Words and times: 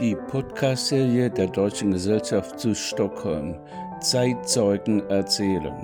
Die 0.00 0.14
Podcast-Serie 0.14 1.28
der 1.28 1.48
Deutschen 1.48 1.90
Gesellschaft 1.90 2.60
zu 2.60 2.72
Stockholm 2.72 3.58
Zeitzeugen 4.00 5.00
erzählen. 5.10 5.74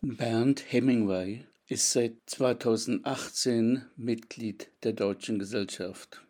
Bernd 0.00 0.64
Hemingway 0.66 1.44
ist 1.68 1.92
seit 1.92 2.14
2018 2.26 3.82
Mitglied 3.96 4.68
der 4.82 4.94
Deutschen 4.94 5.38
Gesellschaft. 5.38 6.24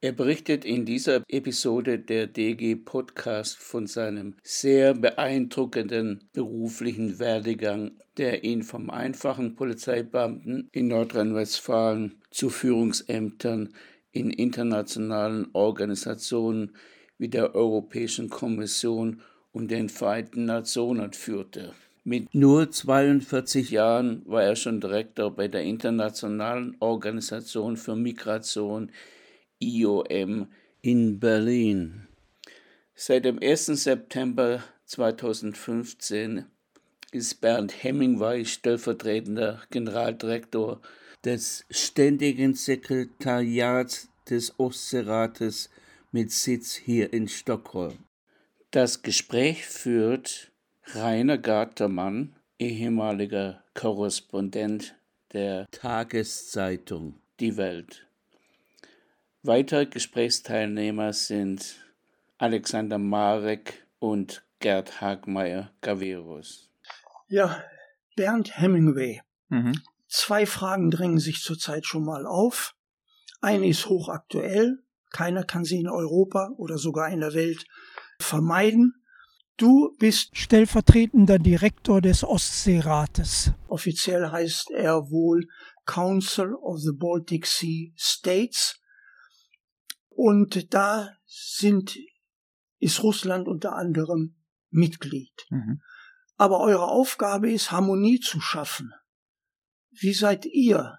Er 0.00 0.12
berichtet 0.12 0.64
in 0.64 0.86
dieser 0.86 1.22
Episode 1.28 1.98
der 1.98 2.26
DG 2.26 2.74
Podcast 2.76 3.58
von 3.58 3.86
seinem 3.86 4.36
sehr 4.42 4.94
beeindruckenden 4.94 6.30
beruflichen 6.32 7.18
Werdegang, 7.18 7.92
der 8.16 8.42
ihn 8.42 8.62
vom 8.62 8.88
einfachen 8.88 9.54
Polizeibeamten 9.54 10.70
in 10.72 10.88
Nordrhein-Westfalen 10.88 12.14
zu 12.30 12.48
Führungsämtern 12.48 13.74
in 14.14 14.30
internationalen 14.30 15.48
Organisationen 15.52 16.72
wie 17.18 17.28
der 17.28 17.54
Europäischen 17.54 18.30
Kommission 18.30 19.20
und 19.52 19.70
den 19.70 19.88
Vereinten 19.88 20.46
Nationen 20.46 21.12
führte. 21.12 21.74
Mit 22.04 22.34
nur 22.34 22.70
42 22.70 23.70
Jahren 23.70 24.22
war 24.26 24.42
er 24.42 24.56
schon 24.56 24.80
Direktor 24.80 25.34
bei 25.34 25.48
der 25.48 25.62
Internationalen 25.62 26.76
Organisation 26.80 27.76
für 27.76 27.96
Migration 27.96 28.92
IOM 29.58 30.48
in 30.82 31.18
Berlin. 31.18 32.06
Seit 32.94 33.24
dem 33.24 33.38
1. 33.42 33.66
September 33.66 34.62
2015 34.84 36.44
ist 37.10 37.40
Bernd 37.40 37.82
Hemingway 37.82 38.44
stellvertretender 38.44 39.62
Generaldirektor 39.70 40.80
des 41.24 41.64
Ständigen 41.70 42.54
Sekretariats 42.54 44.08
des 44.28 44.58
Ostseerates 44.58 45.70
mit 46.12 46.30
Sitz 46.30 46.74
hier 46.74 47.12
in 47.12 47.28
Stockholm. 47.28 47.98
Das 48.70 49.02
Gespräch 49.02 49.66
führt 49.66 50.52
Rainer 50.94 51.38
Gartermann, 51.38 52.34
ehemaliger 52.58 53.62
Korrespondent 53.74 54.96
der 55.32 55.66
Tageszeitung 55.70 57.14
Die 57.40 57.56
Welt. 57.56 58.06
Weitere 59.42 59.86
Gesprächsteilnehmer 59.86 61.12
sind 61.12 61.76
Alexander 62.38 62.98
Marek 62.98 63.86
und 63.98 64.42
Gerd 64.60 65.00
Hagmeier 65.00 65.70
Gaverus. 65.80 66.70
Ja, 67.28 67.62
Bernd 68.16 68.58
Hemingway. 68.58 69.20
Mhm. 69.48 69.74
Zwei 70.16 70.46
Fragen 70.46 70.92
drängen 70.92 71.18
sich 71.18 71.42
zurzeit 71.42 71.86
schon 71.86 72.04
mal 72.04 72.24
auf. 72.24 72.76
Eine 73.40 73.66
ist 73.66 73.88
hochaktuell. 73.88 74.78
Keiner 75.10 75.42
kann 75.42 75.64
sie 75.64 75.80
in 75.80 75.88
Europa 75.88 76.50
oder 76.56 76.78
sogar 76.78 77.08
in 77.08 77.18
der 77.18 77.34
Welt 77.34 77.64
vermeiden. 78.20 78.94
Du 79.56 79.92
bist 79.98 80.36
stellvertretender 80.38 81.40
Direktor 81.40 82.00
des 82.00 82.22
Ostseerates. 82.22 83.50
Offiziell 83.66 84.30
heißt 84.30 84.70
er 84.70 85.10
wohl 85.10 85.48
Council 85.84 86.54
of 86.54 86.78
the 86.78 86.92
Baltic 86.96 87.44
Sea 87.44 87.90
States. 87.96 88.80
Und 90.10 90.72
da 90.72 91.10
sind, 91.26 91.98
ist 92.78 93.02
Russland 93.02 93.48
unter 93.48 93.72
anderem 93.72 94.36
Mitglied. 94.70 95.44
Mhm. 95.50 95.82
Aber 96.36 96.60
eure 96.60 96.86
Aufgabe 96.86 97.50
ist, 97.50 97.72
Harmonie 97.72 98.20
zu 98.20 98.40
schaffen. 98.40 98.92
Wie 100.00 100.12
seid 100.12 100.46
ihr 100.46 100.96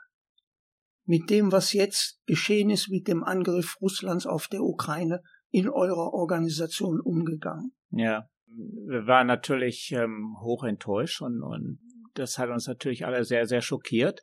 mit 1.06 1.30
dem, 1.30 1.52
was 1.52 1.74
jetzt 1.74 2.20
geschehen 2.26 2.70
ist, 2.70 2.90
mit 2.90 3.08
dem 3.08 3.24
Angriff 3.24 3.78
Russlands 3.82 4.26
auf 4.26 4.48
der 4.48 4.62
Ukraine 4.62 5.22
in 5.52 5.70
eurer 5.70 6.14
Organisation 6.14 7.00
umgegangen? 7.00 7.76
Ja, 7.92 8.30
wir 8.48 9.06
waren 9.06 9.28
natürlich 9.28 9.92
ähm, 9.92 10.36
hoch 10.42 10.64
enttäuscht 10.64 11.22
und, 11.22 11.42
und 11.44 11.80
das 12.14 12.38
hat 12.38 12.50
uns 12.50 12.68
natürlich 12.68 13.06
alle 13.06 13.24
sehr, 13.24 13.46
sehr 13.46 13.62
schockiert. 13.62 14.22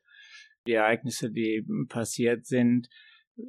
Die 0.66 0.72
Ereignisse, 0.72 1.30
die 1.30 1.66
passiert 1.88 2.46
sind, 2.46 2.88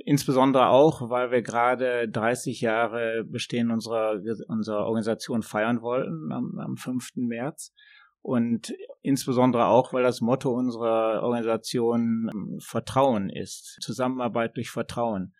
Insbesondere 0.05 0.69
auch, 0.69 1.09
weil 1.09 1.31
wir 1.31 1.41
gerade 1.41 2.07
30 2.07 2.61
Jahre 2.61 3.25
Bestehen 3.25 3.69
unserer, 3.69 4.19
unserer 4.47 4.85
Organisation 4.85 5.41
feiern 5.41 5.81
wollten 5.81 6.31
am, 6.31 6.57
am 6.57 6.77
5. 6.77 7.09
März. 7.15 7.73
Und 8.23 8.73
insbesondere 9.01 9.67
auch, 9.67 9.91
weil 9.91 10.01
das 10.01 10.21
Motto 10.21 10.49
unserer 10.51 11.21
Organisation 11.23 12.31
ähm, 12.33 12.57
Vertrauen 12.61 13.29
ist. 13.29 13.77
Zusammenarbeit 13.81 14.55
durch 14.55 14.71
Vertrauen. 14.71 15.35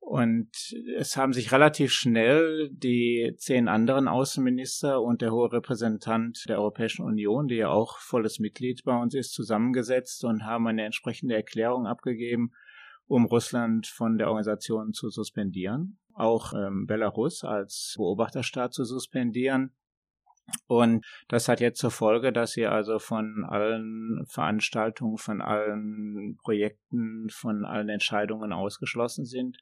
Und 0.00 0.50
es 0.96 1.16
haben 1.16 1.32
sich 1.32 1.52
relativ 1.52 1.92
schnell 1.92 2.70
die 2.72 3.34
zehn 3.36 3.68
anderen 3.68 4.08
Außenminister 4.08 5.00
und 5.00 5.20
der 5.20 5.32
hohe 5.32 5.52
Repräsentant 5.52 6.44
der 6.48 6.58
Europäischen 6.58 7.04
Union, 7.04 7.46
die 7.46 7.56
ja 7.56 7.68
auch 7.68 7.98
volles 7.98 8.38
Mitglied 8.38 8.82
bei 8.84 8.98
uns 8.98 9.14
ist, 9.14 9.32
zusammengesetzt 9.34 10.24
und 10.24 10.44
haben 10.44 10.66
eine 10.66 10.84
entsprechende 10.84 11.34
Erklärung 11.34 11.86
abgegeben, 11.86 12.52
um 13.06 13.26
Russland 13.26 13.86
von 13.86 14.18
der 14.18 14.28
Organisation 14.28 14.92
zu 14.92 15.08
suspendieren, 15.08 15.98
auch 16.14 16.52
ähm, 16.52 16.86
Belarus 16.86 17.44
als 17.44 17.94
Beobachterstaat 17.96 18.72
zu 18.72 18.84
suspendieren. 18.84 19.74
Und 20.66 21.04
das 21.28 21.48
hat 21.48 21.60
jetzt 21.60 21.78
zur 21.78 21.90
Folge, 21.90 22.32
dass 22.32 22.52
sie 22.52 22.66
also 22.66 22.98
von 22.98 23.44
allen 23.48 24.24
Veranstaltungen, 24.28 25.18
von 25.18 25.40
allen 25.40 26.36
Projekten, 26.42 27.28
von 27.30 27.64
allen 27.64 27.88
Entscheidungen 27.88 28.52
ausgeschlossen 28.52 29.24
sind 29.24 29.58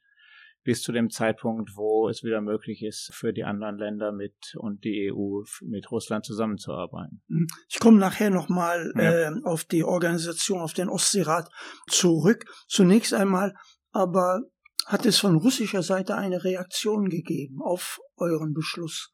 bis 0.67 0.81
zu 0.81 0.91
dem 0.91 1.09
Zeitpunkt, 1.09 1.77
wo 1.77 2.09
es 2.09 2.23
wieder 2.23 2.41
möglich 2.41 2.83
ist, 2.83 3.09
für 3.13 3.31
die 3.31 3.45
anderen 3.45 3.77
Länder 3.77 4.11
mit 4.11 4.35
und 4.57 4.83
die 4.83 5.09
EU 5.13 5.43
mit 5.61 5.89
Russland 5.91 6.25
zusammenzuarbeiten. 6.25 7.21
Mhm. 7.27 7.47
Ich 7.69 7.79
komme 7.79 7.99
nachher 7.99 8.31
nochmal 8.31 8.91
ja. 8.97 9.29
äh, 9.29 9.31
auf 9.45 9.63
die 9.63 9.85
Organisation, 9.85 10.59
auf 10.59 10.73
den 10.73 10.89
Ostseerat 10.89 11.49
zurück. 11.89 12.43
Zunächst 12.67 13.13
einmal 13.13 13.53
aber 13.91 14.41
hat 14.87 15.05
es 15.05 15.19
von 15.19 15.37
russischer 15.37 15.83
Seite 15.83 16.15
eine 16.15 16.43
Reaktion 16.43 17.07
gegeben 17.07 17.61
auf 17.63 17.99
euren 18.17 18.53
Beschluss? 18.53 19.13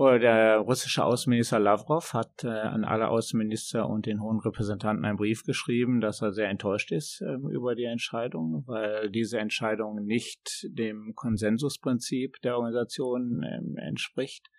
Der 0.00 0.56
russische 0.56 1.04
Außenminister 1.04 1.58
Lavrov 1.58 2.14
hat 2.14 2.42
äh, 2.42 2.48
an 2.48 2.84
alle 2.84 3.08
Außenminister 3.08 3.86
und 3.86 4.06
den 4.06 4.22
hohen 4.22 4.40
Repräsentanten 4.40 5.04
einen 5.04 5.18
Brief 5.18 5.44
geschrieben, 5.44 6.00
dass 6.00 6.22
er 6.22 6.32
sehr 6.32 6.48
enttäuscht 6.48 6.90
ist 6.90 7.20
äh, 7.20 7.34
über 7.50 7.74
die 7.74 7.84
Entscheidung, 7.84 8.64
weil 8.66 9.10
diese 9.10 9.38
Entscheidung 9.38 10.06
nicht 10.06 10.66
dem 10.70 11.12
Konsensusprinzip 11.14 12.40
der 12.40 12.56
Organisation 12.56 13.42
äh, 13.42 13.82
entspricht 13.82 14.50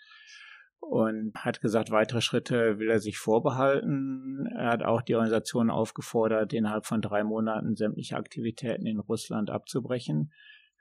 und 0.80 1.34
hat 1.35 1.59
gesagt, 1.59 1.90
weitere 1.90 2.22
Schritte 2.22 2.78
will 2.78 2.91
er 2.91 3.00
sich 3.00 3.18
vorbehalten. 3.18 4.47
Er 4.56 4.69
hat 4.69 4.84
auch 4.84 5.01
die 5.01 5.16
Organisation 5.16 5.72
aufgefordert, 5.72 6.53
innerhalb 6.53 6.85
von 6.85 7.01
drei 7.01 7.24
Monaten 7.24 7.75
sämtliche 7.75 8.16
Aktivitäten 8.16 8.85
in 8.85 9.00
Russland 9.00 9.50
abzubrechen. 9.50 10.31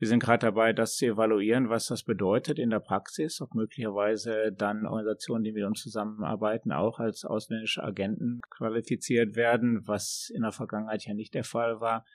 Wir 0.00 0.08
sind 0.08 0.22
gerade 0.22 0.46
dabei, 0.46 0.72
das 0.72 0.96
zu 0.96 1.04
evaluieren, 1.04 1.68
was 1.68 1.86
das 1.86 2.04
bedeutet 2.04 2.58
in 2.58 2.70
der 2.70 2.80
Praxis, 2.80 3.42
ob 3.42 3.54
möglicherweise 3.54 4.50
dann 4.50 4.86
Organisationen, 4.86 5.44
die 5.44 5.52
mit 5.52 5.64
uns 5.64 5.82
zusammenarbeiten, 5.82 6.72
auch 6.72 7.00
als 7.00 7.26
ausländische 7.26 7.84
Agenten 7.84 8.40
qualifiziert 8.48 9.36
werden, 9.36 9.86
was 9.86 10.30
in 10.34 10.40
der 10.40 10.52
Vergangenheit 10.52 11.04
ja 11.04 11.12
nicht 11.12 11.34
der 11.34 11.44
Fall 11.44 11.82
war. 11.82 12.06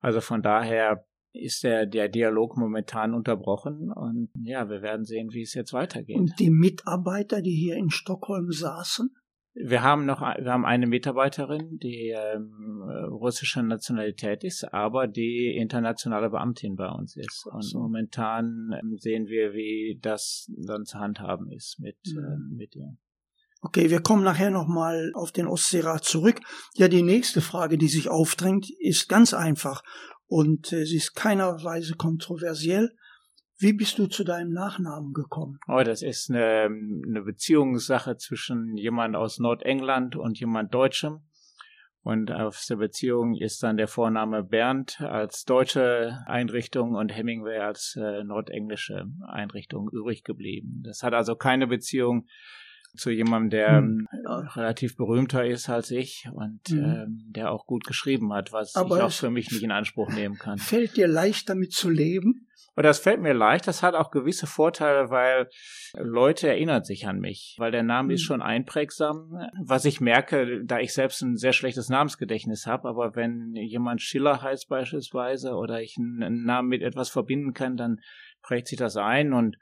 Also 0.00 0.20
von 0.20 0.42
daher 0.42 1.06
ist 1.32 1.62
der, 1.62 1.86
der 1.86 2.08
Dialog 2.08 2.56
momentan 2.56 3.14
unterbrochen 3.14 3.92
und 3.92 4.30
ja, 4.42 4.68
wir 4.68 4.82
werden 4.82 5.04
sehen, 5.04 5.32
wie 5.32 5.42
es 5.42 5.54
jetzt 5.54 5.72
weitergeht. 5.72 6.16
Und 6.16 6.32
die 6.40 6.50
Mitarbeiter, 6.50 7.42
die 7.42 7.54
hier 7.54 7.76
in 7.76 7.90
Stockholm 7.90 8.50
saßen? 8.50 9.14
Wir 9.56 9.82
haben 9.82 10.04
noch 10.04 10.20
wir 10.20 10.52
haben 10.52 10.64
eine 10.64 10.88
Mitarbeiterin, 10.88 11.78
die 11.78 12.10
ähm, 12.10 12.82
russischer 13.08 13.62
Nationalität 13.62 14.42
ist, 14.42 14.64
aber 14.72 15.06
die 15.06 15.56
internationale 15.56 16.28
Beamtin 16.28 16.74
bei 16.74 16.88
uns 16.88 17.16
ist. 17.16 17.46
Und 17.52 17.62
so. 17.62 17.78
momentan 17.78 18.70
ähm, 18.72 18.96
sehen 18.98 19.28
wir, 19.28 19.52
wie 19.52 19.98
das 20.02 20.50
dann 20.56 20.84
zu 20.84 20.98
handhaben 20.98 21.52
ist 21.52 21.78
mit, 21.78 21.98
mhm. 22.06 22.18
äh, 22.18 22.56
mit 22.56 22.74
ihr. 22.74 22.96
Okay, 23.60 23.88
wir 23.90 24.02
kommen 24.02 24.24
nachher 24.24 24.50
nochmal 24.50 25.12
auf 25.14 25.32
den 25.32 25.46
Ostseerat 25.46 26.04
zurück. 26.04 26.40
Ja, 26.74 26.88
die 26.88 27.02
nächste 27.02 27.40
Frage, 27.40 27.78
die 27.78 27.88
sich 27.88 28.10
aufdrängt, 28.10 28.68
ist 28.78 29.08
ganz 29.08 29.32
einfach 29.32 29.82
und 30.26 30.72
äh, 30.72 30.84
sie 30.84 30.96
ist 30.96 31.14
keinerweise 31.14 31.94
kontroversiell. 31.94 32.90
Wie 33.58 33.72
bist 33.72 33.98
du 33.98 34.06
zu 34.06 34.24
deinem 34.24 34.52
Nachnamen 34.52 35.12
gekommen? 35.12 35.58
Oh, 35.68 35.82
das 35.84 36.02
ist 36.02 36.30
eine, 36.30 36.64
eine 36.64 37.22
Beziehungssache 37.22 38.16
zwischen 38.16 38.76
jemand 38.76 39.16
aus 39.16 39.38
Nordengland 39.38 40.16
und 40.16 40.38
jemand 40.38 40.74
Deutschem. 40.74 41.20
Und 42.02 42.30
aus 42.30 42.66
der 42.66 42.76
Beziehung 42.76 43.34
ist 43.34 43.62
dann 43.62 43.78
der 43.78 43.88
Vorname 43.88 44.44
Bernd 44.44 45.00
als 45.00 45.44
deutsche 45.44 46.18
Einrichtung 46.26 46.94
und 46.94 47.08
Hemingway 47.08 47.60
als 47.60 47.96
äh, 47.96 48.22
nordenglische 48.24 49.06
Einrichtung 49.26 49.88
übrig 49.90 50.22
geblieben. 50.22 50.82
Das 50.84 51.02
hat 51.02 51.14
also 51.14 51.34
keine 51.34 51.66
Beziehung 51.66 52.26
zu 52.94 53.10
jemandem, 53.10 53.50
der 53.50 53.76
hm. 53.78 54.06
Ähm, 54.12 54.48
relativ 54.54 54.96
berühmter 54.96 55.46
ist 55.46 55.68
als 55.68 55.90
ich 55.90 56.28
und 56.32 56.60
hm. 56.68 56.84
ähm, 56.84 57.24
der 57.28 57.50
auch 57.50 57.66
gut 57.66 57.84
geschrieben 57.84 58.32
hat, 58.32 58.52
was 58.52 58.74
Aber 58.74 58.98
ich 58.98 59.02
auch 59.02 59.12
für 59.12 59.30
mich 59.30 59.50
nicht 59.50 59.62
in 59.62 59.72
Anspruch 59.72 60.12
nehmen 60.12 60.36
kann. 60.36 60.58
Fällt 60.58 60.96
dir 60.96 61.08
leicht 61.08 61.48
damit 61.48 61.72
zu 61.72 61.88
leben? 61.88 62.48
Und 62.76 62.84
das 62.84 62.98
fällt 62.98 63.20
mir 63.20 63.34
leicht. 63.34 63.68
Das 63.68 63.82
hat 63.82 63.94
auch 63.94 64.10
gewisse 64.10 64.46
Vorteile, 64.46 65.10
weil 65.10 65.48
Leute 65.96 66.48
erinnern 66.48 66.84
sich 66.84 67.06
an 67.06 67.20
mich, 67.20 67.54
weil 67.58 67.70
der 67.70 67.82
Name 67.82 68.14
ist 68.14 68.22
mhm. 68.22 68.26
schon 68.26 68.42
einprägsam. 68.42 69.48
Was 69.64 69.84
ich 69.84 70.00
merke, 70.00 70.64
da 70.64 70.80
ich 70.80 70.92
selbst 70.92 71.22
ein 71.22 71.36
sehr 71.36 71.52
schlechtes 71.52 71.88
Namensgedächtnis 71.88 72.66
habe, 72.66 72.88
aber 72.88 73.14
wenn 73.14 73.54
jemand 73.54 74.02
Schiller 74.02 74.42
heißt 74.42 74.68
beispielsweise 74.68 75.54
oder 75.54 75.80
ich 75.80 75.96
einen 75.98 76.44
Namen 76.44 76.68
mit 76.68 76.82
etwas 76.82 77.10
verbinden 77.10 77.54
kann, 77.54 77.76
dann 77.76 78.00
prägt 78.42 78.68
sich 78.68 78.78
das 78.78 78.96
ein 78.96 79.32
und 79.32 79.56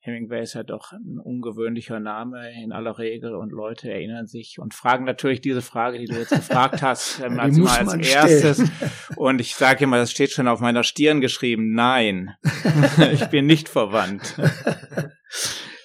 Hemingway 0.00 0.42
ist 0.42 0.54
ja 0.54 0.62
doch 0.62 0.92
ein 0.92 1.18
ungewöhnlicher 1.18 1.98
Name 1.98 2.52
in 2.62 2.72
aller 2.72 2.98
Regel 2.98 3.34
und 3.34 3.50
Leute 3.50 3.90
erinnern 3.90 4.26
sich 4.26 4.58
und 4.58 4.72
fragen 4.72 5.04
natürlich 5.04 5.40
diese 5.40 5.60
Frage, 5.60 5.98
die 5.98 6.06
du 6.06 6.14
jetzt 6.14 6.30
gefragt 6.30 6.82
hast, 6.82 7.20
ähm, 7.24 7.40
als, 7.40 7.58
als 7.60 7.94
erstes. 7.94 8.70
Und 9.16 9.40
ich 9.40 9.56
sage 9.56 9.84
immer, 9.84 9.96
das 9.96 10.10
steht 10.10 10.30
schon 10.30 10.46
auf 10.48 10.60
meiner 10.60 10.84
Stirn 10.84 11.20
geschrieben, 11.20 11.72
nein, 11.74 12.34
ich 13.12 13.26
bin 13.26 13.46
nicht 13.46 13.68
verwandt. 13.68 14.34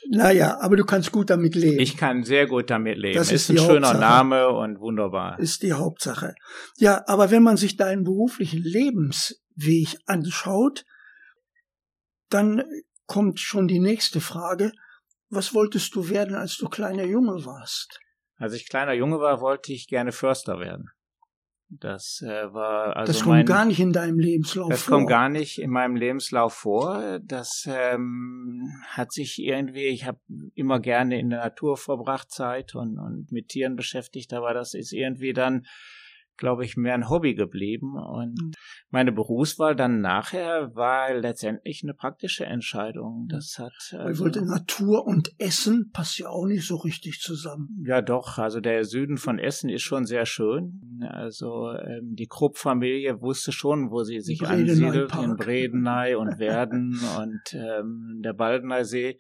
Naja, 0.10 0.60
aber 0.60 0.76
du 0.76 0.86
kannst 0.86 1.12
gut 1.12 1.30
damit 1.30 1.56
leben. 1.56 1.80
Ich 1.80 1.98
kann 1.98 2.24
sehr 2.24 2.46
gut 2.46 2.70
damit 2.70 2.98
leben. 2.98 3.16
Das 3.16 3.32
ist, 3.32 3.50
ist 3.50 3.58
ein 3.58 3.66
schöner 3.66 3.94
Name 3.94 4.50
und 4.50 4.80
wunderbar. 4.80 5.40
Ist 5.40 5.64
die 5.64 5.74
Hauptsache. 5.74 6.36
Ja, 6.78 7.04
aber 7.08 7.32
wenn 7.32 7.42
man 7.42 7.58
sich 7.58 7.78
deinen 7.78 8.04
beruflichen 8.04 8.62
Lebensweg 8.62 9.98
anschaut, 10.06 10.86
dann 12.30 12.64
kommt 13.14 13.40
schon 13.40 13.68
die 13.68 13.80
nächste 13.80 14.22
Frage. 14.22 14.72
Was 15.30 15.54
wolltest 15.54 15.94
du 15.94 16.10
werden, 16.10 16.36
als 16.36 16.58
du 16.58 16.68
kleiner 16.68 17.04
Junge 17.04 17.46
warst? 17.46 18.00
Als 18.38 18.54
ich 18.54 18.68
kleiner 18.68 18.94
Junge 18.94 19.20
war, 19.20 19.40
wollte 19.40 19.72
ich 19.72 19.88
gerne 19.88 20.12
Förster 20.12 20.60
werden. 20.60 20.90
Das 21.70 22.24
äh, 22.26 22.52
war 22.52 22.98
also 22.98 23.14
Das 23.14 23.22
kommt 23.22 23.36
mein, 23.36 23.46
gar 23.46 23.66
nicht 23.66 23.80
in 23.80 23.94
deinem 23.94 24.18
Lebenslauf 24.18 24.70
das 24.70 24.82
vor. 24.82 24.92
Das 24.92 25.00
kommt 25.00 25.10
gar 25.10 25.30
nicht 25.30 25.60
in 25.62 25.70
meinem 25.70 25.96
Lebenslauf 25.96 26.56
vor. 26.56 27.20
Das 27.24 27.68
ähm, 27.68 28.82
hat 28.88 29.12
sich 29.12 29.38
irgendwie, 29.38 29.86
ich 29.90 30.06
habe 30.06 30.20
immer 30.56 30.80
gerne 30.80 31.20
in 31.20 31.30
der 31.30 31.40
Natur 31.40 31.78
verbracht 31.78 32.32
Zeit 32.32 32.74
und, 32.74 32.98
und 32.98 33.32
mit 33.32 33.50
Tieren 33.50 33.76
beschäftigt, 33.76 34.34
aber 34.34 34.56
das 34.56 34.74
ist 34.74 34.92
irgendwie 34.92 35.34
dann 35.34 35.68
glaube 36.38 36.66
ich, 36.66 36.78
mehr 36.78 36.94
ein 36.94 37.10
Hobby 37.10 37.36
geblieben. 37.36 37.96
Und 37.98 38.42
mhm. 38.42 38.52
meine 38.90 39.12
Berufswahl 39.12 39.76
dann 39.76 40.02
nachher 40.02 40.76
war 40.76 41.14
letztendlich 41.14 41.82
eine 41.84 41.94
praktische 41.94 42.46
Entscheidung. 42.46 43.28
Das 43.30 43.58
hat. 43.60 43.74
Also, 43.98 44.26
Weil 44.26 44.32
Natur 44.44 45.06
und 45.06 45.30
Essen 45.40 45.92
passt 45.92 46.18
ja 46.20 46.30
auch 46.30 46.46
nicht 46.46 46.68
so 46.68 46.76
richtig 46.78 47.20
zusammen. 47.20 47.84
Ja, 47.86 48.02
doch. 48.02 48.38
Also 48.38 48.60
der 48.60 48.84
Süden 48.86 49.18
von 49.18 49.40
Essen 49.40 49.70
ist 49.70 49.84
schon 49.84 50.06
sehr 50.06 50.26
schön. 50.26 51.00
Also 51.10 51.72
ähm, 51.72 52.16
die 52.16 52.28
Krupp-Familie 52.28 53.22
wusste 53.22 53.52
schon, 53.52 53.92
wo 53.92 54.04
sie 54.04 54.20
sich 54.20 54.46
ansiedelt, 54.46 55.12
Park. 55.12 55.24
in 55.24 55.36
Bredeney 55.36 56.16
und 56.16 56.34
Werden 56.40 57.00
und 57.18 57.54
ähm, 57.54 58.22
der 58.24 58.34
Baldeneysee. 58.34 59.18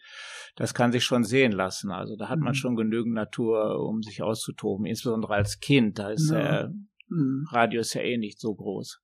Das 0.55 0.73
kann 0.73 0.91
sich 0.91 1.03
schon 1.03 1.23
sehen 1.23 1.51
lassen. 1.51 1.91
Also 1.91 2.15
da 2.15 2.29
hat 2.29 2.39
man 2.39 2.51
mhm. 2.51 2.55
schon 2.55 2.75
genügend 2.75 3.13
Natur, 3.13 3.79
um 3.87 4.01
sich 4.01 4.21
auszutoben, 4.21 4.85
insbesondere 4.85 5.33
als 5.33 5.59
Kind. 5.59 5.99
Da 5.99 6.09
ist 6.09 6.31
ja. 6.31 6.61
äh, 6.61 6.69
hm. 7.09 7.47
Radio 7.51 7.81
ist 7.81 7.93
ja 7.93 8.01
eh 8.01 8.17
nicht 8.17 8.39
so 8.39 8.53
groß. 8.53 8.99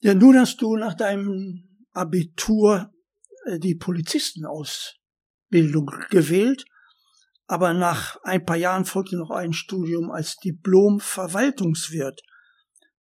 Ja, 0.00 0.14
nun 0.14 0.38
hast 0.38 0.60
du 0.60 0.76
nach 0.76 0.94
deinem 0.94 1.86
Abitur 1.92 2.92
äh, 3.46 3.58
die 3.58 3.74
Polizistenausbildung 3.74 5.90
gewählt, 6.10 6.64
aber 7.46 7.74
nach 7.74 8.16
ein 8.22 8.44
paar 8.44 8.56
Jahren 8.56 8.84
folgte 8.84 9.16
noch 9.16 9.30
ein 9.30 9.52
Studium 9.52 10.10
als 10.10 10.36
Diplom-Verwaltungswirt. 10.36 12.22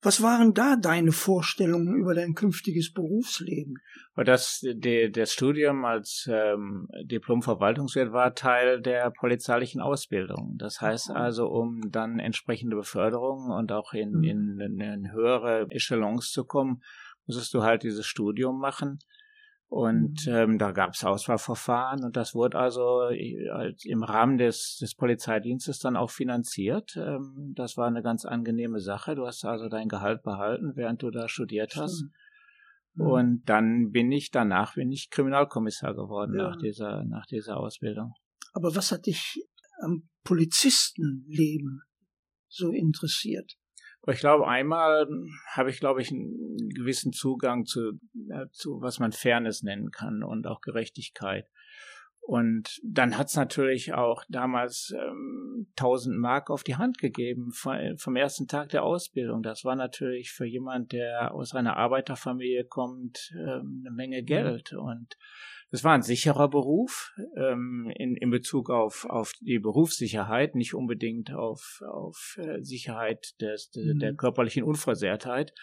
Was 0.05 0.21
waren 0.21 0.53
da 0.53 0.75
deine 0.75 1.13
Vorstellungen 1.13 1.95
über 1.95 2.13
dein 2.15 2.35
künftiges 2.35 2.93
Berufsleben? 2.93 3.77
Das, 4.17 4.61
die, 4.61 5.13
das 5.13 5.33
Studium 5.33 5.85
als 5.85 6.29
ähm, 6.31 6.89
Diplom-Verwaltungswirt 7.05 8.13
war 8.13 8.35
Teil 8.35 8.83
der 8.83 9.13
polizeilichen 9.13 9.81
Ausbildung. 9.81 10.57
Das 10.59 10.81
heißt 10.81 11.11
also, 11.11 11.47
um 11.47 11.89
dann 11.93 12.19
entsprechende 12.19 12.75
Beförderungen 12.75 13.53
und 13.53 13.71
auch 13.71 13.93
in, 13.93 14.11
mhm. 14.11 14.25
in, 14.25 14.61
in, 14.61 14.81
in 14.81 15.13
höhere 15.13 15.69
Echelons 15.71 16.33
zu 16.33 16.45
kommen, 16.45 16.83
musstest 17.27 17.55
du 17.55 17.63
halt 17.63 17.85
dieses 17.85 18.05
Studium 18.05 18.59
machen. 18.59 18.99
Und 19.73 20.27
mhm. 20.27 20.35
ähm, 20.35 20.59
da 20.59 20.73
gab 20.73 20.93
es 20.93 21.03
Auswahlverfahren 21.03 22.05
und 22.05 22.15
das 22.15 22.35
wurde 22.35 22.59
also 22.59 23.05
äh, 23.09 23.73
im 23.85 24.03
Rahmen 24.03 24.37
des, 24.37 24.77
des 24.77 24.95
Polizeidienstes 24.95 25.79
dann 25.79 25.97
auch 25.97 26.11
finanziert. 26.11 26.95
Ähm, 26.99 27.55
das 27.57 27.79
war 27.79 27.87
eine 27.87 28.03
ganz 28.03 28.27
angenehme 28.27 28.81
Sache. 28.81 29.15
Du 29.15 29.27
hast 29.27 29.47
also 29.47 29.71
dein 29.71 29.89
Gehalt 29.89 30.23
behalten, 30.25 30.73
während 30.75 31.03
du 31.03 31.11
da 31.11 31.27
studiert 31.27 31.75
hast. 31.77 32.05
Mhm. 32.97 33.07
Und 33.07 33.43
dann 33.47 33.93
bin 33.93 34.13
ich 34.13 34.31
danach 34.31 34.75
bin 34.75 34.93
ich 34.93 35.09
Kriminalkommissar 35.09 35.95
geworden 35.95 36.35
ja. 36.37 36.51
nach 36.51 36.59
dieser 36.59 37.05
nach 37.05 37.25
dieser 37.25 37.57
Ausbildung. 37.57 38.13
Aber 38.53 38.75
was 38.75 38.93
hat 38.93 39.07
dich 39.07 39.43
am 39.81 40.07
Polizistenleben 40.23 41.81
so 42.47 42.73
interessiert? 42.73 43.55
Ich 44.09 44.19
glaube, 44.19 44.49
einmal 44.49 45.07
habe 45.53 45.71
ich, 45.71 45.79
glaube 45.79 46.03
ich, 46.03 46.11
einen 46.11 46.71
gewissen 46.71 47.13
Zugang 47.13 47.67
zu, 47.67 47.93
ja, 48.15 48.51
zu, 48.51 48.81
was 48.81 48.99
man 48.99 49.13
Fairness 49.13 49.63
nennen 49.63 49.91
kann 49.91 50.25
und 50.25 50.47
auch 50.47 50.61
Gerechtigkeit. 50.61 51.47
Und 52.25 52.81
dann 52.85 53.19
hat's 53.19 53.35
natürlich 53.35 53.95
auch 53.95 54.25
damals 54.29 54.95
ähm, 54.97 55.67
1000 55.77 56.17
Mark 56.17 56.51
auf 56.51 56.63
die 56.63 56.77
Hand 56.77 56.99
gegeben 56.99 57.51
vom 57.53 58.17
ersten 58.17 58.47
Tag 58.47 58.69
der 58.69 58.85
Ausbildung. 58.85 59.43
Das 59.43 59.65
war 59.65 59.75
natürlich 59.75 60.31
für 60.31 60.45
jemand, 60.45 60.93
der 60.93 61.35
aus 61.35 61.53
einer 61.53 61.77
Arbeiterfamilie 61.77 62.65
kommt, 62.65 63.33
ähm, 63.37 63.83
eine 63.85 63.91
Menge 63.91 64.23
Geld. 64.23 64.73
Und 64.73 65.17
es 65.73 65.83
war 65.85 65.95
ein 65.95 66.03
sicherer 66.03 66.49
Beruf 66.49 67.15
ähm, 67.35 67.91
in, 67.97 68.15
in 68.15 68.31
Bezug 68.31 68.69
auf, 68.69 69.07
auf 69.09 69.33
die 69.41 69.59
Berufssicherheit, 69.59 70.55
nicht 70.55 70.75
unbedingt 70.75 71.33
auf, 71.33 71.83
auf 71.89 72.39
äh, 72.39 72.63
Sicherheit 72.63 73.41
des, 73.41 73.71
mhm. 73.75 73.99
der 73.99 74.15
körperlichen 74.15 74.65
Unversehrtheit. 74.65 75.55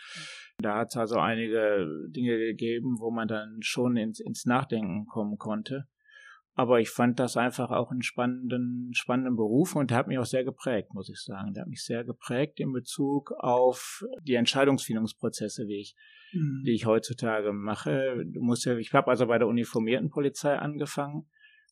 Da 0.57 0.79
hat 0.79 0.88
es 0.89 0.97
also 0.97 1.19
einige 1.19 1.85
Dinge 2.09 2.38
gegeben, 2.39 2.97
wo 3.00 3.11
man 3.11 3.27
dann 3.27 3.59
schon 3.61 3.97
ins, 3.97 4.19
ins 4.19 4.45
Nachdenken 4.45 5.06
kommen 5.06 5.38
konnte. 5.38 5.85
Aber 6.59 6.81
ich 6.81 6.89
fand 6.89 7.21
das 7.21 7.38
einfach 7.38 7.71
auch 7.71 7.89
einen 7.89 8.01
spannenden, 8.01 8.91
spannenden 8.94 9.38
Beruf 9.38 9.77
und 9.77 9.91
der 9.91 9.97
hat 9.97 10.07
mich 10.07 10.17
auch 10.17 10.25
sehr 10.25 10.44
geprägt, 10.44 10.94
muss 10.94 11.07
ich 11.07 11.21
sagen. 11.21 11.53
Der 11.53 11.61
hat 11.61 11.69
mich 11.69 11.85
sehr 11.85 12.03
geprägt 12.03 12.59
in 12.59 12.73
Bezug 12.73 13.31
auf 13.39 14.03
die 14.23 14.33
Entscheidungsfindungsprozesse, 14.33 15.67
wie 15.67 15.79
ich 15.79 15.95
mhm. 16.33 16.63
die 16.65 16.73
ich 16.73 16.85
heutzutage 16.85 17.53
mache. 17.53 18.25
Du 18.25 18.41
musst 18.41 18.65
ja, 18.65 18.75
ich 18.75 18.94
habe 18.94 19.07
also 19.07 19.27
bei 19.27 19.38
der 19.38 19.47
uniformierten 19.47 20.09
Polizei 20.09 20.53
angefangen 20.53 21.30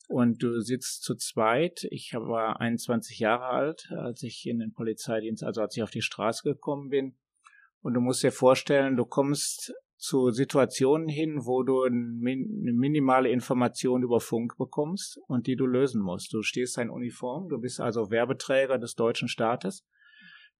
und 0.08 0.41
du 0.41 0.62
sitzt 0.62 1.03
zu 1.03 1.15
zweit. 1.15 1.86
Ich 1.91 2.13
war 2.13 2.62
21 2.62 3.20
Jahre 3.20 3.48
alt, 3.48 3.91
als 3.91 4.24
ich 4.24 4.46
in 4.48 4.60
den 4.60 4.72
Polizeidienst, 4.72 5.44
also 5.44 5.60
als 5.60 5.75
ich 5.75 5.84
auf 5.84 5.91
die 5.91 6.01
Straße 6.01 6.44
gekommen 6.44 6.88
bin. 6.88 7.17
Und 7.82 7.94
du 7.94 8.00
musst 8.00 8.24
dir 8.24 8.32
vorstellen, 8.32 8.96
du 8.96 9.03
kommst 9.03 9.74
zu 9.98 10.30
Situationen 10.30 11.08
hin, 11.08 11.46
wo 11.46 11.63
du 11.63 11.84
eine 11.84 12.00
minimale 12.00 13.30
Information 13.30 14.04
über 14.04 14.20
Funk 14.20 14.58
bekommst 14.58 15.20
und 15.27 15.48
die 15.48 15.56
du 15.56 15.66
lösen 15.66 16.01
musst. 16.01 16.32
Du 16.34 16.44
stehst 16.44 16.77
in 16.77 16.89
Uniform, 16.89 17.50
du 17.50 17.60
bist 17.60 17.82
also 17.82 18.12
Werbeträger 18.12 18.77
des 18.77 18.94
deutschen 18.94 19.27
Staates 19.27 19.86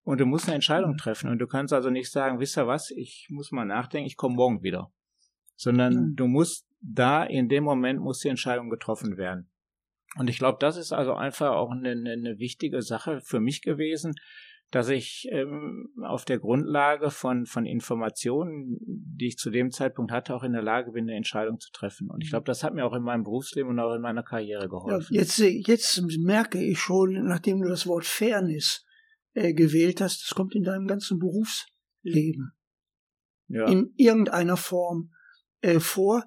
und 0.02 0.20
du 0.20 0.26
musst 0.26 0.46
eine 0.46 0.56
Entscheidung 0.56 0.92
mhm. 0.92 0.96
treffen. 0.96 1.30
Und 1.30 1.38
du 1.38 1.46
kannst 1.46 1.72
also 1.72 1.90
nicht 1.90 2.10
sagen, 2.10 2.40
wisst 2.40 2.58
ihr 2.58 2.66
was, 2.66 2.90
ich 2.90 3.28
muss 3.30 3.52
mal 3.52 3.64
nachdenken, 3.64 4.06
ich 4.06 4.16
komme 4.16 4.34
morgen 4.34 4.62
wieder. 4.62 4.92
Sondern 5.54 5.94
mhm. 5.94 6.16
du 6.16 6.26
musst 6.26 6.66
da 6.80 7.24
in 7.24 7.48
dem 7.48 7.64
Moment 7.64 8.00
muss 8.00 8.20
die 8.20 8.28
Entscheidung 8.28 8.70
getroffen 8.70 9.16
werden. 9.16 9.50
Und 10.16 10.30
ich 10.30 10.38
glaube, 10.38 10.58
das 10.60 10.76
ist 10.76 10.92
also 10.92 11.14
einfach 11.14 11.50
auch 11.50 11.70
eine, 11.70 11.90
eine 11.90 12.38
wichtige 12.38 12.82
Sache 12.82 13.20
für 13.20 13.40
mich 13.40 13.62
gewesen, 13.62 14.14
dass 14.70 14.88
ich 14.90 15.26
ähm, 15.30 15.88
auf 16.02 16.24
der 16.24 16.38
Grundlage 16.38 17.10
von, 17.10 17.46
von 17.46 17.64
Informationen, 17.64 18.78
die 18.80 19.28
ich 19.28 19.38
zu 19.38 19.50
dem 19.50 19.70
Zeitpunkt 19.70 20.12
hatte, 20.12 20.34
auch 20.34 20.42
in 20.42 20.52
der 20.52 20.62
Lage 20.62 20.92
bin, 20.92 21.04
eine 21.04 21.16
Entscheidung 21.16 21.58
zu 21.58 21.70
treffen. 21.72 22.10
Und 22.10 22.22
ich 22.22 22.30
glaube, 22.30 22.44
das 22.44 22.62
hat 22.62 22.74
mir 22.74 22.84
auch 22.84 22.92
in 22.92 23.02
meinem 23.02 23.24
Berufsleben 23.24 23.70
und 23.70 23.80
auch 23.80 23.94
in 23.94 24.02
meiner 24.02 24.22
Karriere 24.22 24.68
geholfen. 24.68 25.14
Ja, 25.14 25.20
jetzt, 25.20 25.38
jetzt 25.38 26.02
merke 26.18 26.62
ich 26.62 26.78
schon, 26.78 27.24
nachdem 27.24 27.62
du 27.62 27.68
das 27.68 27.86
Wort 27.86 28.04
Fairness 28.04 28.84
äh, 29.32 29.54
gewählt 29.54 30.02
hast, 30.02 30.24
das 30.24 30.34
kommt 30.34 30.54
in 30.54 30.64
deinem 30.64 30.86
ganzen 30.86 31.18
Berufsleben 31.18 32.52
ja. 33.48 33.66
in 33.66 33.92
irgendeiner 33.96 34.56
Form 34.56 35.12
äh, 35.62 35.80
vor. 35.80 36.24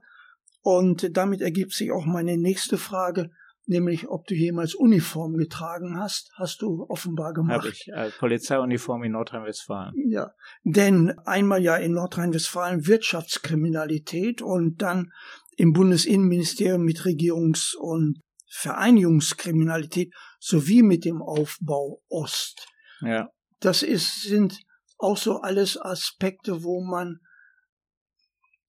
Und 0.62 1.16
damit 1.16 1.42
ergibt 1.42 1.74
sich 1.74 1.92
auch 1.92 2.06
meine 2.06 2.38
nächste 2.38 2.78
Frage, 2.78 3.32
nämlich 3.66 4.10
ob 4.10 4.26
du 4.28 4.36
jemals 4.36 4.76
Uniform 4.76 5.38
getragen 5.38 6.00
hast, 6.00 6.32
hast 6.36 6.62
du 6.62 6.86
offenbar 6.90 7.34
gemacht. 7.34 7.60
Habe 7.60 7.70
ich, 7.70 7.88
äh, 7.88 8.10
Polizeiuniform 8.20 9.04
in 9.04 9.14
Nordrhein-Westfalen. 9.14 9.94
Ja, 10.10 10.32
denn 10.64 11.18
einmal 11.26 11.62
ja 11.62 11.76
in 11.78 11.94
Nordrhein-Westfalen 11.94 12.88
Wirtschaftskriminalität 12.88 14.42
und 14.42 14.82
dann 14.82 15.12
im 15.58 15.74
Bundesinnenministerium 15.74 16.84
mit 16.84 17.02
Regierungs- 17.02 17.76
und 17.76 18.20
Vereinigungskriminalität 18.50 20.14
sowie 20.40 20.84
mit 20.84 21.06
dem 21.06 21.22
Aufbau 21.22 22.02
Ost. 22.10 22.68
Ja. 23.02 23.30
Das 23.60 23.84
ist, 23.84 24.24
sind 24.24 24.60
auch 24.98 25.18
so 25.18 25.38
alles 25.42 25.80
Aspekte, 25.80 26.64
wo 26.64 26.84
man 26.84 27.20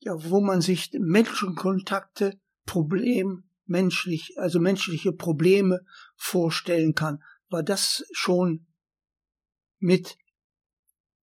ja, 0.03 0.15
wo 0.17 0.41
man 0.41 0.61
sich 0.61 0.91
Menschenkontakte, 0.99 2.35
Problem, 2.67 3.45
menschlich, 3.67 4.39
also 4.39 4.61
menschliche 4.61 5.13
Probleme 5.13 5.81
vorstellen 6.17 6.95
kann. 6.95 7.23
War 7.49 7.63
das 7.63 8.05
schon 8.13 8.67
mit 9.79 10.17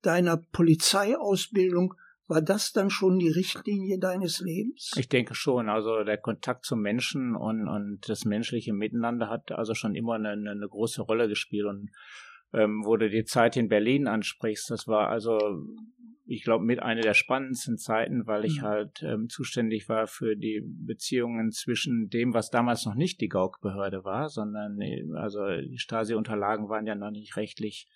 deiner 0.01 0.37
Polizeiausbildung 0.37 1.93
war 2.29 2.43
das 2.43 2.73
dann 2.73 2.91
schon 2.91 3.17
die 3.17 3.31
Richtlinie 3.31 3.97
deines 3.97 4.39
Lebens? 4.39 4.91
Ich 4.95 5.09
denke 5.09 5.33
schon. 5.33 5.67
Also 5.67 6.03
der 6.03 6.19
Kontakt 6.19 6.63
zum 6.63 6.79
Menschen 6.79 7.35
und, 7.35 7.67
und 7.67 8.07
das 8.07 8.23
menschliche 8.23 8.71
Miteinander 8.71 9.29
hat 9.29 9.51
also 9.51 9.73
schon 9.73 9.95
immer 9.95 10.13
eine, 10.13 10.29
eine 10.29 10.67
große 10.69 11.01
Rolle 11.01 11.27
gespielt. 11.27 11.65
Und 11.65 11.89
ähm, 12.53 12.83
wo 12.85 12.97
du 12.97 13.09
die 13.09 13.25
Zeit 13.25 13.57
in 13.57 13.69
Berlin 13.69 14.07
ansprichst, 14.07 14.69
das 14.71 14.87
war 14.87 15.09
also, 15.09 15.39
ich 16.25 16.43
glaube, 16.43 16.65
mit 16.65 16.81
einer 16.81 17.01
der 17.01 17.13
spannendsten 17.13 17.77
Zeiten, 17.77 18.27
weil 18.27 18.45
ich 18.45 18.61
mhm. 18.61 18.65
halt 18.65 19.03
ähm, 19.03 19.29
zuständig 19.29 19.89
war 19.89 20.07
für 20.07 20.35
die 20.35 20.61
Beziehungen 20.63 21.51
zwischen 21.51 22.09
dem, 22.09 22.33
was 22.33 22.49
damals 22.49 22.85
noch 22.85 22.95
nicht 22.95 23.21
die 23.21 23.29
Gauk-Behörde 23.29 24.03
war, 24.03 24.29
sondern 24.29 24.79
äh, 24.81 25.03
also 25.15 25.45
die 25.61 25.79
Stasi-Unterlagen 25.79 26.69
waren 26.69 26.87
ja 26.87 26.95
noch 26.95 27.11
nicht 27.11 27.35
rechtlich 27.35 27.87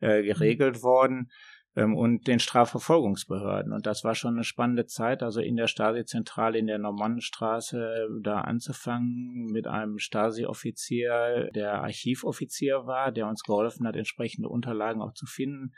äh, 0.00 0.22
geregelt 0.22 0.76
mhm. 0.76 0.82
worden 0.82 1.16
ähm, 1.18 1.30
und 1.74 2.26
den 2.28 2.38
Strafverfolgungsbehörden. 2.38 3.72
Und 3.72 3.86
das 3.86 4.04
war 4.04 4.14
schon 4.14 4.34
eine 4.34 4.44
spannende 4.44 4.86
Zeit, 4.86 5.22
also 5.22 5.40
in 5.40 5.56
der 5.56 5.66
Stasi-Zentrale 5.66 6.58
in 6.58 6.68
der 6.68 6.78
Normannenstraße 6.78 8.08
äh, 8.08 8.22
da 8.22 8.42
anzufangen 8.42 9.46
mit 9.46 9.66
einem 9.66 9.98
Stasi-Offizier, 9.98 11.50
der 11.54 11.82
Archivoffizier 11.82 12.86
war, 12.86 13.10
der 13.10 13.26
uns 13.26 13.42
geholfen 13.42 13.86
hat, 13.86 13.96
entsprechende 13.96 14.48
Unterlagen 14.48 15.02
auch 15.02 15.14
zu 15.14 15.26
finden 15.26 15.72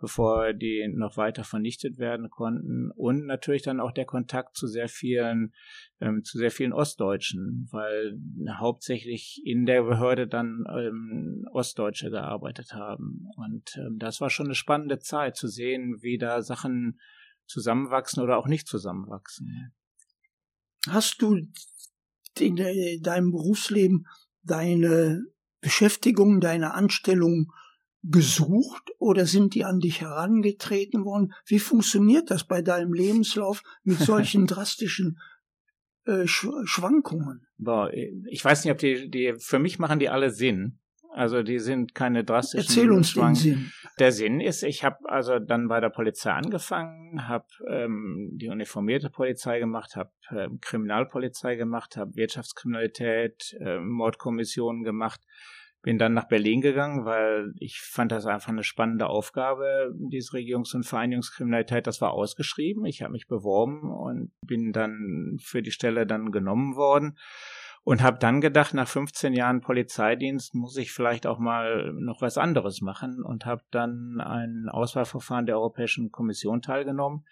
bevor 0.00 0.52
die 0.52 0.88
noch 0.88 1.16
weiter 1.16 1.44
vernichtet 1.44 1.98
werden 1.98 2.30
konnten. 2.30 2.90
Und 2.92 3.26
natürlich 3.26 3.62
dann 3.62 3.80
auch 3.80 3.92
der 3.92 4.06
Kontakt 4.06 4.56
zu 4.56 4.66
sehr 4.66 4.88
vielen, 4.88 5.52
ähm, 6.00 6.22
zu 6.22 6.38
sehr 6.38 6.50
vielen 6.50 6.72
Ostdeutschen, 6.72 7.68
weil 7.70 8.16
hauptsächlich 8.58 9.42
in 9.44 9.66
der 9.66 9.82
Behörde 9.82 10.28
dann 10.28 10.64
ähm, 10.70 11.46
Ostdeutsche 11.52 12.10
gearbeitet 12.10 12.72
haben. 12.72 13.28
Und 13.36 13.76
ähm, 13.76 13.98
das 13.98 14.20
war 14.20 14.30
schon 14.30 14.46
eine 14.46 14.54
spannende 14.54 15.00
Zeit 15.00 15.36
zu 15.36 15.48
sehen, 15.48 15.96
wie 16.00 16.16
da 16.16 16.42
Sachen 16.42 17.00
zusammenwachsen 17.46 18.22
oder 18.22 18.38
auch 18.38 18.46
nicht 18.46 18.68
zusammenwachsen. 18.68 19.74
Hast 20.88 21.20
du 21.20 21.38
in 22.38 22.56
deinem 23.02 23.32
Berufsleben 23.32 24.06
deine 24.42 25.24
Beschäftigung, 25.60 26.40
deine 26.40 26.74
Anstellung 26.74 27.50
gesucht 28.10 28.90
oder 28.98 29.26
sind 29.26 29.54
die 29.54 29.64
an 29.64 29.80
dich 29.80 30.00
herangetreten 30.00 31.04
worden? 31.04 31.32
Wie 31.46 31.58
funktioniert 31.58 32.30
das 32.30 32.44
bei 32.46 32.62
deinem 32.62 32.92
Lebenslauf 32.92 33.62
mit 33.82 33.98
solchen 33.98 34.46
drastischen 34.48 35.18
äh, 36.06 36.26
Schwankungen? 36.26 37.46
Boah, 37.58 37.90
ich 37.92 38.44
weiß 38.44 38.64
nicht, 38.64 38.72
ob 38.72 38.78
die, 38.78 39.10
die, 39.10 39.34
für 39.38 39.58
mich 39.58 39.78
machen 39.78 39.98
die 39.98 40.08
alle 40.08 40.30
Sinn. 40.30 40.78
Also 41.10 41.42
die 41.42 41.58
sind 41.58 41.94
keine 41.94 42.22
drastischen. 42.22 42.68
Erzähl 42.68 42.92
uns 42.92 43.14
den 43.14 43.34
Sinn. 43.34 43.72
Der 43.98 44.12
Sinn 44.12 44.40
ist, 44.40 44.62
ich 44.62 44.84
habe 44.84 44.96
also 45.04 45.38
dann 45.38 45.66
bei 45.66 45.80
der 45.80 45.88
Polizei 45.88 46.30
angefangen, 46.30 47.26
habe 47.26 47.46
ähm, 47.68 48.30
die 48.34 48.48
uniformierte 48.48 49.10
Polizei 49.10 49.58
gemacht, 49.58 49.96
habe 49.96 50.10
ähm, 50.30 50.58
Kriminalpolizei 50.60 51.56
gemacht, 51.56 51.96
habe 51.96 52.14
Wirtschaftskriminalität, 52.14 53.56
äh, 53.58 53.80
Mordkommissionen 53.80 54.84
gemacht 54.84 55.20
bin 55.88 55.96
dann 55.96 56.12
nach 56.12 56.28
Berlin 56.28 56.60
gegangen, 56.60 57.06
weil 57.06 57.54
ich 57.60 57.80
fand 57.80 58.12
das 58.12 58.26
einfach 58.26 58.50
eine 58.50 58.62
spannende 58.62 59.06
Aufgabe, 59.06 59.90
diese 59.94 60.32
Regierungs- 60.36 60.76
und 60.76 60.84
Vereinigungskriminalität. 60.84 61.86
Das 61.86 62.02
war 62.02 62.12
ausgeschrieben. 62.12 62.84
Ich 62.84 63.00
habe 63.00 63.12
mich 63.12 63.26
beworben 63.26 63.90
und 63.90 64.30
bin 64.42 64.74
dann 64.74 65.38
für 65.40 65.62
die 65.62 65.70
Stelle 65.70 66.06
dann 66.06 66.30
genommen 66.30 66.76
worden 66.76 67.16
und 67.84 68.02
habe 68.02 68.18
dann 68.18 68.42
gedacht, 68.42 68.74
nach 68.74 68.86
15 68.86 69.32
Jahren 69.32 69.62
Polizeidienst 69.62 70.54
muss 70.54 70.76
ich 70.76 70.92
vielleicht 70.92 71.26
auch 71.26 71.38
mal 71.38 71.94
noch 71.94 72.20
was 72.20 72.36
anderes 72.36 72.82
machen 72.82 73.24
und 73.24 73.46
habe 73.46 73.62
dann 73.70 74.20
ein 74.20 74.68
Auswahlverfahren 74.68 75.46
der 75.46 75.56
Europäischen 75.56 76.12
Kommission 76.12 76.60
teilgenommen 76.60 77.24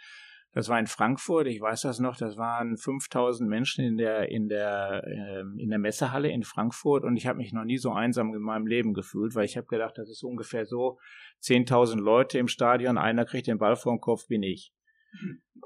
das 0.57 0.71
war 0.71 0.81
in 0.81 0.87
Frankfurt, 0.87 1.49
ich 1.49 1.61
weiß 1.61 1.83
das 1.83 1.99
noch, 1.99 2.17
das 2.17 2.39
waren 2.39 2.79
5000 2.79 3.47
Menschen 3.47 3.85
in 3.85 3.99
der, 3.99 4.31
in 4.31 4.49
der, 4.49 5.03
äh, 5.05 5.41
in 5.63 5.69
der 5.69 5.79
Messehalle 5.79 6.31
in 6.31 6.45
Frankfurt 6.45 7.05
und 7.05 7.19
ich 7.19 7.27
habe 7.27 7.37
mich 7.37 7.53
noch 7.53 7.65
nie 7.65 7.77
so 7.77 7.93
einsam 7.93 8.33
in 8.33 8.41
meinem 8.41 8.67
Leben 8.67 8.95
gefühlt, 8.95 9.35
weil 9.35 9.45
ich 9.45 9.59
habe 9.59 9.67
gedacht, 9.67 9.99
das 9.99 10.09
ist 10.09 10.23
ungefähr 10.23 10.65
so, 10.65 10.99
10.000 11.43 12.01
Leute 12.01 12.39
im 12.39 12.49
Stadion, 12.49 12.97
einer 12.97 13.27
kriegt 13.27 13.49
den 13.49 13.59
Ball 13.59 13.77
vor 13.77 13.93
den 13.93 14.01
Kopf, 14.01 14.29
bin 14.29 14.43
ich. 14.43 14.73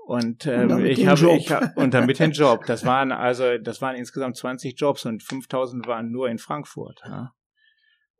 Und, 0.06 0.48
ähm, 0.48 0.72
und 0.72 0.84
ich 0.84 1.06
habe 1.06 1.36
ich 1.36 1.52
hab, 1.52 1.76
und 1.76 1.94
damit 1.94 2.18
den 2.18 2.32
Job. 2.32 2.66
Das 2.66 2.84
waren 2.84 3.12
also 3.12 3.58
das 3.58 3.80
waren 3.80 3.94
insgesamt 3.94 4.36
20 4.36 4.74
Jobs 4.76 5.06
und 5.06 5.22
5000 5.22 5.86
waren 5.86 6.10
nur 6.10 6.28
in 6.28 6.38
Frankfurt. 6.38 7.00
Ja. 7.04 7.32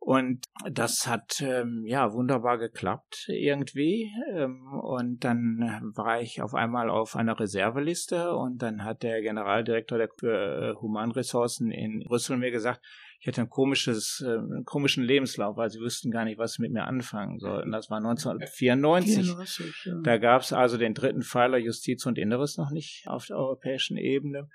Und 0.03 0.45
das 0.67 1.05
hat 1.05 1.41
ähm, 1.41 1.83
ja 1.85 2.11
wunderbar 2.11 2.57
geklappt 2.57 3.27
irgendwie. 3.27 4.11
Ähm, 4.33 4.67
und 4.81 5.23
dann 5.23 5.91
war 5.93 6.19
ich 6.19 6.41
auf 6.41 6.55
einmal 6.55 6.89
auf 6.89 7.15
einer 7.15 7.39
Reserveliste 7.39 8.33
und 8.33 8.63
dann 8.63 8.83
hat 8.83 9.03
der 9.03 9.21
Generaldirektor 9.21 9.99
der 9.99 10.09
für, 10.17 10.71
äh, 10.71 10.81
Humanressourcen 10.81 11.69
in 11.69 12.03
Brüssel 12.07 12.37
mir 12.37 12.49
gesagt, 12.49 12.81
ich 13.19 13.27
hätte 13.27 13.41
ein 13.41 13.49
komisches, 13.49 14.23
äh, 14.25 14.39
einen 14.39 14.65
komischen 14.65 15.03
Lebenslauf, 15.03 15.55
weil 15.55 15.69
sie 15.69 15.79
wüssten 15.79 16.09
gar 16.09 16.25
nicht, 16.25 16.39
was 16.39 16.53
sie 16.53 16.63
mit 16.63 16.71
mir 16.71 16.85
anfangen 16.85 17.37
sollten. 17.37 17.71
Das 17.71 17.91
war 17.91 17.97
1994. 17.97 19.17
94, 19.17 19.85
ja. 19.85 19.99
Da 20.01 20.17
gab 20.17 20.41
es 20.41 20.51
also 20.51 20.77
den 20.77 20.95
dritten 20.95 21.21
Pfeiler 21.21 21.59
Justiz 21.59 22.07
und 22.07 22.17
Inneres 22.17 22.57
noch 22.57 22.71
nicht 22.71 23.03
auf 23.05 23.27
der 23.27 23.37
europäischen 23.37 23.97
Ebene. 23.97 24.49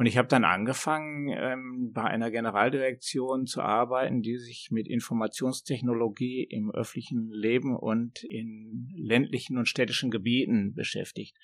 Und 0.00 0.06
ich 0.06 0.16
habe 0.16 0.28
dann 0.28 0.44
angefangen, 0.44 1.28
ähm, 1.28 1.90
bei 1.92 2.04
einer 2.04 2.30
Generaldirektion 2.30 3.44
zu 3.44 3.60
arbeiten, 3.60 4.22
die 4.22 4.38
sich 4.38 4.68
mit 4.70 4.88
Informationstechnologie 4.88 6.42
im 6.44 6.70
öffentlichen 6.70 7.28
Leben 7.30 7.76
und 7.76 8.24
in 8.24 8.88
ländlichen 8.96 9.58
und 9.58 9.68
städtischen 9.68 10.10
Gebieten 10.10 10.72
beschäftigt. 10.72 11.36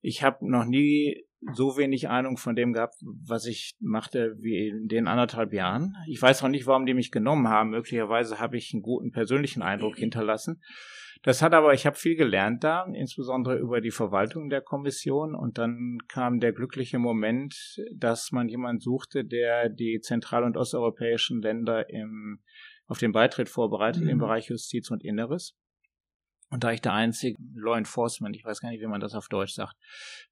Ich 0.00 0.22
habe 0.22 0.50
noch 0.50 0.64
nie 0.64 1.26
so 1.52 1.76
wenig 1.76 2.08
Ahnung 2.08 2.38
von 2.38 2.56
dem 2.56 2.72
gehabt, 2.72 2.94
was 3.02 3.44
ich 3.44 3.74
machte, 3.80 4.34
wie 4.40 4.68
in 4.68 4.88
den 4.88 5.06
anderthalb 5.06 5.52
Jahren. 5.52 5.94
Ich 6.08 6.22
weiß 6.22 6.42
auch 6.42 6.48
nicht, 6.48 6.66
warum 6.66 6.86
die 6.86 6.94
mich 6.94 7.10
genommen 7.10 7.48
haben. 7.48 7.68
Möglicherweise 7.68 8.40
habe 8.40 8.56
ich 8.56 8.72
einen 8.72 8.80
guten 8.80 9.10
persönlichen 9.10 9.60
Eindruck 9.60 9.98
hinterlassen. 9.98 10.62
Das 11.24 11.40
hat 11.40 11.54
aber, 11.54 11.72
ich 11.72 11.86
habe 11.86 11.96
viel 11.96 12.16
gelernt 12.16 12.64
da, 12.64 12.84
insbesondere 12.92 13.56
über 13.56 13.80
die 13.80 13.90
Verwaltung 13.90 14.50
der 14.50 14.60
Kommission. 14.60 15.34
Und 15.34 15.56
dann 15.56 15.96
kam 16.06 16.38
der 16.38 16.52
glückliche 16.52 16.98
Moment, 16.98 17.82
dass 17.94 18.30
man 18.30 18.46
jemanden 18.46 18.80
suchte, 18.80 19.24
der 19.24 19.70
die 19.70 20.00
zentral- 20.00 20.44
und 20.44 20.58
osteuropäischen 20.58 21.40
Länder 21.40 21.88
im, 21.88 22.42
auf 22.86 22.98
den 22.98 23.12
Beitritt 23.12 23.48
vorbereitet 23.48 24.02
mhm. 24.02 24.10
im 24.10 24.18
Bereich 24.18 24.50
Justiz 24.50 24.90
und 24.90 25.02
Inneres. 25.02 25.56
Und 26.50 26.62
da 26.62 26.72
ich 26.72 26.82
der 26.82 26.92
einzige 26.92 27.38
Law 27.54 27.78
Enforcement, 27.78 28.36
ich 28.36 28.44
weiß 28.44 28.60
gar 28.60 28.68
nicht, 28.68 28.82
wie 28.82 28.86
man 28.86 29.00
das 29.00 29.14
auf 29.14 29.28
Deutsch 29.28 29.54
sagt, 29.54 29.74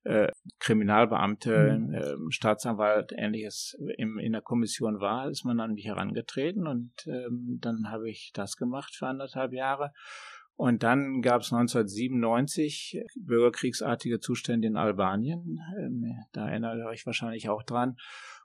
äh, 0.04 0.28
Kriminalbeamte, 0.58 1.78
mhm. 1.78 1.94
äh, 1.94 2.14
Staatsanwalt, 2.28 3.12
ähnliches 3.16 3.78
im, 3.96 4.18
in 4.18 4.32
der 4.32 4.42
Kommission 4.42 5.00
war, 5.00 5.30
ist 5.30 5.44
man 5.46 5.58
an 5.58 5.72
mich 5.72 5.86
herangetreten 5.86 6.66
und 6.66 6.92
ähm, 7.06 7.58
dann 7.62 7.90
habe 7.90 8.10
ich 8.10 8.30
das 8.34 8.56
gemacht 8.56 8.94
für 8.94 9.06
anderthalb 9.06 9.54
Jahre. 9.54 9.90
Und 10.56 10.82
dann 10.82 11.22
gab 11.22 11.42
es 11.42 11.52
1997 11.52 13.02
bürgerkriegsartige 13.16 14.20
Zustände 14.20 14.68
in 14.68 14.76
Albanien. 14.76 15.58
Ähm, 15.78 16.04
da 16.32 16.48
erinnert 16.48 16.78
ihr 16.78 16.86
euch 16.86 17.06
wahrscheinlich 17.06 17.48
auch 17.48 17.62
dran. 17.62 17.96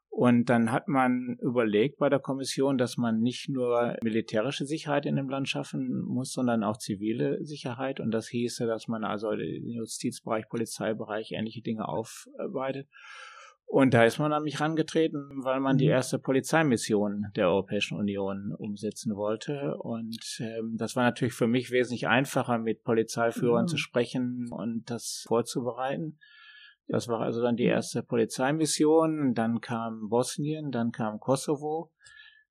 Und 0.09 0.45
dann 0.49 0.71
hat 0.71 0.87
man 0.87 1.37
überlegt 1.41 1.99
bei 1.99 2.09
der 2.09 2.19
Kommission, 2.19 2.77
dass 2.79 2.97
man 2.97 3.19
nicht 3.19 3.49
nur 3.49 3.95
militärische 4.01 4.65
Sicherheit 4.65 5.05
in 5.05 5.15
dem 5.15 5.29
Land 5.29 5.47
schaffen 5.47 6.01
muss, 6.07 6.31
sondern 6.31 6.63
auch 6.63 6.77
zivile 6.77 7.43
Sicherheit. 7.45 7.99
Und 7.99 8.11
das 8.11 8.27
hieße, 8.29 8.65
dass 8.65 8.87
man 8.87 9.03
also 9.03 9.31
den 9.35 9.69
Justizbereich, 9.69 10.49
Polizeibereich 10.49 11.33
ähnliche 11.33 11.61
Dinge 11.61 11.87
aufarbeitet. 11.87 12.87
Und 13.69 13.93
da 13.93 14.05
ist 14.05 14.17
man 14.17 14.31
an 14.31 14.43
mich 14.43 14.61
rangetreten, 14.61 15.43
weil 15.43 15.59
man 15.59 15.77
die 15.77 15.87
mhm. 15.87 15.91
erste 15.91 16.19
Polizeimission 16.19 17.25
der 17.35 17.49
Europäischen 17.49 17.97
Union 17.97 18.55
umsetzen 18.57 19.13
wollte. 19.15 19.75
Und 19.79 20.39
ähm, 20.39 20.75
das 20.77 20.95
war 20.95 21.03
natürlich 21.03 21.33
für 21.33 21.47
mich 21.47 21.69
wesentlich 21.69 22.07
einfacher, 22.07 22.59
mit 22.59 22.83
Polizeiführern 22.83 23.63
mhm. 23.63 23.67
zu 23.67 23.77
sprechen 23.77 24.47
und 24.51 24.89
das 24.89 25.25
vorzubereiten. 25.27 26.17
Das 26.87 27.09
war 27.09 27.19
also 27.19 27.41
dann 27.41 27.57
die 27.57 27.65
erste 27.65 28.03
Polizeimission. 28.03 29.33
Dann 29.33 29.59
kam 29.59 30.07
Bosnien, 30.07 30.71
dann 30.71 30.91
kam 30.93 31.19
Kosovo. 31.19 31.91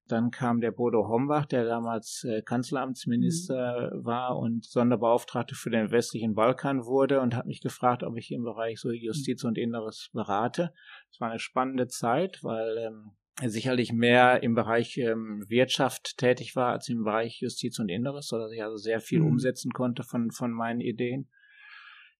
Dann 0.08 0.30
kam 0.30 0.60
der 0.60 0.70
Bodo 0.70 1.08
Hombach, 1.08 1.46
der 1.46 1.64
damals 1.64 2.24
äh, 2.24 2.42
Kanzleramtsminister 2.42 3.92
mhm. 3.92 4.04
war 4.04 4.38
und 4.38 4.64
Sonderbeauftragte 4.64 5.54
für 5.54 5.70
den 5.70 5.90
westlichen 5.90 6.34
Balkan 6.34 6.84
wurde 6.84 7.20
und 7.20 7.34
hat 7.34 7.46
mich 7.46 7.60
gefragt, 7.60 8.04
ob 8.04 8.16
ich 8.16 8.30
im 8.30 8.44
Bereich 8.44 8.78
so 8.80 8.90
Justiz 8.90 9.42
und 9.44 9.58
Inneres 9.58 10.10
berate. 10.12 10.72
Es 11.10 11.20
war 11.20 11.30
eine 11.30 11.40
spannende 11.40 11.88
Zeit, 11.88 12.38
weil 12.42 12.78
ähm, 12.78 13.12
er 13.40 13.50
sicherlich 13.50 13.92
mehr 13.92 14.42
im 14.42 14.54
Bereich 14.54 14.96
ähm, 14.96 15.44
Wirtschaft 15.48 16.16
tätig 16.16 16.56
war 16.56 16.72
als 16.72 16.88
im 16.88 17.04
Bereich 17.04 17.40
Justiz 17.40 17.78
und 17.78 17.88
Inneres, 17.88 18.28
sodass 18.28 18.52
ich 18.52 18.62
also 18.62 18.76
sehr 18.76 19.00
viel 19.00 19.20
mhm. 19.20 19.26
umsetzen 19.26 19.72
konnte 19.72 20.04
von, 20.04 20.30
von 20.30 20.52
meinen 20.52 20.80
Ideen. 20.80 21.28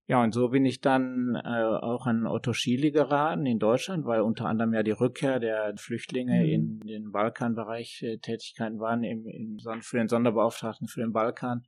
Ja, 0.08 0.22
und 0.22 0.32
so 0.32 0.48
bin 0.50 0.64
ich 0.64 0.80
dann 0.80 1.34
äh, 1.34 1.48
auch 1.48 2.06
an 2.06 2.26
Otto 2.26 2.52
Schiele 2.52 2.92
geraten 2.92 3.44
in 3.44 3.58
Deutschland, 3.58 4.04
weil 4.04 4.20
unter 4.20 4.46
anderem 4.46 4.72
ja 4.72 4.84
die 4.84 4.92
Rückkehr 4.92 5.40
der 5.40 5.74
Flüchtlinge 5.76 6.44
mhm. 6.44 6.48
in 6.48 6.80
den 6.80 7.10
Balkanbereich 7.10 8.02
äh, 8.02 8.18
Tätigkeiten 8.18 8.78
waren, 8.78 9.02
im, 9.02 9.26
im, 9.26 9.58
für 9.82 9.98
den 9.98 10.06
Sonderbeauftragten 10.06 10.86
für 10.86 11.00
den 11.00 11.12
Balkan. 11.12 11.66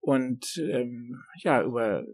Und 0.00 0.56
ähm, 0.58 1.22
ja, 1.42 1.62
über 1.62 2.04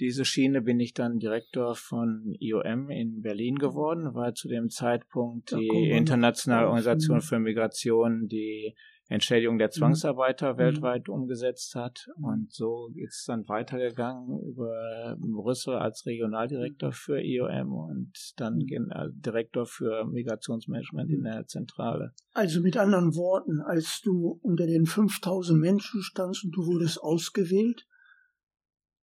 diese 0.00 0.24
Schiene 0.24 0.62
bin 0.62 0.80
ich 0.80 0.94
dann 0.94 1.18
Direktor 1.18 1.74
von 1.74 2.34
IOM 2.40 2.88
in 2.88 3.20
Berlin 3.20 3.56
geworden, 3.56 4.14
weil 4.14 4.32
zu 4.32 4.48
dem 4.48 4.70
Zeitpunkt 4.70 5.52
die 5.52 5.90
Internationale 5.90 6.66
Organisation 6.66 7.20
für 7.20 7.38
Migration 7.38 8.26
die 8.26 8.74
Entschädigung 9.08 9.58
der 9.58 9.68
mhm. 9.68 9.72
Zwangsarbeiter 9.72 10.54
mhm. 10.54 10.58
weltweit 10.58 11.08
umgesetzt 11.08 11.74
hat. 11.74 12.08
Und 12.16 12.52
so 12.52 12.90
ist 12.94 13.20
es 13.20 13.24
dann 13.24 13.48
weitergegangen 13.48 14.38
über 14.40 15.16
Brüssel 15.18 15.76
als 15.76 16.04
Regionaldirektor 16.04 16.92
für 16.92 17.20
IOM 17.20 17.72
und 17.72 18.12
dann 18.36 18.56
mhm. 18.56 18.90
Direktor 19.14 19.66
für 19.66 20.04
Migrationsmanagement 20.04 21.10
in 21.10 21.22
der 21.24 21.46
Zentrale. 21.46 22.12
Also 22.32 22.60
mit 22.60 22.76
anderen 22.76 23.14
Worten, 23.16 23.60
als 23.60 24.02
du 24.02 24.38
unter 24.42 24.66
den 24.66 24.84
5000 24.84 25.58
Menschen 25.58 26.02
standst 26.02 26.44
und 26.44 26.52
du 26.52 26.66
wurdest 26.66 27.02
ausgewählt, 27.02 27.86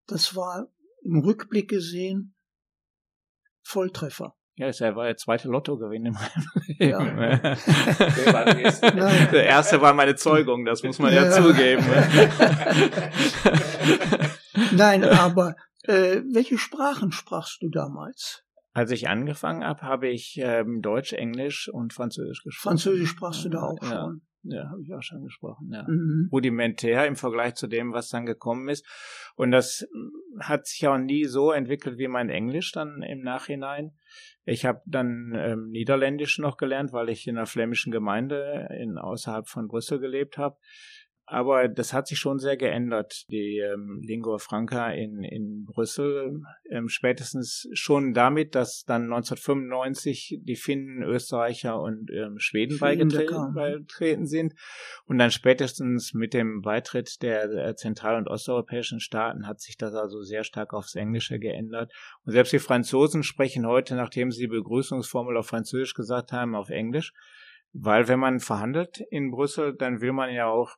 das 0.07 0.35
war 0.35 0.71
im 1.03 1.19
Rückblick 1.19 1.69
gesehen 1.69 2.35
Volltreffer. 3.63 4.35
Ja, 4.57 4.67
es 4.67 4.79
war 4.79 5.03
der 5.03 5.17
zweite 5.17 5.49
Lottogewinn 5.49 6.05
in 6.05 6.13
meinem 6.13 6.47
Leben. 6.67 6.77
Ja. 6.79 6.99
der 9.31 9.45
erste 9.45 9.81
war 9.81 9.93
meine 9.93 10.15
Zeugung, 10.15 10.63
das 10.65 10.83
muss 10.83 10.99
man 10.99 11.13
ja, 11.13 11.25
ja 11.25 11.31
zugeben. 11.31 11.83
Nein, 14.71 15.03
aber 15.03 15.55
äh, 15.83 16.21
welche 16.31 16.57
Sprachen 16.57 17.11
sprachst 17.11 17.61
du 17.61 17.67
damals? 17.69 18.45
Als 18.73 18.91
ich 18.91 19.09
angefangen 19.09 19.65
habe, 19.65 19.81
habe 19.81 20.07
ich 20.09 20.39
ähm, 20.41 20.81
Deutsch, 20.81 21.11
Englisch 21.13 21.69
und 21.71 21.93
Französisch 21.93 22.43
gesprochen. 22.43 22.71
Französisch 22.71 23.09
sprachst 23.09 23.45
du 23.45 23.49
da 23.49 23.63
auch 23.63 23.81
ja. 23.81 23.89
schon? 23.89 24.21
Ja, 24.47 24.69
habe 24.69 24.81
ich 24.81 24.93
auch 24.93 25.01
schon 25.01 25.23
gesprochen, 25.23 25.71
ja. 25.71 25.83
Mhm. 25.87 26.29
Rudimentär 26.31 27.07
im 27.07 27.15
Vergleich 27.15 27.55
zu 27.55 27.67
dem, 27.67 27.93
was 27.93 28.09
dann 28.09 28.25
gekommen 28.25 28.69
ist. 28.69 28.85
Und 29.35 29.51
das 29.51 29.87
hat 30.39 30.67
sich 30.67 30.87
auch 30.87 30.97
nie 30.97 31.25
so 31.25 31.51
entwickelt 31.51 31.97
wie 31.97 32.07
mein 32.07 32.29
Englisch 32.29 32.71
dann 32.71 33.01
im 33.01 33.21
Nachhinein. 33.21 33.93
Ich 34.45 34.65
habe 34.65 34.81
dann 34.85 35.33
ähm, 35.35 35.69
Niederländisch 35.69 36.37
noch 36.37 36.57
gelernt, 36.57 36.93
weil 36.93 37.09
ich 37.09 37.27
in 37.27 37.37
einer 37.37 37.47
flämischen 37.47 37.91
Gemeinde 37.91 38.69
in, 38.79 38.97
außerhalb 38.97 39.47
von 39.47 39.67
Brüssel 39.67 39.99
gelebt 39.99 40.37
habe. 40.37 40.57
Aber 41.27 41.67
das 41.67 41.91
hat 41.91 42.07
sich 42.07 42.19
schon 42.19 42.37
sehr 42.37 42.55
geändert, 42.55 43.25
die 43.31 43.57
ähm, 43.57 43.99
Lingua 44.03 44.37
Franca 44.37 44.91
in, 44.91 45.23
in 45.23 45.65
Brüssel. 45.65 46.43
Ähm, 46.69 46.87
spätestens 46.87 47.67
schon 47.73 48.13
damit, 48.13 48.53
dass 48.53 48.83
dann 48.85 49.05
1995 49.05 50.41
die 50.43 50.55
Finnen, 50.55 51.01
Österreicher 51.01 51.81
und 51.81 52.11
ähm, 52.11 52.37
Schweden 52.37 52.77
beigetreten, 52.77 53.53
beigetreten 53.55 54.27
sind. 54.27 54.53
Und 55.05 55.17
dann 55.17 55.31
spätestens 55.31 56.13
mit 56.13 56.35
dem 56.35 56.61
Beitritt 56.61 57.23
der, 57.23 57.47
der 57.47 57.75
zentral- 57.75 58.17
und 58.17 58.27
osteuropäischen 58.27 58.99
Staaten 58.99 59.47
hat 59.47 59.61
sich 59.61 59.77
das 59.77 59.95
also 59.95 60.21
sehr 60.21 60.43
stark 60.43 60.75
aufs 60.75 60.93
Englische 60.93 61.39
geändert. 61.39 61.91
Und 62.23 62.33
selbst 62.33 62.53
die 62.53 62.59
Franzosen 62.59 63.23
sprechen 63.23 63.65
heute, 63.65 63.95
nachdem 63.95 64.29
sie 64.29 64.41
die 64.41 64.47
Begrüßungsformel 64.47 65.37
auf 65.37 65.47
Französisch 65.47 65.95
gesagt 65.95 66.31
haben, 66.31 66.53
auf 66.53 66.69
Englisch. 66.69 67.13
Weil 67.73 68.07
wenn 68.07 68.19
man 68.19 68.39
verhandelt 68.39 69.01
in 69.09 69.31
Brüssel, 69.31 69.75
dann 69.75 70.01
will 70.01 70.13
man 70.13 70.31
ja 70.31 70.47
auch 70.47 70.77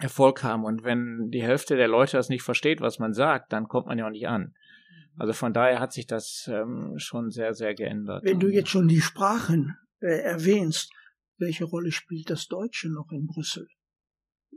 Erfolg 0.00 0.42
haben. 0.42 0.64
Und 0.64 0.84
wenn 0.84 1.30
die 1.30 1.42
Hälfte 1.42 1.76
der 1.76 1.88
Leute 1.88 2.16
das 2.16 2.28
nicht 2.28 2.42
versteht, 2.42 2.80
was 2.80 2.98
man 2.98 3.12
sagt, 3.12 3.52
dann 3.52 3.68
kommt 3.68 3.86
man 3.86 3.98
ja 3.98 4.06
auch 4.06 4.10
nicht 4.10 4.28
an. 4.28 4.54
Also 5.16 5.32
von 5.32 5.52
daher 5.52 5.80
hat 5.80 5.92
sich 5.92 6.06
das 6.06 6.48
ähm, 6.50 6.94
schon 6.96 7.30
sehr, 7.30 7.54
sehr 7.54 7.74
geändert. 7.74 8.24
Wenn 8.24 8.40
du 8.40 8.48
jetzt 8.48 8.70
schon 8.70 8.88
die 8.88 9.00
Sprachen 9.00 9.76
äh, 10.00 10.20
erwähnst, 10.20 10.90
welche 11.36 11.64
Rolle 11.64 11.92
spielt 11.92 12.30
das 12.30 12.46
Deutsche 12.46 12.88
noch 12.90 13.10
in 13.10 13.26
Brüssel? 13.26 13.66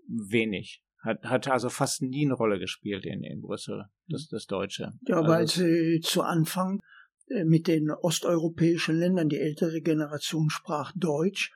Wenig. 0.08 0.82
Hat, 1.02 1.24
hat 1.24 1.48
also 1.50 1.70
fast 1.70 2.02
nie 2.02 2.26
eine 2.26 2.36
Rolle 2.36 2.60
gespielt 2.60 3.06
in, 3.06 3.24
in 3.24 3.42
Brüssel, 3.42 3.86
das, 4.08 4.28
das 4.30 4.46
Deutsche. 4.46 4.92
Ja, 5.06 5.18
also, 5.18 5.32
als 5.32 5.60
äh, 5.60 6.00
zu 6.02 6.22
Anfang 6.22 6.80
äh, 7.28 7.44
mit 7.44 7.68
den 7.68 7.92
osteuropäischen 7.92 8.98
Ländern, 8.98 9.28
die 9.28 9.40
ältere 9.40 9.82
Generation 9.82 10.50
sprach 10.50 10.94
Deutsch, 10.96 11.52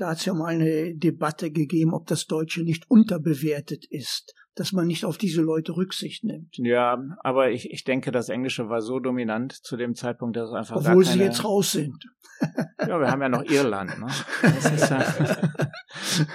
da 0.00 0.10
hat 0.10 0.18
es 0.18 0.24
ja 0.24 0.34
mal 0.34 0.46
eine 0.46 0.94
Debatte 0.94 1.50
gegeben, 1.50 1.92
ob 1.92 2.06
das 2.06 2.26
Deutsche 2.26 2.62
nicht 2.62 2.90
unterbewertet 2.90 3.84
ist, 3.84 4.34
dass 4.54 4.72
man 4.72 4.86
nicht 4.86 5.04
auf 5.04 5.18
diese 5.18 5.42
Leute 5.42 5.76
Rücksicht 5.76 6.24
nimmt. 6.24 6.56
Ja, 6.56 6.98
aber 7.22 7.50
ich, 7.50 7.70
ich 7.70 7.84
denke, 7.84 8.10
das 8.10 8.30
Englische 8.30 8.68
war 8.68 8.80
so 8.80 8.98
dominant 8.98 9.52
zu 9.52 9.76
dem 9.76 9.94
Zeitpunkt, 9.94 10.36
dass 10.36 10.48
es 10.48 10.54
einfach 10.54 10.76
Obwohl 10.76 11.04
keine... 11.04 11.16
sie 11.16 11.22
jetzt 11.22 11.44
raus 11.44 11.72
sind. 11.72 12.04
Ja, 12.80 12.98
wir 12.98 13.10
haben 13.10 13.20
ja 13.20 13.28
noch 13.28 13.44
Irland. 13.44 14.00
Ne? 14.00 14.06
Ja, 14.42 15.04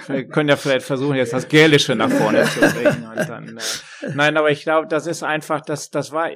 wir 0.14 0.28
können 0.28 0.48
ja 0.48 0.54
vielleicht 0.54 0.86
versuchen, 0.86 1.16
jetzt 1.16 1.32
das 1.32 1.48
Gälische 1.48 1.96
nach 1.96 2.08
vorne 2.08 2.44
zu 2.44 2.60
bringen. 2.60 3.04
Dann, 3.16 3.56
äh, 3.56 4.14
nein, 4.14 4.36
aber 4.36 4.52
ich 4.52 4.62
glaube, 4.62 4.86
das 4.86 5.08
ist 5.08 5.24
einfach, 5.24 5.60
das, 5.60 5.90
das 5.90 6.12
war, 6.12 6.30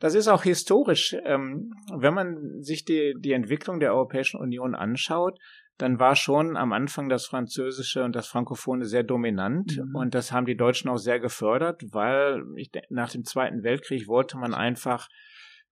das 0.00 0.16
ist 0.16 0.26
auch 0.26 0.42
historisch. 0.42 1.16
Ähm, 1.24 1.72
wenn 1.96 2.12
man 2.12 2.60
sich 2.60 2.84
die, 2.84 3.14
die 3.20 3.30
Entwicklung 3.30 3.78
der 3.78 3.94
Europäischen 3.94 4.40
Union 4.40 4.74
anschaut, 4.74 5.38
dann 5.78 5.98
war 5.98 6.16
schon 6.16 6.56
am 6.56 6.72
Anfang 6.72 7.08
das 7.08 7.26
Französische 7.26 8.02
und 8.04 8.16
das 8.16 8.26
Frankophone 8.26 8.84
sehr 8.84 9.02
dominant 9.02 9.76
mhm. 9.76 9.94
und 9.94 10.14
das 10.14 10.32
haben 10.32 10.46
die 10.46 10.56
Deutschen 10.56 10.88
auch 10.88 10.96
sehr 10.96 11.20
gefördert, 11.20 11.82
weil 11.92 12.42
ich, 12.56 12.70
nach 12.88 13.10
dem 13.10 13.24
Zweiten 13.24 13.62
Weltkrieg 13.62 14.08
wollte 14.08 14.38
man 14.38 14.54
einfach 14.54 15.08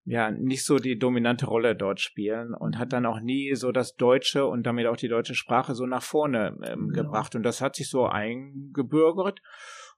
ja 0.05 0.31
nicht 0.31 0.67
so 0.67 0.77
die 0.77 0.99
dominante 0.99 1.47
Rolle 1.47 1.75
dort 1.75 2.01
spielen 2.01 2.53
und 2.55 2.79
hat 2.79 2.93
dann 2.93 3.07
auch 3.07 3.21
nie 3.21 3.55
so 3.55 3.73
das 3.73 3.95
Deutsche 3.95 4.45
und 4.47 4.65
damit 4.65 4.87
auch 4.87 4.97
die 4.97 5.09
deutsche 5.09 5.35
Sprache 5.35 5.75
so 5.75 5.87
nach 5.87 6.03
vorne 6.03 6.57
ähm, 6.65 6.93
ja. 6.95 7.03
gebracht 7.03 7.35
und 7.35 7.43
das 7.43 7.63
hat 7.63 7.77
sich 7.77 7.89
so 7.89 8.05
eingebürgert 8.05 9.41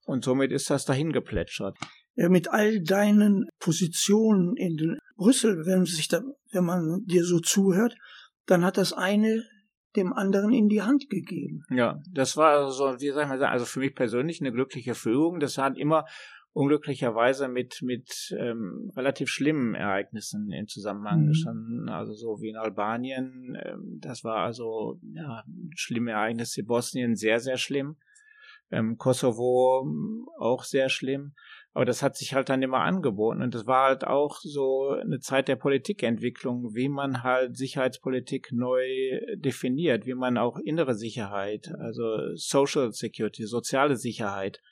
und 0.04 0.24
somit 0.24 0.52
ist 0.52 0.70
das 0.70 0.84
dahin 0.84 1.12
geplätschert. 1.12 1.76
Ja, 2.14 2.28
mit 2.28 2.48
all 2.48 2.80
deinen 2.82 3.48
Positionen 3.58 4.56
in 4.56 4.96
Brüssel, 5.16 5.66
wenn, 5.66 5.84
sich 5.84 6.08
da, 6.08 6.20
wenn 6.52 6.64
man 6.64 7.02
dir 7.04 7.24
so 7.24 7.40
zuhört, 7.40 7.94
dann 8.46 8.64
hat 8.64 8.78
das 8.78 8.92
eine 8.92 9.42
dem 9.96 10.12
anderen 10.12 10.52
in 10.52 10.68
die 10.68 10.82
Hand 10.82 11.08
gegeben. 11.10 11.64
Ja, 11.70 12.00
das 12.12 12.36
war 12.36 12.70
so, 12.70 12.84
wie 13.00 13.10
soll 13.10 13.22
ich 13.22 13.28
mal 13.28 13.38
sagen, 13.38 13.52
also 13.52 13.64
für 13.64 13.80
mich 13.80 13.94
persönlich 13.94 14.40
eine 14.40 14.52
glückliche 14.52 14.94
Führung. 14.94 15.40
Das 15.40 15.58
hat 15.58 15.78
immer 15.78 16.04
unglücklicherweise 16.56 17.48
mit 17.48 17.82
mit 17.82 18.34
ähm, 18.38 18.90
relativ 18.96 19.28
schlimmen 19.28 19.74
Ereignissen 19.74 20.50
in 20.50 20.66
Zusammenhang 20.66 21.24
mhm. 21.24 21.26
gestanden, 21.28 21.88
also 21.90 22.14
so 22.14 22.40
wie 22.40 22.48
in 22.48 22.56
Albanien. 22.56 23.58
Ähm, 23.62 23.98
das 24.00 24.24
war 24.24 24.38
also 24.38 24.98
ja 25.12 25.44
schlimme 25.74 26.12
Ereignisse. 26.12 26.64
Bosnien 26.64 27.14
sehr 27.14 27.40
sehr 27.40 27.58
schlimm, 27.58 27.96
ähm, 28.70 28.96
Kosovo 28.96 29.86
auch 30.38 30.64
sehr 30.64 30.88
schlimm. 30.88 31.34
Aber 31.76 31.84
das 31.84 32.02
hat 32.02 32.16
sich 32.16 32.32
halt 32.32 32.48
dann 32.48 32.62
immer 32.62 32.80
angeboten. 32.80 33.42
Und 33.42 33.54
das 33.54 33.66
war 33.66 33.88
halt 33.88 34.02
auch 34.02 34.40
so 34.40 34.92
eine 34.92 35.20
Zeit 35.20 35.46
der 35.46 35.56
Politikentwicklung, 35.56 36.74
wie 36.74 36.88
man 36.88 37.22
halt 37.22 37.54
Sicherheitspolitik 37.54 38.50
neu 38.50 39.20
definiert, 39.34 40.06
wie 40.06 40.14
man 40.14 40.38
auch 40.38 40.58
innere 40.58 40.94
Sicherheit, 40.94 41.70
also 41.78 42.34
Social 42.34 42.92
Security, 42.92 43.44
soziale 43.44 43.96
Sicherheit 43.96 44.62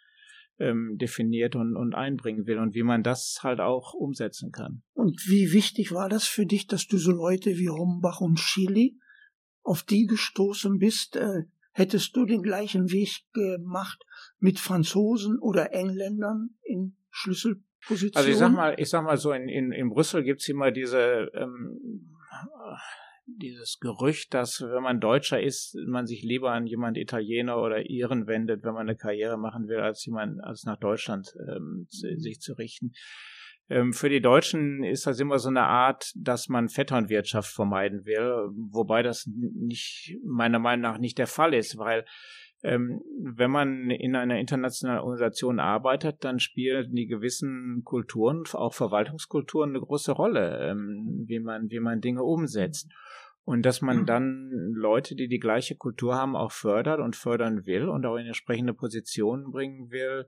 ähm, 0.58 0.96
definiert 0.96 1.56
und, 1.56 1.76
und 1.76 1.94
einbringen 1.94 2.46
will 2.46 2.56
und 2.56 2.74
wie 2.74 2.84
man 2.84 3.02
das 3.02 3.40
halt 3.42 3.60
auch 3.60 3.92
umsetzen 3.92 4.50
kann. 4.50 4.82
Und 4.94 5.28
wie 5.28 5.52
wichtig 5.52 5.92
war 5.92 6.08
das 6.08 6.26
für 6.26 6.46
dich, 6.46 6.68
dass 6.68 6.86
du 6.86 6.96
so 6.96 7.12
Leute 7.12 7.58
wie 7.58 7.68
Hombach 7.68 8.22
und 8.22 8.38
Chili 8.38 8.98
auf 9.62 9.82
die 9.82 10.06
gestoßen 10.06 10.78
bist? 10.78 11.16
Äh, 11.16 11.42
hättest 11.74 12.16
du 12.16 12.24
den 12.24 12.42
gleichen 12.42 12.90
Weg 12.90 13.24
gemacht 13.32 14.02
mit 14.38 14.58
Franzosen 14.58 15.38
oder 15.38 15.72
Engländern 15.72 16.50
in 16.62 16.96
Schlüsselpositionen? 17.10 18.16
Also 18.16 18.30
ich 18.30 18.36
sag 18.36 18.52
mal, 18.52 18.74
ich 18.78 18.88
sag 18.88 19.04
mal 19.04 19.16
so, 19.16 19.32
in, 19.32 19.48
in, 19.48 19.72
in 19.72 19.90
Brüssel 19.90 20.24
gibt's 20.24 20.48
immer 20.48 20.70
diese 20.70 21.30
ähm, 21.34 22.10
dieses 23.26 23.78
Gerücht, 23.80 24.34
dass 24.34 24.60
wenn 24.60 24.82
man 24.82 25.00
Deutscher 25.00 25.40
ist, 25.40 25.76
man 25.86 26.06
sich 26.06 26.22
lieber 26.22 26.52
an 26.52 26.66
jemand 26.66 26.98
Italiener 26.98 27.58
oder 27.58 27.88
Iren 27.88 28.26
wendet, 28.26 28.62
wenn 28.62 28.74
man 28.74 28.88
eine 28.88 28.96
Karriere 28.96 29.38
machen 29.38 29.66
will, 29.68 29.80
als 29.80 30.04
jemand 30.04 30.42
als 30.42 30.64
nach 30.64 30.78
Deutschland 30.78 31.34
ähm, 31.48 31.86
sich 31.88 32.40
zu 32.40 32.52
richten. 32.54 32.92
Ähm, 33.68 33.92
für 33.92 34.08
die 34.08 34.20
Deutschen 34.20 34.84
ist 34.84 35.06
das 35.06 35.20
immer 35.20 35.38
so 35.38 35.48
eine 35.48 35.62
Art, 35.62 36.12
dass 36.16 36.48
man 36.48 36.68
Vetternwirtschaft 36.68 37.52
vermeiden 37.52 38.04
will, 38.04 38.50
wobei 38.70 39.02
das 39.02 39.26
nicht 39.26 40.18
meiner 40.24 40.58
Meinung 40.58 40.82
nach 40.82 40.98
nicht 40.98 41.18
der 41.18 41.26
Fall 41.26 41.54
ist, 41.54 41.78
weil 41.78 42.04
ähm, 42.62 43.02
wenn 43.20 43.50
man 43.50 43.90
in 43.90 44.16
einer 44.16 44.38
internationalen 44.38 45.00
Organisation 45.00 45.60
arbeitet, 45.60 46.24
dann 46.24 46.38
spielen 46.38 46.94
die 46.94 47.06
gewissen 47.06 47.82
Kulturen, 47.84 48.44
auch 48.54 48.72
Verwaltungskulturen, 48.72 49.70
eine 49.70 49.80
große 49.80 50.12
Rolle, 50.12 50.70
ähm, 50.70 51.24
wie 51.26 51.40
man, 51.40 51.70
wie 51.70 51.80
man 51.80 52.00
Dinge 52.00 52.22
umsetzt. 52.22 52.90
Und 53.44 53.66
dass 53.66 53.82
man 53.82 53.98
mhm. 53.98 54.06
dann 54.06 54.50
Leute, 54.74 55.14
die 55.14 55.28
die 55.28 55.38
gleiche 55.38 55.76
Kultur 55.76 56.14
haben, 56.14 56.34
auch 56.34 56.52
fördert 56.52 57.00
und 57.00 57.16
fördern 57.16 57.66
will 57.66 57.90
und 57.90 58.06
auch 58.06 58.16
in 58.16 58.26
entsprechende 58.26 58.72
Positionen 58.72 59.50
bringen 59.50 59.90
will, 59.90 60.26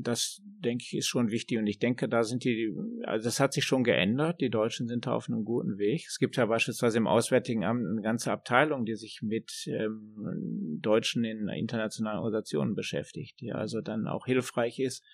das 0.00 0.42
denke 0.44 0.84
ich 0.84 0.96
ist 0.96 1.06
schon 1.06 1.30
wichtig 1.30 1.58
und 1.58 1.66
ich 1.66 1.78
denke, 1.78 2.08
da 2.08 2.24
sind 2.24 2.42
die, 2.44 2.74
also 3.04 3.24
das 3.24 3.38
hat 3.38 3.52
sich 3.52 3.64
schon 3.64 3.84
geändert. 3.84 4.40
Die 4.40 4.50
Deutschen 4.50 4.88
sind 4.88 5.06
da 5.06 5.12
auf 5.12 5.28
einem 5.28 5.44
guten 5.44 5.78
Weg. 5.78 6.04
Es 6.08 6.18
gibt 6.18 6.36
ja 6.36 6.46
beispielsweise 6.46 6.98
im 6.98 7.06
Auswärtigen 7.06 7.64
Amt 7.64 7.86
eine 7.86 8.02
ganze 8.02 8.32
Abteilung, 8.32 8.84
die 8.84 8.96
sich 8.96 9.20
mit 9.22 9.52
ähm, 9.68 10.80
Deutschen 10.80 11.24
in 11.24 11.48
internationalen 11.48 12.18
Organisationen 12.18 12.74
beschäftigt, 12.74 13.40
die 13.40 13.52
also 13.52 13.80
dann 13.80 14.08
auch 14.08 14.26
hilfreich 14.26 14.80
ist, 14.80 15.04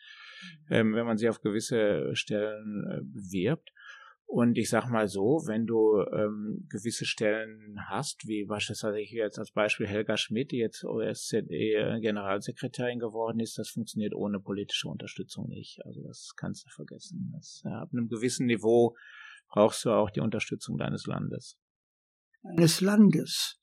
ähm, 0.71 0.95
wenn 0.95 1.05
man 1.05 1.19
sie 1.19 1.29
auf 1.29 1.41
gewisse 1.43 2.15
Stellen 2.15 2.87
äh, 2.91 3.01
bewirbt. 3.03 3.71
Und 4.31 4.59
ich 4.59 4.69
sag 4.69 4.91
mal 4.91 5.09
so, 5.09 5.41
wenn 5.47 5.65
du 5.65 6.05
ähm, 6.13 6.67
gewisse 6.69 7.07
Stellen 7.07 7.79
hast, 7.89 8.29
wie 8.29 8.45
beispielsweise 8.45 9.01
ich 9.01 9.11
jetzt 9.11 9.39
als 9.39 9.53
Beispiel 9.53 9.87
Helga 9.87 10.19
Schmidt, 10.19 10.53
die 10.53 10.59
jetzt 10.59 10.85
OSZE-Generalsekretärin 10.85 12.99
geworden 12.99 13.41
ist, 13.41 13.57
das 13.57 13.71
funktioniert 13.71 14.13
ohne 14.15 14.39
politische 14.39 14.89
Unterstützung 14.89 15.49
nicht. 15.49 15.83
Also 15.87 16.03
das 16.03 16.35
kannst 16.37 16.67
du 16.67 16.69
vergessen. 16.69 17.33
Das, 17.35 17.63
ja, 17.65 17.81
ab 17.81 17.89
einem 17.91 18.09
gewissen 18.09 18.45
Niveau 18.45 18.95
brauchst 19.49 19.87
du 19.87 19.93
auch 19.93 20.11
die 20.11 20.21
Unterstützung 20.21 20.77
deines 20.77 21.07
Landes. 21.07 21.57
Eines 22.43 22.83
Landes. 22.83 23.59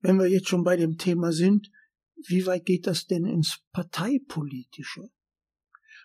Wenn 0.00 0.16
wir 0.16 0.26
jetzt 0.26 0.48
schon 0.48 0.64
bei 0.64 0.76
dem 0.76 0.96
Thema 0.96 1.32
sind, 1.32 1.70
wie 2.26 2.46
weit 2.46 2.64
geht 2.64 2.86
das 2.86 3.06
denn 3.06 3.26
ins 3.26 3.62
Parteipolitische? 3.72 5.10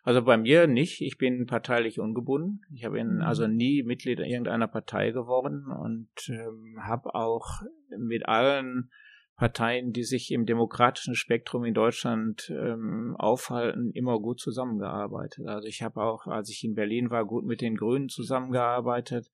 Also 0.04 0.22
bei 0.22 0.38
mir 0.38 0.68
nicht. 0.68 1.02
Ich 1.02 1.18
bin 1.18 1.46
parteilich 1.46 2.00
ungebunden. 2.00 2.62
Ich 2.74 2.84
habe 2.84 3.02
mhm. 3.02 3.22
also 3.22 3.48
nie 3.48 3.84
Mitglied 3.84 4.20
irgendeiner 4.20 4.68
Partei 4.68 5.12
geworden 5.12 5.68
und 5.68 6.10
ähm, 6.28 6.78
habe 6.82 7.16
auch 7.16 7.62
mit 7.98 8.28
allen 8.28 8.92
Parteien, 9.36 9.94
die 9.94 10.04
sich 10.04 10.32
im 10.32 10.46
demokratischen 10.46 11.16
Spektrum 11.16 11.66
in 11.66 11.74
Deutschland 11.74 12.50
ähm, 12.50 13.16
aufhalten, 13.18 13.92
immer 13.94 14.20
gut 14.20 14.40
zusammengearbeitet. 14.40 15.48
Also 15.48 15.68
ich 15.68 15.82
habe 15.82 16.02
auch, 16.02 16.28
als 16.28 16.50
ich 16.50 16.64
in 16.64 16.76
Berlin 16.76 17.10
war, 17.10 17.26
gut 17.26 17.46
mit 17.46 17.62
den 17.62 17.76
Grünen 17.76 18.10
zusammengearbeitet 18.10 19.32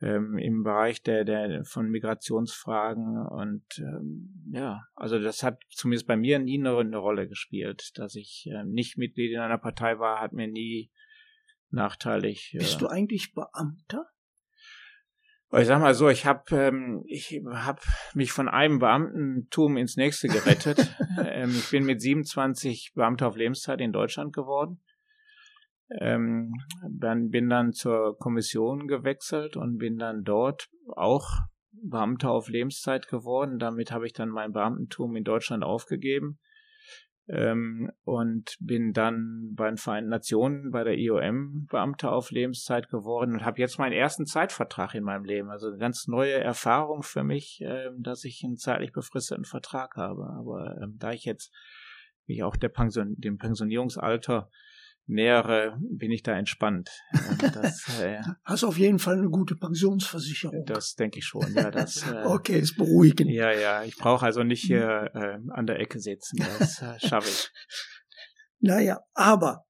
ähm, 0.00 0.38
im 0.38 0.62
Bereich 0.62 1.02
der, 1.02 1.24
der 1.24 1.64
von 1.64 1.90
Migrationsfragen 1.90 3.26
und 3.26 3.64
ähm, 3.78 4.50
ja, 4.52 4.82
also 4.94 5.18
das 5.18 5.42
hat 5.42 5.60
zumindest 5.70 6.06
bei 6.06 6.16
mir 6.16 6.38
nie 6.38 6.58
eine, 6.58 6.76
eine 6.76 6.98
Rolle 6.98 7.28
gespielt, 7.28 7.90
dass 7.96 8.14
ich 8.14 8.48
äh, 8.52 8.64
nicht 8.64 8.96
Mitglied 8.96 9.32
in 9.32 9.40
einer 9.40 9.58
Partei 9.58 9.98
war, 9.98 10.20
hat 10.20 10.32
mir 10.32 10.46
nie 10.46 10.90
nachteilig. 11.70 12.54
Bist 12.56 12.76
äh, 12.76 12.78
du 12.78 12.86
eigentlich 12.86 13.34
Beamter? 13.34 14.06
Ich 15.50 15.66
sag 15.66 15.80
mal 15.80 15.94
so, 15.94 16.10
ich 16.10 16.26
habe 16.26 16.54
ähm, 16.54 17.02
ich 17.06 17.40
hab 17.46 17.80
mich 18.12 18.32
von 18.32 18.48
einem 18.48 18.80
Beamtentum 18.80 19.78
ins 19.78 19.96
nächste 19.96 20.28
gerettet. 20.28 20.94
ähm, 21.24 21.50
ich 21.50 21.70
bin 21.70 21.84
mit 21.84 22.02
27 22.02 22.92
Beamter 22.94 23.28
auf 23.28 23.36
Lebenszeit 23.36 23.80
in 23.80 23.92
Deutschland 23.92 24.34
geworden. 24.34 24.80
Ähm, 26.00 26.52
dann 26.90 27.30
bin 27.30 27.48
dann 27.48 27.72
zur 27.72 28.18
Kommission 28.18 28.88
gewechselt 28.88 29.56
und 29.56 29.78
bin 29.78 29.98
dann 29.98 30.22
dort 30.22 30.68
auch 30.96 31.28
Beamter 31.70 32.30
auf 32.30 32.48
Lebenszeit 32.48 33.08
geworden. 33.08 33.58
Damit 33.58 33.90
habe 33.92 34.06
ich 34.06 34.12
dann 34.12 34.28
mein 34.28 34.52
Beamtentum 34.52 35.16
in 35.16 35.24
Deutschland 35.24 35.64
aufgegeben 35.64 36.38
ähm, 37.28 37.90
und 38.04 38.56
bin 38.60 38.92
dann 38.92 39.52
bei 39.54 39.68
den 39.68 39.76
Vereinten 39.76 40.10
Nationen 40.10 40.70
bei 40.70 40.82
der 40.84 40.96
IOM 40.96 41.66
Beamter 41.70 42.12
auf 42.12 42.30
Lebenszeit 42.30 42.88
geworden 42.88 43.34
und 43.34 43.44
habe 43.44 43.60
jetzt 43.60 43.78
meinen 43.78 43.92
ersten 43.92 44.26
Zeitvertrag 44.26 44.94
in 44.94 45.04
meinem 45.04 45.24
Leben. 45.24 45.50
Also 45.50 45.68
eine 45.68 45.78
ganz 45.78 46.06
neue 46.06 46.34
Erfahrung 46.34 47.02
für 47.02 47.24
mich, 47.24 47.60
äh, 47.60 47.90
dass 47.98 48.24
ich 48.24 48.42
einen 48.44 48.56
zeitlich 48.56 48.92
befristeten 48.92 49.44
Vertrag 49.44 49.96
habe. 49.96 50.26
Aber 50.38 50.78
ähm, 50.82 50.96
da 50.98 51.12
ich 51.12 51.24
jetzt 51.24 51.52
mich 52.26 52.42
auch 52.42 52.56
der 52.56 52.70
Pension, 52.70 53.14
dem 53.18 53.38
Pensionierungsalter 53.38 54.50
nähere, 55.08 55.78
bin 55.80 56.10
ich 56.12 56.22
da 56.22 56.36
entspannt. 56.36 56.90
Das, 57.40 57.88
äh, 58.00 58.20
Hast 58.44 58.64
auf 58.64 58.78
jeden 58.78 58.98
Fall 58.98 59.18
eine 59.18 59.30
gute 59.30 59.56
Pensionsversicherung. 59.56 60.64
Das 60.66 60.94
denke 60.94 61.18
ich 61.18 61.24
schon, 61.24 61.52
ja. 61.54 61.70
Das, 61.70 62.02
äh, 62.12 62.24
okay, 62.26 62.60
ist 62.60 62.76
beruhigend. 62.76 63.30
Ja, 63.30 63.52
ja, 63.52 63.82
ich 63.84 63.96
brauche 63.96 64.24
also 64.24 64.42
nicht 64.42 64.62
hier 64.62 65.10
äh, 65.14 65.38
an 65.50 65.66
der 65.66 65.80
Ecke 65.80 66.00
sitzen, 66.00 66.38
das 66.58 66.82
äh, 66.82 66.98
schaffe 67.00 67.28
ich. 67.28 67.50
Naja, 68.60 68.98
aber 69.14 69.66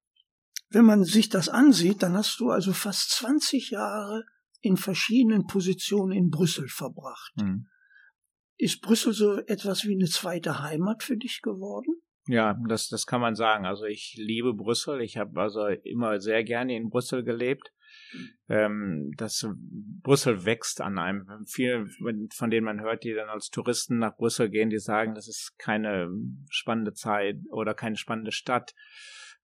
wenn 0.71 0.83
man 0.83 1.03
sich 1.03 1.29
das 1.29 1.47
ansieht, 1.47 2.01
dann 2.01 2.15
hast 2.15 2.39
du 2.39 2.49
also 2.49 2.73
fast 2.73 3.11
20 3.11 3.69
Jahre 3.69 4.23
in 4.61 4.77
verschiedenen 4.77 5.45
Positionen 5.45 6.11
in 6.11 6.29
Brüssel 6.31 6.67
verbracht. 6.67 7.33
Hm. 7.39 7.67
Ist 8.57 8.81
Brüssel 8.81 9.13
so 9.13 9.37
etwas 9.45 9.83
wie 9.83 9.93
eine 9.93 10.09
zweite 10.09 10.63
Heimat 10.63 11.03
für 11.03 11.17
dich 11.17 11.41
geworden? 11.43 12.01
Ja, 12.29 12.55
das, 12.67 12.89
das 12.89 13.07
kann 13.07 13.21
man 13.21 13.33
sagen. 13.33 13.65
Also 13.65 13.85
ich 13.85 14.13
liebe 14.15 14.53
Brüssel. 14.53 15.01
Ich 15.01 15.17
habe 15.17 15.41
also 15.41 15.65
immer 15.65 16.19
sehr 16.19 16.43
gerne 16.43 16.75
in 16.75 16.91
Brüssel 16.91 17.23
gelebt. 17.23 17.73
Ähm, 18.47 19.11
das 19.17 19.47
Brüssel 20.03 20.45
wächst 20.45 20.79
an 20.79 20.99
einem. 20.99 21.25
Viele, 21.47 21.87
von 22.31 22.51
denen 22.51 22.65
man 22.65 22.81
hört, 22.81 23.03
die 23.03 23.15
dann 23.15 23.29
als 23.29 23.49
Touristen 23.49 23.97
nach 23.97 24.15
Brüssel 24.15 24.51
gehen, 24.51 24.69
die 24.69 24.77
sagen, 24.77 25.15
das 25.15 25.27
ist 25.27 25.55
keine 25.57 26.11
spannende 26.51 26.93
Zeit 26.93 27.37
oder 27.49 27.73
keine 27.73 27.97
spannende 27.97 28.31
Stadt. 28.31 28.75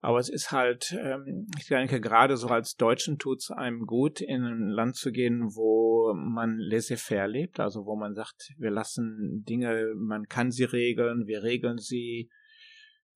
Aber 0.01 0.19
es 0.19 0.29
ist 0.29 0.51
halt, 0.51 0.95
ähm, 0.95 1.47
ich 1.57 1.65
denke, 1.65 1.99
gerade 1.99 2.37
so 2.37 2.49
als 2.49 2.75
Deutschen 2.75 3.17
tut 3.17 3.39
es 3.39 3.49
einem 3.49 3.87
gut, 3.87 4.21
in 4.21 4.43
ein 4.43 4.69
Land 4.69 4.95
zu 4.95 5.11
gehen, 5.11 5.55
wo 5.55 6.13
man 6.13 6.59
laissez-faire 6.59 7.27
lebt, 7.27 7.59
also 7.59 7.87
wo 7.87 7.95
man 7.95 8.13
sagt, 8.13 8.53
wir 8.59 8.69
lassen 8.69 9.43
Dinge, 9.49 9.95
man 9.97 10.27
kann 10.27 10.51
sie 10.51 10.65
regeln, 10.65 11.25
wir 11.25 11.41
regeln 11.41 11.79
sie, 11.79 12.29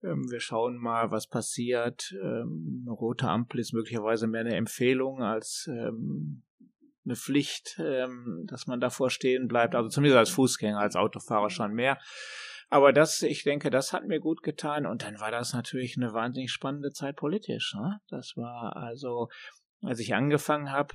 wir 0.01 0.39
schauen 0.39 0.77
mal, 0.77 1.11
was 1.11 1.27
passiert. 1.27 2.15
Ähm, 2.21 2.83
eine 2.85 2.91
rote 2.91 3.27
Ampel 3.27 3.59
ist 3.59 3.73
möglicherweise 3.73 4.27
mehr 4.27 4.41
eine 4.41 4.55
Empfehlung 4.55 5.21
als 5.21 5.69
ähm, 5.71 6.43
eine 7.05 7.15
Pflicht, 7.15 7.79
dass 8.43 8.67
man 8.67 8.79
davor 8.79 9.09
stehen 9.09 9.47
bleibt. 9.47 9.73
Also 9.73 9.89
zumindest 9.89 10.17
als 10.19 10.29
Fußgänger, 10.29 10.79
als 10.79 10.95
Autofahrer 10.95 11.49
schon 11.49 11.73
mehr. 11.73 11.97
Aber 12.69 12.93
das, 12.93 13.23
ich 13.23 13.43
denke, 13.43 13.71
das 13.71 13.93
hat 13.93 14.05
mir 14.05 14.19
gut 14.19 14.43
getan. 14.43 14.85
Und 14.85 15.01
dann 15.03 15.19
war 15.19 15.31
das 15.31 15.53
natürlich 15.53 15.97
eine 15.97 16.13
wahnsinnig 16.13 16.51
spannende 16.51 16.91
Zeit 16.91 17.15
politisch. 17.15 17.73
Ne? 17.73 17.99
Das 18.09 18.33
war 18.35 18.75
also, 18.75 19.29
als 19.81 19.99
ich 19.99 20.13
angefangen 20.13 20.71
habe, 20.71 20.93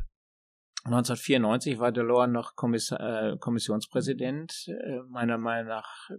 1994 0.85 1.79
war 1.79 1.93
Delors 1.93 2.29
noch 2.29 2.57
Kommissar, 2.57 3.01
äh, 3.01 3.37
Kommissionspräsident, 3.39 4.69
äh, 4.69 5.01
meiner 5.09 5.39
Meinung 5.39 5.69
nach 5.69 6.11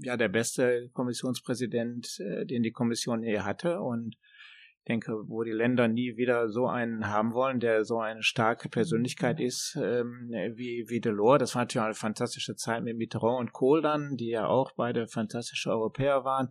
ja 0.00 0.16
der 0.16 0.28
beste 0.28 0.90
Kommissionspräsident, 0.92 2.18
äh, 2.18 2.44
den 2.44 2.64
die 2.64 2.72
Kommission 2.72 3.22
je 3.22 3.40
hatte 3.40 3.80
und 3.80 4.16
ich 4.16 4.86
denke, 4.88 5.12
wo 5.28 5.44
die 5.44 5.52
Länder 5.52 5.86
nie 5.86 6.16
wieder 6.16 6.48
so 6.48 6.66
einen 6.66 7.08
haben 7.08 7.32
wollen, 7.32 7.60
der 7.60 7.84
so 7.84 8.00
eine 8.00 8.22
starke 8.22 8.68
Persönlichkeit 8.68 9.40
ist 9.40 9.78
ähm, 9.80 10.28
wie, 10.56 10.84
wie 10.88 11.00
Delors. 11.00 11.38
Das 11.38 11.54
war 11.54 11.62
natürlich 11.62 11.84
eine 11.86 11.94
fantastische 11.94 12.54
Zeit 12.56 12.82
mit 12.82 12.98
Mitterrand 12.98 13.38
und 13.38 13.52
Kohl 13.52 13.80
dann, 13.80 14.16
die 14.16 14.28
ja 14.28 14.46
auch 14.46 14.72
beide 14.72 15.06
fantastische 15.06 15.70
Europäer 15.70 16.24
waren. 16.24 16.50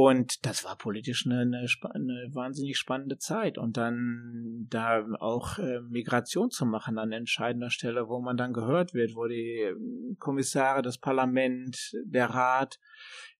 Und 0.00 0.46
das 0.46 0.64
war 0.64 0.78
politisch 0.78 1.26
eine, 1.26 1.40
eine, 1.40 1.66
eine, 1.92 2.28
wahnsinnig 2.32 2.78
spannende 2.78 3.18
Zeit. 3.18 3.58
Und 3.58 3.76
dann 3.76 4.68
da 4.70 5.04
auch 5.18 5.58
äh, 5.58 5.80
Migration 5.80 6.50
zu 6.50 6.66
machen 6.66 6.98
an 6.98 7.10
entscheidender 7.10 7.70
Stelle, 7.70 8.08
wo 8.08 8.20
man 8.20 8.36
dann 8.36 8.52
gehört 8.52 8.94
wird, 8.94 9.16
wo 9.16 9.26
die 9.26 9.56
ähm, 9.58 10.16
Kommissare, 10.20 10.82
das 10.82 10.98
Parlament, 10.98 11.96
der 12.04 12.26
Rat, 12.26 12.78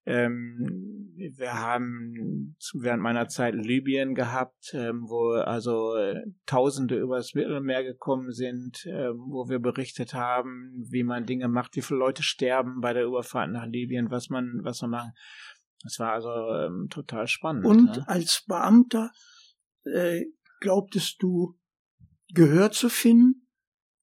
ähm, 0.04 1.12
wir 1.16 1.52
haben 1.52 2.56
während 2.72 3.02
meiner 3.02 3.28
Zeit 3.28 3.54
Libyen 3.54 4.16
gehabt, 4.16 4.72
ähm, 4.72 5.04
wo 5.06 5.32
also 5.34 5.94
äh, 5.94 6.24
Tausende 6.46 6.98
übers 6.98 7.34
Mittelmeer 7.34 7.84
gekommen 7.84 8.32
sind, 8.32 8.84
äh, 8.86 9.10
wo 9.10 9.48
wir 9.48 9.60
berichtet 9.60 10.14
haben, 10.14 10.72
wie 10.90 11.04
man 11.04 11.26
Dinge 11.26 11.46
macht, 11.46 11.76
wie 11.76 11.82
viele 11.82 12.00
Leute 12.00 12.22
sterben 12.24 12.80
bei 12.80 12.94
der 12.94 13.04
Überfahrt 13.04 13.52
nach 13.52 13.66
Libyen, 13.66 14.10
was 14.10 14.28
man, 14.28 14.60
was 14.62 14.80
man 14.82 14.90
machen. 14.90 15.12
Das 15.82 15.98
war 15.98 16.12
also 16.12 16.30
ähm, 16.30 16.88
total 16.90 17.28
spannend. 17.28 17.64
Und 17.64 17.96
ne? 17.96 18.08
als 18.08 18.44
Beamter 18.46 19.12
äh, 19.84 20.24
glaubtest 20.60 21.22
du 21.22 21.58
Gehör 22.34 22.70
zu 22.72 22.88
finden, 22.88 23.46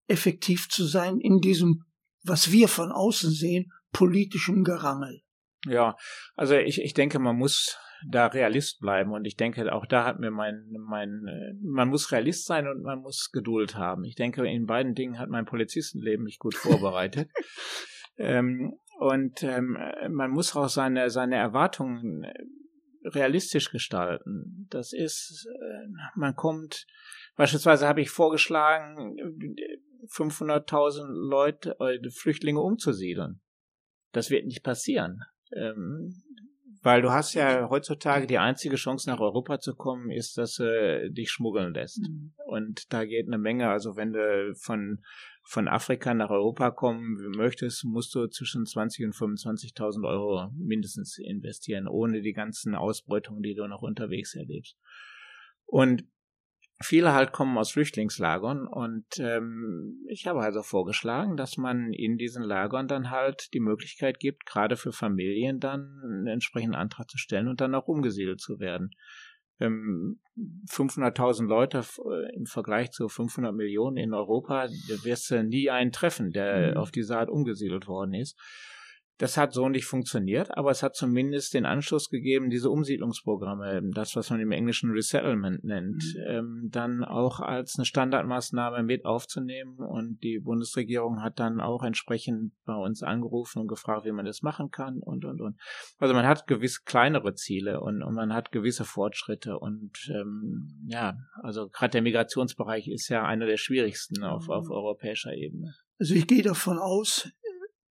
effektiv 0.08 0.70
zu 0.70 0.86
sein 0.86 1.20
in 1.20 1.40
diesem, 1.40 1.86
was 2.24 2.52
wir 2.52 2.68
von 2.68 2.92
außen 2.92 3.32
sehen, 3.32 3.72
politischen 3.92 4.64
Gerangel. 4.64 5.22
Ja, 5.66 5.96
also 6.36 6.56
ich, 6.56 6.82
ich 6.82 6.94
denke, 6.94 7.20
man 7.20 7.38
muss 7.38 7.78
da 8.08 8.28
Realist 8.28 8.80
bleiben 8.80 9.12
und 9.12 9.26
ich 9.26 9.36
denke, 9.36 9.72
auch 9.74 9.86
da 9.86 10.06
hat 10.06 10.20
mir 10.20 10.32
mein, 10.32 10.68
mein, 10.80 11.28
äh, 11.28 11.54
man 11.64 11.90
muss 11.90 12.12
Realist 12.12 12.46
sein 12.46 12.68
und 12.68 12.84
man 12.84 13.00
muss 13.00 13.32
Geduld 13.32 13.76
haben. 13.76 14.04
Ich 14.04 14.16
denke, 14.16 14.48
in 14.48 14.66
beiden 14.66 14.94
Dingen 14.94 15.18
hat 15.18 15.30
mein 15.30 15.46
Polizistenleben 15.46 16.24
mich 16.24 16.38
gut 16.38 16.56
vorbereitet. 16.56 17.30
ähm, 18.18 18.78
und 18.98 19.44
ähm, 19.44 19.78
man 20.10 20.32
muss 20.32 20.56
auch 20.56 20.70
seine, 20.70 21.10
seine 21.10 21.36
Erwartungen 21.36 22.24
äh, 22.24 22.34
realistisch 23.04 23.72
gestalten. 23.72 24.68
Das 24.70 24.94
ist, 24.94 25.48
äh, 25.48 25.88
man 26.16 26.36
kommt, 26.36 26.88
beispielsweise 27.36 27.88
habe 27.88 28.02
ich 28.02 28.10
vorgeschlagen, 28.10 29.18
500.000 30.08 31.08
Leute, 31.08 31.76
äh, 31.80 32.10
Flüchtlinge 32.10 32.62
umzusiedeln. 32.62 33.42
Das 34.12 34.30
wird 34.30 34.46
nicht 34.46 34.64
passieren. 34.64 35.20
Ähm, 35.52 36.24
Weil 36.82 37.02
du 37.02 37.12
hast 37.12 37.34
ja 37.34 37.70
heutzutage 37.70 38.28
die 38.28 38.38
einzige 38.38 38.78
Chance 38.78 39.10
nach 39.10 39.20
Europa 39.20 39.60
zu 39.60 39.76
kommen, 39.76 40.10
ist, 40.10 40.38
dass 40.38 40.56
du 40.56 41.12
dich 41.12 41.32
schmuggeln 41.32 41.74
lässt. 41.74 42.00
Mhm. 42.00 42.34
Und 42.48 42.94
da 42.94 43.04
geht 43.06 43.28
eine 43.28 43.40
Menge. 43.40 43.70
Also 43.70 43.98
wenn 43.98 44.14
du 44.14 44.54
von, 44.56 45.04
von 45.48 45.68
Afrika 45.68 46.14
nach 46.14 46.32
Europa 46.32 46.72
kommen 46.72 47.32
möchtest, 47.36 47.86
musst 47.86 48.14
du 48.16 48.28
zwischen 48.28 48.66
20 48.66 49.06
und 49.06 49.16
25.000 49.16 50.08
Euro 50.08 50.50
mindestens 50.58 51.18
investieren, 51.20 51.88
ohne 51.88 52.22
die 52.22 52.34
ganzen 52.34 52.76
Ausbeutungen, 52.76 53.44
die 53.44 53.54
du 53.54 53.68
noch 53.68 53.84
unterwegs 53.84 54.36
erlebst. 54.36 54.78
Und 55.66 56.04
Viele 56.84 57.14
halt 57.14 57.32
kommen 57.32 57.58
aus 57.58 57.72
Flüchtlingslagern 57.72 58.68
und 58.68 59.06
ähm, 59.20 60.04
ich 60.10 60.28
habe 60.28 60.42
also 60.42 60.62
vorgeschlagen, 60.62 61.38
dass 61.38 61.56
man 61.56 61.94
in 61.94 62.18
diesen 62.18 62.44
Lagern 62.44 62.90
dann 62.90 63.12
halt 63.12 63.54
die 63.54 63.62
Möglichkeit 63.62 64.20
gibt, 64.20 64.46
gerade 64.46 64.76
für 64.76 64.92
Familien 64.92 65.62
dann 65.62 66.02
einen 66.04 66.28
entsprechenden 66.28 66.76
Antrag 66.76 67.10
zu 67.10 67.18
stellen 67.18 67.48
und 67.48 67.62
dann 67.62 67.76
auch 67.76 67.88
umgesiedelt 67.88 68.42
zu 68.42 68.60
werden. 68.60 68.92
Ähm, 69.60 70.20
500.000 70.70 71.48
Leute 71.48 71.80
äh, 71.80 72.36
im 72.36 72.46
Vergleich 72.46 72.92
zu 72.92 73.08
500 73.08 73.54
Millionen 73.54 73.98
in 73.98 74.14
Europa, 74.14 74.68
wirst 75.04 75.32
du 75.32 75.44
nie 75.44 75.70
einen 75.70 75.92
treffen, 75.92 76.32
der 76.32 76.72
mhm. 76.72 76.78
auf 76.78 76.92
diese 76.92 77.18
Art 77.18 77.30
umgesiedelt 77.30 77.88
worden 77.88 78.14
ist. 78.14 78.38
Das 79.18 79.38
hat 79.38 79.54
so 79.54 79.70
nicht 79.70 79.86
funktioniert, 79.86 80.58
aber 80.58 80.72
es 80.72 80.84
hat 80.84 80.96
zumindest 80.96 81.54
den 81.54 81.66
Anschluss 81.66 82.10
gegeben, 82.10 82.50
diese 82.50 82.70
Umsiedlungsprogramme, 82.70 83.82
das, 83.94 84.16
was 84.18 84.30
man 84.30 84.42
im 84.42 84.52
Englischen 84.52 84.92
Resettlement 84.92 85.64
nennt, 85.64 86.04
mhm. 86.16 86.24
ähm, 86.28 86.70
dann 86.70 87.04
auch 87.06 87.40
als 87.40 87.76
eine 87.78 87.86
Standardmaßnahme 87.86 88.84
mit 88.84 89.06
aufzunehmen. 89.06 89.78
Und 89.78 90.22
die 90.22 90.40
Bundesregierung 90.40 91.24
hat 91.24 91.40
dann 91.40 91.62
auch 91.62 91.84
entsprechend 91.84 92.52
bei 92.66 92.76
uns 92.76 93.04
angerufen 93.04 93.60
und 93.60 93.68
gefragt, 93.68 94.06
wie 94.06 94.12
man 94.12 94.26
das 94.26 94.42
machen 94.42 94.70
kann 94.70 95.00
und, 95.00 95.24
und, 95.24 95.40
und. 95.40 95.56
Also 95.98 96.14
man 96.14 96.28
hat 96.28 96.46
gewiss 96.46 96.84
kleinere 96.84 97.36
Ziele 97.36 97.80
und, 97.80 98.04
und 98.04 98.16
man 98.16 98.34
hat 98.34 98.52
gewisse 98.52 98.84
Fortschritte. 98.84 99.58
Und 99.60 99.94
ähm, 100.10 100.88
ja, 100.88 101.16
also 101.42 101.70
gerade 101.70 101.92
der 101.92 102.02
Migrationsbereich 102.02 102.90
ist 102.90 103.08
ja 103.08 103.24
einer 103.24 103.46
der 103.46 103.58
schwierigsten 103.58 104.26
auf, 104.26 104.50
auf 104.50 104.66
mhm. 104.66 104.72
europäischer 104.72 105.34
Ebene. 105.34 105.74
Also 105.98 106.16
ich 106.16 106.28
gehe 106.28 106.44
davon 106.44 106.78
aus, 106.78 107.32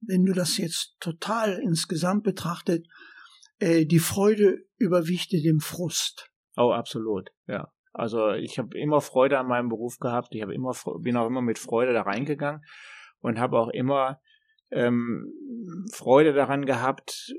wenn 0.07 0.25
du 0.25 0.33
das 0.33 0.59
jetzt 0.59 0.97
total 1.01 1.59
insgesamt 1.63 2.25
betrachtet, 2.25 2.87
äh, 3.59 3.87
die 3.87 3.99
Freude 3.99 4.65
überwiegte 4.77 5.41
dem 5.41 5.61
Frust. 5.61 6.31
Oh, 6.57 6.73
absolut, 6.73 7.31
ja. 7.47 7.73
Also 7.93 8.31
ich 8.33 8.59
habe 8.59 8.77
immer 8.77 9.01
Freude 9.01 9.39
an 9.39 9.47
meinem 9.47 9.69
Beruf 9.69 9.99
gehabt. 9.99 10.35
Ich 10.35 10.43
habe 10.43 10.53
immer 10.53 10.73
bin 11.01 11.17
auch 11.17 11.29
immer 11.29 11.43
mit 11.43 11.59
Freude 11.59 11.93
da 11.93 12.03
reingegangen 12.03 12.63
und 13.21 13.39
habe 13.39 13.59
auch 13.59 13.69
immer 13.69 14.21
ähm, 14.73 15.33
Freude 15.93 16.33
daran 16.33 16.67
gehabt, 16.67 17.33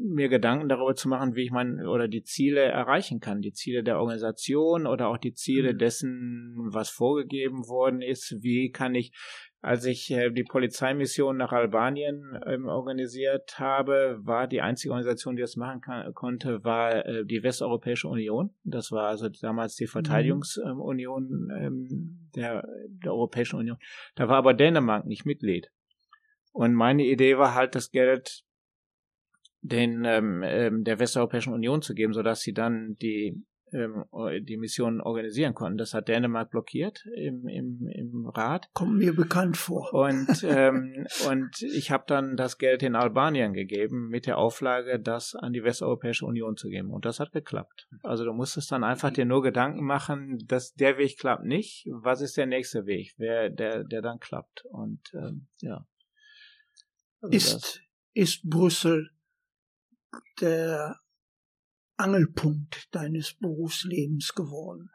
mir 0.00 0.28
Gedanken 0.30 0.68
darüber 0.68 0.94
zu 0.94 1.08
machen, 1.08 1.34
wie 1.34 1.44
ich 1.44 1.50
mein 1.50 1.86
oder 1.86 2.08
die 2.08 2.22
Ziele 2.22 2.62
erreichen 2.62 3.20
kann, 3.20 3.42
die 3.42 3.52
Ziele 3.52 3.82
der 3.82 3.98
Organisation 3.98 4.86
oder 4.86 5.08
auch 5.08 5.18
die 5.18 5.34
Ziele 5.34 5.74
mhm. 5.74 5.78
dessen, 5.78 6.54
was 6.72 6.88
vorgegeben 6.88 7.68
worden 7.68 8.00
ist. 8.00 8.38
Wie 8.40 8.70
kann 8.70 8.94
ich 8.94 9.12
als 9.60 9.84
ich 9.84 10.10
äh, 10.10 10.30
die 10.30 10.44
Polizeimission 10.44 11.36
nach 11.36 11.52
Albanien 11.52 12.40
ähm, 12.46 12.66
organisiert 12.66 13.58
habe, 13.58 14.18
war 14.22 14.46
die 14.46 14.60
einzige 14.60 14.92
Organisation, 14.92 15.34
die 15.34 15.42
das 15.42 15.56
machen 15.56 15.80
kann, 15.80 16.14
konnte, 16.14 16.62
war 16.62 17.04
äh, 17.04 17.24
die 17.24 17.42
Westeuropäische 17.42 18.08
Union. 18.08 18.54
Das 18.62 18.92
war 18.92 19.08
also 19.08 19.28
damals 19.28 19.74
die 19.74 19.84
mhm. 19.84 19.88
Verteidigungsunion 19.88 21.50
ähm, 21.58 22.30
der, 22.36 22.64
der 22.88 23.12
Europäischen 23.12 23.58
Union. 23.58 23.78
Da 24.14 24.28
war 24.28 24.36
aber 24.36 24.54
Dänemark 24.54 25.06
nicht 25.06 25.26
Mitglied. 25.26 25.70
Und 26.52 26.74
meine 26.74 27.04
Idee 27.04 27.36
war 27.36 27.54
halt, 27.54 27.74
das 27.74 27.90
Geld 27.90 28.44
den 29.60 30.04
ähm, 30.04 30.42
ähm 30.44 30.84
der 30.84 31.00
Westeuropäischen 31.00 31.52
Union 31.52 31.82
zu 31.82 31.94
geben, 31.94 32.12
sodass 32.12 32.40
sie 32.40 32.52
dann 32.52 32.96
die 33.02 33.44
ähm, 33.72 34.04
die 34.44 34.56
Mission 34.56 35.00
organisieren 35.00 35.54
konnten. 35.54 35.78
Das 35.78 35.94
hat 35.94 36.08
Dänemark 36.08 36.50
blockiert 36.50 37.04
im, 37.14 37.48
im, 37.48 37.88
im 37.88 38.26
Rat. 38.28 38.68
Kommt 38.72 38.98
mir 38.98 39.14
bekannt 39.14 39.56
vor. 39.56 39.92
Und, 39.92 40.28
ähm, 40.44 41.06
und 41.28 41.62
ich 41.62 41.90
habe 41.90 42.04
dann 42.06 42.36
das 42.36 42.58
Geld 42.58 42.82
in 42.82 42.94
Albanien 42.94 43.52
gegeben 43.52 44.08
mit 44.08 44.26
der 44.26 44.38
Auflage, 44.38 45.00
das 45.00 45.34
an 45.34 45.52
die 45.52 45.62
Westeuropäische 45.62 46.26
Union 46.26 46.56
zu 46.56 46.68
geben. 46.68 46.90
Und 46.90 47.04
das 47.04 47.20
hat 47.20 47.32
geklappt. 47.32 47.88
Also 48.02 48.24
du 48.24 48.32
musstest 48.32 48.72
dann 48.72 48.84
einfach 48.84 49.10
dir 49.10 49.24
nur 49.24 49.42
Gedanken 49.42 49.84
machen, 49.84 50.38
dass 50.46 50.74
der 50.74 50.98
Weg 50.98 51.18
klappt 51.18 51.44
nicht. 51.44 51.86
Was 51.90 52.20
ist 52.20 52.36
der 52.36 52.46
nächste 52.46 52.86
Weg, 52.86 53.14
wer, 53.16 53.50
der, 53.50 53.84
der 53.84 54.02
dann 54.02 54.18
klappt? 54.18 54.64
Und 54.70 55.00
ähm, 55.14 55.48
ja. 55.60 55.86
Also 57.20 57.36
ist, 57.36 57.82
ist 58.14 58.48
Brüssel 58.48 59.10
der 60.40 60.96
Angelpunkt 61.98 62.88
deines 62.92 63.34
Berufslebens 63.34 64.34
geworden. 64.34 64.90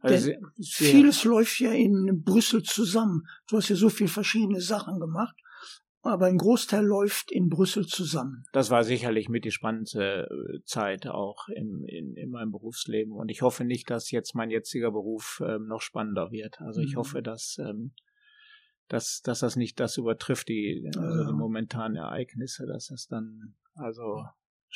Also 0.00 0.32
vieles 0.60 1.24
läuft 1.24 1.60
ja 1.60 1.72
in 1.72 2.22
Brüssel 2.24 2.62
zusammen. 2.62 3.26
Du 3.48 3.56
hast 3.56 3.68
ja 3.68 3.76
so 3.76 3.88
viele 3.88 4.08
verschiedene 4.08 4.60
Sachen 4.60 5.00
gemacht, 5.00 5.36
aber 6.02 6.26
ein 6.26 6.38
Großteil 6.38 6.84
läuft 6.84 7.30
in 7.32 7.48
Brüssel 7.48 7.86
zusammen. 7.86 8.44
Das 8.52 8.70
war 8.70 8.84
sicherlich 8.84 9.28
mit 9.28 9.44
die 9.44 9.50
spannendste 9.50 10.28
äh, 10.28 10.62
Zeit 10.64 11.06
auch 11.06 11.48
in, 11.48 11.84
in, 11.86 12.14
in 12.16 12.30
meinem 12.30 12.52
Berufsleben. 12.52 13.12
Und 13.12 13.30
ich 13.30 13.42
hoffe 13.42 13.64
nicht, 13.64 13.90
dass 13.90 14.10
jetzt 14.10 14.34
mein 14.34 14.50
jetziger 14.50 14.90
Beruf 14.90 15.42
ähm, 15.46 15.66
noch 15.66 15.80
spannender 15.80 16.30
wird. 16.30 16.60
Also 16.60 16.80
ich 16.80 16.94
mhm. 16.94 16.98
hoffe, 16.98 17.22
dass, 17.22 17.58
ähm, 17.58 17.92
dass, 18.88 19.20
dass 19.22 19.40
das 19.40 19.56
nicht 19.56 19.80
das 19.80 19.96
übertrifft, 19.96 20.48
die, 20.48 20.88
also 20.96 21.26
die 21.26 21.36
momentanen 21.36 21.96
Ereignisse, 21.96 22.66
dass 22.66 22.90
es 22.90 23.06
dann 23.06 23.54
also 23.74 24.24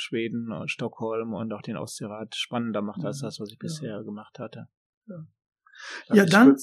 Schweden 0.00 0.52
und 0.52 0.70
Stockholm 0.70 1.34
und 1.34 1.52
auch 1.52 1.62
den 1.62 1.76
Ostseerat 1.76 2.34
spannender 2.34 2.82
macht 2.82 3.04
als 3.04 3.20
das, 3.20 3.40
was 3.40 3.50
ich 3.50 3.58
bisher 3.58 3.96
ja. 3.96 4.02
gemacht 4.02 4.38
hatte. 4.38 4.68
Ja. 5.06 5.26
ja, 6.14 6.26
dann 6.26 6.56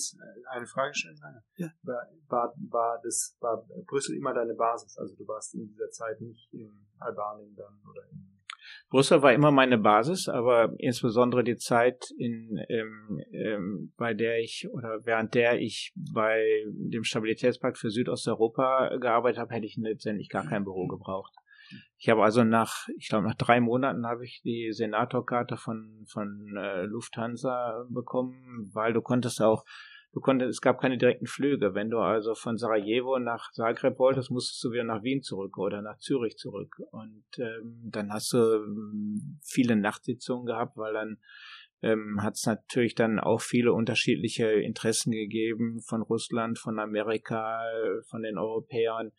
eine 0.52 0.66
Frage 0.66 0.94
stellen. 0.94 1.18
Ja. 1.56 1.72
War, 1.84 2.08
war, 2.28 2.54
war, 2.70 3.02
das, 3.04 3.38
war 3.40 3.66
Brüssel 3.86 4.16
immer 4.16 4.34
deine 4.34 4.54
Basis? 4.54 4.98
Also 4.98 5.16
du 5.16 5.28
warst 5.28 5.56
in 5.56 5.68
dieser 5.68 5.90
Zeit 5.90 6.22
nicht 6.22 6.54
in 6.54 6.88
Albanien 7.00 7.56
dann 7.56 7.82
oder 7.90 8.10
in 8.12 8.38
Brüssel 8.90 9.22
war 9.22 9.34
immer 9.34 9.52
meine 9.52 9.78
Basis, 9.78 10.30
aber 10.30 10.74
insbesondere 10.78 11.44
die 11.44 11.58
Zeit, 11.58 12.10
in, 12.18 12.58
ähm, 12.70 13.22
ähm, 13.32 13.94
bei 13.98 14.14
der 14.14 14.40
ich 14.40 14.68
oder 14.72 15.06
während 15.06 15.34
der 15.34 15.60
ich 15.60 15.94
bei 15.96 16.64
dem 16.68 17.04
Stabilitätspakt 17.04 17.78
für 17.78 17.90
Südosteuropa 17.90 18.98
gearbeitet 18.98 19.40
habe, 19.40 19.54
hätte 19.54 19.66
ich 19.66 19.76
letztendlich 19.78 20.30
gar 20.30 20.46
kein 20.48 20.64
Büro 20.64 20.88
gebraucht. 20.88 21.34
Ich 21.98 22.10
habe 22.10 22.24
also 22.24 22.44
nach, 22.44 22.88
ich 22.98 23.10
glaube 23.10 23.28
nach 23.28 23.36
drei 23.36 23.60
Monaten 23.60 24.06
habe 24.06 24.24
ich 24.24 24.42
die 24.44 24.72
Senatorkarte 24.72 25.58
von 25.58 26.06
von 26.08 26.56
äh, 26.56 26.84
Lufthansa 26.84 27.86
bekommen, 27.90 28.70
weil 28.74 28.94
du 28.94 29.02
konntest 29.02 29.42
auch, 29.42 29.66
du 30.14 30.22
konntest, 30.22 30.52
es 30.52 30.62
gab 30.62 30.80
keine 30.80 30.98
direkten 30.98 31.26
Flüge. 31.26 31.74
Wenn 31.74 31.90
du 31.90 32.00
also 32.00 32.36
von 32.36 32.58
Sarajevo 32.58 33.20
nach 33.20 33.52
Zagreb 33.52 33.98
wolltest, 34.00 34.32
musstest 34.32 34.64
du 34.64 34.72
wieder 34.72 34.84
nach 34.84 35.04
Wien 35.04 35.22
zurück 35.22 35.58
oder 35.58 35.82
nach 35.82 35.98
Zürich 35.98 36.38
zurück. 36.38 36.76
Und 36.92 37.26
ähm, 37.40 37.90
dann 37.92 38.12
hast 38.12 38.34
du 38.34 38.38
ähm, 38.38 39.40
viele 39.44 39.76
Nachtsitzungen 39.76 40.46
gehabt, 40.46 40.78
weil 40.78 40.94
dann 40.94 41.18
ähm, 41.82 42.22
hat 42.22 42.36
es 42.36 42.46
natürlich 42.46 42.96
dann 42.96 43.20
auch 43.20 43.42
viele 43.42 43.74
unterschiedliche 43.74 44.48
Interessen 44.52 45.12
gegeben 45.12 45.82
von 45.82 46.02
Russland, 46.02 46.58
von 46.60 46.80
Amerika, 46.80 47.62
von 48.08 48.24
den 48.24 48.38
Europäern 48.38 49.12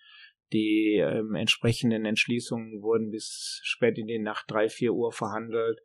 die 0.52 0.96
ähm, 0.96 1.34
entsprechenden 1.34 2.04
Entschließungen 2.04 2.82
wurden 2.82 3.10
bis 3.10 3.60
spät 3.64 3.98
in 3.98 4.06
die 4.06 4.18
Nacht 4.18 4.46
drei, 4.48 4.68
vier 4.68 4.94
Uhr 4.94 5.12
verhandelt. 5.12 5.80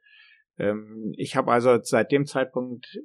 Ähm, 0.57 1.13
ich 1.17 1.35
habe 1.35 1.51
also 1.51 1.79
seit 1.81 2.11
dem 2.11 2.25
Zeitpunkt 2.25 2.99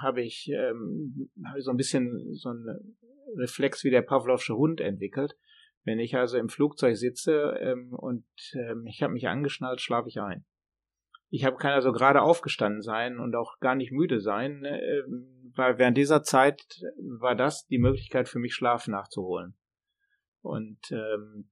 habe 0.00 0.22
ich, 0.22 0.50
ähm, 0.52 1.30
hab 1.44 1.56
ich 1.56 1.64
so 1.64 1.70
ein 1.70 1.76
bisschen 1.76 2.34
so 2.34 2.50
einen 2.50 2.98
Reflex 3.36 3.84
wie 3.84 3.90
der 3.90 4.02
Pavlovsche 4.02 4.56
Hund 4.56 4.80
entwickelt. 4.80 5.36
Wenn 5.84 6.00
ich 6.00 6.16
also 6.16 6.36
im 6.36 6.48
Flugzeug 6.48 6.96
sitze 6.96 7.56
ähm, 7.60 7.94
und 7.94 8.26
ähm, 8.54 8.84
ich 8.86 9.02
habe 9.02 9.12
mich 9.12 9.28
angeschnallt, 9.28 9.80
schlafe 9.80 10.08
ich 10.08 10.20
ein. 10.20 10.44
Ich 11.30 11.44
habe 11.44 11.56
kann 11.56 11.72
also 11.72 11.92
gerade 11.92 12.22
aufgestanden 12.22 12.82
sein 12.82 13.18
und 13.18 13.34
auch 13.36 13.58
gar 13.60 13.74
nicht 13.74 13.92
müde 13.92 14.20
sein, 14.20 14.64
äh, 14.64 15.02
weil 15.54 15.78
während 15.78 15.96
dieser 15.96 16.22
Zeit 16.22 16.62
war 17.18 17.34
das 17.34 17.66
die 17.66 17.78
Möglichkeit 17.78 18.28
für 18.28 18.38
mich 18.38 18.54
Schlaf 18.54 18.86
nachzuholen. 18.88 19.57
Und 20.42 20.78
ähm, 20.90 21.50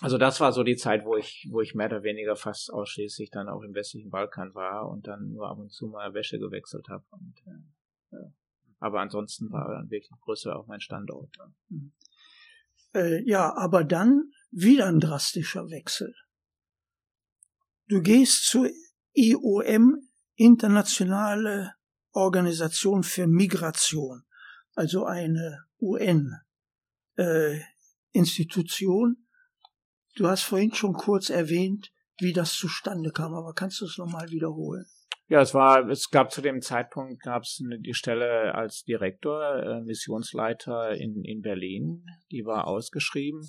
also 0.00 0.18
das 0.18 0.40
war 0.40 0.52
so 0.52 0.64
die 0.64 0.76
Zeit, 0.76 1.04
wo 1.04 1.16
ich, 1.16 1.48
wo 1.50 1.60
ich 1.60 1.74
mehr 1.74 1.86
oder 1.86 2.02
weniger 2.02 2.36
fast 2.36 2.72
ausschließlich 2.72 3.30
dann 3.30 3.48
auch 3.48 3.62
im 3.62 3.74
westlichen 3.74 4.10
Balkan 4.10 4.54
war 4.54 4.88
und 4.88 5.06
dann 5.06 5.32
nur 5.32 5.48
ab 5.48 5.58
und 5.58 5.72
zu 5.72 5.86
mal 5.86 6.14
Wäsche 6.14 6.38
gewechselt 6.38 6.88
habe. 6.88 7.04
Und, 7.10 7.34
äh, 7.46 8.16
ja. 8.16 8.32
Aber 8.80 9.00
ansonsten 9.00 9.50
war 9.50 9.68
dann 9.72 9.90
wirklich 9.90 10.10
Brüssel 10.24 10.52
auch 10.52 10.66
mein 10.66 10.80
Standort. 10.80 11.30
Mhm. 11.68 11.92
Äh, 12.94 13.22
ja, 13.28 13.56
aber 13.56 13.84
dann 13.84 14.30
wieder 14.50 14.86
ein 14.86 15.00
drastischer 15.00 15.70
Wechsel. 15.70 16.14
Du 17.88 18.02
gehst 18.02 18.46
zur 18.46 18.68
IOM, 19.14 20.08
Internationale 20.34 21.74
Organisation 22.12 23.02
für 23.02 23.26
Migration, 23.26 24.24
also 24.74 25.04
eine 25.04 25.64
UN. 25.80 26.40
Äh, 27.16 27.60
Institution. 28.14 29.26
Du 30.16 30.28
hast 30.28 30.44
vorhin 30.44 30.72
schon 30.72 30.94
kurz 30.94 31.28
erwähnt, 31.28 31.92
wie 32.18 32.32
das 32.32 32.54
zustande 32.54 33.10
kam. 33.10 33.34
Aber 33.34 33.52
kannst 33.52 33.80
du 33.80 33.84
es 33.84 33.98
nochmal 33.98 34.30
wiederholen? 34.30 34.86
Ja, 35.26 35.40
es 35.40 35.54
war, 35.54 35.88
es 35.88 36.10
gab 36.10 36.30
zu 36.30 36.42
dem 36.42 36.60
Zeitpunkt 36.60 37.22
gab 37.22 37.42
es 37.42 37.62
die 37.80 37.94
Stelle 37.94 38.54
als 38.54 38.84
Direktor, 38.84 39.56
äh, 39.56 39.80
Missionsleiter 39.80 40.92
in, 40.92 41.24
in 41.24 41.40
Berlin, 41.40 42.04
die 42.30 42.44
war 42.44 42.66
ausgeschrieben. 42.66 43.40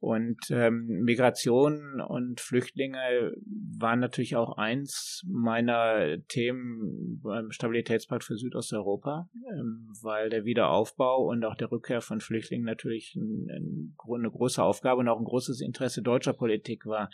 Und 0.00 0.38
ähm, 0.50 0.86
Migration 1.02 2.00
und 2.00 2.40
Flüchtlinge 2.40 3.34
waren 3.78 4.00
natürlich 4.00 4.34
auch 4.34 4.56
eins 4.56 5.22
meiner 5.28 6.16
Themen 6.28 7.20
beim 7.22 7.50
Stabilitätspakt 7.50 8.24
für 8.24 8.36
Südosteuropa, 8.36 9.28
ähm, 9.52 9.92
weil 10.02 10.30
der 10.30 10.46
Wiederaufbau 10.46 11.28
und 11.28 11.44
auch 11.44 11.54
der 11.54 11.70
Rückkehr 11.70 12.00
von 12.00 12.20
Flüchtlingen 12.20 12.64
natürlich 12.64 13.14
ein, 13.14 13.46
ein, 13.50 13.94
eine 14.10 14.30
große 14.30 14.62
Aufgabe 14.62 15.00
und 15.00 15.08
auch 15.08 15.18
ein 15.18 15.24
großes 15.24 15.60
Interesse 15.60 16.00
deutscher 16.00 16.32
Politik 16.32 16.86
war, 16.86 17.10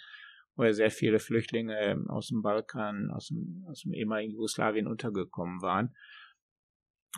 wo 0.54 0.62
ja 0.62 0.72
sehr 0.72 0.92
viele 0.92 1.18
Flüchtlinge 1.18 2.04
aus 2.06 2.28
dem 2.28 2.40
Balkan, 2.40 3.10
aus 3.10 3.26
dem, 3.28 3.64
aus 3.68 3.82
dem 3.82 3.94
ehemaligen 3.94 4.32
Jugoslawien 4.32 4.86
untergekommen 4.86 5.60
waren. 5.60 5.92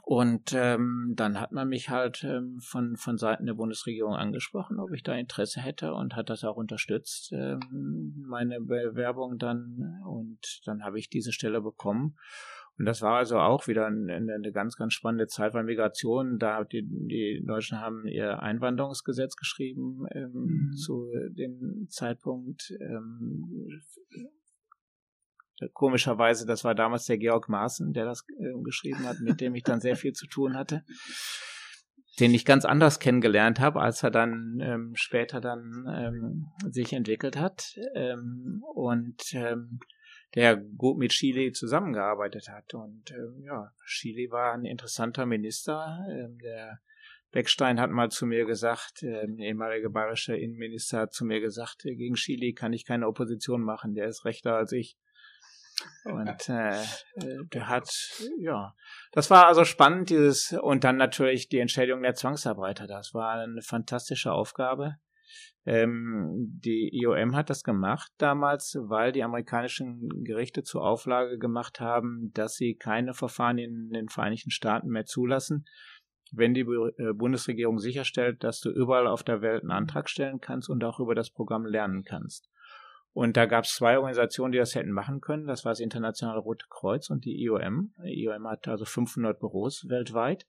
Und 0.03 0.53
ähm, 0.55 1.13
dann 1.17 1.41
hat 1.41 1.53
man 1.53 1.69
mich 1.69 1.91
halt 1.91 2.25
ähm, 2.25 2.59
von, 2.61 2.97
von 2.97 3.19
Seiten 3.19 3.47
der 3.47 3.55
Bundesregierung 3.55 4.15
angesprochen, 4.15 4.79
ob 4.79 4.93
ich 4.93 5.03
da 5.03 5.15
Interesse 5.15 5.61
hätte 5.61 5.95
und 5.95 6.17
hat 6.17 6.31
das 6.31 6.45
auch 6.45 6.57
unterstützt, 6.57 7.33
ähm, 7.33 8.25
meine 8.27 8.61
Bewerbung 8.61 9.39
dann. 9.39 10.01
Und 10.07 10.61
dann 10.65 10.83
habe 10.85 10.99
ich 10.99 11.11
diese 11.11 11.33
Stelle 11.33 11.61
bekommen. 11.61 12.17
Und 12.79 12.85
das 12.85 13.03
war 13.03 13.17
also 13.17 13.39
auch 13.39 13.67
wieder 13.67 13.87
eine, 13.87 14.15
eine 14.15 14.53
ganz, 14.53 14.77
ganz 14.77 14.95
spannende 14.95 15.27
Zeit, 15.27 15.53
weil 15.53 15.65
Migration, 15.65 16.39
da 16.39 16.63
die, 16.63 16.87
die 16.87 17.43
Deutschen 17.45 17.81
haben 17.81 18.07
ihr 18.07 18.41
Einwanderungsgesetz 18.41 19.35
geschrieben 19.35 20.07
ähm, 20.13 20.33
mhm. 20.33 20.73
zu 20.77 21.11
dem 21.31 21.89
Zeitpunkt. 21.89 22.73
Ähm, 22.81 23.83
Komischerweise, 25.73 26.47
das 26.47 26.65
war 26.65 26.75
damals 26.75 27.07
der 27.07 27.19
Georg 27.19 27.49
Maaßen, 27.49 27.93
der 27.93 28.05
das 28.05 28.25
äh, 28.39 28.63
geschrieben 28.63 29.07
hat, 29.07 29.21
mit 29.21 29.41
dem 29.41 29.55
ich 29.55 29.65
dann 29.65 29.81
sehr 29.81 29.97
viel 29.97 30.13
zu 30.13 30.27
tun 30.27 30.57
hatte, 30.57 30.85
den 32.21 32.35
ich 32.35 32.45
ganz 32.45 32.65
anders 32.65 33.01
kennengelernt 33.01 33.61
habe, 33.61 33.81
als 33.81 34.03
er 34.03 34.11
dann 34.11 34.61
ähm, 34.63 34.93
später 34.95 35.41
dann 35.41 35.85
ähm, 35.93 36.47
sich 36.71 36.93
entwickelt 36.93 37.37
hat 37.37 37.77
ähm, 37.95 38.63
und 38.75 39.35
ähm, 39.35 39.81
der 40.35 40.57
gut 40.57 40.99
mit 40.99 41.13
Chile 41.13 41.53
zusammengearbeitet 41.53 42.49
hat. 42.49 42.75
Und 42.75 43.11
ähm, 43.11 43.43
ja, 43.45 43.73
Chile 43.87 44.31
war 44.31 44.53
ein 44.53 44.65
interessanter 44.65 45.27
Minister. 45.27 46.07
Ähm, 46.11 46.39
der 46.39 46.81
Beckstein 47.31 47.81
hat 47.81 47.91
mal 47.91 48.11
zu 48.11 48.27
mir 48.27 48.45
gesagt, 48.45 49.03
äh, 49.03 49.27
ehemaliger 49.39 49.91
bayerischer 49.91 50.37
Innenminister 50.37 51.01
hat 51.01 51.13
zu 51.13 51.25
mir 51.25 51.41
gesagt, 51.41 51.83
gegen 51.83 52.15
Chile 52.15 52.53
kann 52.53 52.73
ich 52.73 52.85
keine 52.85 53.07
Opposition 53.07 53.63
machen, 53.63 53.95
der 53.95 54.09
ist 54.09 54.25
rechter 54.25 54.57
als 54.57 54.73
ich. 54.73 54.97
Und 56.05 56.49
äh, 56.49 56.81
äh, 56.81 57.45
der 57.53 57.69
hat, 57.69 57.89
ja, 58.39 58.75
das 59.13 59.31
war 59.31 59.47
also 59.47 59.65
spannend, 59.65 60.11
dieses, 60.11 60.53
und 60.53 60.85
dann 60.85 60.97
natürlich 60.97 61.49
die 61.49 61.59
Entschädigung 61.59 62.03
der 62.03 62.15
Zwangsarbeiter. 62.15 62.87
Das 62.87 63.15
war 63.15 63.33
eine 63.33 63.63
fantastische 63.63 64.33
Aufgabe. 64.33 64.97
Ähm, 65.67 66.59
die 66.65 66.91
IOM 66.95 67.37
hat 67.37 67.51
das 67.51 67.63
gemacht 67.63 68.11
damals, 68.17 68.79
weil 68.81 69.13
die 69.13 69.23
amerikanischen 69.23 70.25
Gerichte 70.25 70.63
zur 70.63 70.83
Auflage 70.83 71.39
gemacht 71.39 71.79
haben, 71.81 72.31
dass 72.33 72.55
sie 72.55 72.75
keine 72.75 73.13
Verfahren 73.13 73.59
in 73.59 73.91
den 73.91 74.09
Vereinigten 74.09 74.51
Staaten 74.51 74.89
mehr 74.89 75.05
zulassen, 75.05 75.67
wenn 76.33 76.55
die 76.55 76.63
äh, 76.63 77.13
Bundesregierung 77.13 77.79
sicherstellt, 77.79 78.45
dass 78.45 78.61
du 78.61 78.71
überall 78.71 79.07
auf 79.07 79.23
der 79.23 79.43
Welt 79.43 79.63
einen 79.63 79.73
Antrag 79.73 80.09
stellen 80.09 80.41
kannst 80.41 80.71
und 80.71 80.83
auch 80.85 81.01
über 81.01 81.15
das 81.15 81.31
Programm 81.31 81.67
lernen 81.67 82.03
kannst. 82.03 82.49
Und 83.19 83.37
da 83.37 83.47
gab 83.47 83.65
es 83.65 83.75
zwei 83.75 83.97
Organisationen, 83.97 84.53
die 84.53 84.59
das 84.59 84.77
hätten 84.77 84.93
machen 84.93 85.21
können. 85.21 85.49
Das 85.49 85.65
war 85.65 85.73
das 85.73 85.81
Internationale 85.81 86.39
Rote 86.39 86.67
Kreuz 86.71 87.11
und 87.11 87.25
die 87.25 87.43
IOM. 87.43 87.93
Die 88.05 88.23
IOM 88.23 88.47
hat 88.47 88.69
also 88.69 88.85
500 88.85 89.41
Büros 89.41 89.89
weltweit. 89.89 90.47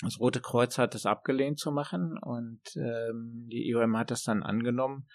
Das 0.00 0.18
Rote 0.18 0.40
Kreuz 0.40 0.78
hat 0.78 0.94
es 0.94 1.04
abgelehnt 1.04 1.58
zu 1.58 1.70
machen 1.70 2.16
und 2.16 2.62
ähm, 2.76 3.46
die 3.52 3.68
IOM 3.68 3.98
hat 3.98 4.10
das 4.10 4.22
dann 4.22 4.42
angenommen. 4.42 5.06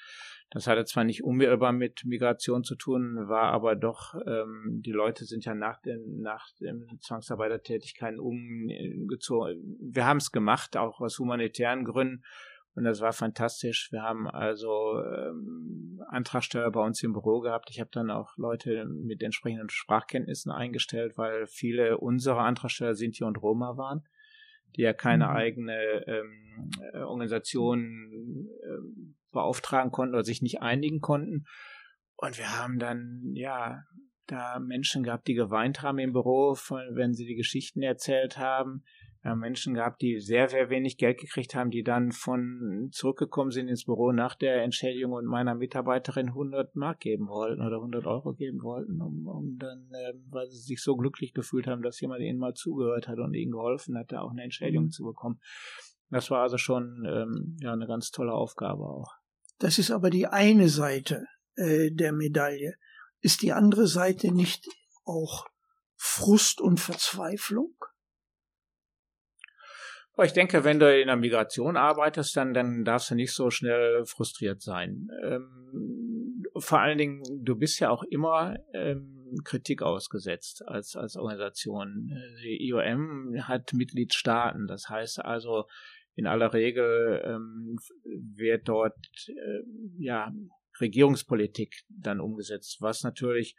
Das 0.51 0.67
hatte 0.67 0.85
zwar 0.85 1.03
nicht 1.03 1.23
unmittelbar 1.23 1.71
mit 1.71 2.05
Migration 2.05 2.63
zu 2.63 2.75
tun, 2.75 3.27
war 3.27 3.51
aber 3.53 3.75
doch, 3.75 4.13
ähm, 4.27 4.79
die 4.85 4.91
Leute 4.91 5.25
sind 5.25 5.45
ja 5.45 5.55
nach 5.55 5.81
den, 5.81 6.21
nach 6.21 6.45
den 6.61 6.99
Zwangsarbeitertätigkeiten 7.01 8.19
umgezogen. 8.19 9.77
Wir 9.81 10.05
haben 10.05 10.17
es 10.17 10.31
gemacht, 10.31 10.77
auch 10.77 11.01
aus 11.01 11.17
humanitären 11.17 11.85
Gründen. 11.85 12.23
Und 12.77 12.83
das 12.83 13.01
war 13.01 13.11
fantastisch. 13.11 13.91
Wir 13.91 14.03
haben 14.03 14.29
also 14.29 15.01
ähm, 15.01 15.99
Antragsteller 16.09 16.69
bei 16.69 16.79
uns 16.79 17.01
im 17.01 17.11
Büro 17.11 17.39
gehabt. 17.39 17.71
Ich 17.71 17.79
habe 17.79 17.89
dann 17.91 18.11
auch 18.11 18.37
Leute 18.37 18.85
mit 18.85 19.23
entsprechenden 19.23 19.71
Sprachkenntnissen 19.71 20.51
eingestellt, 20.51 21.17
weil 21.17 21.47
viele 21.47 21.97
unserer 21.97 22.41
Antragsteller 22.41 22.93
Sinti 22.93 23.23
und 23.23 23.41
Roma 23.41 23.77
waren, 23.77 24.03
die 24.75 24.83
ja 24.83 24.93
keine 24.93 25.25
mhm. 25.25 25.31
eigene 25.31 26.05
ähm, 26.05 26.69
äh, 26.93 26.99
Organisation 26.99 28.47
äh, 28.61 29.07
beauftragen 29.31 29.91
konnten 29.91 30.13
oder 30.13 30.23
sich 30.23 30.43
nicht 30.43 30.61
einigen 30.61 31.01
konnten. 31.01 31.45
Und 32.15 32.37
wir 32.37 32.59
haben 32.59 32.77
dann, 32.77 33.31
ja, 33.33 33.81
da 34.27 34.59
Menschen 34.59 35.01
gehabt, 35.01 35.27
die 35.27 35.33
geweint 35.33 35.81
haben 35.81 35.97
im 35.97 36.13
Büro, 36.13 36.53
von, 36.53 36.83
wenn 36.91 37.15
sie 37.15 37.25
die 37.25 37.37
Geschichten 37.37 37.81
erzählt 37.81 38.37
haben 38.37 38.83
ja, 39.23 39.35
Menschen 39.35 39.73
gehabt, 39.73 40.01
die 40.01 40.19
sehr, 40.19 40.47
sehr 40.49 40.69
wenig 40.69 40.97
Geld 40.97 41.19
gekriegt 41.19 41.55
haben, 41.55 41.69
die 41.69 41.83
dann 41.83 42.11
von 42.11 42.89
zurückgekommen 42.91 43.51
sind 43.51 43.67
ins 43.67 43.85
Büro 43.85 44.11
nach 44.11 44.35
der 44.35 44.63
Entschädigung 44.63 45.13
und 45.13 45.25
meiner 45.25 45.55
Mitarbeiterin 45.55 46.29
100 46.29 46.75
Mark 46.75 46.99
geben 46.99 47.27
wollten 47.27 47.61
oder 47.61 47.77
100 47.77 48.05
Euro 48.05 48.33
geben 48.33 48.61
wollten, 48.61 49.01
um, 49.01 49.27
um 49.27 49.57
dann, 49.57 49.89
äh, 49.91 50.13
weil 50.29 50.47
sie 50.47 50.59
sich 50.59 50.81
so 50.81 50.95
glücklich 50.95 51.33
gefühlt 51.33 51.67
haben, 51.67 51.81
dass 51.81 51.99
jemand 51.99 52.21
ihnen 52.21 52.39
mal 52.39 52.53
zugehört 52.53 53.07
hat 53.07 53.19
und 53.19 53.33
ihnen 53.33 53.51
geholfen 53.51 53.97
hat, 53.97 54.11
da 54.11 54.21
auch 54.21 54.31
eine 54.31 54.43
Entschädigung 54.43 54.85
mhm. 54.85 54.91
zu 54.91 55.03
bekommen. 55.03 55.39
Das 56.09 56.31
war 56.31 56.41
also 56.41 56.57
schon 56.57 57.05
ähm, 57.05 57.57
ja 57.59 57.73
eine 57.73 57.87
ganz 57.87 58.11
tolle 58.11 58.33
Aufgabe 58.33 58.83
auch. 58.83 59.11
Das 59.59 59.79
ist 59.79 59.91
aber 59.91 60.09
die 60.09 60.27
eine 60.27 60.69
Seite 60.69 61.25
äh, 61.55 61.91
der 61.91 62.13
Medaille. 62.13 62.75
Ist 63.19 63.41
die 63.41 63.51
andere 63.51 63.87
Seite 63.87 64.31
nicht 64.31 64.67
auch 65.03 65.47
Frust 65.95 66.61
und 66.61 66.79
Verzweiflung? 66.79 67.73
Aber 70.17 70.25
ich 70.25 70.33
denke, 70.33 70.63
wenn 70.63 70.79
du 70.79 70.99
in 70.99 71.05
der 71.07 71.15
Migration 71.15 71.77
arbeitest, 71.77 72.35
dann, 72.35 72.51
dann 72.55 72.83
darfst 72.83 73.11
du 73.11 73.15
nicht 73.15 73.33
so 73.33 73.51
schnell 73.51 74.03
frustriert 74.05 74.63
sein. 74.63 75.09
Ähm, 75.23 76.43
vor 76.57 76.79
allen 76.79 76.97
Dingen, 76.97 77.21
du 77.43 77.55
bist 77.55 77.79
ja 77.79 77.91
auch 77.91 78.01
immer 78.01 78.57
ähm, 78.73 79.35
Kritik 79.43 79.83
ausgesetzt 79.83 80.67
als, 80.67 80.95
als 80.95 81.17
Organisation. 81.17 82.09
Die 82.43 82.67
IOM 82.67 83.35
hat 83.43 83.73
Mitgliedstaaten, 83.73 84.65
das 84.65 84.89
heißt 84.89 85.23
also, 85.23 85.65
in 86.15 86.25
aller 86.25 86.51
Regel 86.51 87.21
ähm, 87.23 87.77
wird 88.35 88.67
dort 88.67 88.97
äh, 89.27 89.61
ja 89.99 90.33
Regierungspolitik 90.81 91.83
dann 91.89 92.21
umgesetzt, 92.21 92.77
was 92.79 93.03
natürlich 93.03 93.55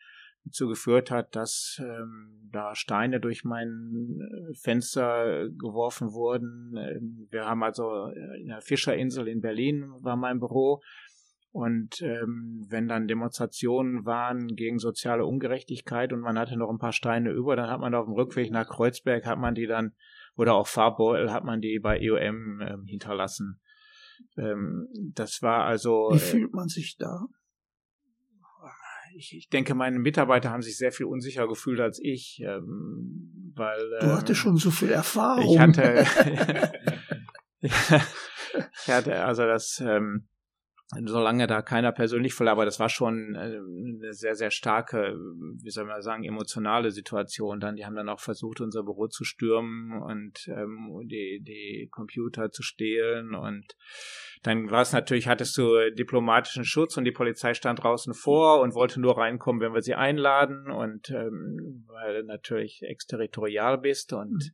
dazu 0.49 0.69
geführt 0.69 1.11
hat, 1.11 1.35
dass 1.37 1.81
ähm, 1.81 2.49
da 2.51 2.75
Steine 2.75 3.21
durch 3.21 3.45
mein 3.45 4.19
äh, 4.21 4.55
Fenster 4.55 5.49
geworfen 5.51 6.13
wurden. 6.13 6.75
Ähm, 6.77 7.29
wir 7.31 7.45
haben 7.45 7.63
also 7.63 8.09
äh, 8.09 8.41
in 8.41 8.49
der 8.49 8.61
Fischerinsel 8.61 9.29
in 9.29 9.41
Berlin 9.41 9.91
war 10.01 10.17
mein 10.17 10.41
Büro. 10.41 10.81
Und 11.51 12.03
ähm, 12.03 12.67
wenn 12.69 12.89
dann 12.89 13.09
Demonstrationen 13.09 14.05
waren 14.05 14.49
gegen 14.49 14.79
soziale 14.79 15.25
Ungerechtigkeit 15.25 16.13
und 16.13 16.21
man 16.21 16.39
hatte 16.39 16.57
noch 16.57 16.71
ein 16.71 16.79
paar 16.79 16.93
Steine 16.93 17.31
über, 17.31 17.57
dann 17.57 17.71
hat 17.71 17.81
man 17.81 17.95
auf 17.95 18.05
dem 18.05 18.15
Rückweg 18.15 18.51
nach 18.51 18.69
Kreuzberg, 18.69 19.25
hat 19.25 19.39
man 19.39 19.55
die 19.55 19.67
dann, 19.67 19.93
oder 20.37 20.55
auch 20.55 20.67
Farbbeutel, 20.67 21.33
hat 21.33 21.45
man 21.45 21.61
die 21.61 21.79
bei 21.81 21.99
EOM 22.01 22.61
ähm, 22.61 22.85
hinterlassen. 22.87 23.61
Ähm, 24.37 24.89
das 25.15 25.43
war 25.43 25.65
also. 25.65 26.11
Wie 26.13 26.19
fühlt 26.19 26.53
man 26.53 26.69
sich 26.69 26.97
da? 26.99 27.27
Ich, 29.19 29.37
ich 29.37 29.49
denke, 29.49 29.75
meine 29.75 29.99
Mitarbeiter 29.99 30.51
haben 30.51 30.63
sich 30.63 30.79
sehr 30.79 30.93
viel 30.93 31.07
unsicher 31.07 31.49
gefühlt 31.49 31.81
als 31.81 31.99
ich, 32.01 32.41
ähm, 32.45 33.53
weil 33.55 33.79
du 34.01 34.07
ähm, 34.07 34.13
hattest 34.13 34.41
schon 34.41 34.57
so 34.57 34.71
viel 34.71 34.91
Erfahrung. 34.91 35.53
Ich 35.53 35.59
hatte, 35.59 36.07
ich 37.61 38.89
hatte 38.89 39.25
also 39.25 39.45
das, 39.45 39.83
ähm, 39.85 40.29
solange 40.91 41.47
da 41.47 41.61
keiner 41.61 41.93
persönlich 41.93 42.33
voll, 42.33 42.49
aber 42.49 42.65
das 42.65 42.81
war 42.81 42.89
schon 42.89 43.35
äh, 43.35 43.59
eine 43.59 44.15
sehr, 44.15 44.35
sehr 44.35 44.51
starke, 44.51 45.15
wie 45.63 45.71
soll 45.71 45.85
man 45.85 46.01
sagen, 46.01 46.25
emotionale 46.25 46.91
Situation. 46.91 47.61
Dann, 47.61 47.77
die 47.77 47.85
haben 47.85 47.95
dann 47.95 48.09
auch 48.09 48.21
versucht, 48.21 48.63
unser 48.63 48.85
Büro 48.85 49.07
zu 49.09 49.25
stürmen 49.25 50.03
und 50.03 50.49
ähm, 50.49 50.99
die, 51.05 51.43
die 51.43 51.89
Computer 51.91 52.51
zu 52.51 52.63
stehlen 52.63 53.35
und 53.35 53.77
dann 54.43 54.71
war 54.71 54.83
es 54.83 54.93
natürlich, 54.93 55.27
hattest 55.29 55.59
du 55.59 55.91
diplomatischen 55.91 56.65
Schutz 56.65 56.97
und 56.97 57.05
die 57.05 57.13
Polizei 57.13 57.55
stand 57.55 57.83
draußen 57.83 58.15
vor 58.15 58.61
und 58.61 58.75
wollte 58.75 59.01
nur 59.01 59.19
reinkommen, 59.19 59.61
wenn 59.61 59.75
wir 59.75 59.83
sie 59.83 59.95
einladen 59.95 60.71
und 60.71 61.11
ähm, 61.11 61.85
weil 61.89 62.23
du 62.23 62.27
natürlich 62.27 62.83
exterritorial 62.83 63.79
bist 63.79 64.13
und 64.13 64.33
mhm. 64.33 64.51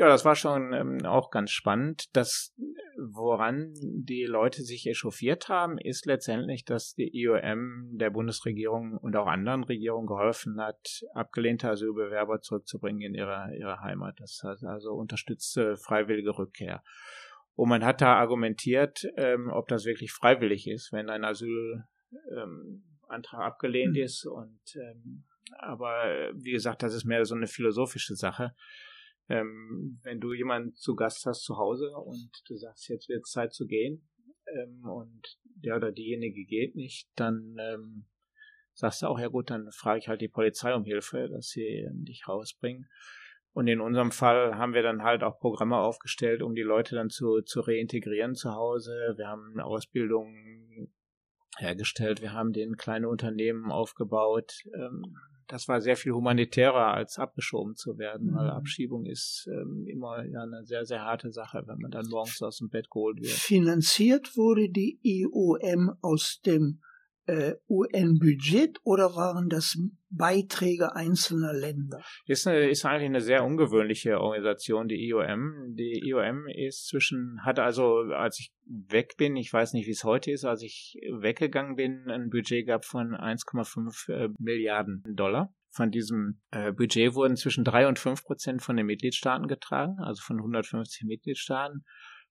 Ja, 0.00 0.08
das 0.08 0.24
war 0.24 0.34
schon 0.34 0.72
ähm, 0.72 1.04
auch 1.04 1.30
ganz 1.30 1.50
spannend. 1.50 2.06
Das 2.14 2.54
woran 2.96 3.74
die 3.82 4.24
Leute 4.24 4.62
sich 4.62 4.86
echauffiert 4.86 5.48
haben, 5.48 5.76
ist 5.76 6.06
letztendlich, 6.06 6.64
dass 6.64 6.94
die 6.94 7.10
IOM 7.14 7.98
der 7.98 8.08
Bundesregierung 8.08 8.96
und 8.96 9.14
auch 9.16 9.26
anderen 9.26 9.62
Regierungen 9.64 10.06
geholfen 10.06 10.58
hat, 10.58 11.02
abgelehnte 11.14 11.68
Asylbewerber 11.68 12.40
zurückzubringen 12.40 13.02
in 13.02 13.14
ihre, 13.14 13.54
ihre 13.58 13.80
Heimat. 13.80 14.18
Das 14.20 14.40
heißt 14.42 14.64
also 14.64 14.92
unterstützte 14.92 15.76
freiwillige 15.76 16.38
Rückkehr. 16.38 16.82
Und 17.54 17.68
man 17.68 17.84
hat 17.84 18.00
da 18.00 18.14
argumentiert, 18.16 19.06
ähm, 19.16 19.50
ob 19.52 19.68
das 19.68 19.84
wirklich 19.84 20.12
freiwillig 20.12 20.66
ist, 20.66 20.92
wenn 20.92 21.10
ein 21.10 21.24
Asylantrag 21.24 21.84
ähm, 22.32 22.82
abgelehnt 23.32 23.96
mhm. 23.96 24.02
ist. 24.02 24.24
Und 24.24 24.60
ähm, 24.76 25.24
aber 25.58 26.30
wie 26.34 26.52
gesagt, 26.52 26.82
das 26.82 26.94
ist 26.94 27.04
mehr 27.04 27.24
so 27.26 27.34
eine 27.34 27.48
philosophische 27.48 28.14
Sache 28.14 28.54
ähm, 29.30 30.00
wenn 30.02 30.18
du 30.18 30.32
jemanden 30.32 30.74
zu 30.74 30.96
Gast 30.96 31.24
hast 31.24 31.44
zu 31.44 31.56
Hause 31.56 31.90
und 31.96 32.30
du 32.46 32.56
sagst, 32.56 32.88
jetzt 32.88 33.08
wird 33.08 33.26
Zeit 33.26 33.54
zu 33.54 33.66
gehen 33.66 34.08
ähm, 34.46 34.84
und 34.84 35.38
der 35.44 35.76
oder 35.76 35.92
diejenige 35.92 36.44
geht 36.44 36.74
nicht, 36.74 37.08
dann 37.14 37.56
ähm, 37.60 38.06
sagst 38.74 39.02
du 39.02 39.06
auch, 39.06 39.20
ja 39.20 39.28
gut, 39.28 39.50
dann 39.50 39.70
frage 39.70 40.00
ich 40.00 40.08
halt 40.08 40.20
die 40.20 40.28
Polizei 40.28 40.74
um 40.74 40.84
Hilfe, 40.84 41.28
dass 41.28 41.48
sie 41.48 41.86
dich 41.92 42.26
rausbringen. 42.26 42.88
Und 43.52 43.68
in 43.68 43.80
unserem 43.80 44.10
Fall 44.10 44.56
haben 44.56 44.74
wir 44.74 44.82
dann 44.82 45.02
halt 45.02 45.22
auch 45.22 45.38
Programme 45.38 45.78
aufgestellt, 45.78 46.42
um 46.42 46.54
die 46.54 46.62
Leute 46.62 46.94
dann 46.94 47.10
zu, 47.10 47.40
zu 47.42 47.60
reintegrieren 47.60 48.34
zu 48.34 48.52
Hause. 48.52 49.14
Wir 49.16 49.28
haben 49.28 49.52
eine 49.52 49.64
Ausbildung 49.64 50.88
hergestellt, 51.58 52.20
wir 52.20 52.32
haben 52.32 52.52
den 52.52 52.76
kleine 52.76 53.08
Unternehmen 53.08 53.70
aufgebaut. 53.70 54.64
Ähm, 54.74 55.16
das 55.50 55.66
war 55.66 55.80
sehr 55.80 55.96
viel 55.96 56.12
humanitärer, 56.12 56.94
als 56.94 57.18
abgeschoben 57.18 57.74
zu 57.74 57.98
werden, 57.98 58.32
weil 58.34 58.44
mhm. 58.44 58.50
Abschiebung 58.50 59.04
ist 59.06 59.48
ähm, 59.52 59.86
immer 59.86 60.24
ja 60.24 60.42
eine 60.42 60.64
sehr, 60.64 60.86
sehr 60.86 61.02
harte 61.02 61.32
Sache, 61.32 61.64
wenn 61.66 61.78
man 61.78 61.90
dann 61.90 62.06
morgens 62.08 62.40
aus 62.42 62.58
dem 62.58 62.68
Bett 62.68 62.88
geholt 62.90 63.20
wird. 63.20 63.32
Finanziert 63.32 64.36
wurde 64.36 64.68
die 64.68 65.00
IOM 65.02 65.96
aus 66.00 66.40
dem 66.46 66.80
UN-Budget 67.68 68.80
oder 68.82 69.14
waren 69.14 69.48
das 69.48 69.78
Beiträge 70.10 70.94
einzelner 70.96 71.52
Länder? 71.52 72.02
Ist, 72.26 72.46
eine, 72.46 72.68
ist 72.68 72.84
eigentlich 72.84 73.06
eine 73.08 73.20
sehr 73.20 73.44
ungewöhnliche 73.44 74.20
Organisation, 74.20 74.88
die 74.88 75.08
IOM. 75.08 75.74
Die 75.76 76.08
IOM 76.08 76.46
ist 76.48 76.88
zwischen, 76.88 77.40
hatte 77.44 77.62
also, 77.62 77.98
als 78.12 78.40
ich 78.40 78.52
weg 78.66 79.16
bin, 79.16 79.36
ich 79.36 79.52
weiß 79.52 79.72
nicht, 79.72 79.86
wie 79.86 79.92
es 79.92 80.04
heute 80.04 80.32
ist, 80.32 80.44
als 80.44 80.62
ich 80.62 80.96
weggegangen 81.20 81.76
bin, 81.76 82.10
ein 82.10 82.30
Budget 82.30 82.66
gab 82.66 82.84
von 82.84 83.14
1,5 83.14 84.12
äh, 84.12 84.28
Milliarden 84.38 85.02
Dollar. 85.14 85.54
Von 85.72 85.92
diesem 85.92 86.40
äh, 86.50 86.72
Budget 86.72 87.14
wurden 87.14 87.36
zwischen 87.36 87.62
drei 87.62 87.86
und 87.86 88.00
fünf 88.00 88.24
Prozent 88.24 88.62
von 88.62 88.76
den 88.76 88.86
Mitgliedstaaten 88.86 89.46
getragen, 89.46 89.98
also 90.00 90.20
von 90.22 90.38
150 90.38 91.04
Mitgliedstaaten. 91.06 91.84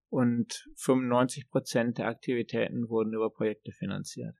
Und 0.09 0.67
95 0.75 1.49
Prozent 1.49 1.99
der 1.99 2.07
Aktivitäten 2.07 2.89
wurden 2.89 3.13
über 3.13 3.29
Projekte 3.29 3.71
finanziert 3.71 4.35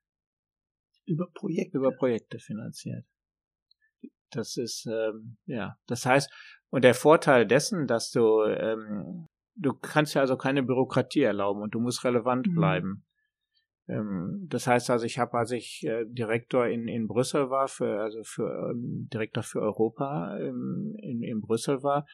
über 1.10 1.28
Projekte. 1.34 1.78
Über 1.78 1.92
Projekte 1.92 2.40
finanziert. 2.40 3.06
Das 4.32 4.58
ist, 4.58 4.86
ähm, 4.86 5.38
ja, 5.46 5.78
das 5.88 6.06
heißt, 6.06 6.32
und 6.70 6.84
der 6.84 6.94
Vorteil 6.94 7.48
dessen, 7.48 7.88
dass 7.88 8.12
du, 8.12 8.44
ähm, 8.44 9.26
du 9.56 9.74
kannst 9.74 10.14
ja 10.14 10.22
also 10.22 10.38
keine 10.38 10.62
Bürokratie 10.62 11.24
erlauben 11.24 11.62
und 11.62 11.74
du 11.74 11.80
musst 11.80 12.04
relevant 12.06 12.48
mhm. 12.48 12.56
bleiben. 12.56 13.06
Ähm, 13.88 14.46
das 14.48 14.68
heißt 14.68 14.92
also, 14.92 15.06
ich 15.06 15.18
habe, 15.18 15.38
als 15.38 15.52
ich 15.52 15.84
äh, 15.84 16.06
Direktor 16.06 16.68
in, 16.68 16.88
in 16.88 17.08
Brüssel 17.08 17.50
war, 17.50 17.68
für, 17.68 18.02
also 18.02 18.24
für 18.24 18.70
ähm, 18.72 19.10
Direktor 19.12 19.42
für 19.42 19.62
Europa 19.62 20.38
ähm, 20.38 20.96
in, 21.02 21.24
in 21.24 21.42
Brüssel 21.42 21.82
war, 21.82 22.06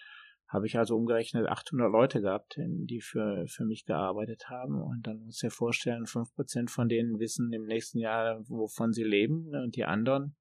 habe 0.48 0.68
ich 0.68 0.78
also 0.78 0.96
umgerechnet 0.96 1.48
800 1.48 1.92
Leute 1.92 2.22
gehabt, 2.22 2.56
die 2.58 3.02
für, 3.02 3.46
für 3.48 3.66
mich 3.66 3.86
gearbeitet 3.86 4.50
haben. 4.50 4.82
Und 4.82 5.08
dann 5.08 5.20
muss 5.26 5.36
ich 5.36 5.50
dir 5.50 5.52
vorstellen, 5.52 6.06
5% 6.06 6.70
von 6.70 6.88
denen 6.88 7.20
wissen 7.20 7.52
im 7.52 7.66
nächsten 7.66 8.00
Jahr, 8.00 8.42
wovon 8.48 8.94
sie 8.94 9.04
leben. 9.04 9.54
Und 9.56 9.76
die 9.76 9.86
anderen 9.86 10.36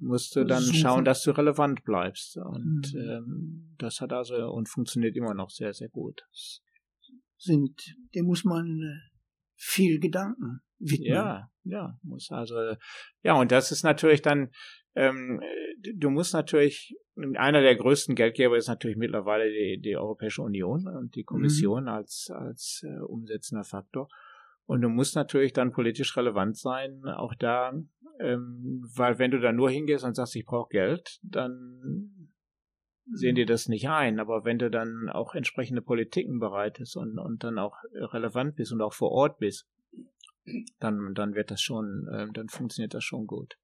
musst 0.00 0.36
du 0.36 0.44
dann 0.44 0.62
schauen, 0.62 1.04
dass 1.04 1.22
du 1.22 1.30
relevant 1.32 1.84
bleibst. 1.84 2.36
Und 2.36 2.92
mhm. 2.94 3.00
ähm, 3.00 3.74
das 3.78 4.00
hat 4.00 4.12
also 4.12 4.36
und 4.50 4.68
funktioniert 4.68 5.16
immer 5.16 5.34
noch 5.34 5.50
sehr, 5.50 5.72
sehr 5.72 5.88
gut. 5.88 6.22
Sind, 7.38 7.96
dem 8.14 8.26
muss 8.26 8.44
man 8.44 8.80
äh, 8.82 9.12
viel 9.56 9.98
Gedanken 9.98 10.60
widmen. 10.78 11.08
Ja, 11.08 11.50
ja, 11.64 11.98
muss 12.02 12.30
also, 12.30 12.74
ja, 13.22 13.34
und 13.34 13.52
das 13.52 13.72
ist 13.72 13.82
natürlich 13.84 14.22
dann, 14.22 14.50
ähm, 14.94 15.40
du 15.94 16.10
musst 16.10 16.34
natürlich, 16.34 16.94
einer 17.16 17.60
der 17.60 17.76
größten 17.76 18.14
Geldgeber 18.14 18.56
ist 18.56 18.68
natürlich 18.68 18.96
mittlerweile 18.96 19.50
die, 19.50 19.80
die 19.80 19.96
Europäische 19.96 20.42
Union 20.42 20.86
und 20.86 21.14
die 21.14 21.24
Kommission 21.24 21.84
mhm. 21.84 21.88
als, 21.88 22.30
als 22.30 22.84
äh, 22.84 23.00
umsetzender 23.00 23.64
Faktor. 23.64 24.08
Und 24.64 24.80
du 24.80 24.88
musst 24.88 25.16
natürlich 25.16 25.52
dann 25.52 25.72
politisch 25.72 26.16
relevant 26.16 26.56
sein, 26.56 27.04
auch 27.04 27.34
da, 27.34 27.72
ähm, 28.20 28.84
weil 28.94 29.18
wenn 29.18 29.30
du 29.30 29.40
da 29.40 29.52
nur 29.52 29.70
hingehst 29.70 30.04
und 30.04 30.14
sagst, 30.14 30.36
ich 30.36 30.46
brauche 30.46 30.70
Geld, 30.70 31.18
dann 31.22 32.30
sehen 33.12 33.34
die 33.34 33.44
das 33.44 33.68
nicht 33.68 33.88
ein. 33.88 34.20
Aber 34.20 34.44
wenn 34.44 34.58
du 34.58 34.70
dann 34.70 35.08
auch 35.10 35.34
entsprechende 35.34 35.82
Politiken 35.82 36.38
bereitest 36.38 36.96
und, 36.96 37.18
und 37.18 37.44
dann 37.44 37.58
auch 37.58 37.76
relevant 37.92 38.56
bist 38.56 38.72
und 38.72 38.80
auch 38.80 38.94
vor 38.94 39.10
Ort 39.10 39.38
bist, 39.38 39.68
dann, 40.78 41.14
dann 41.14 41.34
wird 41.34 41.50
das 41.50 41.60
schon, 41.60 42.08
äh, 42.12 42.26
dann 42.32 42.48
funktioniert 42.48 42.94
das 42.94 43.04
schon 43.04 43.26
gut. 43.26 43.58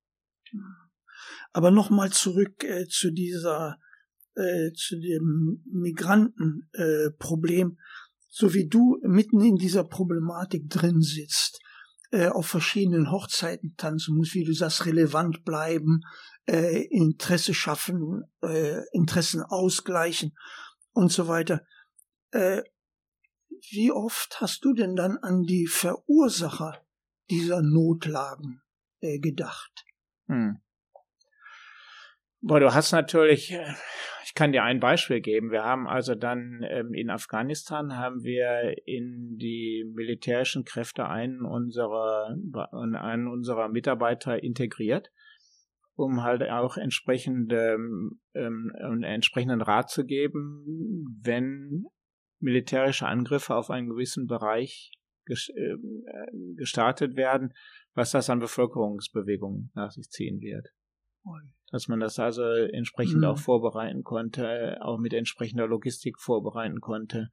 Aber 1.52 1.70
nochmal 1.70 2.10
zurück 2.10 2.64
äh, 2.64 2.86
zu 2.86 3.10
dieser, 3.10 3.78
äh, 4.34 4.72
zu 4.72 5.00
dem 5.00 5.62
Migrantenproblem, 5.70 7.70
äh, 7.70 7.76
so 8.28 8.54
wie 8.54 8.68
du 8.68 8.98
mitten 9.02 9.40
in 9.40 9.56
dieser 9.56 9.84
Problematik 9.84 10.68
drin 10.68 11.00
sitzt, 11.00 11.60
äh, 12.10 12.28
auf 12.28 12.46
verschiedenen 12.46 13.10
Hochzeiten 13.10 13.74
tanzen 13.76 14.16
musst, 14.16 14.34
wie 14.34 14.44
du 14.44 14.52
sagst, 14.52 14.86
relevant 14.86 15.44
bleiben, 15.44 16.02
äh, 16.46 16.84
Interesse 16.84 17.54
schaffen, 17.54 18.24
Interessen 18.92 19.42
ausgleichen 19.42 20.32
und 20.92 21.12
so 21.12 21.28
weiter. 21.28 21.62
Wie 23.70 23.90
oft 23.90 24.40
hast 24.40 24.64
du 24.64 24.72
denn 24.72 24.94
dann 24.94 25.18
an 25.18 25.42
die 25.42 25.66
Verursacher 25.66 26.80
dieser 27.30 27.62
Notlagen 27.62 28.62
äh, 29.00 29.18
gedacht? 29.18 29.84
Hm. 30.26 30.60
Boah, 32.40 32.60
du 32.60 32.72
hast 32.72 32.92
natürlich, 32.92 33.52
äh, 33.52 33.74
ich 34.24 34.34
kann 34.34 34.52
dir 34.52 34.62
ein 34.62 34.78
Beispiel 34.78 35.20
geben. 35.20 35.50
Wir 35.50 35.64
haben 35.64 35.88
also 35.88 36.14
dann 36.14 36.64
ähm, 36.68 36.94
in 36.94 37.10
Afghanistan 37.10 37.96
haben 37.96 38.22
wir 38.22 38.76
in 38.86 39.36
die 39.38 39.84
militärischen 39.92 40.64
Kräfte 40.64 41.08
einen 41.08 41.44
unserer, 41.44 42.36
einen 42.72 43.26
unserer 43.26 43.68
Mitarbeiter 43.68 44.40
integriert, 44.40 45.10
um 45.96 46.22
halt 46.22 46.44
auch 46.44 46.76
entsprechende, 46.76 47.76
ähm, 48.34 48.72
einen 48.78 49.02
entsprechenden 49.02 49.60
Rat 49.60 49.90
zu 49.90 50.04
geben, 50.04 51.18
wenn 51.20 51.86
militärische 52.38 53.08
Angriffe 53.08 53.56
auf 53.56 53.68
einen 53.68 53.88
gewissen 53.88 54.28
Bereich 54.28 54.92
äh, 55.26 55.34
gestartet 56.54 57.16
werden, 57.16 57.52
was 57.94 58.12
das 58.12 58.30
an 58.30 58.38
Bevölkerungsbewegungen 58.38 59.72
nach 59.74 59.90
sich 59.90 60.08
ziehen 60.08 60.40
wird 60.40 60.68
dass 61.70 61.88
man 61.88 62.00
das 62.00 62.18
also 62.18 62.42
entsprechend 62.42 63.18
mhm. 63.18 63.24
auch 63.24 63.38
vorbereiten 63.38 64.02
konnte, 64.02 64.78
auch 64.80 64.98
mit 64.98 65.12
entsprechender 65.12 65.66
Logistik 65.66 66.18
vorbereiten 66.18 66.80
konnte 66.80 67.28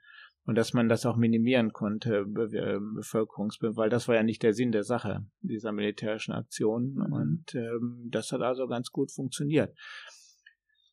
und 0.45 0.55
dass 0.55 0.73
man 0.73 0.89
das 0.89 1.05
auch 1.05 1.17
minimieren 1.17 1.73
konnte, 1.73 2.25
Be 2.25 2.43
äh, 2.53 2.79
Bevölkerungsbe 2.95 3.75
weil 3.75 3.89
das 3.89 4.07
war 4.07 4.15
ja 4.15 4.23
nicht 4.23 4.43
der 4.43 4.53
Sinn 4.53 4.71
der 4.71 4.83
Sache 4.83 5.25
dieser 5.41 5.71
militärischen 5.71 6.33
Aktion 6.33 6.93
mhm. 6.95 7.13
und 7.13 7.55
ähm, 7.55 8.09
das 8.11 8.31
hat 8.31 8.41
also 8.41 8.67
ganz 8.67 8.91
gut 8.91 9.11
funktioniert. 9.11 9.75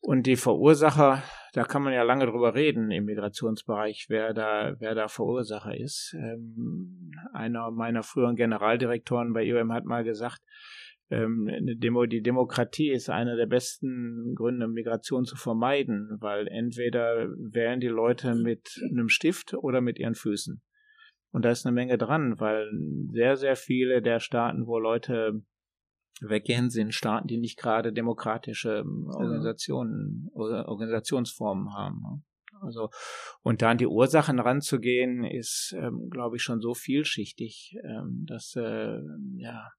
Und 0.05 0.27
die 0.27 0.35
Verursacher, 0.35 1.23
da 1.53 1.63
kann 1.63 1.81
man 1.81 1.93
ja 1.93 2.03
lange 2.03 2.25
drüber 2.25 2.55
reden 2.55 2.91
im 2.91 3.05
Migrationsbereich, 3.05 4.07
wer 4.09 4.33
da, 4.33 4.75
wer 4.79 4.95
da 4.95 5.07
Verursacher 5.07 5.77
ist. 5.77 6.13
Ähm, 6.19 7.13
einer 7.31 7.71
meiner 7.71 8.03
früheren 8.03 8.35
Generaldirektoren 8.35 9.31
bei 9.31 9.45
IOM 9.45 9.71
hat 9.71 9.85
mal 9.85 10.03
gesagt, 10.03 10.41
die 11.09 12.21
Demokratie 12.21 12.91
ist 12.91 13.09
einer 13.09 13.35
der 13.35 13.45
besten 13.45 14.33
Gründe, 14.35 14.67
Migration 14.67 15.25
zu 15.25 15.35
vermeiden, 15.35 16.17
weil 16.19 16.47
entweder 16.47 17.27
wählen 17.37 17.79
die 17.79 17.87
Leute 17.87 18.35
mit 18.35 18.81
einem 18.89 19.09
Stift 19.09 19.53
oder 19.53 19.81
mit 19.81 19.99
ihren 19.99 20.15
Füßen. 20.15 20.61
Und 21.31 21.45
da 21.45 21.51
ist 21.51 21.65
eine 21.65 21.73
Menge 21.73 21.97
dran, 21.97 22.39
weil 22.39 22.69
sehr, 23.11 23.37
sehr 23.37 23.55
viele 23.55 24.01
der 24.01 24.19
Staaten, 24.19 24.67
wo 24.67 24.79
Leute 24.79 25.43
weggehen, 26.21 26.69
sind 26.69 26.93
Staaten, 26.93 27.27
die 27.27 27.37
nicht 27.37 27.57
gerade 27.57 27.91
demokratische 27.91 28.79
ähm, 28.79 29.07
Organisationen, 29.09 30.29
Organisationsformen 30.33 31.73
haben. 31.73 32.23
Also, 32.61 32.89
und 33.41 33.61
da 33.61 33.71
an 33.71 33.77
die 33.77 33.87
Ursachen 33.87 34.39
ranzugehen, 34.39 35.23
ist, 35.25 35.75
ähm, 35.77 36.09
glaube 36.09 36.37
ich, 36.37 36.43
schon 36.43 36.61
so 36.61 36.73
vielschichtig, 36.73 37.75
ähm, 37.83 38.25
dass, 38.27 38.55
äh, 38.55 38.99
ja, 39.35 39.69